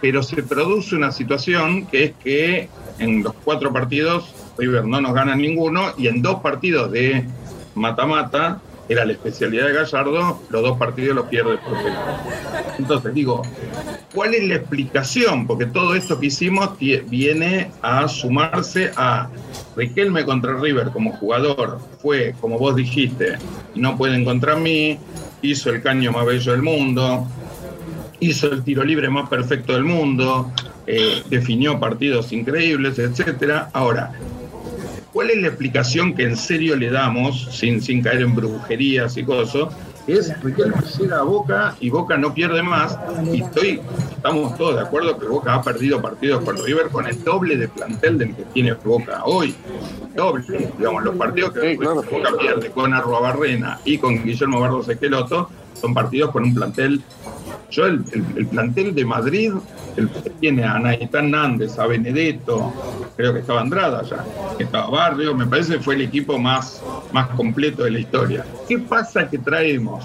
pero 0.00 0.22
se 0.22 0.42
produce 0.42 0.96
una 0.96 1.12
situación 1.12 1.86
que 1.86 2.04
es 2.04 2.12
que 2.22 2.68
en 2.98 3.22
los 3.22 3.34
cuatro 3.44 3.72
partidos 3.72 4.34
River 4.58 4.84
no 4.84 5.00
nos 5.00 5.14
gana 5.14 5.36
ninguno 5.36 5.92
y 5.96 6.08
en 6.08 6.20
dos 6.20 6.40
partidos 6.40 6.90
de 6.90 7.24
mata-mata, 7.74 8.60
era 8.88 9.04
la 9.04 9.12
especialidad 9.12 9.66
de 9.66 9.74
Gallardo, 9.74 10.42
los 10.48 10.62
dos 10.62 10.78
partidos 10.78 11.14
los 11.14 11.26
pierde 11.26 11.58
por 11.58 11.76
Entonces 12.78 13.14
digo, 13.14 13.42
¿cuál 14.14 14.34
es 14.34 14.48
la 14.48 14.54
explicación? 14.56 15.46
Porque 15.46 15.66
todo 15.66 15.94
esto 15.94 16.18
que 16.18 16.26
hicimos 16.26 16.70
viene 16.78 17.70
a 17.82 18.08
sumarse 18.08 18.90
a 18.96 19.28
Riquelme 19.76 20.24
contra 20.24 20.58
River 20.58 20.90
como 20.90 21.12
jugador 21.12 21.80
fue, 22.00 22.34
como 22.40 22.58
vos 22.58 22.76
dijiste, 22.76 23.36
no 23.74 23.96
pueden 23.96 24.24
contra 24.24 24.56
mí, 24.56 24.98
hizo 25.42 25.70
el 25.70 25.82
caño 25.82 26.10
más 26.10 26.26
bello 26.26 26.52
del 26.52 26.62
mundo, 26.62 27.26
hizo 28.20 28.50
el 28.50 28.64
tiro 28.64 28.84
libre 28.84 29.08
más 29.08 29.28
perfecto 29.28 29.74
del 29.74 29.84
mundo, 29.84 30.50
eh, 30.86 31.22
definió 31.28 31.78
partidos 31.78 32.32
increíbles, 32.32 32.98
etcétera. 32.98 33.68
Ahora, 33.74 34.12
¿cuál 35.12 35.30
es 35.30 35.40
la 35.40 35.48
explicación 35.48 36.14
que 36.14 36.24
en 36.24 36.36
serio 36.36 36.76
le 36.76 36.90
damos, 36.90 37.48
sin, 37.56 37.80
sin 37.80 38.02
caer 38.02 38.22
en 38.22 38.34
brujerías 38.34 39.16
y 39.16 39.24
cosas? 39.24 39.68
es 40.08 40.40
Riquelme 40.42 40.74
llega 40.98 41.18
a 41.18 41.22
Boca 41.22 41.76
y 41.80 41.90
Boca 41.90 42.16
no 42.16 42.32
pierde 42.32 42.62
más. 42.62 42.98
Y 43.30 43.42
estoy, 43.42 43.80
estamos 44.10 44.56
todos 44.56 44.76
de 44.76 44.82
acuerdo 44.82 45.18
que 45.18 45.26
Boca 45.26 45.54
ha 45.54 45.62
perdido 45.62 46.00
partidos 46.00 46.42
con 46.44 46.56
River 46.64 46.88
con 46.88 47.06
el 47.06 47.22
doble 47.22 47.56
de 47.56 47.68
plantel 47.68 48.18
del 48.18 48.34
que 48.34 48.44
tiene 48.44 48.72
Boca 48.72 49.22
hoy. 49.24 49.54
Doble, 50.14 50.72
digamos, 50.78 51.04
los 51.04 51.16
partidos 51.16 51.52
que 51.52 51.76
Boca 51.76 52.30
pierde 52.40 52.70
con 52.70 52.90
Barrena 52.90 53.80
y 53.84 53.98
con 53.98 54.24
Guillermo 54.24 54.60
Barros 54.60 54.88
Esqueloto 54.88 55.50
son 55.74 55.94
partidos 55.94 56.30
con 56.30 56.42
un 56.42 56.54
plantel 56.54 57.02
Yo 57.70 57.84
el, 57.86 58.02
el- 58.12 58.24
el 58.38 58.46
plantel 58.46 58.94
de 58.94 59.04
Madrid 59.04 59.52
el, 59.96 60.08
tiene 60.40 60.64
a 60.64 60.78
Naitán 60.78 61.30
Nández, 61.30 61.78
a 61.78 61.86
Benedetto, 61.86 62.72
creo 63.16 63.32
que 63.34 63.40
estaba 63.40 63.60
Andrada 63.60 64.02
ya, 64.04 64.24
estaba 64.58 64.88
Barrio, 64.88 65.34
me 65.34 65.46
parece 65.46 65.74
que 65.74 65.80
fue 65.80 65.96
el 65.96 66.02
equipo 66.02 66.38
más, 66.38 66.82
más 67.12 67.28
completo 67.30 67.84
de 67.84 67.90
la 67.90 67.98
historia. 67.98 68.44
¿Qué 68.68 68.78
pasa 68.78 69.28
que 69.28 69.38
traemos? 69.38 70.04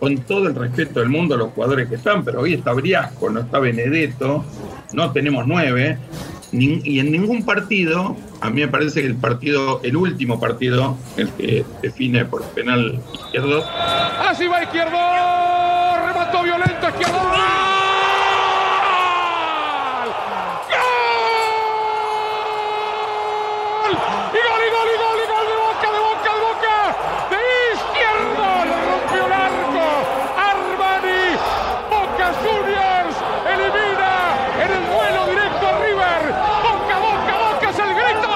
Con 0.00 0.16
todo 0.18 0.48
el 0.48 0.54
respeto 0.54 1.00
del 1.00 1.08
mundo 1.08 1.34
a 1.34 1.38
los 1.38 1.50
jugadores 1.52 1.88
que 1.88 1.94
están, 1.96 2.24
pero 2.24 2.40
hoy 2.40 2.54
está 2.54 2.72
Briasco, 2.72 3.30
no 3.30 3.40
está 3.40 3.58
Benedetto, 3.58 4.44
no 4.92 5.12
tenemos 5.12 5.46
nueve, 5.46 5.98
y 6.52 7.00
en 7.00 7.10
ningún 7.10 7.44
partido, 7.44 8.16
a 8.40 8.48
mí 8.50 8.60
me 8.60 8.68
parece 8.68 9.00
que 9.00 9.08
el 9.08 9.16
partido, 9.16 9.80
el 9.82 9.96
último 9.96 10.38
partido, 10.38 10.96
el 11.16 11.28
que 11.30 11.64
define 11.82 12.24
por 12.24 12.42
penal 12.50 13.00
izquierdo, 13.12 13.64
Así 14.28 14.46
va 14.46 14.62
izquierdo. 14.62 14.96
Remató 16.24 16.42
violento 16.42 16.88
izquierdo. 16.88 17.18
¡Gol! 17.18 17.28
¡Gol! 23.68 23.92
Y 24.32 24.40
gol, 24.40 24.62
y 24.64 24.70
gol, 24.72 24.88
y 24.88 24.96
gol, 24.96 25.18
y 25.20 25.26
gol 25.28 25.46
de 25.46 25.56
boca, 25.60 25.88
de 25.92 26.00
boca, 26.00 26.30
de 26.32 26.40
boca. 26.40 26.76
De 27.30 27.40
izquierdo. 27.74 28.46
Lo 28.64 28.76
rompió 28.88 29.20
el 29.26 29.32
arco. 29.34 29.84
Armani. 30.48 31.24
Boca 31.90 32.26
Juniors. 32.40 33.16
Elimina 33.52 34.12
en 34.64 34.70
el 34.72 34.84
duelo 34.88 35.20
directo 35.28 35.64
a 35.66 35.70
River. 35.84 36.22
Boca, 36.64 36.96
boca, 37.04 37.34
boca 37.50 37.66
es 37.70 37.78
el 37.78 37.92
grito. 37.94 38.32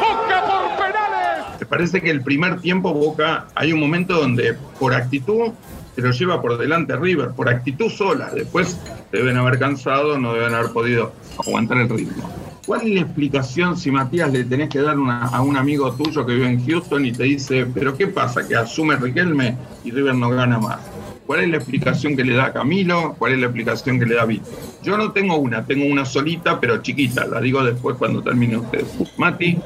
Boca 0.00 0.36
por 0.44 0.64
penales. 0.76 1.38
Me 1.60 1.66
parece 1.66 1.96
que 2.02 2.10
el 2.10 2.20
primer 2.20 2.60
tiempo 2.60 2.92
Boca 2.92 3.46
hay 3.54 3.72
un 3.72 3.80
momento 3.80 4.12
donde 4.14 4.54
por 4.78 4.92
actitud 4.92 5.52
se 5.96 6.02
lo 6.02 6.10
lleva 6.10 6.42
por 6.42 6.58
delante 6.58 6.94
River, 6.94 7.30
por 7.30 7.48
actitud 7.48 7.90
sola. 7.90 8.30
Después 8.32 8.78
deben 9.10 9.38
haber 9.38 9.58
cansado, 9.58 10.18
no 10.18 10.34
deben 10.34 10.54
haber 10.54 10.70
podido 10.70 11.12
aguantar 11.44 11.78
el 11.78 11.88
ritmo. 11.88 12.30
¿Cuál 12.66 12.82
es 12.82 12.94
la 12.94 13.00
explicación 13.00 13.78
si 13.78 13.90
Matías 13.90 14.30
le 14.30 14.44
tenés 14.44 14.68
que 14.68 14.80
dar 14.80 14.96
a 14.98 15.40
un 15.40 15.56
amigo 15.56 15.92
tuyo 15.94 16.26
que 16.26 16.34
vive 16.34 16.48
en 16.48 16.66
Houston 16.66 17.06
y 17.06 17.12
te 17.12 17.22
dice, 17.22 17.66
pero 17.72 17.96
qué 17.96 18.08
pasa, 18.08 18.46
que 18.46 18.56
asume 18.56 18.96
Riquelme 18.96 19.56
y 19.84 19.90
River 19.90 20.14
no 20.16 20.28
gana 20.28 20.58
más? 20.58 20.80
¿Cuál 21.24 21.44
es 21.44 21.48
la 21.48 21.56
explicación 21.56 22.14
que 22.14 22.24
le 22.24 22.34
da 22.34 22.52
Camilo? 22.52 23.14
¿Cuál 23.18 23.32
es 23.32 23.38
la 23.38 23.46
explicación 23.46 23.98
que 23.98 24.06
le 24.06 24.16
da 24.16 24.26
Vito? 24.26 24.50
Yo 24.82 24.98
no 24.98 25.12
tengo 25.12 25.36
una, 25.36 25.64
tengo 25.64 25.86
una 25.86 26.04
solita, 26.04 26.60
pero 26.60 26.82
chiquita, 26.82 27.26
la 27.26 27.40
digo 27.40 27.64
después 27.64 27.96
cuando 27.96 28.22
termine 28.22 28.58
usted. 28.58 28.84
Mati. 29.16 29.58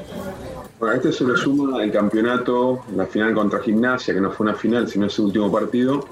Bueno, 0.81 0.95
a 0.95 0.97
este 0.97 1.11
se 1.11 1.23
le 1.25 1.37
suma 1.37 1.83
el 1.83 1.91
campeonato, 1.91 2.83
la 2.95 3.05
final 3.05 3.35
contra 3.35 3.59
Gimnasia, 3.61 4.15
que 4.15 4.19
no 4.19 4.31
fue 4.31 4.47
una 4.47 4.55
final, 4.55 4.87
sino 4.87 5.05
ese 5.05 5.21
último 5.21 5.51
partido, 5.51 6.07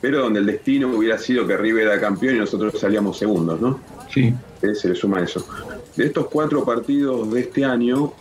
pero 0.00 0.20
donde 0.20 0.40
el 0.40 0.46
destino 0.46 0.88
hubiera 0.96 1.18
sido 1.18 1.46
que 1.46 1.58
River 1.58 1.88
era 1.88 2.00
campeón 2.00 2.36
y 2.36 2.38
nosotros 2.38 2.72
salíamos 2.80 3.18
segundos, 3.18 3.60
¿no? 3.60 3.80
Sí. 4.10 4.32
Eh, 4.62 4.74
Se 4.74 4.88
le 4.88 4.94
suma 4.94 5.20
eso. 5.20 5.46
De 5.94 6.06
estos 6.06 6.26
cuatro 6.28 6.64
partidos 6.64 7.30
de 7.30 7.40
este 7.40 7.66
año, 7.66 8.14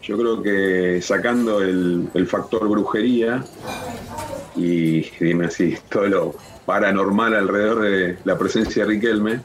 yo 0.00 0.16
creo 0.16 0.40
que 0.40 1.02
sacando 1.02 1.60
el, 1.60 2.08
el 2.14 2.26
factor 2.28 2.68
brujería 2.68 3.44
y 4.54 5.00
dime 5.18 5.46
así, 5.46 5.76
todo 5.90 6.06
lo 6.06 6.34
paranormal 6.66 7.34
alrededor 7.34 7.80
de 7.80 8.18
la 8.24 8.38
presencia 8.38 8.84
de 8.84 8.90
Riquelme, 8.90 9.40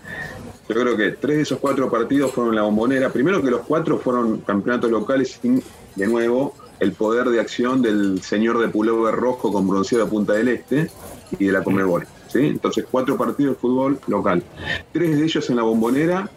yo 0.74 0.82
creo 0.82 0.96
que 0.96 1.12
tres 1.12 1.36
de 1.36 1.44
esos 1.44 1.60
cuatro 1.60 1.92
partidos 1.92 2.32
fueron 2.32 2.56
la 2.56 2.62
bombonera. 2.62 3.12
Primero 3.12 3.42
que 3.42 3.52
los 3.52 3.62
cuatro 3.62 4.00
fueron 4.00 4.40
campeonatos 4.40 4.90
locales 4.90 5.38
sin, 5.42 5.62
de 5.96 6.08
nuevo, 6.08 6.56
el 6.80 6.94
poder 6.94 7.28
de 7.28 7.42
acción 7.42 7.82
del 7.82 8.22
señor 8.22 8.58
de 8.60 8.70
pullover 8.70 9.14
rojo 9.14 9.52
con 9.52 9.68
bronceado 9.68 10.06
de 10.06 10.10
Punta 10.10 10.34
del 10.34 10.48
Este 10.48 10.90
y 11.38 11.46
de 11.46 11.52
la 11.52 11.62
Conmebol. 11.62 12.08
¿sí? 12.28 12.40
Entonces, 12.40 12.86
cuatro 12.90 13.18
partidos 13.18 13.56
de 13.56 13.60
fútbol 13.60 14.00
local. 14.08 14.42
Tres 14.94 15.18
de 15.18 15.26
ellos 15.26 15.50
en 15.50 15.58
la 15.58 15.64
bombonera 15.64 16.30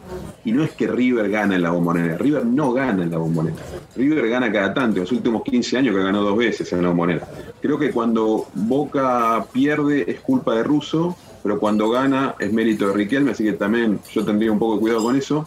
y 0.45 0.51
no 0.51 0.65
es 0.65 0.73
que 0.73 0.89
River 0.89 1.31
gana 1.31 1.55
en 1.55 1.63
la 1.63 1.71
bombonera. 1.71 2.19
River 2.19 2.45
no 2.45 2.73
gana 2.73 3.05
en 3.05 3.13
la 3.13 3.19
bombonera. 3.19 3.57
River 3.95 4.29
gana 4.29 4.51
cada 4.51 4.75
tanto. 4.75 4.97
En 4.97 5.03
los 5.03 5.13
últimos 5.13 5.45
15 5.45 5.79
años 5.79 5.95
que 5.95 6.03
ganó 6.03 6.23
dos 6.23 6.37
veces 6.37 6.73
en 6.73 6.83
la 6.83 6.89
bombonera. 6.89 7.29
Creo 7.63 7.79
que 7.79 7.93
cuando 7.93 8.49
Boca 8.53 9.47
pierde 9.53 10.11
es 10.11 10.19
culpa 10.21 10.57
de 10.57 10.65
Russo, 10.65 11.17
pero 11.45 11.61
cuando 11.61 11.91
gana 11.91 12.35
es 12.39 12.51
mérito 12.55 12.89
de 12.89 12.95
Riquelme, 12.95 13.33
así 13.33 13.45
que 13.45 13.53
también 13.53 14.01
yo 14.11 14.25
tendría 14.25 14.51
un 14.51 14.59
poco 14.59 14.77
de 14.77 14.81
cuidado 14.81 15.03
con 15.03 15.15
eso. 15.15 15.47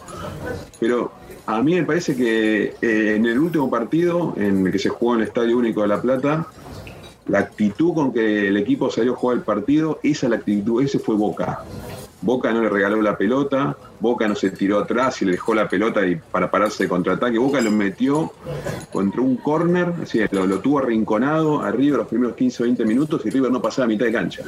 Pero 0.78 1.10
a 1.44 1.60
mí 1.60 1.74
me 1.74 1.82
parece 1.82 2.14
que 2.14 2.76
eh, 2.80 3.16
en 3.16 3.26
el 3.26 3.36
último 3.36 3.68
partido, 3.68 4.32
en 4.36 4.64
el 4.64 4.70
que 4.70 4.78
se 4.78 4.90
jugó 4.90 5.14
en 5.14 5.22
el 5.22 5.26
Estadio 5.26 5.58
Único 5.58 5.82
de 5.82 5.88
La 5.88 6.00
Plata, 6.00 6.46
la 7.26 7.40
actitud 7.40 7.94
con 7.94 8.12
que 8.12 8.46
el 8.46 8.56
equipo 8.56 8.92
salió 8.92 9.14
a 9.14 9.16
jugar 9.16 9.38
el 9.38 9.42
partido, 9.42 9.98
esa 10.04 10.26
es 10.26 10.30
la 10.30 10.36
actitud, 10.36 10.80
ese 10.84 11.00
fue 11.00 11.16
Boca. 11.16 11.64
Boca 12.22 12.52
no 12.52 12.62
le 12.62 12.68
regaló 12.68 13.02
la 13.02 13.18
pelota, 13.18 13.76
Boca 14.00 14.28
no 14.28 14.34
se 14.34 14.50
tiró 14.50 14.78
atrás 14.78 15.20
y 15.22 15.24
le 15.24 15.32
dejó 15.32 15.54
la 15.54 15.68
pelota 15.68 16.06
y 16.06 16.16
para 16.16 16.50
pararse 16.50 16.84
de 16.84 16.88
contraataque. 16.88 17.38
Boca 17.38 17.60
lo 17.60 17.70
metió 17.70 18.32
contra 18.92 19.20
un 19.20 19.36
córner, 19.36 19.92
lo, 20.30 20.46
lo 20.46 20.60
tuvo 20.60 20.78
arrinconado 20.78 21.60
a 21.60 21.70
River 21.70 21.98
los 21.98 22.08
primeros 22.08 22.36
15 22.36 22.62
o 22.62 22.66
20 22.66 22.84
minutos 22.84 23.22
y 23.24 23.30
River 23.30 23.50
no 23.50 23.60
pasaba 23.60 23.88
mitad 23.88 24.06
de 24.06 24.12
cancha. 24.12 24.42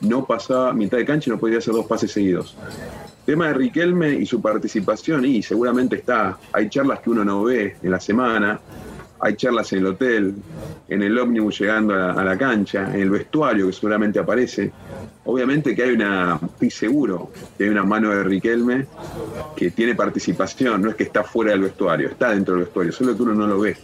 No 0.00 0.24
pasaba 0.24 0.72
mitad 0.72 0.98
de 0.98 1.04
cancha 1.04 1.30
y 1.30 1.32
no 1.32 1.38
podía 1.38 1.58
hacer 1.58 1.74
dos 1.74 1.86
pases 1.86 2.10
seguidos. 2.10 2.56
Tema 3.24 3.48
de 3.48 3.54
Riquelme 3.54 4.14
y 4.14 4.26
su 4.26 4.42
participación, 4.42 5.24
y 5.24 5.42
seguramente 5.42 5.96
está, 5.96 6.38
hay 6.52 6.68
charlas 6.68 7.00
que 7.00 7.10
uno 7.10 7.24
no 7.24 7.44
ve 7.44 7.76
en 7.80 7.90
la 7.90 8.00
semana, 8.00 8.60
hay 9.22 9.36
charlas 9.36 9.72
en 9.72 9.78
el 9.78 9.86
hotel, 9.86 10.34
en 10.88 11.02
el 11.02 11.16
ómnibus 11.16 11.60
llegando 11.60 11.94
a, 11.94 12.12
a 12.12 12.24
la 12.24 12.36
cancha, 12.36 12.92
en 12.92 13.00
el 13.00 13.10
vestuario 13.10 13.68
que 13.68 13.72
seguramente 13.72 14.18
aparece. 14.18 14.72
Obviamente 15.24 15.76
que 15.76 15.84
hay 15.84 15.90
una, 15.92 16.40
estoy 16.42 16.70
seguro 16.70 17.30
que 17.56 17.64
hay 17.64 17.70
una 17.70 17.84
mano 17.84 18.10
de 18.10 18.24
Riquelme 18.24 18.86
que 19.54 19.70
tiene 19.70 19.94
participación, 19.94 20.82
no 20.82 20.90
es 20.90 20.96
que 20.96 21.04
está 21.04 21.22
fuera 21.22 21.52
del 21.52 21.60
vestuario, 21.60 22.08
está 22.08 22.30
dentro 22.30 22.56
del 22.56 22.64
vestuario, 22.64 22.92
solo 22.92 23.16
que 23.16 23.22
uno 23.22 23.34
no 23.34 23.46
lo 23.46 23.60
ve. 23.60 23.76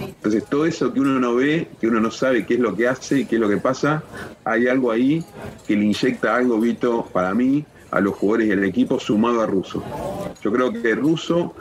Entonces 0.00 0.44
todo 0.46 0.66
eso 0.66 0.92
que 0.92 0.98
uno 0.98 1.20
no 1.20 1.36
ve, 1.36 1.68
que 1.80 1.86
uno 1.86 2.00
no 2.00 2.10
sabe 2.10 2.44
qué 2.44 2.54
es 2.54 2.60
lo 2.60 2.74
que 2.74 2.88
hace 2.88 3.20
y 3.20 3.24
qué 3.26 3.36
es 3.36 3.40
lo 3.40 3.48
que 3.48 3.58
pasa, 3.58 4.02
hay 4.44 4.66
algo 4.66 4.90
ahí 4.90 5.24
que 5.68 5.76
le 5.76 5.84
inyecta 5.84 6.34
algo, 6.34 6.58
Vito, 6.58 7.08
para 7.12 7.32
mí, 7.32 7.64
a 7.90 8.00
los 8.00 8.14
jugadores 8.14 8.48
y 8.48 8.52
al 8.52 8.64
equipo 8.64 8.98
sumado 8.98 9.40
a 9.40 9.46
Russo. 9.46 9.82
Yo 10.42 10.52
creo 10.52 10.72
que 10.72 10.94
Russo 10.94 11.54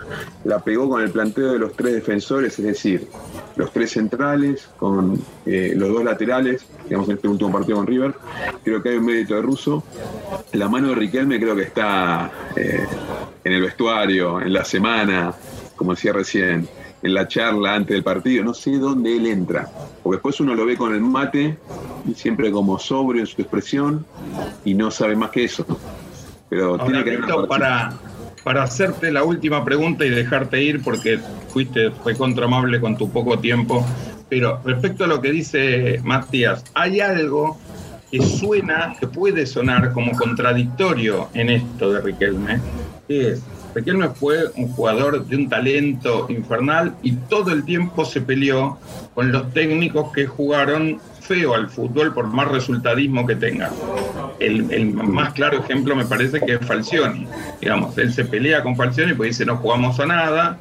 la 0.43 0.59
pegó 0.59 0.89
con 0.89 1.01
el 1.01 1.11
planteo 1.11 1.53
de 1.53 1.59
los 1.59 1.73
tres 1.73 1.93
defensores, 1.93 2.57
es 2.59 2.65
decir, 2.65 3.07
los 3.55 3.71
tres 3.71 3.91
centrales, 3.91 4.69
con 4.77 5.19
eh, 5.45 5.73
los 5.75 5.89
dos 5.89 6.03
laterales, 6.03 6.65
digamos 6.83 7.07
en 7.09 7.15
este 7.15 7.27
último 7.27 7.51
partido 7.51 7.77
con 7.77 7.87
River. 7.87 8.13
Creo 8.63 8.81
que 8.81 8.89
hay 8.89 8.97
un 8.97 9.05
mérito 9.05 9.35
de 9.35 9.41
Russo. 9.41 9.83
La 10.53 10.67
mano 10.67 10.89
de 10.89 10.95
Riquelme 10.95 11.39
creo 11.39 11.55
que 11.55 11.63
está 11.63 12.31
eh, 12.55 12.85
en 13.43 13.51
el 13.53 13.61
vestuario, 13.61 14.41
en 14.41 14.53
la 14.53 14.65
semana, 14.65 15.33
como 15.75 15.93
decía 15.93 16.13
recién, 16.13 16.67
en 17.01 17.13
la 17.13 17.27
charla 17.27 17.75
antes 17.75 17.93
del 17.93 18.03
partido. 18.03 18.43
No 18.43 18.53
sé 18.53 18.77
dónde 18.77 19.15
él 19.15 19.27
entra, 19.27 19.69
porque 20.01 20.17
después 20.17 20.39
uno 20.39 20.55
lo 20.55 20.65
ve 20.65 20.75
con 20.75 20.93
el 20.93 21.01
mate, 21.01 21.57
siempre 22.15 22.51
como 22.51 22.79
sobrio 22.79 23.21
en 23.21 23.27
su 23.27 23.41
expresión, 23.41 24.05
y 24.63 24.73
no 24.73 24.89
sabe 24.91 25.15
más 25.15 25.29
que 25.29 25.43
eso. 25.43 25.65
Pero 26.49 26.71
Ahora, 26.71 26.85
tiene 26.85 27.03
que 27.03 27.17
Víctor, 27.17 27.47
para, 27.47 27.93
para 28.43 28.63
hacerte 28.63 29.11
la 29.11 29.23
última 29.23 29.65
pregunta 29.65 30.05
y 30.05 30.09
dejarte 30.09 30.61
ir, 30.61 30.83
porque 30.83 31.19
fuiste 31.49 31.91
recontra 32.05 32.45
amable 32.45 32.79
con 32.79 32.97
tu 32.97 33.09
poco 33.09 33.39
tiempo, 33.39 33.85
pero 34.29 34.59
respecto 34.63 35.05
a 35.05 35.07
lo 35.07 35.21
que 35.21 35.31
dice 35.31 35.99
Matías, 36.03 36.63
hay 36.73 36.99
algo 36.99 37.57
que 38.11 38.21
suena, 38.21 38.95
que 38.99 39.07
puede 39.07 39.45
sonar 39.45 39.93
como 39.93 40.11
contradictorio 40.13 41.29
en 41.33 41.49
esto 41.49 41.91
de 41.91 42.01
Riquelme, 42.01 42.59
que 43.07 43.31
es, 43.31 43.43
Riquelme 43.73 44.09
fue 44.09 44.45
un 44.55 44.69
jugador 44.69 45.25
de 45.25 45.35
un 45.35 45.49
talento 45.49 46.27
infernal 46.29 46.95
y 47.03 47.13
todo 47.13 47.51
el 47.51 47.65
tiempo 47.65 48.05
se 48.05 48.21
peleó 48.21 48.77
con 49.13 49.31
los 49.31 49.51
técnicos 49.53 50.11
que 50.13 50.27
jugaron 50.27 50.99
feo 51.27 51.55
al 51.55 51.69
fútbol 51.69 52.13
por 52.13 52.27
más 52.27 52.47
resultadismo 52.47 53.25
que 53.25 53.35
tenga. 53.35 53.71
El, 54.39 54.93
más 54.93 55.33
claro 55.33 55.59
ejemplo 55.59 55.95
me 55.95 56.05
parece 56.05 56.39
que 56.41 56.55
es 56.55 56.65
Falcioni. 56.65 57.27
Digamos, 57.61 57.97
él 57.97 58.13
se 58.13 58.25
pelea 58.25 58.63
con 58.63 58.75
Falcioni 58.75 59.13
porque 59.13 59.29
dice 59.29 59.45
no 59.45 59.57
jugamos 59.57 59.99
a 59.99 60.05
nada. 60.05 60.57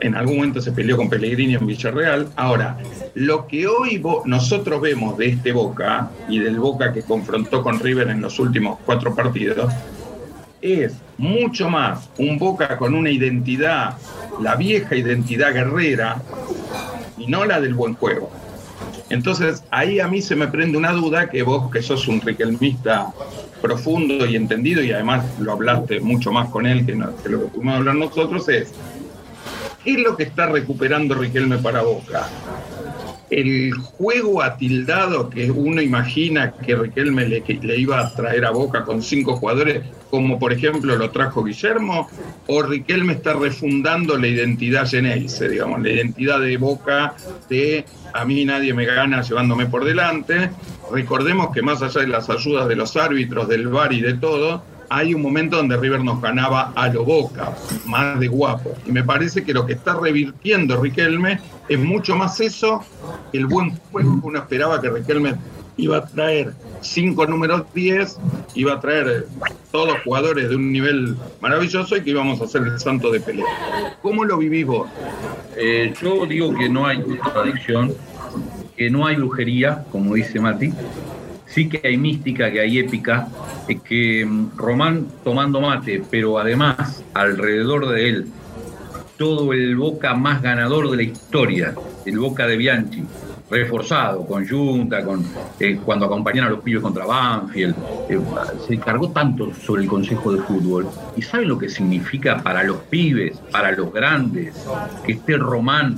En 0.00 0.14
algún 0.14 0.36
momento 0.36 0.60
se 0.60 0.72
peleó 0.72 0.96
con 0.96 1.08
Pellegrini 1.08 1.54
en 1.54 1.66
Villarreal. 1.66 2.28
Ahora, 2.36 2.78
lo 3.14 3.46
que 3.46 3.66
hoy 3.66 4.02
nosotros 4.24 4.80
vemos 4.80 5.18
de 5.18 5.28
este 5.28 5.52
Boca 5.52 6.10
y 6.28 6.38
del 6.38 6.58
Boca 6.58 6.92
que 6.92 7.02
confrontó 7.02 7.62
con 7.62 7.80
River 7.80 8.08
en 8.08 8.20
los 8.20 8.38
últimos 8.38 8.78
cuatro 8.84 9.14
partidos 9.14 9.72
es 10.60 10.94
mucho 11.18 11.68
más 11.68 12.10
un 12.18 12.38
Boca 12.38 12.76
con 12.78 12.94
una 12.94 13.10
identidad, 13.10 13.96
la 14.40 14.56
vieja 14.56 14.96
identidad 14.96 15.52
guerrera, 15.52 16.20
y 17.16 17.26
no 17.26 17.44
la 17.44 17.60
del 17.60 17.74
buen 17.74 17.94
juego. 17.94 18.30
Entonces, 19.10 19.62
ahí 19.70 20.00
a 20.00 20.08
mí 20.08 20.20
se 20.20 20.36
me 20.36 20.48
prende 20.48 20.76
una 20.76 20.92
duda 20.92 21.30
que 21.30 21.42
vos, 21.42 21.70
que 21.70 21.80
sos 21.82 22.06
un 22.08 22.20
riquelmista 22.20 23.08
profundo 23.62 24.26
y 24.26 24.36
entendido, 24.36 24.82
y 24.82 24.92
además 24.92 25.24
lo 25.40 25.52
hablaste 25.52 26.00
mucho 26.00 26.30
más 26.30 26.50
con 26.50 26.66
él 26.66 26.84
que, 26.84 26.94
no- 26.94 27.16
que 27.22 27.28
lo 27.30 27.40
que 27.42 27.46
pudimos 27.48 27.76
hablar 27.76 27.94
nosotros, 27.94 28.48
es, 28.48 28.72
¿qué 29.82 29.92
es 29.92 29.98
lo 30.00 30.16
que 30.16 30.24
está 30.24 30.46
recuperando 30.46 31.14
Riquelme 31.14 31.58
para 31.58 31.82
Boca? 31.82 32.28
el 33.30 33.74
juego 33.74 34.40
atildado 34.42 35.28
que 35.28 35.50
uno 35.50 35.82
imagina 35.82 36.50
que 36.52 36.74
Riquelme 36.74 37.28
le, 37.28 37.42
iba 37.78 38.00
a 38.00 38.14
traer 38.14 38.46
a 38.46 38.50
Boca 38.52 38.84
con 38.84 39.02
cinco 39.02 39.36
jugadores, 39.36 39.82
como 40.10 40.38
por 40.38 40.52
ejemplo 40.52 40.96
lo 40.96 41.10
trajo 41.10 41.44
Guillermo, 41.44 42.08
o 42.46 42.62
Riquelme 42.62 43.14
está 43.14 43.34
refundando 43.34 44.16
la 44.16 44.26
identidad 44.26 44.88
Geneise, 44.88 45.48
digamos, 45.48 45.82
la 45.82 45.90
identidad 45.90 46.40
de 46.40 46.56
Boca 46.56 47.14
de 47.48 47.84
a 48.12 48.24
mí 48.24 48.44
nadie 48.44 48.72
me 48.74 48.86
gana 48.86 49.22
llevándome 49.22 49.66
por 49.66 49.84
delante. 49.84 50.50
Recordemos 50.90 51.52
que 51.52 51.62
más 51.62 51.82
allá 51.82 52.00
de 52.00 52.08
las 52.08 52.30
ayudas 52.30 52.68
de 52.68 52.76
los 52.76 52.96
árbitros, 52.96 53.48
del 53.48 53.68
VAR 53.68 53.92
y 53.92 54.00
de 54.00 54.14
todo, 54.14 54.62
hay 54.90 55.14
un 55.14 55.22
momento 55.22 55.56
donde 55.56 55.76
River 55.76 56.02
nos 56.02 56.20
ganaba 56.20 56.72
a 56.74 56.88
lo 56.88 57.04
boca, 57.04 57.54
más 57.84 58.18
de 58.18 58.28
guapo. 58.28 58.74
Y 58.86 58.92
me 58.92 59.04
parece 59.04 59.44
que 59.44 59.52
lo 59.52 59.66
que 59.66 59.74
está 59.74 59.94
revirtiendo 59.94 60.80
Riquelme 60.80 61.40
es 61.68 61.78
mucho 61.78 62.16
más 62.16 62.40
eso 62.40 62.82
que 63.30 63.38
el 63.38 63.46
buen 63.46 63.76
juego 63.90 64.20
que 64.20 64.26
uno 64.26 64.38
esperaba 64.38 64.80
que 64.80 64.88
Riquelme 64.88 65.34
iba 65.78 65.98
a 65.98 66.06
traer 66.06 66.52
cinco 66.82 67.26
números 67.26 67.62
10, 67.72 68.18
iba 68.54 68.74
a 68.74 68.80
traer 68.80 69.26
todos 69.70 69.96
jugadores 70.04 70.50
de 70.50 70.56
un 70.56 70.70
nivel 70.70 71.16
maravilloso 71.40 71.96
y 71.96 72.02
que 72.02 72.10
íbamos 72.10 72.40
a 72.40 72.44
hacer 72.44 72.62
el 72.62 72.78
santo 72.78 73.10
de 73.10 73.20
pelea. 73.20 73.46
¿Cómo 74.02 74.24
lo 74.24 74.36
vivís 74.36 74.66
vos? 74.66 74.88
Eh, 75.56 75.94
yo 76.02 76.26
digo 76.26 76.54
que 76.54 76.68
no 76.68 76.86
hay 76.86 77.00
contradicción, 77.00 77.94
que 78.76 78.90
no 78.90 79.06
hay 79.06 79.16
brujería, 79.16 79.84
como 79.90 80.14
dice 80.14 80.40
Mati, 80.40 80.72
sí 81.46 81.68
que 81.68 81.80
hay 81.86 81.96
mística, 81.96 82.50
que 82.50 82.60
hay 82.60 82.78
épica, 82.78 83.28
que 83.84 84.26
mm, 84.26 84.56
Román 84.56 85.06
tomando 85.24 85.60
mate, 85.60 86.02
pero 86.10 86.38
además 86.38 87.04
alrededor 87.14 87.88
de 87.88 88.08
él 88.08 88.26
todo 89.16 89.52
el 89.52 89.76
Boca 89.76 90.14
más 90.14 90.40
ganador 90.42 90.90
de 90.90 90.96
la 90.96 91.02
historia, 91.02 91.74
el 92.06 92.18
Boca 92.18 92.46
de 92.46 92.56
Bianchi, 92.56 93.02
reforzado, 93.50 94.26
con 94.26 94.46
Junta, 94.46 95.02
con, 95.04 95.24
eh, 95.58 95.78
cuando 95.84 96.06
acompañaron 96.06 96.48
a 96.48 96.54
los 96.54 96.62
pibes 96.62 96.82
contra 96.82 97.06
Banfield, 97.06 97.74
eh, 98.08 98.20
se 98.66 98.78
cargó 98.78 99.10
tanto 99.10 99.52
sobre 99.54 99.82
el 99.82 99.88
Consejo 99.88 100.32
de 100.32 100.42
Fútbol. 100.42 100.86
¿Y 101.16 101.22
saben 101.22 101.48
lo 101.48 101.58
que 101.58 101.68
significa 101.68 102.42
para 102.42 102.62
los 102.62 102.76
pibes, 102.90 103.38
para 103.50 103.72
los 103.72 103.92
grandes, 103.92 104.54
que 105.04 105.12
esté 105.12 105.36
Román 105.36 105.96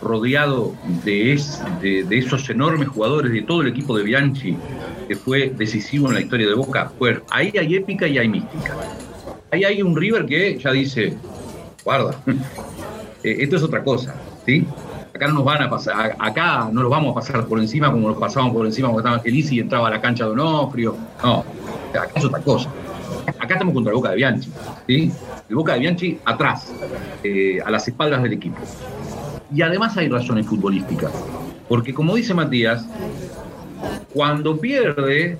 rodeado 0.00 0.74
de, 1.04 1.40
de, 1.80 2.18
esos 2.18 2.48
enormes 2.50 2.88
jugadores, 2.88 3.32
de 3.32 3.42
todo 3.42 3.62
el 3.62 3.68
equipo 3.68 3.96
de 3.96 4.04
Bianchi, 4.04 4.56
que 5.06 5.16
fue 5.16 5.52
decisivo 5.56 6.08
en 6.08 6.14
la 6.14 6.20
historia 6.20 6.48
de 6.48 6.54
Boca? 6.54 6.90
Pues 6.98 7.18
ahí 7.30 7.52
hay 7.58 7.76
épica 7.76 8.06
y 8.06 8.18
hay 8.18 8.28
mística. 8.28 8.76
Ahí 9.50 9.64
hay 9.64 9.82
un 9.82 9.96
River 9.96 10.26
que 10.26 10.58
ya 10.58 10.72
dice, 10.72 11.16
guarda, 11.84 12.20
eh, 13.22 13.36
esto 13.40 13.56
es 13.56 13.62
otra 13.62 13.82
cosa, 13.82 14.14
¿sí? 14.44 14.66
Acá 15.18 15.26
no 15.26 15.34
nos 15.34 15.44
van 15.44 15.62
a 15.62 15.68
pasar, 15.68 16.14
acá 16.16 16.68
no 16.70 16.80
los 16.80 16.90
vamos 16.92 17.10
a 17.10 17.14
pasar 17.16 17.44
por 17.46 17.58
encima 17.58 17.90
como 17.90 18.06
nos 18.08 18.18
pasaban 18.18 18.52
por 18.52 18.64
encima 18.64 18.86
cuando 18.86 19.00
estaba 19.00 19.18
Feliz 19.18 19.50
y 19.50 19.58
entraba 19.58 19.88
a 19.88 19.90
la 19.90 20.00
cancha 20.00 20.24
de 20.24 20.30
Onofrio. 20.30 20.96
No, 21.24 21.44
acá 21.90 22.08
es 22.14 22.24
otra 22.24 22.40
cosa. 22.40 22.70
Acá 23.26 23.54
estamos 23.54 23.74
contra 23.74 23.90
el 23.90 23.96
Boca 23.96 24.10
de 24.10 24.16
Bianchi, 24.16 24.48
¿sí? 24.86 25.10
El 25.48 25.56
Boca 25.56 25.72
de 25.72 25.80
Bianchi 25.80 26.20
atrás, 26.24 26.72
eh, 27.24 27.58
a 27.66 27.68
las 27.68 27.88
espaldas 27.88 28.22
del 28.22 28.34
equipo. 28.34 28.58
Y 29.52 29.60
además 29.60 29.96
hay 29.96 30.08
razones 30.08 30.46
futbolísticas. 30.46 31.10
Porque 31.68 31.92
como 31.92 32.14
dice 32.14 32.32
Matías, 32.32 32.86
cuando 34.14 34.56
pierde, 34.56 35.36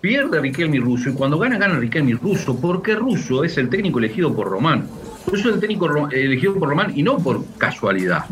pierde 0.00 0.40
Riquelme 0.40 0.80
Russo 0.80 1.10
y 1.10 1.12
cuando 1.12 1.38
gana, 1.38 1.56
gana 1.56 1.78
Riquelme 1.78 2.14
Russo, 2.14 2.56
porque 2.60 2.96
Russo 2.96 3.44
es 3.44 3.56
el 3.58 3.68
técnico 3.68 4.00
elegido 4.00 4.34
por 4.34 4.48
Román. 4.48 4.88
Russo 5.28 5.50
es 5.50 5.54
el 5.54 5.60
técnico 5.60 6.08
elegido 6.10 6.54
por 6.54 6.68
Román 6.68 6.92
y 6.98 7.04
no 7.04 7.16
por 7.18 7.44
casualidad 7.58 8.24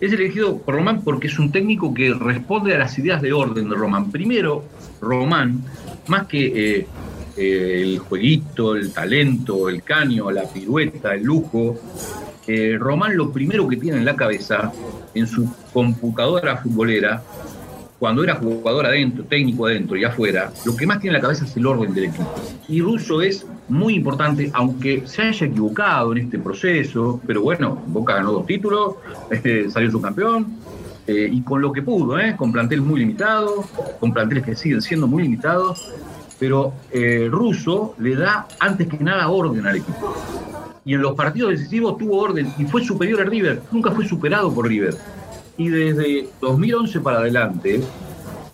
es 0.00 0.12
elegido 0.12 0.58
por 0.58 0.76
Román 0.76 1.02
porque 1.02 1.26
es 1.26 1.38
un 1.38 1.50
técnico 1.50 1.92
que 1.92 2.14
responde 2.14 2.74
a 2.74 2.78
las 2.78 2.98
ideas 2.98 3.20
de 3.20 3.32
orden 3.32 3.68
de 3.68 3.74
Román. 3.74 4.10
Primero, 4.10 4.64
Román, 5.00 5.62
más 6.06 6.26
que 6.26 6.46
eh, 6.46 6.86
eh, 7.36 7.82
el 7.82 7.98
jueguito, 7.98 8.76
el 8.76 8.92
talento, 8.92 9.68
el 9.68 9.82
caño, 9.82 10.30
la 10.30 10.44
pirueta, 10.44 11.14
el 11.14 11.22
lujo, 11.22 11.76
eh, 12.46 12.76
Román 12.78 13.16
lo 13.16 13.30
primero 13.30 13.68
que 13.68 13.76
tiene 13.76 13.98
en 13.98 14.04
la 14.04 14.16
cabeza, 14.16 14.72
en 15.14 15.26
su 15.26 15.52
computadora 15.72 16.56
futbolera, 16.56 17.22
cuando 17.98 18.22
era 18.22 18.36
jugador 18.36 18.86
adentro, 18.86 19.24
técnico 19.24 19.66
adentro 19.66 19.96
y 19.96 20.04
afuera, 20.04 20.52
lo 20.64 20.76
que 20.76 20.86
más 20.86 21.00
tiene 21.00 21.16
en 21.16 21.22
la 21.22 21.26
cabeza 21.26 21.44
es 21.44 21.56
el 21.56 21.66
orden 21.66 21.92
del 21.92 22.04
equipo. 22.04 22.32
Y 22.68 22.80
Russo 22.80 23.20
es 23.20 23.44
muy 23.68 23.94
importante, 23.94 24.50
aunque 24.54 25.02
se 25.06 25.22
haya 25.22 25.46
equivocado 25.46 26.12
en 26.12 26.18
este 26.18 26.38
proceso, 26.38 27.20
pero 27.26 27.42
bueno, 27.42 27.82
Boca 27.88 28.14
ganó 28.14 28.32
dos 28.32 28.46
títulos, 28.46 28.94
este, 29.30 29.68
salió 29.70 29.90
su 29.90 30.00
campeón, 30.00 30.46
eh, 31.08 31.28
y 31.32 31.40
con 31.40 31.60
lo 31.62 31.72
que 31.72 31.82
pudo, 31.82 32.18
¿eh? 32.18 32.36
con 32.36 32.52
planteles 32.52 32.84
muy 32.84 33.00
limitados, 33.00 33.66
con 33.98 34.12
planteles 34.12 34.44
que 34.44 34.54
siguen 34.54 34.82
siendo 34.82 35.06
muy 35.06 35.22
limitados, 35.22 35.92
pero 36.38 36.74
eh, 36.92 37.28
Russo 37.30 37.94
le 37.98 38.14
da 38.14 38.46
antes 38.60 38.86
que 38.86 38.98
nada 38.98 39.28
orden 39.28 39.66
al 39.66 39.76
equipo. 39.76 40.14
Y 40.84 40.94
en 40.94 41.02
los 41.02 41.14
partidos 41.14 41.50
decisivos 41.50 41.98
tuvo 41.98 42.18
orden 42.18 42.52
y 42.58 42.64
fue 42.64 42.84
superior 42.84 43.22
a 43.22 43.24
River, 43.24 43.62
nunca 43.72 43.90
fue 43.90 44.06
superado 44.06 44.52
por 44.54 44.68
River. 44.68 44.96
Y 45.58 45.68
desde 45.68 46.28
2011 46.40 47.00
para 47.00 47.18
adelante, 47.18 47.82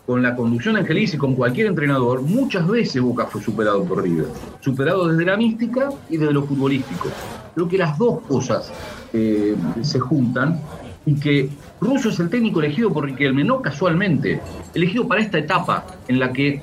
con 0.06 0.22
la 0.22 0.34
conducción 0.34 0.74
de 0.74 0.80
Angelis 0.80 1.12
y 1.12 1.18
con 1.18 1.34
cualquier 1.34 1.66
entrenador, 1.66 2.22
muchas 2.22 2.66
veces 2.66 3.02
Boca 3.02 3.26
fue 3.26 3.42
superado 3.42 3.84
por 3.84 4.02
River. 4.02 4.26
Superado 4.60 5.08
desde 5.08 5.26
la 5.26 5.36
mística 5.36 5.90
y 6.08 6.16
desde 6.16 6.32
lo 6.32 6.44
futbolístico. 6.44 7.08
Creo 7.54 7.68
que 7.68 7.76
las 7.76 7.98
dos 7.98 8.22
cosas 8.22 8.72
eh, 9.12 9.54
se 9.82 10.00
juntan 10.00 10.58
y 11.04 11.14
que 11.16 11.50
Russo 11.78 12.08
es 12.08 12.18
el 12.20 12.30
técnico 12.30 12.60
elegido 12.60 12.90
por 12.90 13.04
Riquelme, 13.04 13.44
no 13.44 13.60
casualmente, 13.60 14.40
elegido 14.74 15.06
para 15.06 15.20
esta 15.20 15.36
etapa 15.36 15.86
en 16.08 16.18
la 16.18 16.32
que 16.32 16.62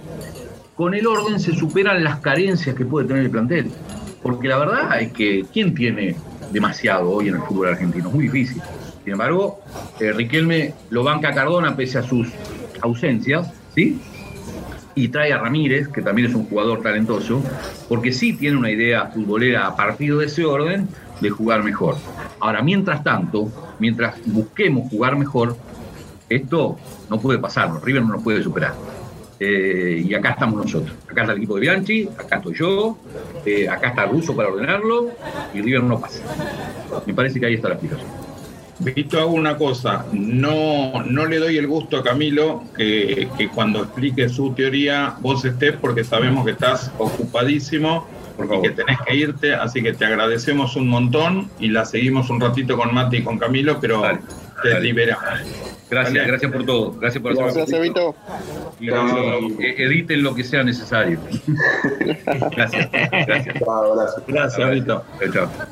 con 0.76 0.96
el 0.96 1.06
orden 1.06 1.40
se 1.40 1.54
superan 1.56 2.04
las 2.04 2.20
carencias 2.20 2.76
que 2.76 2.84
puede 2.84 3.08
tener 3.08 3.26
el 3.26 3.30
plantel. 3.30 3.70
Porque 4.24 4.48
la 4.48 4.58
verdad 4.58 5.02
es 5.02 5.14
que 5.14 5.46
¿quién 5.54 5.76
tiene 5.76 6.16
demasiado 6.52 7.12
hoy 7.12 7.28
en 7.28 7.36
el 7.36 7.42
fútbol 7.42 7.68
argentino? 7.68 8.08
Es 8.08 8.14
muy 8.16 8.24
difícil. 8.24 8.60
Sin 9.04 9.14
embargo, 9.14 9.62
eh, 10.00 10.12
Riquelme 10.12 10.74
lo 10.90 11.04
banca 11.04 11.30
a 11.30 11.34
Cardona 11.34 11.76
pese 11.76 11.98
a 11.98 12.04
sus 12.04 12.30
ausencias, 12.82 13.52
¿sí? 13.74 14.00
Y 14.94 15.08
trae 15.08 15.34
a 15.34 15.38
Ramírez, 15.38 15.88
que 15.88 16.02
también 16.02 16.30
es 16.30 16.36
un 16.36 16.46
jugador 16.46 16.82
talentoso, 16.82 17.42
porque 17.88 18.12
sí 18.12 18.34
tiene 18.34 18.58
una 18.58 18.70
idea 18.70 19.08
futbolera 19.08 19.68
a 19.68 19.76
partir 19.76 20.16
de 20.18 20.26
ese 20.26 20.46
orden 20.46 20.88
de 21.22 21.30
jugar 21.30 21.64
mejor. 21.64 21.96
Ahora, 22.40 22.62
mientras 22.62 23.04
tanto, 23.04 23.50
mientras 23.80 24.16
busquemos 24.26 24.90
jugar 24.90 25.16
mejor, 25.16 25.56
esto 26.30 26.78
no 27.10 27.20
puede 27.20 27.40
pasar, 27.40 27.72
River 27.84 28.04
no 28.04 28.14
nos 28.16 28.24
puede 28.24 28.44
superar. 28.44 28.74
Eh, 29.40 30.04
y 30.06 30.14
acá 30.14 30.32
estamos 30.32 30.64
nosotros. 30.64 30.96
Acá 31.10 31.22
está 31.22 31.34
el 31.34 31.40
equipo 31.40 31.56
de 31.56 31.62
Bianchi, 31.62 32.08
acá 32.18 32.38
estoy 32.38 32.54
yo, 32.54 32.98
eh, 33.46 33.68
acá 33.68 33.90
está 33.90 34.06
Russo 34.06 34.36
para 34.36 34.50
ordenarlo, 34.50 35.10
y 35.54 35.62
River 35.62 35.84
no 35.84 36.00
pasa. 36.00 36.22
Me 37.06 37.14
parece 37.14 37.40
que 37.40 37.48
ahí 37.48 37.56
está 37.56 37.70
la 37.70 37.74
explicación. 37.76 38.21
Vito, 38.84 39.20
hago 39.20 39.34
una 39.34 39.58
cosa, 39.58 40.06
no, 40.12 41.04
no 41.04 41.26
le 41.28 41.38
doy 41.38 41.58
el 41.58 41.68
gusto 41.68 41.98
a 41.98 42.04
Camilo 42.04 42.64
que, 42.76 43.28
cuando 43.54 43.84
explique 43.84 44.28
su 44.28 44.54
teoría 44.54 45.16
vos 45.20 45.46
estés 45.46 45.76
porque 45.80 46.04
sabemos 46.04 46.46
que 46.46 46.52
estás 46.52 46.92
ocupadísimo 46.98 48.08
y 48.44 48.62
que 48.62 48.72
tenés 48.72 48.98
que 49.06 49.16
irte, 49.16 49.54
así 49.54 49.84
que 49.84 49.94
te 49.94 50.06
agradecemos 50.06 50.76
un 50.76 50.88
montón 50.88 51.52
y 51.60 51.68
la 51.68 51.86
seguimos 51.86 52.30
un 52.32 52.42
ratito 52.42 52.76
con 52.76 52.94
Mati 52.94 53.18
y 53.18 53.24
con 53.24 53.38
Camilo, 53.38 53.80
pero 53.80 54.02
te 54.64 54.80
liberamos. 54.80 55.81
Gracias, 55.92 56.26
gracias 56.26 56.52
por 56.54 56.66
todo. 56.66 56.94
Gracias 56.94 57.22
por 57.22 57.36
Gracias, 57.36 57.74
Evito. 57.74 58.16
editen 58.80 60.24
lo 60.24 60.34
que 60.34 60.46
sea 60.46 60.64
necesario. 60.64 61.20
gracias. 62.56 62.90
Gracias. 63.28 63.56
Gracias, 64.26 64.70
Evito. 64.70 65.04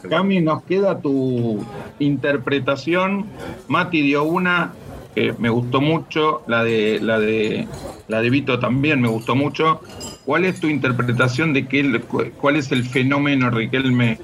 Cami, 0.10 0.42
nos 0.42 0.64
queda 0.64 1.00
tu 1.00 1.66
interpretación. 2.00 3.28
Mati 3.70 4.02
dio 4.02 4.26
una 4.26 4.74
que 5.16 5.34
me 5.40 5.48
gustó 5.48 5.80
mucho, 5.80 6.44
la 6.48 6.66
de 6.66 7.00
la 7.02 7.18
de 7.18 7.70
la 8.10 8.22
de 8.22 8.30
Vito 8.30 8.60
también 8.60 9.00
me 9.00 9.08
gustó 9.08 9.38
mucho. 9.38 9.80
¿Cuál 10.26 10.44
es 10.44 10.60
tu 10.60 10.68
interpretación 10.68 11.54
de 11.54 11.66
qué, 11.66 12.02
cuál 12.38 12.58
es 12.58 12.74
el 12.74 12.84
fenómeno 12.84 13.50
Riquelme 13.52 14.20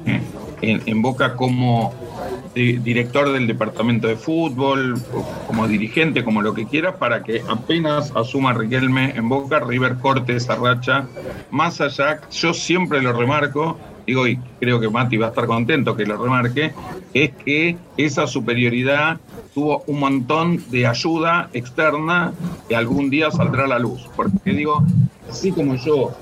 en, 0.61 0.81
en 0.85 1.01
Boca 1.01 1.37
como 1.37 1.93
director 2.55 3.31
del 3.33 3.47
departamento 3.47 4.07
de 4.07 4.15
fútbol, 4.15 4.95
como 5.45 5.67
dirigente, 5.67 6.23
como 6.23 6.41
lo 6.41 6.53
que 6.53 6.65
quiera, 6.65 6.95
para 6.95 7.21
que 7.21 7.41
apenas 7.47 8.11
asuma 8.15 8.53
Riquelme 8.53 9.11
en 9.15 9.27
Boca, 9.27 9.59
River 9.59 9.97
corte 9.97 10.35
esa 10.35 10.55
racha. 10.55 11.05
Más 11.51 11.81
allá, 11.81 12.21
yo 12.31 12.53
siempre 12.53 13.01
lo 13.01 13.11
remarco, 13.11 13.77
digo, 14.07 14.25
y 14.27 14.37
creo 14.59 14.79
que 14.79 14.89
Mati 14.89 15.17
va 15.17 15.27
a 15.27 15.29
estar 15.29 15.45
contento 15.45 15.95
que 15.95 16.05
lo 16.05 16.17
remarque, 16.17 16.71
es 17.13 17.31
que 17.31 17.77
esa 17.97 18.25
superioridad 18.25 19.19
tuvo 19.53 19.83
un 19.87 19.99
montón 19.99 20.63
de 20.69 20.87
ayuda 20.87 21.49
externa 21.53 22.33
que 22.69 22.75
algún 22.75 23.09
día 23.09 23.31
saldrá 23.31 23.65
a 23.65 23.67
la 23.67 23.79
luz. 23.79 24.09
Porque 24.15 24.51
digo, 24.51 24.83
así 25.29 25.51
como 25.51 25.75
yo 25.75 26.15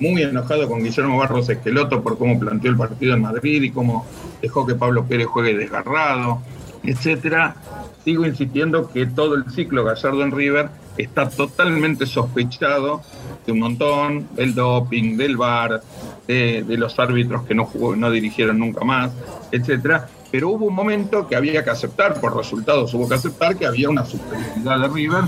muy 0.00 0.22
enojado 0.22 0.68
con 0.68 0.82
Guillermo 0.82 1.18
Barros 1.18 1.48
Esqueloto 1.48 2.02
por 2.02 2.18
cómo 2.18 2.38
planteó 2.38 2.70
el 2.70 2.76
partido 2.76 3.14
en 3.14 3.22
Madrid 3.22 3.62
y 3.62 3.70
cómo 3.70 4.06
dejó 4.42 4.66
que 4.66 4.74
Pablo 4.74 5.04
Pérez 5.06 5.26
juegue 5.26 5.56
desgarrado, 5.56 6.42
etcétera. 6.82 7.56
sigo 8.04 8.24
insistiendo 8.26 8.90
que 8.90 9.06
todo 9.06 9.34
el 9.34 9.50
ciclo 9.50 9.84
Gallardo 9.84 10.22
en 10.22 10.32
River 10.32 10.70
está 10.96 11.28
totalmente 11.28 12.06
sospechado 12.06 13.02
de 13.46 13.52
un 13.52 13.60
montón, 13.60 14.28
del 14.34 14.54
doping, 14.54 15.16
del 15.16 15.36
VAR, 15.36 15.80
de, 16.26 16.64
los 16.68 16.98
árbitros 16.98 17.44
que 17.44 17.54
no, 17.54 17.64
jugó, 17.64 17.96
no 17.96 18.10
dirigieron 18.10 18.58
nunca 18.58 18.84
más, 18.84 19.12
etcétera. 19.52 20.08
Pero 20.30 20.50
hubo 20.50 20.66
un 20.66 20.74
momento 20.74 21.26
que 21.26 21.36
había 21.36 21.64
que 21.64 21.70
aceptar, 21.70 22.20
por 22.20 22.36
resultados 22.36 22.92
hubo 22.92 23.08
que 23.08 23.14
aceptar 23.14 23.56
que 23.56 23.66
había 23.66 23.88
una 23.88 24.04
superioridad 24.04 24.80
de 24.80 24.88
River. 24.88 25.24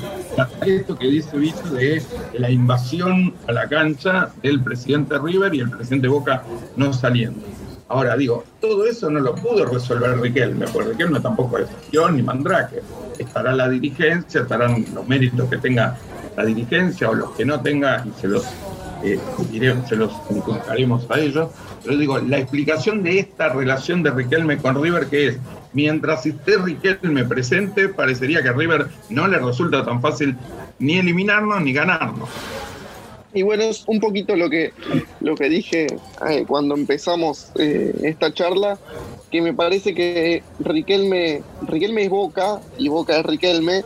Esto 0.67 0.99
que 0.99 1.07
dice 1.07 1.39
Vito 1.39 1.71
de 1.71 2.03
la 2.35 2.51
invasión 2.51 3.33
a 3.49 3.53
la 3.53 3.67
cancha 3.67 4.31
del 4.43 4.63
presidente 4.63 5.19
River 5.19 5.55
y 5.55 5.61
el 5.61 5.71
presidente 5.71 6.09
Boca 6.09 6.43
no 6.77 6.93
saliendo. 6.93 7.41
Ahora 7.91 8.17
digo, 8.17 8.45
todo 8.61 8.87
eso 8.87 9.11
no 9.11 9.19
lo 9.19 9.35
pudo 9.35 9.67
resolver 9.67 10.17
Riquelme, 10.21 10.65
porque 10.73 10.91
Riquelme 10.91 11.19
tampoco 11.19 11.59
es 11.59 11.69
gestión 11.69 12.17
ni 12.17 12.23
mandrake. 12.23 12.83
Estará 13.19 13.53
la 13.53 13.69
dirigencia, 13.69 14.43
estarán 14.43 14.85
los 14.95 15.09
méritos 15.09 15.51
que 15.51 15.59
tenga 15.59 15.99
la 16.37 16.45
dirigencia 16.45 17.11
o 17.11 17.15
los 17.15 17.33
que 17.33 17.45
no 17.45 17.61
tenga, 17.61 18.05
y 18.07 18.21
se 18.21 18.29
los, 18.29 18.47
eh, 19.03 19.19
se 19.89 19.97
los 19.97 20.13
inculcaremos 20.31 21.05
a 21.11 21.19
ellos. 21.19 21.49
Pero 21.85 21.97
digo, 21.97 22.19
la 22.21 22.39
explicación 22.39 23.03
de 23.03 23.19
esta 23.19 23.49
relación 23.49 24.05
de 24.05 24.13
Riquelme 24.13 24.59
con 24.59 24.81
River, 24.81 25.07
que 25.07 25.27
es, 25.27 25.39
mientras 25.73 26.25
esté 26.25 26.59
Riquelme 26.59 27.25
presente, 27.25 27.89
parecería 27.89 28.41
que 28.41 28.51
a 28.51 28.53
River 28.53 28.87
no 29.09 29.27
le 29.27 29.39
resulta 29.41 29.85
tan 29.85 30.01
fácil 30.01 30.37
ni 30.79 30.99
eliminarnos 30.99 31.61
ni 31.61 31.73
ganarnos. 31.73 32.29
Y 33.33 33.43
bueno, 33.43 33.65
es 33.65 33.85
un 33.87 34.01
poquito 34.01 34.35
lo 34.35 34.51
que, 34.51 34.73
lo 35.21 35.37
que 35.37 35.49
dije 35.49 35.87
eh, 36.29 36.45
cuando 36.47 36.75
empezamos 36.75 37.53
eh, 37.57 37.95
esta 38.03 38.33
charla, 38.35 38.79
que 39.31 39.41
me 39.41 39.55
parece 39.55 39.95
que 39.95 40.43
Riquelme, 40.59 41.43
Riquelme 41.63 42.05
es 42.05 42.11
Boca 42.11 42.61
y 42.77 42.89
Boca 42.89 43.19
es 43.19 43.25
Riquelme, 43.25 43.85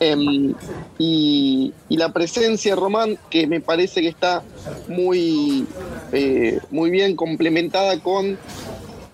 em, 0.00 0.54
y, 0.98 1.72
la 1.88 2.12
presencia 2.12 2.74
Román, 2.74 3.18
que 3.28 3.46
me 3.46 3.60
parece 3.60 4.00
que 4.00 4.08
está 4.08 4.42
muy, 4.88 5.66
eh, 6.12 6.58
muy 6.70 6.90
bien 6.90 7.14
complementada 7.14 8.00
con 8.00 8.38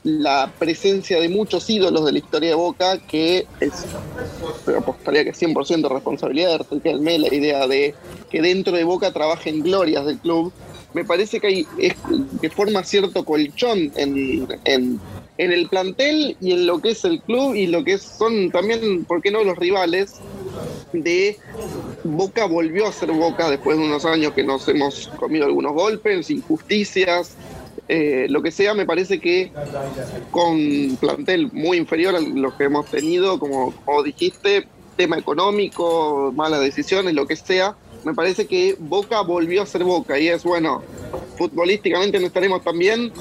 la 0.06 0.52
presencia 0.56 1.20
de 1.20 1.28
muchos 1.28 1.68
ídolos 1.68 2.04
de 2.04 2.12
la 2.12 2.18
historia 2.18 2.50
de 2.50 2.54
Boca, 2.54 2.98
que 3.08 3.44
es, 3.58 3.72
apostaría 4.78 5.24
que 5.24 5.32
100% 5.32 5.88
responsabilidad 5.90 6.58
de 6.58 6.64
Riquelme, 6.70 7.18
la 7.18 7.34
idea 7.34 7.66
de 7.66 7.92
que 8.30 8.40
dentro 8.40 8.76
de 8.76 8.84
Boca 8.84 9.12
trabajen 9.12 9.64
glorias 9.64 10.06
del 10.06 10.18
club, 10.18 10.52
me 10.94 11.04
parece 11.04 11.40
que, 11.40 11.46
hay, 11.48 11.66
es, 11.78 11.94
que 12.40 12.48
forma 12.50 12.84
cierto 12.84 13.24
colchón 13.24 13.90
en, 13.96 14.46
en, 14.64 15.00
en 15.38 15.52
el 15.52 15.68
plantel 15.68 16.36
y 16.40 16.52
en 16.52 16.66
lo 16.66 16.78
que 16.80 16.90
es 16.90 17.04
el 17.04 17.20
club 17.22 17.56
y 17.56 17.66
lo 17.66 17.82
que 17.82 17.98
son 17.98 18.52
también, 18.52 19.04
¿por 19.06 19.20
qué 19.20 19.32
no?, 19.32 19.42
los 19.42 19.58
rivales 19.58 20.14
de 20.92 21.36
Boca 22.04 22.46
volvió 22.46 22.86
a 22.86 22.92
ser 22.92 23.10
Boca 23.10 23.50
después 23.50 23.76
de 23.76 23.84
unos 23.84 24.04
años 24.04 24.34
que 24.34 24.44
nos 24.44 24.68
hemos 24.68 25.08
comido 25.18 25.46
algunos 25.46 25.72
golpes, 25.72 26.30
injusticias, 26.30 27.36
eh, 27.88 28.26
lo 28.28 28.42
que 28.42 28.50
sea, 28.50 28.74
me 28.74 28.86
parece 28.86 29.20
que 29.20 29.52
con 30.30 30.96
plantel 31.00 31.50
muy 31.52 31.78
inferior 31.78 32.14
a 32.16 32.20
los 32.20 32.54
que 32.54 32.64
hemos 32.64 32.86
tenido, 32.86 33.38
como, 33.38 33.72
como 33.84 34.02
dijiste, 34.02 34.66
tema 34.96 35.18
económico, 35.18 36.32
malas 36.34 36.60
decisiones, 36.60 37.14
lo 37.14 37.26
que 37.26 37.36
sea, 37.36 37.76
me 38.04 38.14
parece 38.14 38.46
que 38.46 38.76
Boca 38.78 39.20
volvió 39.22 39.62
a 39.62 39.66
ser 39.66 39.84
Boca 39.84 40.18
y 40.18 40.28
es 40.28 40.42
bueno, 40.44 40.82
futbolísticamente 41.36 42.18
no 42.18 42.26
estaremos 42.26 42.62
tan 42.62 42.78
bien, 42.78 43.12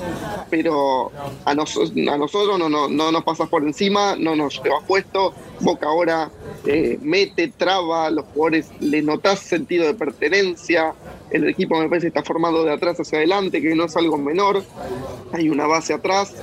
pero 0.49 1.11
a, 1.43 1.53
nos- 1.55 1.77
a 1.77 2.17
nosotros 2.17 2.57
no, 2.59 2.69
no, 2.69 2.87
no 2.87 3.11
nos 3.11 3.23
pasas 3.23 3.49
por 3.49 3.63
encima, 3.63 4.15
no 4.17 4.35
nos 4.35 4.61
llevas 4.63 4.83
puesto, 4.87 5.33
Boca 5.59 5.87
ahora 5.87 6.31
eh, 6.65 6.97
mete, 7.01 7.51
traba, 7.57 8.09
los 8.09 8.25
jugadores 8.25 8.67
le 8.79 9.01
notas 9.01 9.39
sentido 9.39 9.85
de 9.85 9.93
pertenencia, 9.95 10.93
el 11.31 11.47
equipo 11.49 11.77
me 11.77 11.89
parece 11.89 12.07
está 12.07 12.23
formado 12.23 12.64
de 12.64 12.73
atrás 12.73 12.99
hacia 12.99 13.18
adelante, 13.18 13.61
que 13.61 13.76
no 13.76 13.85
es 13.85 13.95
algo 13.97 14.18
menor, 14.18 14.64
hay 15.31 15.49
una 15.49 15.68
base 15.68 15.93
atrás 15.93 16.34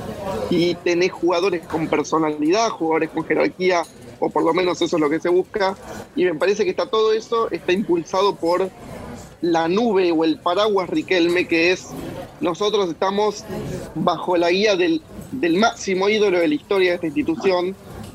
y 0.50 0.74
tenés 0.76 1.12
jugadores 1.12 1.62
con 1.66 1.88
personalidad, 1.88 2.70
jugadores 2.70 3.10
con 3.10 3.24
jerarquía, 3.24 3.82
o 4.18 4.30
por 4.30 4.44
lo 4.44 4.54
menos 4.54 4.80
eso 4.82 4.96
es 4.96 5.00
lo 5.00 5.10
que 5.10 5.20
se 5.20 5.28
busca, 5.28 5.76
y 6.14 6.24
me 6.24 6.34
parece 6.34 6.64
que 6.64 6.70
está 6.70 6.86
todo 6.86 7.12
eso 7.12 7.50
está 7.50 7.72
impulsado 7.72 8.36
por 8.36 8.70
la 9.40 9.68
nube 9.68 10.12
o 10.12 10.24
el 10.24 10.38
paraguas 10.38 10.88
Riquelme, 10.88 11.46
que 11.46 11.72
es 11.72 11.88
nosotros 12.40 12.90
estamos 12.90 13.44
bajo 13.94 14.36
la 14.36 14.50
guía 14.50 14.76
del, 14.76 15.02
del 15.32 15.56
máximo 15.56 16.08
ídolo 16.08 16.38
de 16.38 16.48
la 16.48 16.54
historia 16.54 16.90
de 16.90 16.94
esta 16.96 17.06
institución 17.06 17.74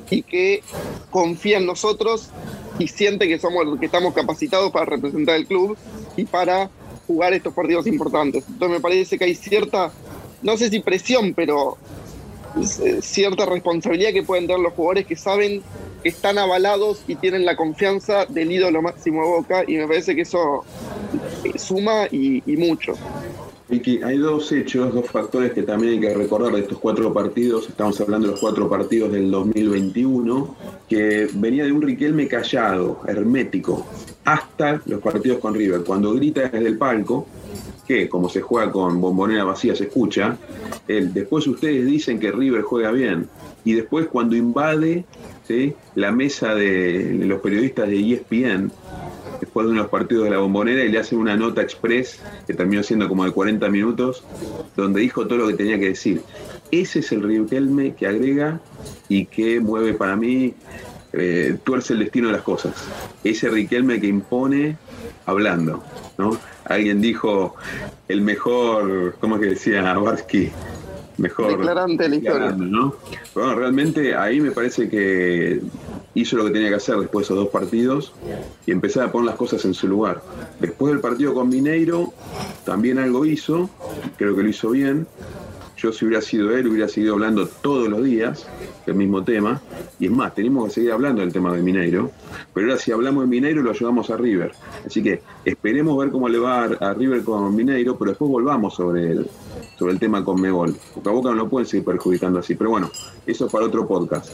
y 0.10 0.24
que 0.24 0.64
confía 1.12 1.58
en 1.58 1.66
nosotros 1.66 2.30
y 2.80 2.88
siente 2.88 3.28
que 3.28 3.40
somos 3.40 3.80
que 3.80 3.86
estamos 3.86 4.14
capacitados 4.14 4.72
para 4.72 4.86
representar 4.86 5.36
el 5.36 5.48
club 5.48 5.78
y 6.16 6.26
para 6.26 6.70
jugar 7.08 7.34
estos 7.34 7.54
partidos 7.54 7.88
importantes. 7.88 8.44
Entonces 8.48 8.78
me 8.78 8.82
parece 8.82 9.18
que 9.18 9.26
hay 9.26 9.36
cierta, 9.36 9.92
no 10.42 10.58
sé 10.58 10.70
si 10.70 10.80
presión, 10.80 11.34
pero 11.34 11.78
eh, 12.84 13.00
cierta 13.02 13.46
responsabilidad 13.46 14.12
que 14.12 14.24
pueden 14.24 14.48
tener 14.48 14.62
los 14.62 14.74
jugadores 14.74 15.06
que 15.06 15.16
saben 15.16 15.62
que 16.04 16.10
están 16.10 16.38
avalados 16.38 17.02
y 17.08 17.16
tienen 17.16 17.46
la 17.46 17.56
confianza 17.56 18.26
del 18.26 18.52
ídolo 18.52 18.82
máximo 18.82 19.22
de 19.24 19.30
Boca 19.30 19.64
y 19.68 19.78
me 19.78 19.88
parece 19.88 20.16
que 20.16 20.22
eso 20.22 20.64
eh, 21.44 21.58
suma 21.58 22.08
y 22.12 22.42
mucho. 22.58 22.94
Vicky, 23.70 24.02
hay 24.02 24.18
dos 24.18 24.50
hechos, 24.54 24.94
dos 24.94 25.08
factores 25.08 25.52
que 25.52 25.64
también 25.64 25.94
hay 25.94 26.00
que 26.00 26.14
recordar 26.14 26.54
de 26.54 26.62
estos 26.62 26.78
cuatro 26.78 27.12
partidos. 27.14 27.68
Estamos 27.68 28.00
hablando 28.00 28.28
de 28.28 28.32
los 28.32 28.40
cuatro 28.40 28.70
partidos 28.70 29.12
del 29.12 29.30
2021, 29.30 30.56
que 30.88 31.28
venía 31.34 31.66
de 31.66 31.74
un 31.74 31.82
Riquelme 31.82 32.30
callado, 32.30 33.02
hermético, 33.06 33.86
hasta 34.24 34.82
los 34.86 35.02
partidos 35.02 35.40
con 35.40 35.54
River. 35.54 35.84
Cuando 35.84 36.14
grita 36.14 36.48
desde 36.48 36.66
el 36.66 36.78
palco, 36.78 37.28
que 37.86 38.08
como 38.08 38.30
se 38.30 38.40
juega 38.40 38.72
con 38.72 39.02
bombonera 39.02 39.44
vacía 39.44 39.76
se 39.76 39.86
escucha, 39.86 40.38
él, 40.88 41.14
después 41.14 41.46
ustedes 41.48 41.86
dicen 41.86 42.20
que 42.20 42.32
River 42.32 42.62
juega 42.62 42.92
bien. 42.92 43.28
Y 43.66 43.74
después 43.74 44.08
cuando 44.08 44.38
invade 44.38 45.04
la 45.96 46.12
mesa 46.12 46.56
de 46.56 47.18
los 47.26 47.42
periodistas 47.42 47.88
de 47.90 48.14
ESPN, 48.14 48.72
después 49.40 49.66
de 49.68 49.74
unos 49.74 49.88
partidos 49.88 50.26
de 50.26 50.32
la 50.32 50.38
bombonera 50.38 50.84
y 50.84 50.90
le 50.90 51.00
hacen 51.00 51.20
una 51.20 51.36
nota 51.36 51.62
express 51.62 52.20
que 52.46 52.54
terminó 52.54 52.84
siendo 52.84 53.08
como 53.08 53.26
de 53.26 53.32
40 53.32 53.70
minutos, 53.70 54.24
donde 54.76 55.02
dijo 55.02 55.28
todo 55.28 55.40
lo 55.40 55.48
que 55.48 55.54
tenía 55.56 55.80
que 55.80 55.90
decir. 55.90 56.22
Ese 56.72 57.00
es 57.00 57.12
el 57.12 57.24
Riquelme 57.24 57.96
que 57.96 58.08
agrega 58.08 58.60
y 59.10 59.26
que 59.26 59.60
mueve 59.60 59.94
para 59.94 60.16
mí, 60.16 60.54
eh, 61.14 61.58
tuerce 61.64 61.94
el 61.94 62.00
destino 62.00 62.28
de 62.28 62.34
las 62.34 62.44
cosas. 62.44 62.74
Ese 63.24 63.50
Riquelme 63.50 64.00
que 64.00 64.08
impone 64.08 64.78
hablando, 65.26 65.84
¿no? 66.18 66.38
Alguien 66.66 67.02
dijo 67.02 67.56
el 68.08 68.22
mejor, 68.22 69.16
¿cómo 69.20 69.36
es 69.36 69.42
que 69.42 69.48
decía 69.48 69.94
Barsky? 69.94 70.52
Mejor 71.18 71.58
Declarante 71.58 72.04
de 72.04 72.10
la 72.10 72.16
historia. 72.16 72.52
¿no? 72.52 72.96
Bueno, 73.34 73.56
realmente 73.56 74.16
ahí 74.16 74.40
me 74.40 74.52
parece 74.52 74.88
que 74.88 75.62
hizo 76.20 76.36
lo 76.36 76.46
que 76.46 76.52
tenía 76.52 76.70
que 76.70 76.76
hacer 76.76 76.98
después 76.98 77.28
de 77.28 77.34
esos 77.34 77.44
dos 77.44 77.50
partidos 77.50 78.14
y 78.66 78.72
empezar 78.72 79.04
a 79.04 79.12
poner 79.12 79.28
las 79.28 79.36
cosas 79.36 79.64
en 79.66 79.74
su 79.74 79.88
lugar. 79.88 80.22
Después 80.60 80.92
del 80.92 81.00
partido 81.00 81.34
con 81.34 81.50
Mineiro, 81.50 82.14
también 82.66 82.98
algo 82.98 83.26
hizo, 83.26 83.70
creo 84.18 84.36
que 84.36 84.44
lo 84.44 84.50
hizo 84.50 84.72
bien. 84.72 85.08
Yo 85.78 85.92
si 85.92 86.06
hubiera 86.06 86.22
sido 86.22 86.56
él, 86.58 86.68
hubiera 86.68 86.88
seguido 86.88 87.14
hablando 87.14 87.48
todos 87.48 87.88
los 87.88 88.04
días 88.04 88.48
del 88.88 88.96
mismo 88.96 89.24
tema. 89.24 89.62
Y 90.00 90.06
es 90.06 90.12
más, 90.12 90.34
tenemos 90.34 90.66
que 90.66 90.72
seguir 90.72 90.94
hablando 90.94 91.22
del 91.22 91.32
tema 91.32 91.54
de 91.54 91.62
Mineiro. 91.62 92.10
Pero 92.54 92.68
ahora 92.68 92.80
si 92.80 92.92
hablamos 92.92 93.24
de 93.24 93.28
Mineiro, 93.30 93.62
lo 93.62 93.74
llevamos 93.74 94.10
a 94.10 94.18
River. 94.18 94.54
Así 94.86 95.04
que 95.04 95.22
esperemos 95.46 95.98
ver 95.98 96.10
cómo 96.10 96.30
le 96.30 96.40
va 96.40 96.64
a, 96.64 96.94
River 96.94 97.24
con 97.24 97.56
Mineiro, 97.56 97.98
pero 97.98 98.12
después 98.12 98.32
volvamos 98.32 98.76
sobre 98.76 99.12
el, 99.12 99.30
sobre 99.78 99.94
el 99.94 100.00
tema 100.00 100.24
con 100.24 100.42
Megol. 100.42 100.76
Porque 100.94 101.10
a 101.10 101.12
Boca 101.12 101.30
no 101.30 101.36
lo 101.36 101.50
pueden 101.50 101.68
seguir 101.68 101.86
perjudicando 101.86 102.40
así. 102.40 102.56
Pero 102.56 102.72
bueno, 102.72 102.90
eso 103.26 103.46
es 103.46 103.52
para 103.52 103.66
otro 103.66 103.88
podcast. 103.88 104.32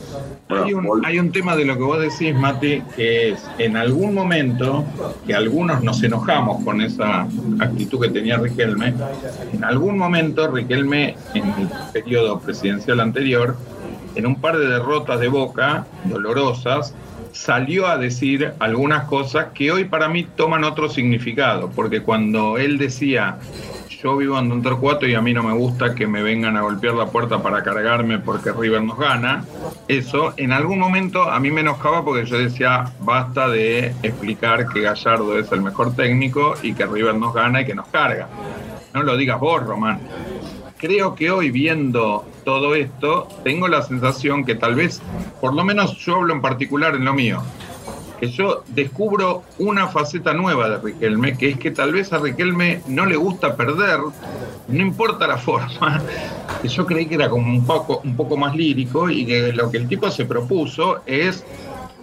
Hay 0.50 0.74
un, 0.74 1.04
hay 1.04 1.20
un 1.20 1.32
tema 1.32 1.56
de 1.56 1.66
lo 1.66 1.76
que 1.76 1.84
vos 1.84 2.00
decís, 2.00 2.36
Mati, 2.36 2.82
que 2.96 3.32
es 3.32 3.44
en 3.58 3.76
algún 3.76 4.14
momento, 4.14 4.86
que 5.26 5.34
algunos 5.34 5.84
nos 5.84 6.02
enojamos 6.04 6.64
con 6.64 6.80
esa 6.82 7.28
actitud 7.60 8.00
que 8.02 8.10
tenía 8.10 8.38
Riquelme, 8.38 8.94
en 9.52 9.64
algún 9.64 9.98
momento 9.98 10.48
Riquelme, 10.48 11.16
en 11.34 11.44
el 11.44 11.70
periodo 11.92 12.40
presidencial 12.40 13.00
anterior, 13.00 13.56
en 14.16 14.26
un 14.26 14.36
par 14.36 14.58
de 14.58 14.68
derrotas 14.68 15.20
de 15.20 15.28
Boca, 15.28 15.86
dolorosas, 16.06 16.94
salió 17.32 17.88
a 17.88 17.98
decir 17.98 18.54
algunas 18.60 19.06
cosas 19.06 19.48
que 19.54 19.72
hoy 19.72 19.86
para 19.86 20.08
mí 20.08 20.28
toman 20.36 20.64
otro 20.64 20.90
significado, 20.90 21.70
porque 21.72 22.02
cuando 22.02 22.58
él 22.58 22.78
decía 22.78 23.40
yo 24.04 24.18
vivo 24.18 24.38
en 24.38 24.50
Don 24.50 24.62
Torcuato 24.62 25.08
y 25.08 25.16
a 25.16 25.22
mí 25.22 25.34
no 25.34 25.44
me 25.44 25.54
gusta 25.54 25.96
que 25.96 26.08
me 26.08 26.22
vengan 26.22 26.58
a 26.58 26.62
golpear 26.62 26.94
la 26.94 27.06
puerta 27.06 27.42
para 27.42 27.64
cargarme 27.64 28.20
porque 28.20 28.52
River 28.52 28.84
nos 28.84 29.00
gana. 29.00 29.46
Eso 29.88 30.34
en 30.36 30.52
algún 30.52 30.78
momento 30.78 31.24
a 31.24 31.40
mí 31.40 31.52
me 31.52 31.62
enojaba 31.62 32.04
porque 32.04 32.26
yo 32.26 32.38
decía 32.38 32.84
basta 33.00 33.48
de 33.48 33.96
explicar 34.04 34.68
que 34.68 34.82
Gallardo 34.82 35.40
es 35.40 35.50
el 35.54 35.62
mejor 35.62 35.96
técnico 35.96 36.56
y 36.62 36.74
que 36.74 36.86
River 36.86 37.16
nos 37.16 37.34
gana 37.34 37.62
y 37.62 37.66
que 37.66 37.76
nos 37.76 37.88
carga. 37.88 38.28
No 38.94 39.04
lo 39.04 39.16
digas 39.16 39.40
vos, 39.40 39.64
Román. 39.64 40.02
Creo 40.84 41.16
que 41.16 41.32
hoy 41.32 41.50
viendo 41.50 42.26
todo 42.44 42.76
esto, 42.76 43.30
tengo 43.46 43.70
la 43.70 43.84
sensación 43.84 44.44
que 44.44 44.54
tal 44.54 44.76
vez, 44.76 45.02
por 45.40 45.54
lo 45.54 45.64
menos 45.64 45.98
yo 46.00 46.18
hablo 46.18 46.34
en 46.34 46.42
particular 46.42 46.94
en 46.94 47.06
lo 47.06 47.14
mío, 47.14 47.42
que 48.20 48.30
yo 48.30 48.66
descubro 48.68 49.44
una 49.60 49.88
faceta 49.88 50.34
nueva 50.34 50.70
de 50.70 50.80
Riquelme, 50.80 51.38
que 51.38 51.52
es 51.52 51.58
que 51.58 51.72
tal 51.72 51.94
vez 51.94 52.12
a 52.12 52.18
Riquelme 52.18 52.82
no 52.88 53.06
le 53.06 53.16
gusta 53.16 53.56
perder, 53.56 54.02
no 54.68 54.82
importa 54.82 55.26
la 55.26 55.38
forma, 55.48 56.02
que 56.62 56.68
yo 56.68 56.86
creí 56.86 57.06
que 57.06 57.16
era 57.16 57.30
como 57.30 57.50
un 57.50 57.66
poco, 57.66 58.02
un 58.04 58.18
poco 58.18 58.36
más 58.36 58.54
lírico 58.54 59.10
y 59.10 59.26
que 59.26 59.54
lo 59.54 59.72
que 59.72 59.78
el 59.78 59.88
tipo 59.88 60.12
se 60.12 60.26
propuso 60.26 61.00
es 61.06 61.46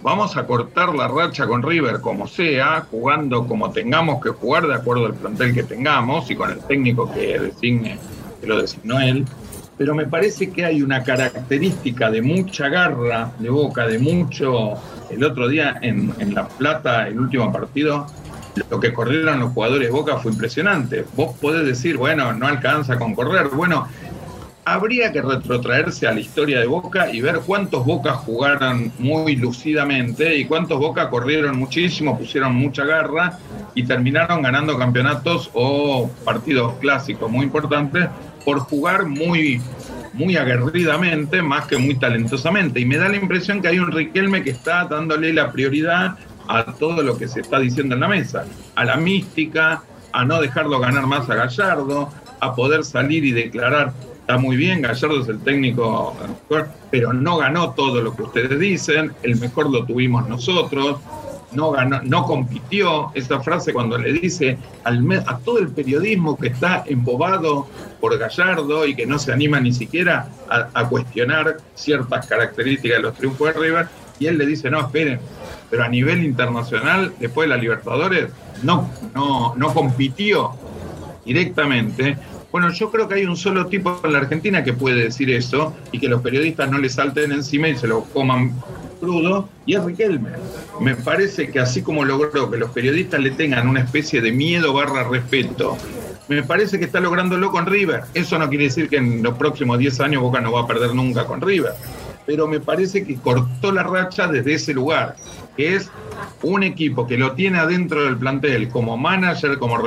vamos 0.01 0.35
a 0.37 0.47
cortar 0.47 0.95
la 0.95 1.07
racha 1.07 1.45
con 1.45 1.61
River 1.61 2.01
como 2.01 2.25
sea, 2.25 2.87
jugando 2.89 3.45
como 3.45 3.69
tengamos 3.69 4.23
que 4.23 4.29
jugar 4.29 4.65
de 4.65 4.73
acuerdo 4.73 5.05
al 5.05 5.13
plantel 5.13 5.53
que 5.53 5.61
tengamos 5.61 6.31
y 6.31 6.35
con 6.35 6.49
el 6.49 6.59
técnico 6.61 7.13
que 7.13 7.37
designe 7.37 7.99
que 8.41 8.47
lo 8.47 8.61
designó 8.61 8.99
él, 8.99 9.25
pero 9.77 9.95
me 9.95 10.05
parece 10.05 10.51
que 10.51 10.65
hay 10.65 10.81
una 10.81 11.03
característica 11.03 12.11
de 12.11 12.21
mucha 12.21 12.69
garra 12.69 13.31
de 13.39 13.49
boca, 13.49 13.87
de 13.87 13.97
mucho. 13.97 14.73
El 15.09 15.23
otro 15.23 15.47
día 15.47 15.79
en, 15.81 16.13
La 16.35 16.47
Plata, 16.47 17.07
el 17.07 17.19
último 17.19 17.51
partido, 17.51 18.05
lo 18.69 18.79
que 18.79 18.93
corrieron 18.93 19.39
los 19.39 19.53
jugadores 19.53 19.89
Boca 19.89 20.17
fue 20.17 20.33
impresionante. 20.33 21.05
Vos 21.15 21.35
podés 21.39 21.65
decir, 21.65 21.97
bueno, 21.97 22.31
no 22.33 22.45
alcanza 22.45 22.99
con 22.99 23.15
correr. 23.15 23.47
Bueno, 23.49 23.87
habría 24.65 25.11
que 25.11 25.21
retrotraerse 25.21 26.07
a 26.07 26.13
la 26.13 26.19
historia 26.19 26.59
de 26.59 26.67
Boca 26.67 27.11
y 27.11 27.21
ver 27.21 27.39
cuántos 27.45 27.83
Bocas 27.83 28.17
jugaron 28.17 28.91
muy 28.99 29.35
lucidamente 29.35 30.37
y 30.37 30.45
cuántos 30.45 30.77
Boca 30.77 31.09
corrieron 31.09 31.57
muchísimo, 31.57 32.17
pusieron 32.17 32.55
mucha 32.55 32.85
garra 32.85 33.39
y 33.73 33.83
terminaron 33.83 34.43
ganando 34.43 34.77
campeonatos 34.77 35.49
o 35.53 36.07
partidos 36.23 36.75
clásicos 36.79 37.31
muy 37.31 37.45
importantes 37.45 38.09
por 38.45 38.59
jugar 38.59 39.05
muy, 39.05 39.61
muy 40.13 40.35
aguerridamente 40.37 41.41
más 41.41 41.67
que 41.67 41.77
muy 41.77 41.95
talentosamente. 41.95 42.79
Y 42.79 42.85
me 42.85 42.97
da 42.97 43.09
la 43.09 43.17
impresión 43.17 43.61
que 43.61 43.67
hay 43.69 43.79
un 43.79 43.91
Riquelme 43.91 44.43
que 44.43 44.51
está 44.51 44.85
dándole 44.85 45.33
la 45.33 45.51
prioridad 45.51 46.17
a 46.47 46.65
todo 46.65 47.01
lo 47.01 47.17
que 47.17 47.27
se 47.27 47.41
está 47.41 47.59
diciendo 47.59 47.95
en 47.95 48.01
la 48.01 48.07
mesa, 48.07 48.45
a 48.75 48.85
la 48.85 48.97
mística, 48.97 49.83
a 50.11 50.25
no 50.25 50.41
dejarlo 50.41 50.79
ganar 50.79 51.05
más 51.07 51.29
a 51.29 51.35
Gallardo, 51.35 52.09
a 52.39 52.55
poder 52.55 52.83
salir 52.83 53.23
y 53.23 53.31
declarar, 53.31 53.93
está 54.19 54.37
muy 54.37 54.57
bien, 54.57 54.81
Gallardo 54.81 55.21
es 55.21 55.27
el 55.29 55.39
técnico, 55.39 56.15
pero 56.89 57.13
no 57.13 57.37
ganó 57.37 57.71
todo 57.71 58.01
lo 58.01 58.15
que 58.15 58.23
ustedes 58.23 58.59
dicen, 58.59 59.13
el 59.23 59.37
mejor 59.37 59.69
lo 59.69 59.85
tuvimos 59.85 60.27
nosotros, 60.27 60.99
no 61.53 61.71
ganó, 61.71 62.01
no 62.03 62.23
compitió, 62.25 63.11
esa 63.13 63.39
frase 63.41 63.73
cuando 63.73 63.97
le 63.97 64.13
dice 64.13 64.57
al, 64.83 65.23
a 65.25 65.37
todo 65.39 65.59
el 65.59 65.69
periodismo 65.69 66.37
que 66.37 66.47
está 66.47 66.83
embobado 66.87 67.67
por 67.99 68.17
Gallardo 68.17 68.85
y 68.85 68.95
que 68.95 69.05
no 69.05 69.19
se 69.19 69.31
anima 69.31 69.59
ni 69.59 69.73
siquiera 69.73 70.29
a, 70.49 70.87
cuestionar 70.87 71.57
ciertas 71.75 72.25
características 72.27 72.97
de 72.97 73.03
los 73.03 73.15
triunfos 73.15 73.53
de 73.53 73.59
River, 73.59 73.87
y 74.19 74.27
él 74.27 74.37
le 74.37 74.45
dice, 74.45 74.69
no, 74.69 74.81
esperen, 74.81 75.19
pero 75.69 75.83
a 75.83 75.87
nivel 75.87 76.23
internacional, 76.23 77.13
después 77.19 77.47
de 77.47 77.55
la 77.55 77.61
Libertadores, 77.61 78.31
no, 78.61 78.89
no, 79.15 79.55
no 79.55 79.73
compitió 79.73 80.51
directamente. 81.25 82.17
Bueno, 82.51 82.69
yo 82.71 82.91
creo 82.91 83.07
que 83.07 83.15
hay 83.15 83.25
un 83.25 83.37
solo 83.37 83.67
tipo 83.67 83.99
en 84.03 84.13
la 84.13 84.19
Argentina 84.19 84.63
que 84.63 84.73
puede 84.73 85.03
decir 85.03 85.31
eso 85.31 85.73
y 85.91 85.99
que 85.99 86.09
los 86.09 86.21
periodistas 86.21 86.69
no 86.69 86.77
le 86.77 86.89
salten 86.89 87.31
encima 87.31 87.69
y 87.69 87.77
se 87.77 87.87
lo 87.87 88.03
coman 88.03 88.53
crudo, 89.01 89.49
y 89.65 89.75
es 89.75 89.83
Riquelme. 89.83 90.29
Me 90.79 90.95
parece 90.95 91.49
que 91.51 91.59
así 91.59 91.81
como 91.81 92.05
logró 92.05 92.49
que 92.49 92.57
los 92.57 92.71
periodistas 92.71 93.19
le 93.19 93.31
tengan 93.31 93.67
una 93.67 93.81
especie 93.81 94.21
de 94.21 94.31
miedo 94.31 94.73
barra 94.73 95.03
respeto, 95.09 95.77
me 96.29 96.43
parece 96.43 96.79
que 96.79 96.85
está 96.85 97.01
lográndolo 97.01 97.51
con 97.51 97.65
River. 97.65 98.03
Eso 98.13 98.39
no 98.39 98.47
quiere 98.47 98.65
decir 98.65 98.87
que 98.87 98.97
en 98.97 99.21
los 99.21 99.37
próximos 99.37 99.79
10 99.79 99.99
años 99.99 100.21
Boca 100.21 100.39
no 100.39 100.53
va 100.53 100.61
a 100.61 100.67
perder 100.67 100.95
nunca 100.95 101.25
con 101.25 101.41
River, 101.41 101.73
pero 102.25 102.47
me 102.47 102.61
parece 102.61 103.03
que 103.03 103.15
cortó 103.15 103.71
la 103.73 103.83
racha 103.83 104.27
desde 104.27 104.53
ese 104.53 104.73
lugar, 104.73 105.17
que 105.55 105.75
es 105.75 105.89
un 106.43 106.63
equipo 106.63 107.05
que 107.07 107.17
lo 107.17 107.33
tiene 107.33 107.59
adentro 107.59 108.03
del 108.03 108.17
plantel 108.17 108.69
como 108.69 108.97
manager, 108.97 109.57
como, 109.57 109.77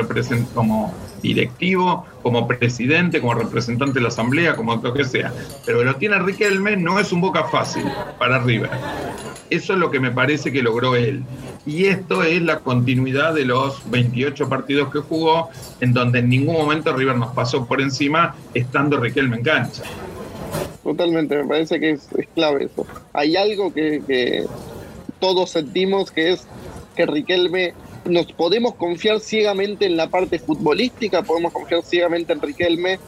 como 0.55 0.95
directivo, 1.23 2.07
como 2.23 2.47
presidente, 2.47 3.21
como 3.21 3.35
representante 3.35 3.95
de 3.95 4.03
la 4.03 4.09
asamblea, 4.09 4.57
como 4.57 4.77
lo 4.77 4.95
que 4.95 5.05
sea. 5.05 5.33
Pero 5.65 5.79
que 5.79 5.85
lo 5.85 5.97
tiene 5.97 6.19
Riquelme 6.19 6.77
no 6.77 6.99
es 6.99 7.13
un 7.13 7.21
boca 7.21 7.45
fácil 7.45 7.85
para 8.19 8.39
River. 8.41 8.71
Eso 9.51 9.73
es 9.73 9.79
lo 9.79 9.91
que 9.91 10.01
me 10.01 10.11
parece 10.11 10.53
que 10.53 10.63
logró 10.63 10.97
él. 10.97 11.23
Y 11.67 11.87
esto 11.87 12.23
es 12.23 12.43
la 12.43 12.59
continuidad 12.59 13.35
de 13.35 13.45
los 13.47 13.89
28 13.91 14.49
partidos 14.49 14.93
que 14.93 14.99
jugó, 14.99 15.49
en 15.81 15.93
donde 15.93 16.19
en 16.19 16.29
ningún 16.29 16.57
momento 16.57 16.95
River 16.95 17.17
nos 17.17 17.33
pasó 17.35 17.67
por 17.67 17.81
encima, 17.81 18.35
estando 18.53 18.99
Riquelme 18.99 19.39
en 19.39 19.43
cancha. 19.43 19.83
Totalmente, 20.83 21.37
me 21.39 21.49
parece 21.49 21.81
que 21.81 21.93
es, 21.93 22.09
clave 22.35 22.65
eso. 22.65 22.87
Hay 23.15 23.37
algo 23.37 23.73
que 23.73 24.45
todos 25.21 25.51
sentimos 25.51 26.11
que 26.11 26.33
es 26.33 26.47
que 26.95 27.07
Riquelme 27.07 27.75
nos 28.05 28.31
podemos 28.33 28.75
confiar 28.75 29.21
ciegamente 29.21 29.87
en 29.87 29.97
la 29.97 30.09
parte 30.09 30.39
futbolística, 30.39 31.23
podemos 31.23 31.53
confiar 31.53 31.83
ciegamente 31.83 32.33
en 32.33 32.41
Riquelme 32.41 32.99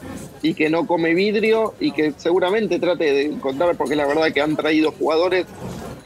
y 0.41 0.53
que 0.53 0.69
no 0.69 0.87
come 0.87 1.13
vidrio 1.13 1.73
y 1.79 1.91
que 1.91 2.13
seguramente 2.17 2.79
trate 2.79 3.05
de 3.05 3.25
encontrar, 3.25 3.75
porque 3.75 3.95
la 3.95 4.05
verdad 4.05 4.31
que 4.31 4.41
han 4.41 4.55
traído 4.55 4.91
jugadores, 4.91 5.45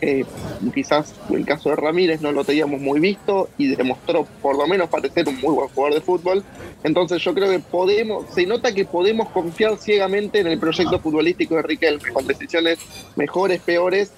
eh, 0.01 0.25
quizás 0.73 1.13
el 1.29 1.45
caso 1.45 1.69
de 1.69 1.75
Ramírez 1.75 2.21
no 2.21 2.31
lo 2.31 2.43
teníamos 2.43 2.81
muy 2.81 2.99
visto 2.99 3.49
y 3.57 3.67
demostró 3.67 4.27
por 4.41 4.57
lo 4.57 4.67
menos 4.67 4.89
parecer 4.89 5.27
un 5.29 5.39
muy 5.39 5.53
buen 5.53 5.69
jugador 5.69 5.93
de 5.93 6.01
fútbol. 6.01 6.43
Entonces 6.83 7.23
yo 7.23 7.33
creo 7.33 7.49
que 7.49 7.59
podemos, 7.59 8.25
se 8.33 8.45
nota 8.45 8.73
que 8.73 8.85
podemos 8.85 9.29
confiar 9.29 9.77
ciegamente 9.77 10.39
en 10.39 10.47
el 10.47 10.59
proyecto 10.59 10.99
futbolístico 10.99 11.55
de 11.55 11.61
Riquelme, 11.61 12.11
con 12.11 12.27
decisiones 12.27 12.79
mejores, 13.15 13.61
peores, 13.61 14.11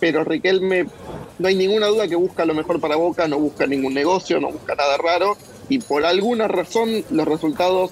pero 0.00 0.24
Riquelme 0.24 0.86
no 1.38 1.48
hay 1.48 1.54
ninguna 1.54 1.86
duda 1.86 2.08
que 2.08 2.16
busca 2.16 2.44
lo 2.44 2.54
mejor 2.54 2.80
para 2.80 2.96
Boca, 2.96 3.28
no 3.28 3.38
busca 3.38 3.66
ningún 3.66 3.94
negocio, 3.94 4.40
no 4.40 4.50
busca 4.50 4.74
nada 4.74 4.96
raro 4.96 5.36
y 5.68 5.78
por 5.78 6.04
alguna 6.04 6.48
razón 6.48 7.04
los 7.10 7.26
resultados, 7.26 7.90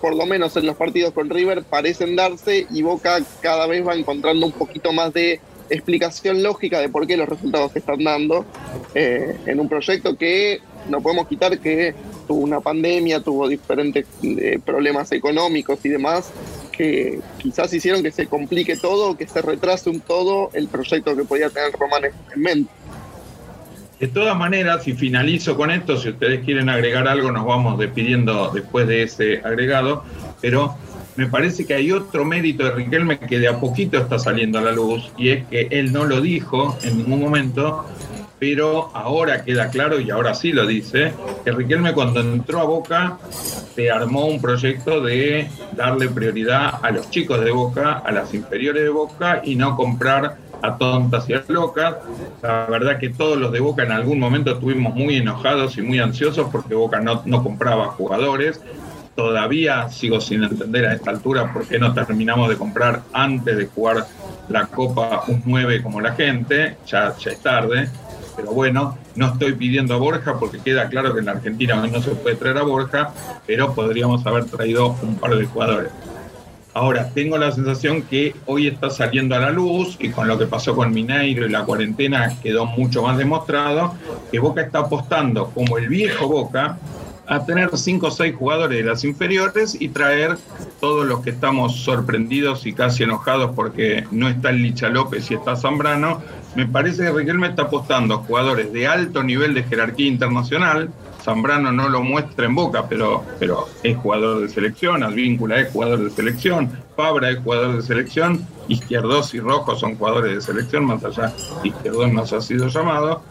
por, 0.00 0.14
lo 0.14 0.26
menos 0.26 0.56
en 0.56 0.66
los 0.66 0.76
partidos 0.76 1.12
con 1.12 1.30
River, 1.30 1.62
parecen 1.64 2.16
darse 2.16 2.66
y 2.70 2.82
Boca 2.82 3.20
cada 3.40 3.66
vez 3.66 3.86
va 3.86 3.94
encontrando 3.94 4.46
un 4.46 4.52
poquito 4.52 4.92
más 4.92 5.12
de 5.12 5.40
explicación 5.68 6.42
lógica 6.42 6.80
de 6.80 6.88
por 6.88 7.06
qué 7.06 7.16
los 7.16 7.28
resultados 7.28 7.72
se 7.72 7.80
están 7.80 8.04
dando 8.04 8.44
eh, 8.94 9.36
en 9.46 9.58
un 9.58 9.68
proyecto 9.68 10.16
que 10.16 10.60
no 10.88 11.00
podemos 11.00 11.26
quitar 11.26 11.58
que 11.58 11.94
tuvo 12.28 12.42
una 12.42 12.60
pandemia, 12.60 13.20
tuvo 13.20 13.48
diferentes 13.48 14.06
eh, 14.22 14.60
problemas 14.64 15.10
económicos 15.12 15.78
y 15.84 15.88
demás, 15.88 16.30
que 16.76 17.20
quizás 17.38 17.72
hicieron 17.72 18.02
que 18.02 18.10
se 18.10 18.26
complique 18.26 18.76
todo, 18.76 19.16
que 19.16 19.26
se 19.26 19.42
retrase 19.42 19.90
un 19.90 20.00
todo 20.00 20.50
el 20.52 20.68
proyecto 20.68 21.16
que 21.16 21.24
podía 21.24 21.50
tener 21.50 21.72
Román 21.72 22.04
en 22.04 22.40
mente. 22.40 22.70
De 23.98 24.08
todas 24.08 24.36
maneras, 24.36 24.86
y 24.86 24.92
finalizo 24.92 25.56
con 25.56 25.70
esto, 25.70 25.96
si 25.96 26.10
ustedes 26.10 26.44
quieren 26.44 26.68
agregar 26.68 27.08
algo, 27.08 27.32
nos 27.32 27.46
vamos 27.46 27.78
despidiendo 27.78 28.50
después 28.52 28.86
de 28.86 29.04
ese 29.04 29.38
agregado, 29.38 30.04
pero 30.42 30.76
me 31.16 31.26
parece 31.26 31.64
que 31.64 31.72
hay 31.72 31.90
otro 31.92 32.26
mérito 32.26 32.64
de 32.64 32.72
Riquelme 32.72 33.18
que 33.18 33.38
de 33.38 33.48
a 33.48 33.58
poquito 33.58 33.96
está 33.96 34.18
saliendo 34.18 34.58
a 34.58 34.62
la 34.62 34.72
luz, 34.72 35.10
y 35.16 35.30
es 35.30 35.46
que 35.46 35.68
él 35.70 35.94
no 35.94 36.04
lo 36.04 36.20
dijo 36.20 36.76
en 36.82 36.98
ningún 36.98 37.20
momento, 37.20 37.86
pero 38.38 38.90
ahora 38.94 39.44
queda 39.44 39.70
claro, 39.70 39.98
y 39.98 40.10
ahora 40.10 40.34
sí 40.34 40.52
lo 40.52 40.66
dice, 40.66 41.12
que 41.44 41.52
Riquelme 41.52 41.94
cuando 41.94 42.20
entró 42.20 42.60
a 42.60 42.64
Boca 42.64 43.18
se 43.30 43.90
armó 43.90 44.26
un 44.26 44.40
proyecto 44.40 45.00
de 45.00 45.48
darle 45.72 46.08
prioridad 46.08 46.74
a 46.82 46.90
los 46.90 47.10
chicos 47.10 47.42
de 47.42 47.50
Boca, 47.50 48.02
a 48.04 48.12
las 48.12 48.34
inferiores 48.34 48.82
de 48.82 48.90
Boca, 48.90 49.40
y 49.42 49.56
no 49.56 49.76
comprar 49.76 50.36
a 50.62 50.76
tontas 50.76 51.28
y 51.28 51.34
a 51.34 51.44
locas. 51.48 51.96
La 52.42 52.66
verdad 52.66 52.98
que 52.98 53.10
todos 53.10 53.38
los 53.38 53.52
de 53.52 53.60
Boca 53.60 53.82
en 53.82 53.92
algún 53.92 54.18
momento 54.18 54.52
estuvimos 54.52 54.94
muy 54.94 55.16
enojados 55.16 55.76
y 55.78 55.82
muy 55.82 55.98
ansiosos 55.98 56.48
porque 56.50 56.74
Boca 56.74 57.00
no, 57.00 57.22
no 57.24 57.42
compraba 57.42 57.86
jugadores. 57.88 58.60
Todavía 59.14 59.88
sigo 59.88 60.20
sin 60.20 60.44
entender 60.44 60.86
a 60.86 60.92
esta 60.92 61.10
altura 61.10 61.50
por 61.50 61.66
qué 61.66 61.78
no 61.78 61.94
terminamos 61.94 62.50
de 62.50 62.56
comprar 62.56 63.00
antes 63.14 63.56
de 63.56 63.66
jugar 63.66 64.06
la 64.50 64.66
Copa 64.66 65.24
un 65.28 65.42
9 65.46 65.82
como 65.82 66.02
la 66.02 66.12
gente, 66.12 66.76
ya, 66.86 67.16
ya 67.16 67.30
es 67.30 67.40
tarde 67.40 67.88
pero 68.36 68.52
bueno, 68.52 68.96
no 69.14 69.26
estoy 69.32 69.54
pidiendo 69.54 69.94
a 69.94 69.96
Borja 69.96 70.38
porque 70.38 70.58
queda 70.58 70.88
claro 70.88 71.14
que 71.14 71.20
en 71.20 71.26
la 71.26 71.32
Argentina 71.32 71.74
no 71.76 72.02
se 72.02 72.10
puede 72.10 72.36
traer 72.36 72.58
a 72.58 72.62
Borja, 72.62 73.12
pero 73.46 73.74
podríamos 73.74 74.24
haber 74.26 74.44
traído 74.44 74.94
un 75.02 75.16
par 75.16 75.34
de 75.36 75.46
jugadores. 75.46 75.90
Ahora, 76.76 77.08
tengo 77.08 77.38
la 77.38 77.52
sensación 77.52 78.02
que 78.02 78.34
hoy 78.44 78.66
está 78.66 78.90
saliendo 78.90 79.34
a 79.34 79.38
la 79.38 79.50
luz 79.50 79.96
y 79.98 80.10
con 80.10 80.28
lo 80.28 80.38
que 80.38 80.44
pasó 80.44 80.76
con 80.76 80.92
Mineiro 80.92 81.46
y 81.46 81.48
la 81.48 81.64
cuarentena 81.64 82.36
quedó 82.42 82.66
mucho 82.66 83.02
más 83.02 83.16
demostrado 83.16 83.94
que 84.30 84.38
Boca 84.38 84.60
está 84.60 84.80
apostando 84.80 85.48
como 85.54 85.78
el 85.78 85.88
viejo 85.88 86.28
Boca 86.28 86.76
a 87.28 87.44
tener 87.44 87.76
cinco 87.76 88.08
o 88.08 88.10
seis 88.10 88.34
jugadores 88.34 88.78
de 88.78 88.84
las 88.84 89.04
inferiores 89.04 89.76
y 89.80 89.88
traer 89.88 90.36
todos 90.80 91.06
los 91.06 91.20
que 91.20 91.30
estamos 91.30 91.76
sorprendidos 91.76 92.66
y 92.66 92.72
casi 92.72 93.02
enojados 93.02 93.52
porque 93.54 94.04
no 94.10 94.28
está 94.28 94.50
el 94.50 94.62
Licha 94.62 94.88
López 94.88 95.30
y 95.30 95.34
está 95.34 95.56
Zambrano. 95.56 96.22
Me 96.54 96.66
parece 96.66 97.04
que 97.04 97.12
Riquelme 97.12 97.48
está 97.48 97.62
apostando 97.62 98.14
a 98.14 98.18
jugadores 98.18 98.72
de 98.72 98.86
alto 98.86 99.22
nivel 99.22 99.54
de 99.54 99.64
jerarquía 99.64 100.06
internacional. 100.06 100.90
Zambrano 101.22 101.72
no 101.72 101.88
lo 101.88 102.02
muestra 102.02 102.46
en 102.46 102.54
boca, 102.54 102.86
pero, 102.88 103.24
pero 103.40 103.68
es 103.82 103.96
jugador 103.96 104.42
de 104.42 104.48
selección, 104.48 105.02
Advíncula 105.02 105.60
es 105.60 105.72
jugador 105.72 106.04
de 106.04 106.10
selección, 106.10 106.70
Fabra 106.94 107.30
es 107.30 107.38
jugador 107.40 107.74
de 107.74 107.82
selección, 107.82 108.46
Izquierdos 108.68 109.34
y 109.34 109.40
Rojo 109.40 109.74
son 109.74 109.96
jugadores 109.96 110.34
de 110.34 110.40
selección, 110.40 110.84
más 110.84 111.04
allá 111.04 111.32
Izquierdos 111.64 112.12
no 112.12 112.24
se 112.26 112.36
ha 112.36 112.40
sido 112.40 112.68
llamado 112.68 113.22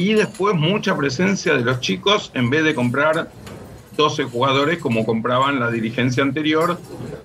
y 0.00 0.14
después 0.14 0.54
mucha 0.54 0.96
presencia 0.96 1.52
de 1.52 1.60
los 1.60 1.80
chicos 1.80 2.30
en 2.32 2.48
vez 2.48 2.64
de 2.64 2.74
comprar 2.74 3.30
12 3.98 4.24
jugadores 4.24 4.78
como 4.78 5.04
compraban 5.04 5.60
la 5.60 5.70
dirigencia 5.70 6.22
anterior, 6.22 6.80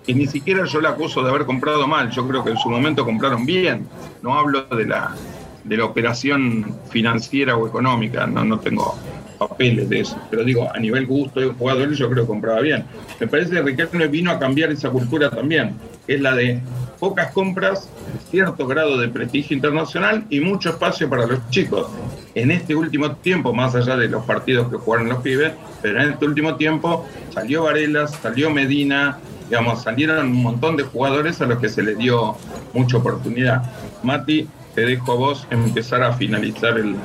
que 0.06 0.14
ni 0.14 0.28
siquiera 0.28 0.66
yo 0.66 0.82
la 0.82 0.90
acuso 0.90 1.24
de 1.24 1.30
haber 1.30 1.46
comprado 1.46 1.88
mal, 1.88 2.12
yo 2.12 2.28
creo 2.28 2.44
que 2.44 2.50
en 2.50 2.58
su 2.58 2.70
momento 2.70 3.06
compraron 3.06 3.46
bien, 3.46 3.88
no 4.22 4.38
hablo 4.38 4.64
de 4.64 4.88
la, 4.88 5.16
de 5.64 5.78
la 5.78 5.86
operación 5.86 6.78
financiera 6.90 7.56
o 7.56 7.66
económica, 7.66 8.28
no, 8.28 8.44
no 8.44 8.60
tengo 8.60 9.00
papeles 9.36 9.90
de 9.90 10.02
eso, 10.02 10.18
pero 10.30 10.44
digo, 10.44 10.70
a 10.74 10.80
nivel 10.80 11.06
gusto 11.06 11.40
de 11.40 11.48
jugadores 11.48 11.98
yo 11.98 12.10
creo 12.10 12.24
que 12.24 12.28
compraba 12.28 12.62
bien. 12.62 12.86
Me 13.20 13.28
parece 13.28 13.52
que 13.52 13.62
Riquelme 13.62 14.07
vino 14.07 14.32
a 14.32 14.40
cambiar 14.40 14.72
esa 14.72 14.90
cultura 14.90 15.30
también, 15.30 15.76
que 16.06 16.16
es 16.16 16.22
la 16.22 16.34
de 16.36 16.62
pocas 16.99 17.32
compras, 17.32 17.90
cierto 18.30 18.66
grado 18.68 18.98
de 18.98 19.07
prestigio 19.10 19.56
internacional 19.56 20.26
y 20.30 20.40
mucho 20.40 20.70
espacio 20.70 21.10
para 21.10 21.26
los 21.26 21.49
chicos. 21.49 21.88
En 22.34 22.52
este 22.52 22.76
último 22.76 23.16
tiempo, 23.18 23.53
más 23.53 23.76
allá 23.76 23.95
de 23.95 24.07
los 24.07 24.26
partidos 24.26 24.70
que 24.70 24.78
jugaron 24.78 25.10
los 25.10 25.20
pibes, 25.20 25.53
pero 25.82 26.02
en 26.02 26.12
este 26.12 26.26
último 26.26 26.56
tiempo 26.56 27.06
salió 27.34 27.64
Varelas, 27.64 28.12
salió 28.22 28.49
Medina, 28.49 29.20
digamos, 29.49 29.84
salieron 29.84 30.28
un 30.28 30.44
montón 30.44 30.76
de 30.76 30.84
jugadores 30.84 31.41
a 31.41 31.45
los 31.45 31.60
que 31.60 31.70
se 31.70 31.84
les 31.84 31.98
dio 31.98 32.36
mucha 32.74 32.98
oportunidad. 32.98 33.64
Mati, 34.03 34.48
te 34.74 34.82
dejo 34.82 35.12
a 35.14 35.16
vos 35.16 35.48
empezar 35.52 36.03
a 36.03 36.14
finalizar 36.14 36.78
el, 36.78 36.95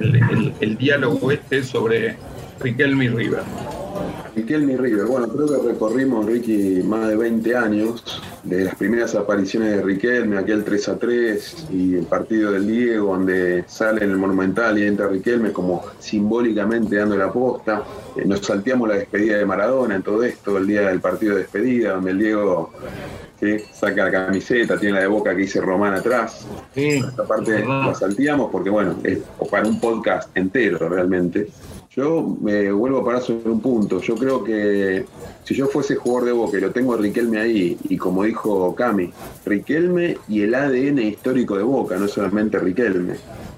el, 0.00 0.76
diálogo 0.76 1.30
este 1.30 1.62
sobre 1.62 2.16
Riquelme 2.58 3.06
y 3.06 3.08
River. 3.08 3.42
Riquelme 4.34 4.72
y 4.72 4.76
River. 4.76 5.06
Bueno, 5.06 5.28
creo 5.28 5.46
que 5.46 5.68
recorrimos, 5.68 6.26
Ricky, 6.26 6.82
más 6.82 7.08
de 7.08 7.16
20 7.16 7.56
años 7.56 8.22
de 8.42 8.64
las 8.64 8.74
primeras 8.76 9.14
apariciones 9.14 9.76
de 9.76 9.82
Riquelme, 9.82 10.38
aquel 10.38 10.64
3 10.64 10.88
a 10.88 10.98
3 10.98 11.66
y 11.70 11.94
el 11.96 12.06
partido 12.06 12.52
del 12.52 12.66
Diego, 12.66 13.12
donde 13.12 13.64
sale 13.66 14.04
en 14.04 14.10
el 14.10 14.16
Monumental 14.16 14.78
y 14.78 14.84
entra 14.84 15.08
Riquelme 15.08 15.52
como 15.52 15.82
simbólicamente 15.98 16.96
dando 16.96 17.16
la 17.16 17.30
posta. 17.30 17.82
Eh, 18.16 18.24
nos 18.24 18.40
salteamos 18.40 18.88
la 18.88 18.94
despedida 18.94 19.36
de 19.36 19.44
Maradona 19.44 19.96
en 19.96 20.02
todo 20.02 20.22
esto, 20.22 20.56
el 20.56 20.66
día 20.66 20.82
del 20.82 21.00
partido 21.00 21.34
de 21.34 21.42
despedida, 21.42 21.92
donde 21.92 22.12
el 22.12 22.18
Diego 22.18 22.72
saca 23.72 24.04
la 24.04 24.10
camiseta, 24.10 24.78
tiene 24.78 24.94
la 24.96 25.00
de 25.00 25.06
boca 25.06 25.34
que 25.34 25.42
dice 25.42 25.60
Román 25.60 25.94
atrás. 25.94 26.46
Esta 26.74 27.24
parte 27.24 27.64
la 27.64 27.94
salteamos 27.94 28.50
porque, 28.50 28.70
bueno, 28.70 28.96
es 29.02 29.18
para 29.50 29.66
un 29.66 29.80
podcast 29.80 30.36
entero 30.36 30.88
realmente. 30.88 31.48
Yo 31.90 32.36
me 32.40 32.70
vuelvo 32.70 33.00
a 33.00 33.04
parar 33.04 33.22
sobre 33.22 33.50
un 33.50 33.60
punto. 33.60 34.00
Yo 34.00 34.14
creo 34.14 34.44
que 34.44 35.04
si 35.42 35.54
yo 35.54 35.66
fuese 35.66 35.96
jugador 35.96 36.26
de 36.26 36.32
Boca 36.32 36.56
y 36.56 36.60
lo 36.60 36.70
tengo 36.70 36.94
a 36.94 36.98
Riquelme 36.98 37.40
ahí, 37.40 37.76
y 37.88 37.96
como 37.96 38.22
dijo 38.22 38.74
Cami, 38.76 39.12
Riquelme 39.44 40.16
y 40.28 40.42
el 40.42 40.54
ADN 40.54 41.00
histórico 41.00 41.56
de 41.56 41.64
Boca, 41.64 41.96
no 41.96 42.06
solamente 42.06 42.60
Riquelme. 42.60 43.14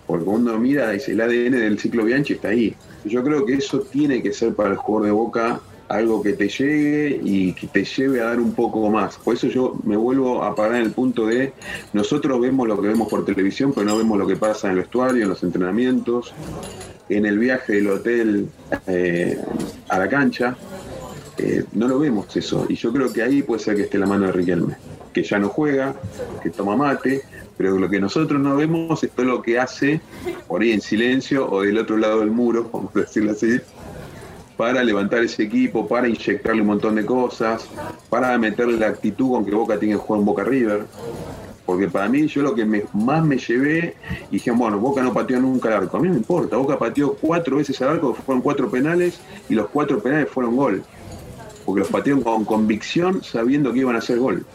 Porque 0.06 0.24
uno 0.24 0.58
mira, 0.58 0.90
dice 0.90 1.12
el 1.12 1.20
ADN 1.20 1.58
del 1.58 1.78
ciclo 1.78 2.04
Bianchi 2.04 2.34
está 2.34 2.48
ahí. 2.48 2.74
Yo 3.04 3.22
creo 3.22 3.44
que 3.44 3.54
eso 3.54 3.80
tiene 3.80 4.22
que 4.22 4.32
ser 4.32 4.54
para 4.54 4.70
el 4.70 4.76
jugador 4.76 5.06
de 5.06 5.12
Boca 5.12 5.60
algo 5.88 6.22
que 6.22 6.32
te 6.32 6.48
llegue 6.48 7.20
y 7.22 7.52
que 7.52 7.66
te 7.66 7.84
lleve 7.84 8.20
a 8.20 8.26
dar 8.26 8.40
un 8.40 8.52
poco 8.52 8.88
más. 8.90 9.16
Por 9.16 9.34
eso 9.34 9.48
yo 9.48 9.76
me 9.84 9.96
vuelvo 9.96 10.42
a 10.42 10.54
parar 10.54 10.76
en 10.76 10.82
el 10.82 10.92
punto 10.92 11.26
de 11.26 11.52
nosotros 11.92 12.40
vemos 12.40 12.66
lo 12.66 12.80
que 12.80 12.88
vemos 12.88 13.08
por 13.08 13.24
televisión, 13.24 13.72
pero 13.74 13.86
no 13.86 13.98
vemos 13.98 14.18
lo 14.18 14.26
que 14.26 14.36
pasa 14.36 14.68
en 14.68 14.74
el 14.74 14.78
vestuario, 14.80 15.22
en 15.22 15.28
los 15.28 15.42
entrenamientos 15.42 16.34
en 17.08 17.26
el 17.26 17.38
viaje 17.38 17.74
del 17.74 17.88
hotel 17.88 18.48
eh, 18.86 19.38
a 19.88 19.98
la 19.98 20.08
cancha, 20.08 20.56
eh, 21.38 21.64
no 21.72 21.88
lo 21.88 21.98
vemos 21.98 22.34
eso. 22.36 22.66
Y 22.68 22.76
yo 22.76 22.92
creo 22.92 23.12
que 23.12 23.22
ahí 23.22 23.42
puede 23.42 23.62
ser 23.62 23.76
que 23.76 23.82
esté 23.82 23.98
la 23.98 24.06
mano 24.06 24.26
de 24.26 24.32
Riquelme, 24.32 24.76
que 25.12 25.22
ya 25.22 25.38
no 25.38 25.48
juega, 25.48 25.94
que 26.42 26.50
toma 26.50 26.76
mate, 26.76 27.22
pero 27.56 27.78
lo 27.78 27.88
que 27.88 28.00
nosotros 28.00 28.40
no 28.40 28.56
vemos 28.56 29.02
es 29.04 29.10
todo 29.10 29.26
lo 29.26 29.42
que 29.42 29.58
hace, 29.58 30.00
por 30.46 30.62
ahí 30.62 30.72
en 30.72 30.80
silencio 30.80 31.50
o 31.50 31.62
del 31.62 31.78
otro 31.78 31.96
lado 31.96 32.20
del 32.20 32.30
muro, 32.30 32.70
vamos 32.72 32.94
a 32.96 33.00
decirlo 33.00 33.32
así, 33.32 33.60
para 34.62 34.84
levantar 34.84 35.24
ese 35.24 35.42
equipo, 35.42 35.88
para 35.88 36.06
inyectarle 36.06 36.60
un 36.60 36.68
montón 36.68 36.94
de 36.94 37.04
cosas, 37.04 37.68
para 38.08 38.38
meterle 38.38 38.78
la 38.78 38.86
actitud 38.86 39.32
con 39.32 39.44
que 39.44 39.50
Boca 39.50 39.76
tiene 39.76 39.96
que 39.96 40.00
jugar 40.00 40.20
en 40.20 40.24
Boca 40.24 40.44
River. 40.44 40.84
Porque 41.66 41.88
para 41.88 42.08
mí, 42.08 42.28
yo 42.28 42.42
lo 42.42 42.54
que 42.54 42.64
más 42.92 43.24
me 43.24 43.38
llevé, 43.38 43.96
y 44.30 44.34
dije, 44.34 44.52
bueno, 44.52 44.78
Boca 44.78 45.02
no 45.02 45.12
pateó 45.12 45.40
nunca 45.40 45.68
el 45.68 45.74
arco. 45.74 45.96
A 45.96 46.00
mí 46.00 46.06
no 46.06 46.14
me 46.14 46.20
importa, 46.20 46.56
Boca 46.58 46.78
pateó 46.78 47.14
cuatro 47.14 47.56
veces 47.56 47.80
el 47.80 47.88
arco, 47.88 48.14
fueron 48.14 48.40
cuatro 48.40 48.70
penales, 48.70 49.18
y 49.48 49.54
los 49.54 49.66
cuatro 49.66 49.98
penales 49.98 50.28
fueron 50.28 50.54
gol. 50.54 50.84
Porque 51.64 51.80
los 51.80 51.88
pateó 51.88 52.22
con 52.22 52.44
convicción, 52.44 53.20
sabiendo 53.24 53.72
que 53.72 53.80
iban 53.80 53.96
a 53.96 53.98
hacer 53.98 54.20
gol. 54.20 54.46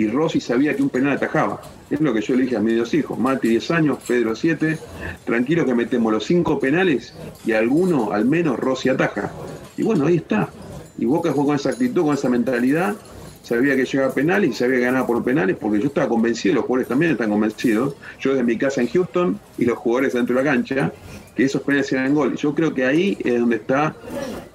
Y 0.00 0.06
Rossi 0.06 0.40
sabía 0.40 0.74
que 0.74 0.82
un 0.82 0.88
penal 0.88 1.12
atajaba. 1.12 1.60
Es 1.90 2.00
lo 2.00 2.14
que 2.14 2.22
yo 2.22 2.34
le 2.34 2.44
dije 2.44 2.56
a 2.56 2.60
mis 2.60 2.78
dos 2.78 2.94
hijos, 2.94 3.18
Mati 3.18 3.48
10 3.48 3.70
años, 3.70 3.98
Pedro 4.08 4.34
7, 4.34 4.78
tranquilo 5.26 5.66
que 5.66 5.74
metemos 5.74 6.10
los 6.10 6.24
cinco 6.24 6.58
penales 6.58 7.12
y 7.44 7.52
alguno, 7.52 8.10
al 8.10 8.24
menos, 8.24 8.58
Rossi 8.58 8.88
ataja. 8.88 9.30
Y 9.76 9.82
bueno, 9.82 10.06
ahí 10.06 10.16
está. 10.16 10.48
Y 10.96 11.04
Boca 11.04 11.32
jugó 11.32 11.48
con 11.48 11.56
esa 11.56 11.68
actitud, 11.68 12.04
con 12.04 12.14
esa 12.14 12.30
mentalidad, 12.30 12.96
sabía 13.42 13.76
que 13.76 13.84
llegaba 13.84 14.10
a 14.10 14.14
penales 14.14 14.48
y 14.48 14.52
sabía 14.54 14.78
que 14.78 14.84
ganaba 14.84 15.06
por 15.06 15.22
penales 15.22 15.58
porque 15.60 15.78
yo 15.78 15.88
estaba 15.88 16.08
convencido, 16.08 16.54
los 16.54 16.64
jugadores 16.64 16.88
también 16.88 17.12
están 17.12 17.28
convencidos, 17.28 17.94
yo 18.20 18.30
desde 18.30 18.44
mi 18.44 18.56
casa 18.56 18.80
en 18.80 18.88
Houston 18.88 19.38
y 19.58 19.66
los 19.66 19.76
jugadores 19.76 20.14
dentro 20.14 20.34
de 20.34 20.42
la 20.42 20.50
cancha, 20.50 20.92
que 21.36 21.44
esos 21.44 21.60
penales 21.60 21.92
eran 21.92 22.14
gol. 22.14 22.36
Yo 22.36 22.54
creo 22.54 22.72
que 22.72 22.86
ahí 22.86 23.18
es 23.22 23.38
donde 23.38 23.56
está 23.56 23.94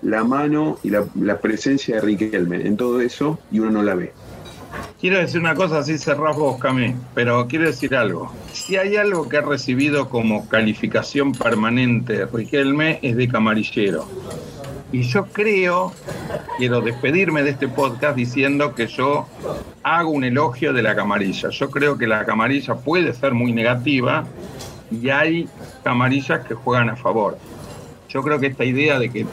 la 0.02 0.24
mano 0.24 0.80
y 0.82 0.90
la, 0.90 1.40
presencia 1.40 1.98
de 1.98 2.02
Riquelme 2.02 2.66
en 2.66 2.78
todo 2.78 3.00
eso 3.00 3.38
y 3.52 3.60
uno 3.60 3.70
no 3.70 3.84
la 3.84 3.94
ve. 3.94 4.12
Quiero 5.00 5.20
decir 5.20 5.40
una 5.40 5.56
cosa, 5.56 5.80
así 5.80 5.98
cerrás 5.98 6.36
vos, 6.36 6.60
Cami, 6.60 6.96
pero 7.14 7.48
quiero 7.48 7.66
decir 7.66 7.96
algo. 7.96 8.32
Si 8.54 8.78
hay 8.78 8.96
algo 8.96 9.30
que 9.30 9.38
ha 9.38 9.42
recibido 9.42 10.10
como 10.10 10.48
calificación 10.48 11.34
permanente 11.34 12.26
Riquelme 12.26 13.00
es 13.02 13.16
de 13.16 13.28
camarillero. 13.28 14.08
Y 14.92 15.04
yo 15.04 15.26
creo, 15.26 15.92
quiero 16.58 16.82
despedirme 16.82 17.44
de 17.44 17.52
este 17.52 17.68
podcast 17.68 18.16
diciendo 18.16 18.74
que 18.74 18.88
yo 18.88 19.28
hago 19.84 20.10
un 20.10 20.24
elogio 20.24 20.74
de 20.74 20.82
la 20.82 20.96
camarilla. 20.96 21.50
Yo 21.50 21.70
creo 21.70 21.98
que 21.98 22.08
la 22.08 22.26
camarilla 22.26 22.76
puede 22.76 23.14
ser 23.14 23.34
muy 23.34 23.52
negativa 23.52 24.26
y 24.90 25.10
hay 25.10 25.50
camarillas 25.84 26.46
que 26.48 26.54
juegan 26.54 26.90
a 26.90 26.96
favor. 26.96 27.38
Yo 28.10 28.24
creo 28.24 28.40
que 28.40 28.48
esta 28.48 28.64
idea 28.64 28.98
de 28.98 29.10
que 29.10 29.26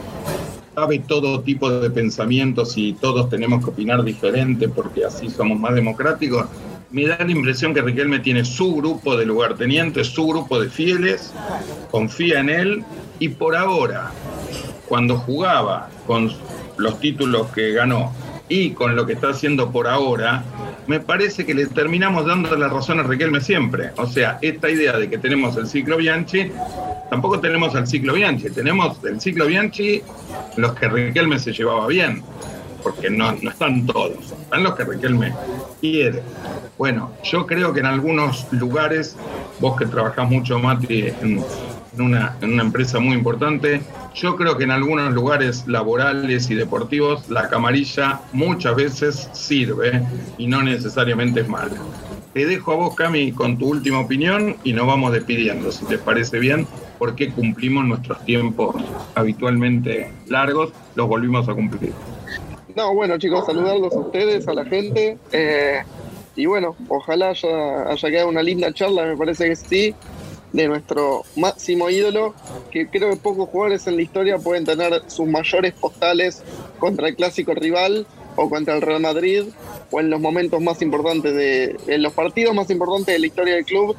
sabe 0.74 1.01
todo 1.01 1.40
tipo 1.40 1.70
de 1.70 1.90
pensamientos 1.90 2.77
y 2.77 2.94
todos 2.94 3.28
tenemos 3.28 3.65
que 3.65 3.70
opinar 3.70 4.03
diferente 4.03 4.69
porque 4.69 5.05
así 5.05 5.28
somos 5.28 5.59
más 5.59 5.74
democráticos, 5.74 6.47
me 6.90 7.07
da 7.07 7.19
la 7.19 7.31
impresión 7.31 7.73
que 7.74 7.82
Riquelme 7.82 8.20
tiene 8.20 8.44
su 8.44 8.77
grupo 8.77 9.16
de 9.16 9.27
lugartenientes, 9.27 10.09
su 10.09 10.27
grupo 10.27 10.61
de 10.61 10.69
fieles, 10.69 11.32
confía 11.90 12.40
en 12.40 12.51
él 12.51 12.85
y 13.19 13.28
por 13.28 13.57
ahora 13.57 14.11
cuando 14.89 15.16
jugaba 15.16 15.89
con 16.07 16.31
los 16.77 17.01
títulos 17.01 17.49
que 17.49 17.73
ganó 17.73 18.12
y 18.53 18.73
con 18.73 18.95
lo 18.95 19.07
que 19.07 19.15
está 19.15 19.31
haciendo 19.31 19.73
por 19.73 19.89
ahora, 19.89 20.45
me 20.87 21.01
parece 21.01 21.47
que 21.47 21.55
le 21.55 21.69
terminamos 21.69 22.27
dando 22.27 22.55
la 22.55 22.69
razón 22.69 23.01
a 23.01 23.03
Riquelme 23.03 23.41
siempre. 23.41 23.93
O 23.97 24.07
sea, 24.07 24.39
esta 24.43 24.69
idea 24.69 24.99
de 24.99 25.09
que 25.09 25.16
tenemos 25.16 25.57
el 25.57 25.66
ciclo 25.66 25.97
Bianchi, 25.97 26.53
tampoco 27.09 27.41
tenemos 27.41 27.74
el 27.74 27.87
ciclo 27.87 28.12
Bianchi, 28.12 28.51
tenemos 28.51 29.03
el 29.05 29.23
ciclo 29.23 29.47
Bianchi 29.47 30.03
los 30.59 30.74
que 30.74 30.87
Riquelme 30.87 31.39
se 31.39 31.55
llevaba 31.55 31.87
bien, 31.87 32.23
porque 32.83 33.09
no, 33.09 33.33
no 33.41 33.51
están 33.51 33.87
todos, 33.87 34.33
están 34.43 34.65
los 34.65 34.74
que 34.74 34.85
Riquelme 34.85 35.33
quiere. 35.81 36.23
Bueno, 36.77 37.11
yo 37.24 37.47
creo 37.47 37.73
que 37.73 37.81
en 37.81 37.87
algunos 37.87 38.53
lugares, 38.53 39.16
vos 39.61 39.79
que 39.79 39.87
trabajás 39.87 40.29
mucho, 40.29 40.59
Mati, 40.59 41.07
en, 41.23 41.43
en 41.94 42.02
una, 42.02 42.36
en 42.40 42.52
una 42.55 42.62
empresa 42.62 42.98
muy 42.98 43.14
importante. 43.14 43.82
Yo 44.14 44.36
creo 44.36 44.56
que 44.56 44.64
en 44.64 44.70
algunos 44.70 45.12
lugares 45.12 45.66
laborales 45.66 46.51
y 46.51 46.55
deportivos 46.55 47.28
la 47.28 47.48
camarilla 47.48 48.20
muchas 48.32 48.77
veces 48.77 49.28
sirve 49.32 50.02
y 50.39 50.47
no 50.47 50.62
necesariamente 50.62 51.40
es 51.40 51.48
mala. 51.48 51.74
Te 52.35 52.47
dejo 52.47 52.73
a 52.73 52.77
vos, 52.77 52.94
Cami, 52.94 53.32
con 53.32 53.59
tu 53.59 53.69
última 53.69 54.01
opinión 54.01 54.56
y 54.64 54.73
nos 54.73 54.86
vamos 54.86 55.12
despidiendo, 55.12 55.70
si 55.70 55.85
te 55.85 55.98
parece 55.98 56.39
bien, 56.39 56.66
porque 56.98 57.31
cumplimos 57.31 57.85
nuestros 57.85 58.24
tiempos 58.24 58.74
habitualmente 59.14 60.10
largos, 60.28 60.73
los 60.94 61.09
volvimos 61.09 61.47
a 61.48 61.55
cumplir. 61.55 61.93
No, 62.74 62.94
bueno 62.94 63.19
chicos, 63.19 63.44
saludarlos 63.44 63.94
a 63.94 63.98
ustedes, 63.98 64.48
a 64.48 64.55
la 64.55 64.64
gente. 64.64 65.19
Eh, 65.32 65.82
y 66.36 66.47
bueno, 66.47 66.74
ojalá 66.89 67.31
haya, 67.31 67.90
haya 67.90 68.10
quedado 68.10 68.28
una 68.28 68.43
linda 68.43 68.73
charla, 68.73 69.05
me 69.05 69.16
parece 69.16 69.48
que 69.48 69.56
sí. 69.56 69.94
De 70.53 70.69
nuestro 70.69 71.23
máximo 71.37 71.89
ídolo, 71.91 72.35
que 72.70 72.89
creo 72.89 73.11
que 73.11 73.16
pocos 73.16 73.49
jugadores 73.49 73.87
en 73.87 73.97
la 73.97 74.03
historia 74.03 74.39
pueden 74.39 74.65
tener 74.65 75.03
sus 75.07 75.27
mayores 75.27 75.73
postales 75.74 76.43
contra 76.79 77.09
el 77.09 77.16
clásico 77.16 77.55
rival 77.55 78.07
o 78.37 78.49
contra 78.49 78.75
el 78.75 78.83
Real 78.83 79.01
Madrid 79.01 79.45
o 79.91 80.01
en 80.01 80.11
los 80.11 80.21
momentos 80.21 80.61
más 80.61 80.81
importantes 80.83 81.35
de 81.35 81.77
en 81.87 82.03
los 82.03 82.13
partidos 82.13 82.55
más 82.55 82.71
importantes 82.71 83.15
de 83.15 83.19
la 83.19 83.27
historia 83.27 83.55
del 83.55 83.65
club 83.65 83.97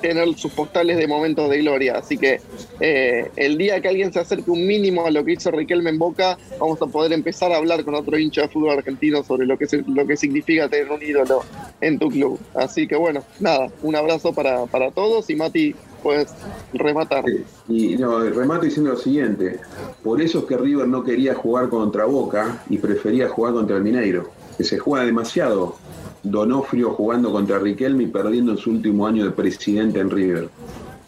tener 0.00 0.34
sus 0.36 0.52
postales 0.52 0.96
de 0.96 1.06
momentos 1.06 1.48
de 1.50 1.58
gloria. 1.58 1.98
Así 1.98 2.16
que 2.16 2.40
eh, 2.80 3.30
el 3.36 3.58
día 3.58 3.80
que 3.80 3.88
alguien 3.88 4.12
se 4.12 4.20
acerque 4.20 4.50
un 4.50 4.66
mínimo 4.66 5.06
a 5.06 5.10
lo 5.10 5.24
que 5.24 5.32
hizo 5.32 5.50
Riquelme 5.50 5.90
en 5.90 5.98
Boca 5.98 6.38
vamos 6.58 6.80
a 6.82 6.86
poder 6.86 7.12
empezar 7.12 7.52
a 7.52 7.56
hablar 7.56 7.84
con 7.84 7.94
otro 7.94 8.18
hincha 8.18 8.42
de 8.42 8.48
fútbol 8.48 8.78
argentino 8.78 9.22
sobre 9.22 9.46
lo 9.46 9.56
que 9.56 9.66
lo 9.86 10.06
que 10.06 10.16
significa 10.16 10.68
tener 10.68 10.90
un 10.90 11.02
ídolo 11.02 11.42
en 11.80 11.98
tu 11.98 12.08
club. 12.08 12.38
Así 12.54 12.86
que 12.86 12.96
bueno 12.96 13.22
nada 13.38 13.68
un 13.82 13.94
abrazo 13.94 14.32
para, 14.32 14.66
para 14.66 14.90
todos 14.90 15.30
y 15.30 15.36
Mati 15.36 15.74
puedes 16.00 16.32
rematar. 16.72 17.24
Y 17.68 17.96
no, 17.96 18.20
remato 18.20 18.64
diciendo 18.64 18.92
lo 18.92 18.96
siguiente, 18.96 19.60
por 20.02 20.20
eso 20.20 20.40
es 20.40 20.44
que 20.44 20.56
River 20.56 20.88
no 20.88 21.04
quería 21.04 21.34
jugar 21.34 21.68
contra 21.68 22.04
Boca 22.04 22.62
y 22.68 22.78
prefería 22.78 23.28
jugar 23.28 23.54
contra 23.54 23.76
el 23.76 23.82
Mineiro, 23.82 24.30
que 24.56 24.64
se 24.64 24.78
juega 24.78 25.04
demasiado. 25.04 25.76
Donofrio 26.22 26.90
jugando 26.90 27.32
contra 27.32 27.58
Riquelme 27.58 28.04
y 28.04 28.08
perdiendo 28.08 28.52
en 28.52 28.58
su 28.58 28.70
último 28.70 29.06
año 29.06 29.24
de 29.24 29.30
presidente 29.30 30.00
en 30.00 30.10
River, 30.10 30.50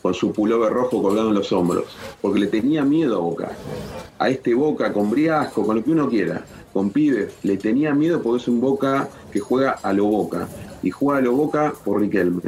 con 0.00 0.14
su 0.14 0.32
pullover 0.32 0.72
rojo 0.72 1.02
colgado 1.02 1.28
en 1.28 1.34
los 1.34 1.52
hombros, 1.52 1.84
porque 2.22 2.40
le 2.40 2.46
tenía 2.46 2.82
miedo 2.82 3.16
a 3.16 3.20
Boca. 3.20 3.52
A 4.18 4.30
este 4.30 4.54
Boca 4.54 4.90
con 4.90 5.10
Briasco, 5.10 5.66
con 5.66 5.76
lo 5.76 5.84
que 5.84 5.90
uno 5.90 6.08
quiera, 6.08 6.46
con 6.72 6.90
pibes, 6.90 7.34
le 7.42 7.58
tenía 7.58 7.92
miedo 7.92 8.22
porque 8.22 8.40
es 8.40 8.48
un 8.48 8.60
Boca 8.60 9.10
que 9.30 9.40
juega 9.40 9.72
a 9.82 9.92
lo 9.92 10.06
Boca 10.06 10.48
y 10.82 10.90
lo 10.90 11.32
Boca 11.32 11.72
por 11.84 12.00
Riquelme. 12.00 12.42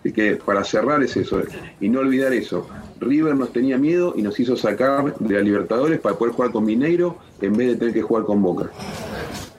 Así 0.00 0.12
que 0.12 0.36
para 0.36 0.64
cerrar 0.64 1.02
es 1.02 1.16
eso, 1.16 1.40
y 1.80 1.88
no 1.88 2.00
olvidar 2.00 2.32
eso. 2.32 2.66
River 3.00 3.36
nos 3.36 3.52
tenía 3.52 3.76
miedo 3.76 4.14
y 4.16 4.22
nos 4.22 4.38
hizo 4.40 4.56
sacar 4.56 5.16
de 5.18 5.34
la 5.34 5.40
Libertadores 5.40 6.00
para 6.00 6.16
poder 6.16 6.34
jugar 6.34 6.52
con 6.52 6.64
Mineiro 6.64 7.18
en 7.40 7.54
vez 7.56 7.68
de 7.68 7.76
tener 7.76 7.94
que 7.94 8.02
jugar 8.02 8.24
con 8.24 8.42
Boca. 8.42 8.70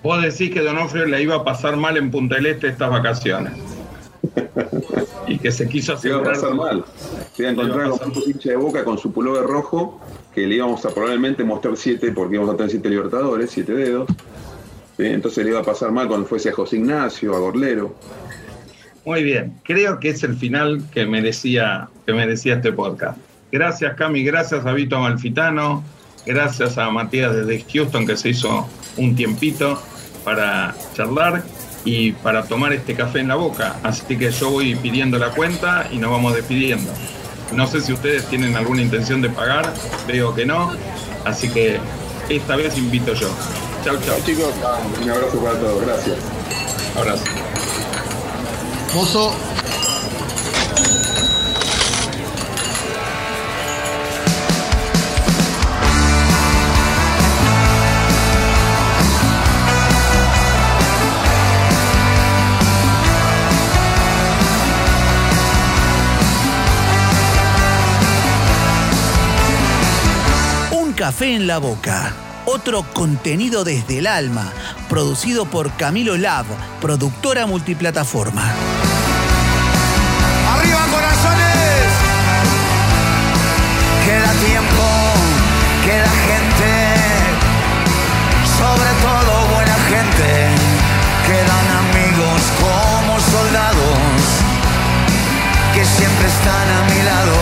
Vos 0.04 0.22
decís 0.22 0.52
que 0.52 0.62
Donofrio 0.62 1.06
le 1.06 1.22
iba 1.22 1.36
a 1.36 1.44
pasar 1.44 1.76
mal 1.78 1.98
en 1.98 2.10
Punta 2.10 2.36
del 2.36 2.48
Este 2.48 2.70
estas 2.70 2.90
vacaciones. 2.90 3.54
y 5.28 5.38
que 5.38 5.52
se 5.52 5.68
quiso 5.68 5.98
Se 5.98 6.10
iba 6.10 6.20
a 6.20 6.24
pasar 6.24 6.54
mal. 6.54 6.86
Se 7.34 7.44
iba 7.44 7.50
a 7.50 7.54
encontrar 7.54 7.90
con 7.90 8.12
un 8.12 8.24
hincha 8.26 8.50
de 8.50 8.56
boca 8.56 8.84
con 8.84 8.98
su 8.98 9.12
pullover 9.12 9.44
rojo, 9.44 10.00
que 10.34 10.48
le 10.48 10.56
íbamos 10.56 10.86
a 10.86 10.90
probablemente 10.90 11.44
mostrar 11.44 11.76
siete, 11.78 12.12
porque 12.12 12.36
íbamos 12.36 12.54
a 12.54 12.58
tener 12.58 12.72
siete 12.72 12.90
libertadores, 12.90 13.52
siete 13.52 13.74
dedos. 13.74 14.10
Entonces 14.98 15.44
le 15.44 15.52
iba 15.52 15.60
a 15.60 15.64
pasar 15.64 15.92
mal 15.92 16.08
cuando 16.08 16.26
fuese 16.26 16.50
a 16.50 16.54
José 16.54 16.78
Ignacio, 16.78 17.36
a 17.36 17.40
Gorlero. 17.40 17.96
Muy 19.06 19.24
bien, 19.24 19.54
creo 19.64 20.00
que 20.00 20.10
es 20.10 20.24
el 20.24 20.36
final 20.36 20.82
que 20.92 21.06
merecía, 21.06 21.88
que 22.06 22.14
merecía 22.14 22.56
este 22.56 22.74
podcast. 22.74 23.18
Gracias 23.52 23.96
Cami, 23.96 24.24
gracias 24.24 24.66
a 24.66 24.74
Vito 24.74 25.00
Malfitano, 25.00 25.84
gracias 26.26 26.78
a 26.78 26.90
Matías 26.90 27.34
desde 27.34 27.64
Houston 27.72 28.06
que 28.06 28.18
se 28.18 28.30
hizo 28.30 28.68
un 28.98 29.16
tiempito 29.16 29.82
para 30.26 30.76
charlar 30.94 31.44
y 31.86 32.12
para 32.12 32.44
tomar 32.44 32.74
este 32.74 32.96
café 32.96 33.20
en 33.20 33.30
la 33.30 33.36
boca. 33.36 33.78
Así 33.84 34.18
que 34.18 34.30
yo 34.30 34.50
voy 34.50 34.76
pidiendo 34.76 35.18
la 35.18 35.30
cuenta 35.30 35.88
y 35.90 36.00
nos 36.00 36.12
vamos 36.12 36.36
despidiendo. 36.36 36.92
No 37.56 37.66
sé 37.66 37.80
si 37.80 37.94
ustedes 37.94 38.26
tienen 38.26 38.58
alguna 38.58 38.82
intención 38.82 39.22
de 39.22 39.30
pagar, 39.30 39.74
veo 40.06 40.36
que 40.36 40.46
no, 40.46 40.74
así 41.24 41.48
que 41.48 41.80
esta 42.28 42.58
vez 42.58 42.78
invito 42.78 43.14
yo. 43.14 43.30
Chau, 43.84 43.96
chau. 44.06 44.20
chicos, 44.26 44.54
un 45.02 45.10
abrazo 45.10 45.40
para 45.40 45.60
todos, 45.60 45.86
gracias. 45.86 46.18
Abrazo. 46.96 47.24
Mozo. 48.94 49.34
Un 70.72 70.94
café 70.94 71.36
en 71.36 71.48
la 71.48 71.60
boca. 71.60 72.27
Otro 72.50 72.84
contenido 72.94 73.66
desde 73.66 73.98
el 73.98 74.08
alma, 74.08 74.54
producido 74.88 75.44
por 75.48 75.70
Camilo 75.74 76.16
Lab, 76.16 76.46
productora 76.80 77.46
multiplataforma. 77.46 78.42
¡Arriba, 80.56 80.80
corazones! 80.90 81.92
Queda 84.06 84.32
tiempo, 84.32 84.86
queda 85.84 86.10
gente, 86.30 86.72
sobre 88.56 88.92
todo 89.04 89.48
buena 89.54 89.76
gente. 89.92 90.48
Quedan 91.28 91.68
amigos 91.84 92.42
como 92.64 93.20
soldados 93.20 94.24
que 95.74 95.84
siempre 95.84 96.28
están 96.30 96.70
a 96.70 96.82
mi 96.94 97.04
lado. 97.04 97.36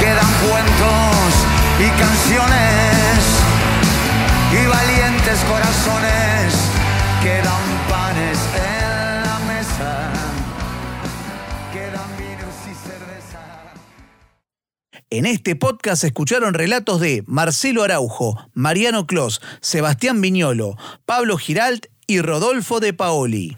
Quedan 0.00 0.32
cuentos 0.48 1.34
y 1.78 1.90
canciones 2.00 3.09
y 4.52 4.66
valientes 4.66 5.40
corazones. 5.44 6.54
Quedan 7.22 7.88
panes 7.88 8.38
en 8.56 9.22
la 9.24 9.38
mesa. 9.46 10.12
Quedan 11.72 12.10
y 12.18 12.74
cerveza. 12.74 13.72
En 15.10 15.26
este 15.26 15.54
podcast 15.54 16.02
escucharon 16.04 16.54
relatos 16.54 17.00
de 17.00 17.22
Marcelo 17.26 17.84
Araujo, 17.84 18.50
Mariano 18.54 19.06
Clos, 19.06 19.40
Sebastián 19.60 20.20
Viñolo, 20.20 20.76
Pablo 21.06 21.36
Giralt 21.36 21.86
y 22.06 22.20
Rodolfo 22.20 22.80
de 22.80 22.92
Paoli. 22.92 23.56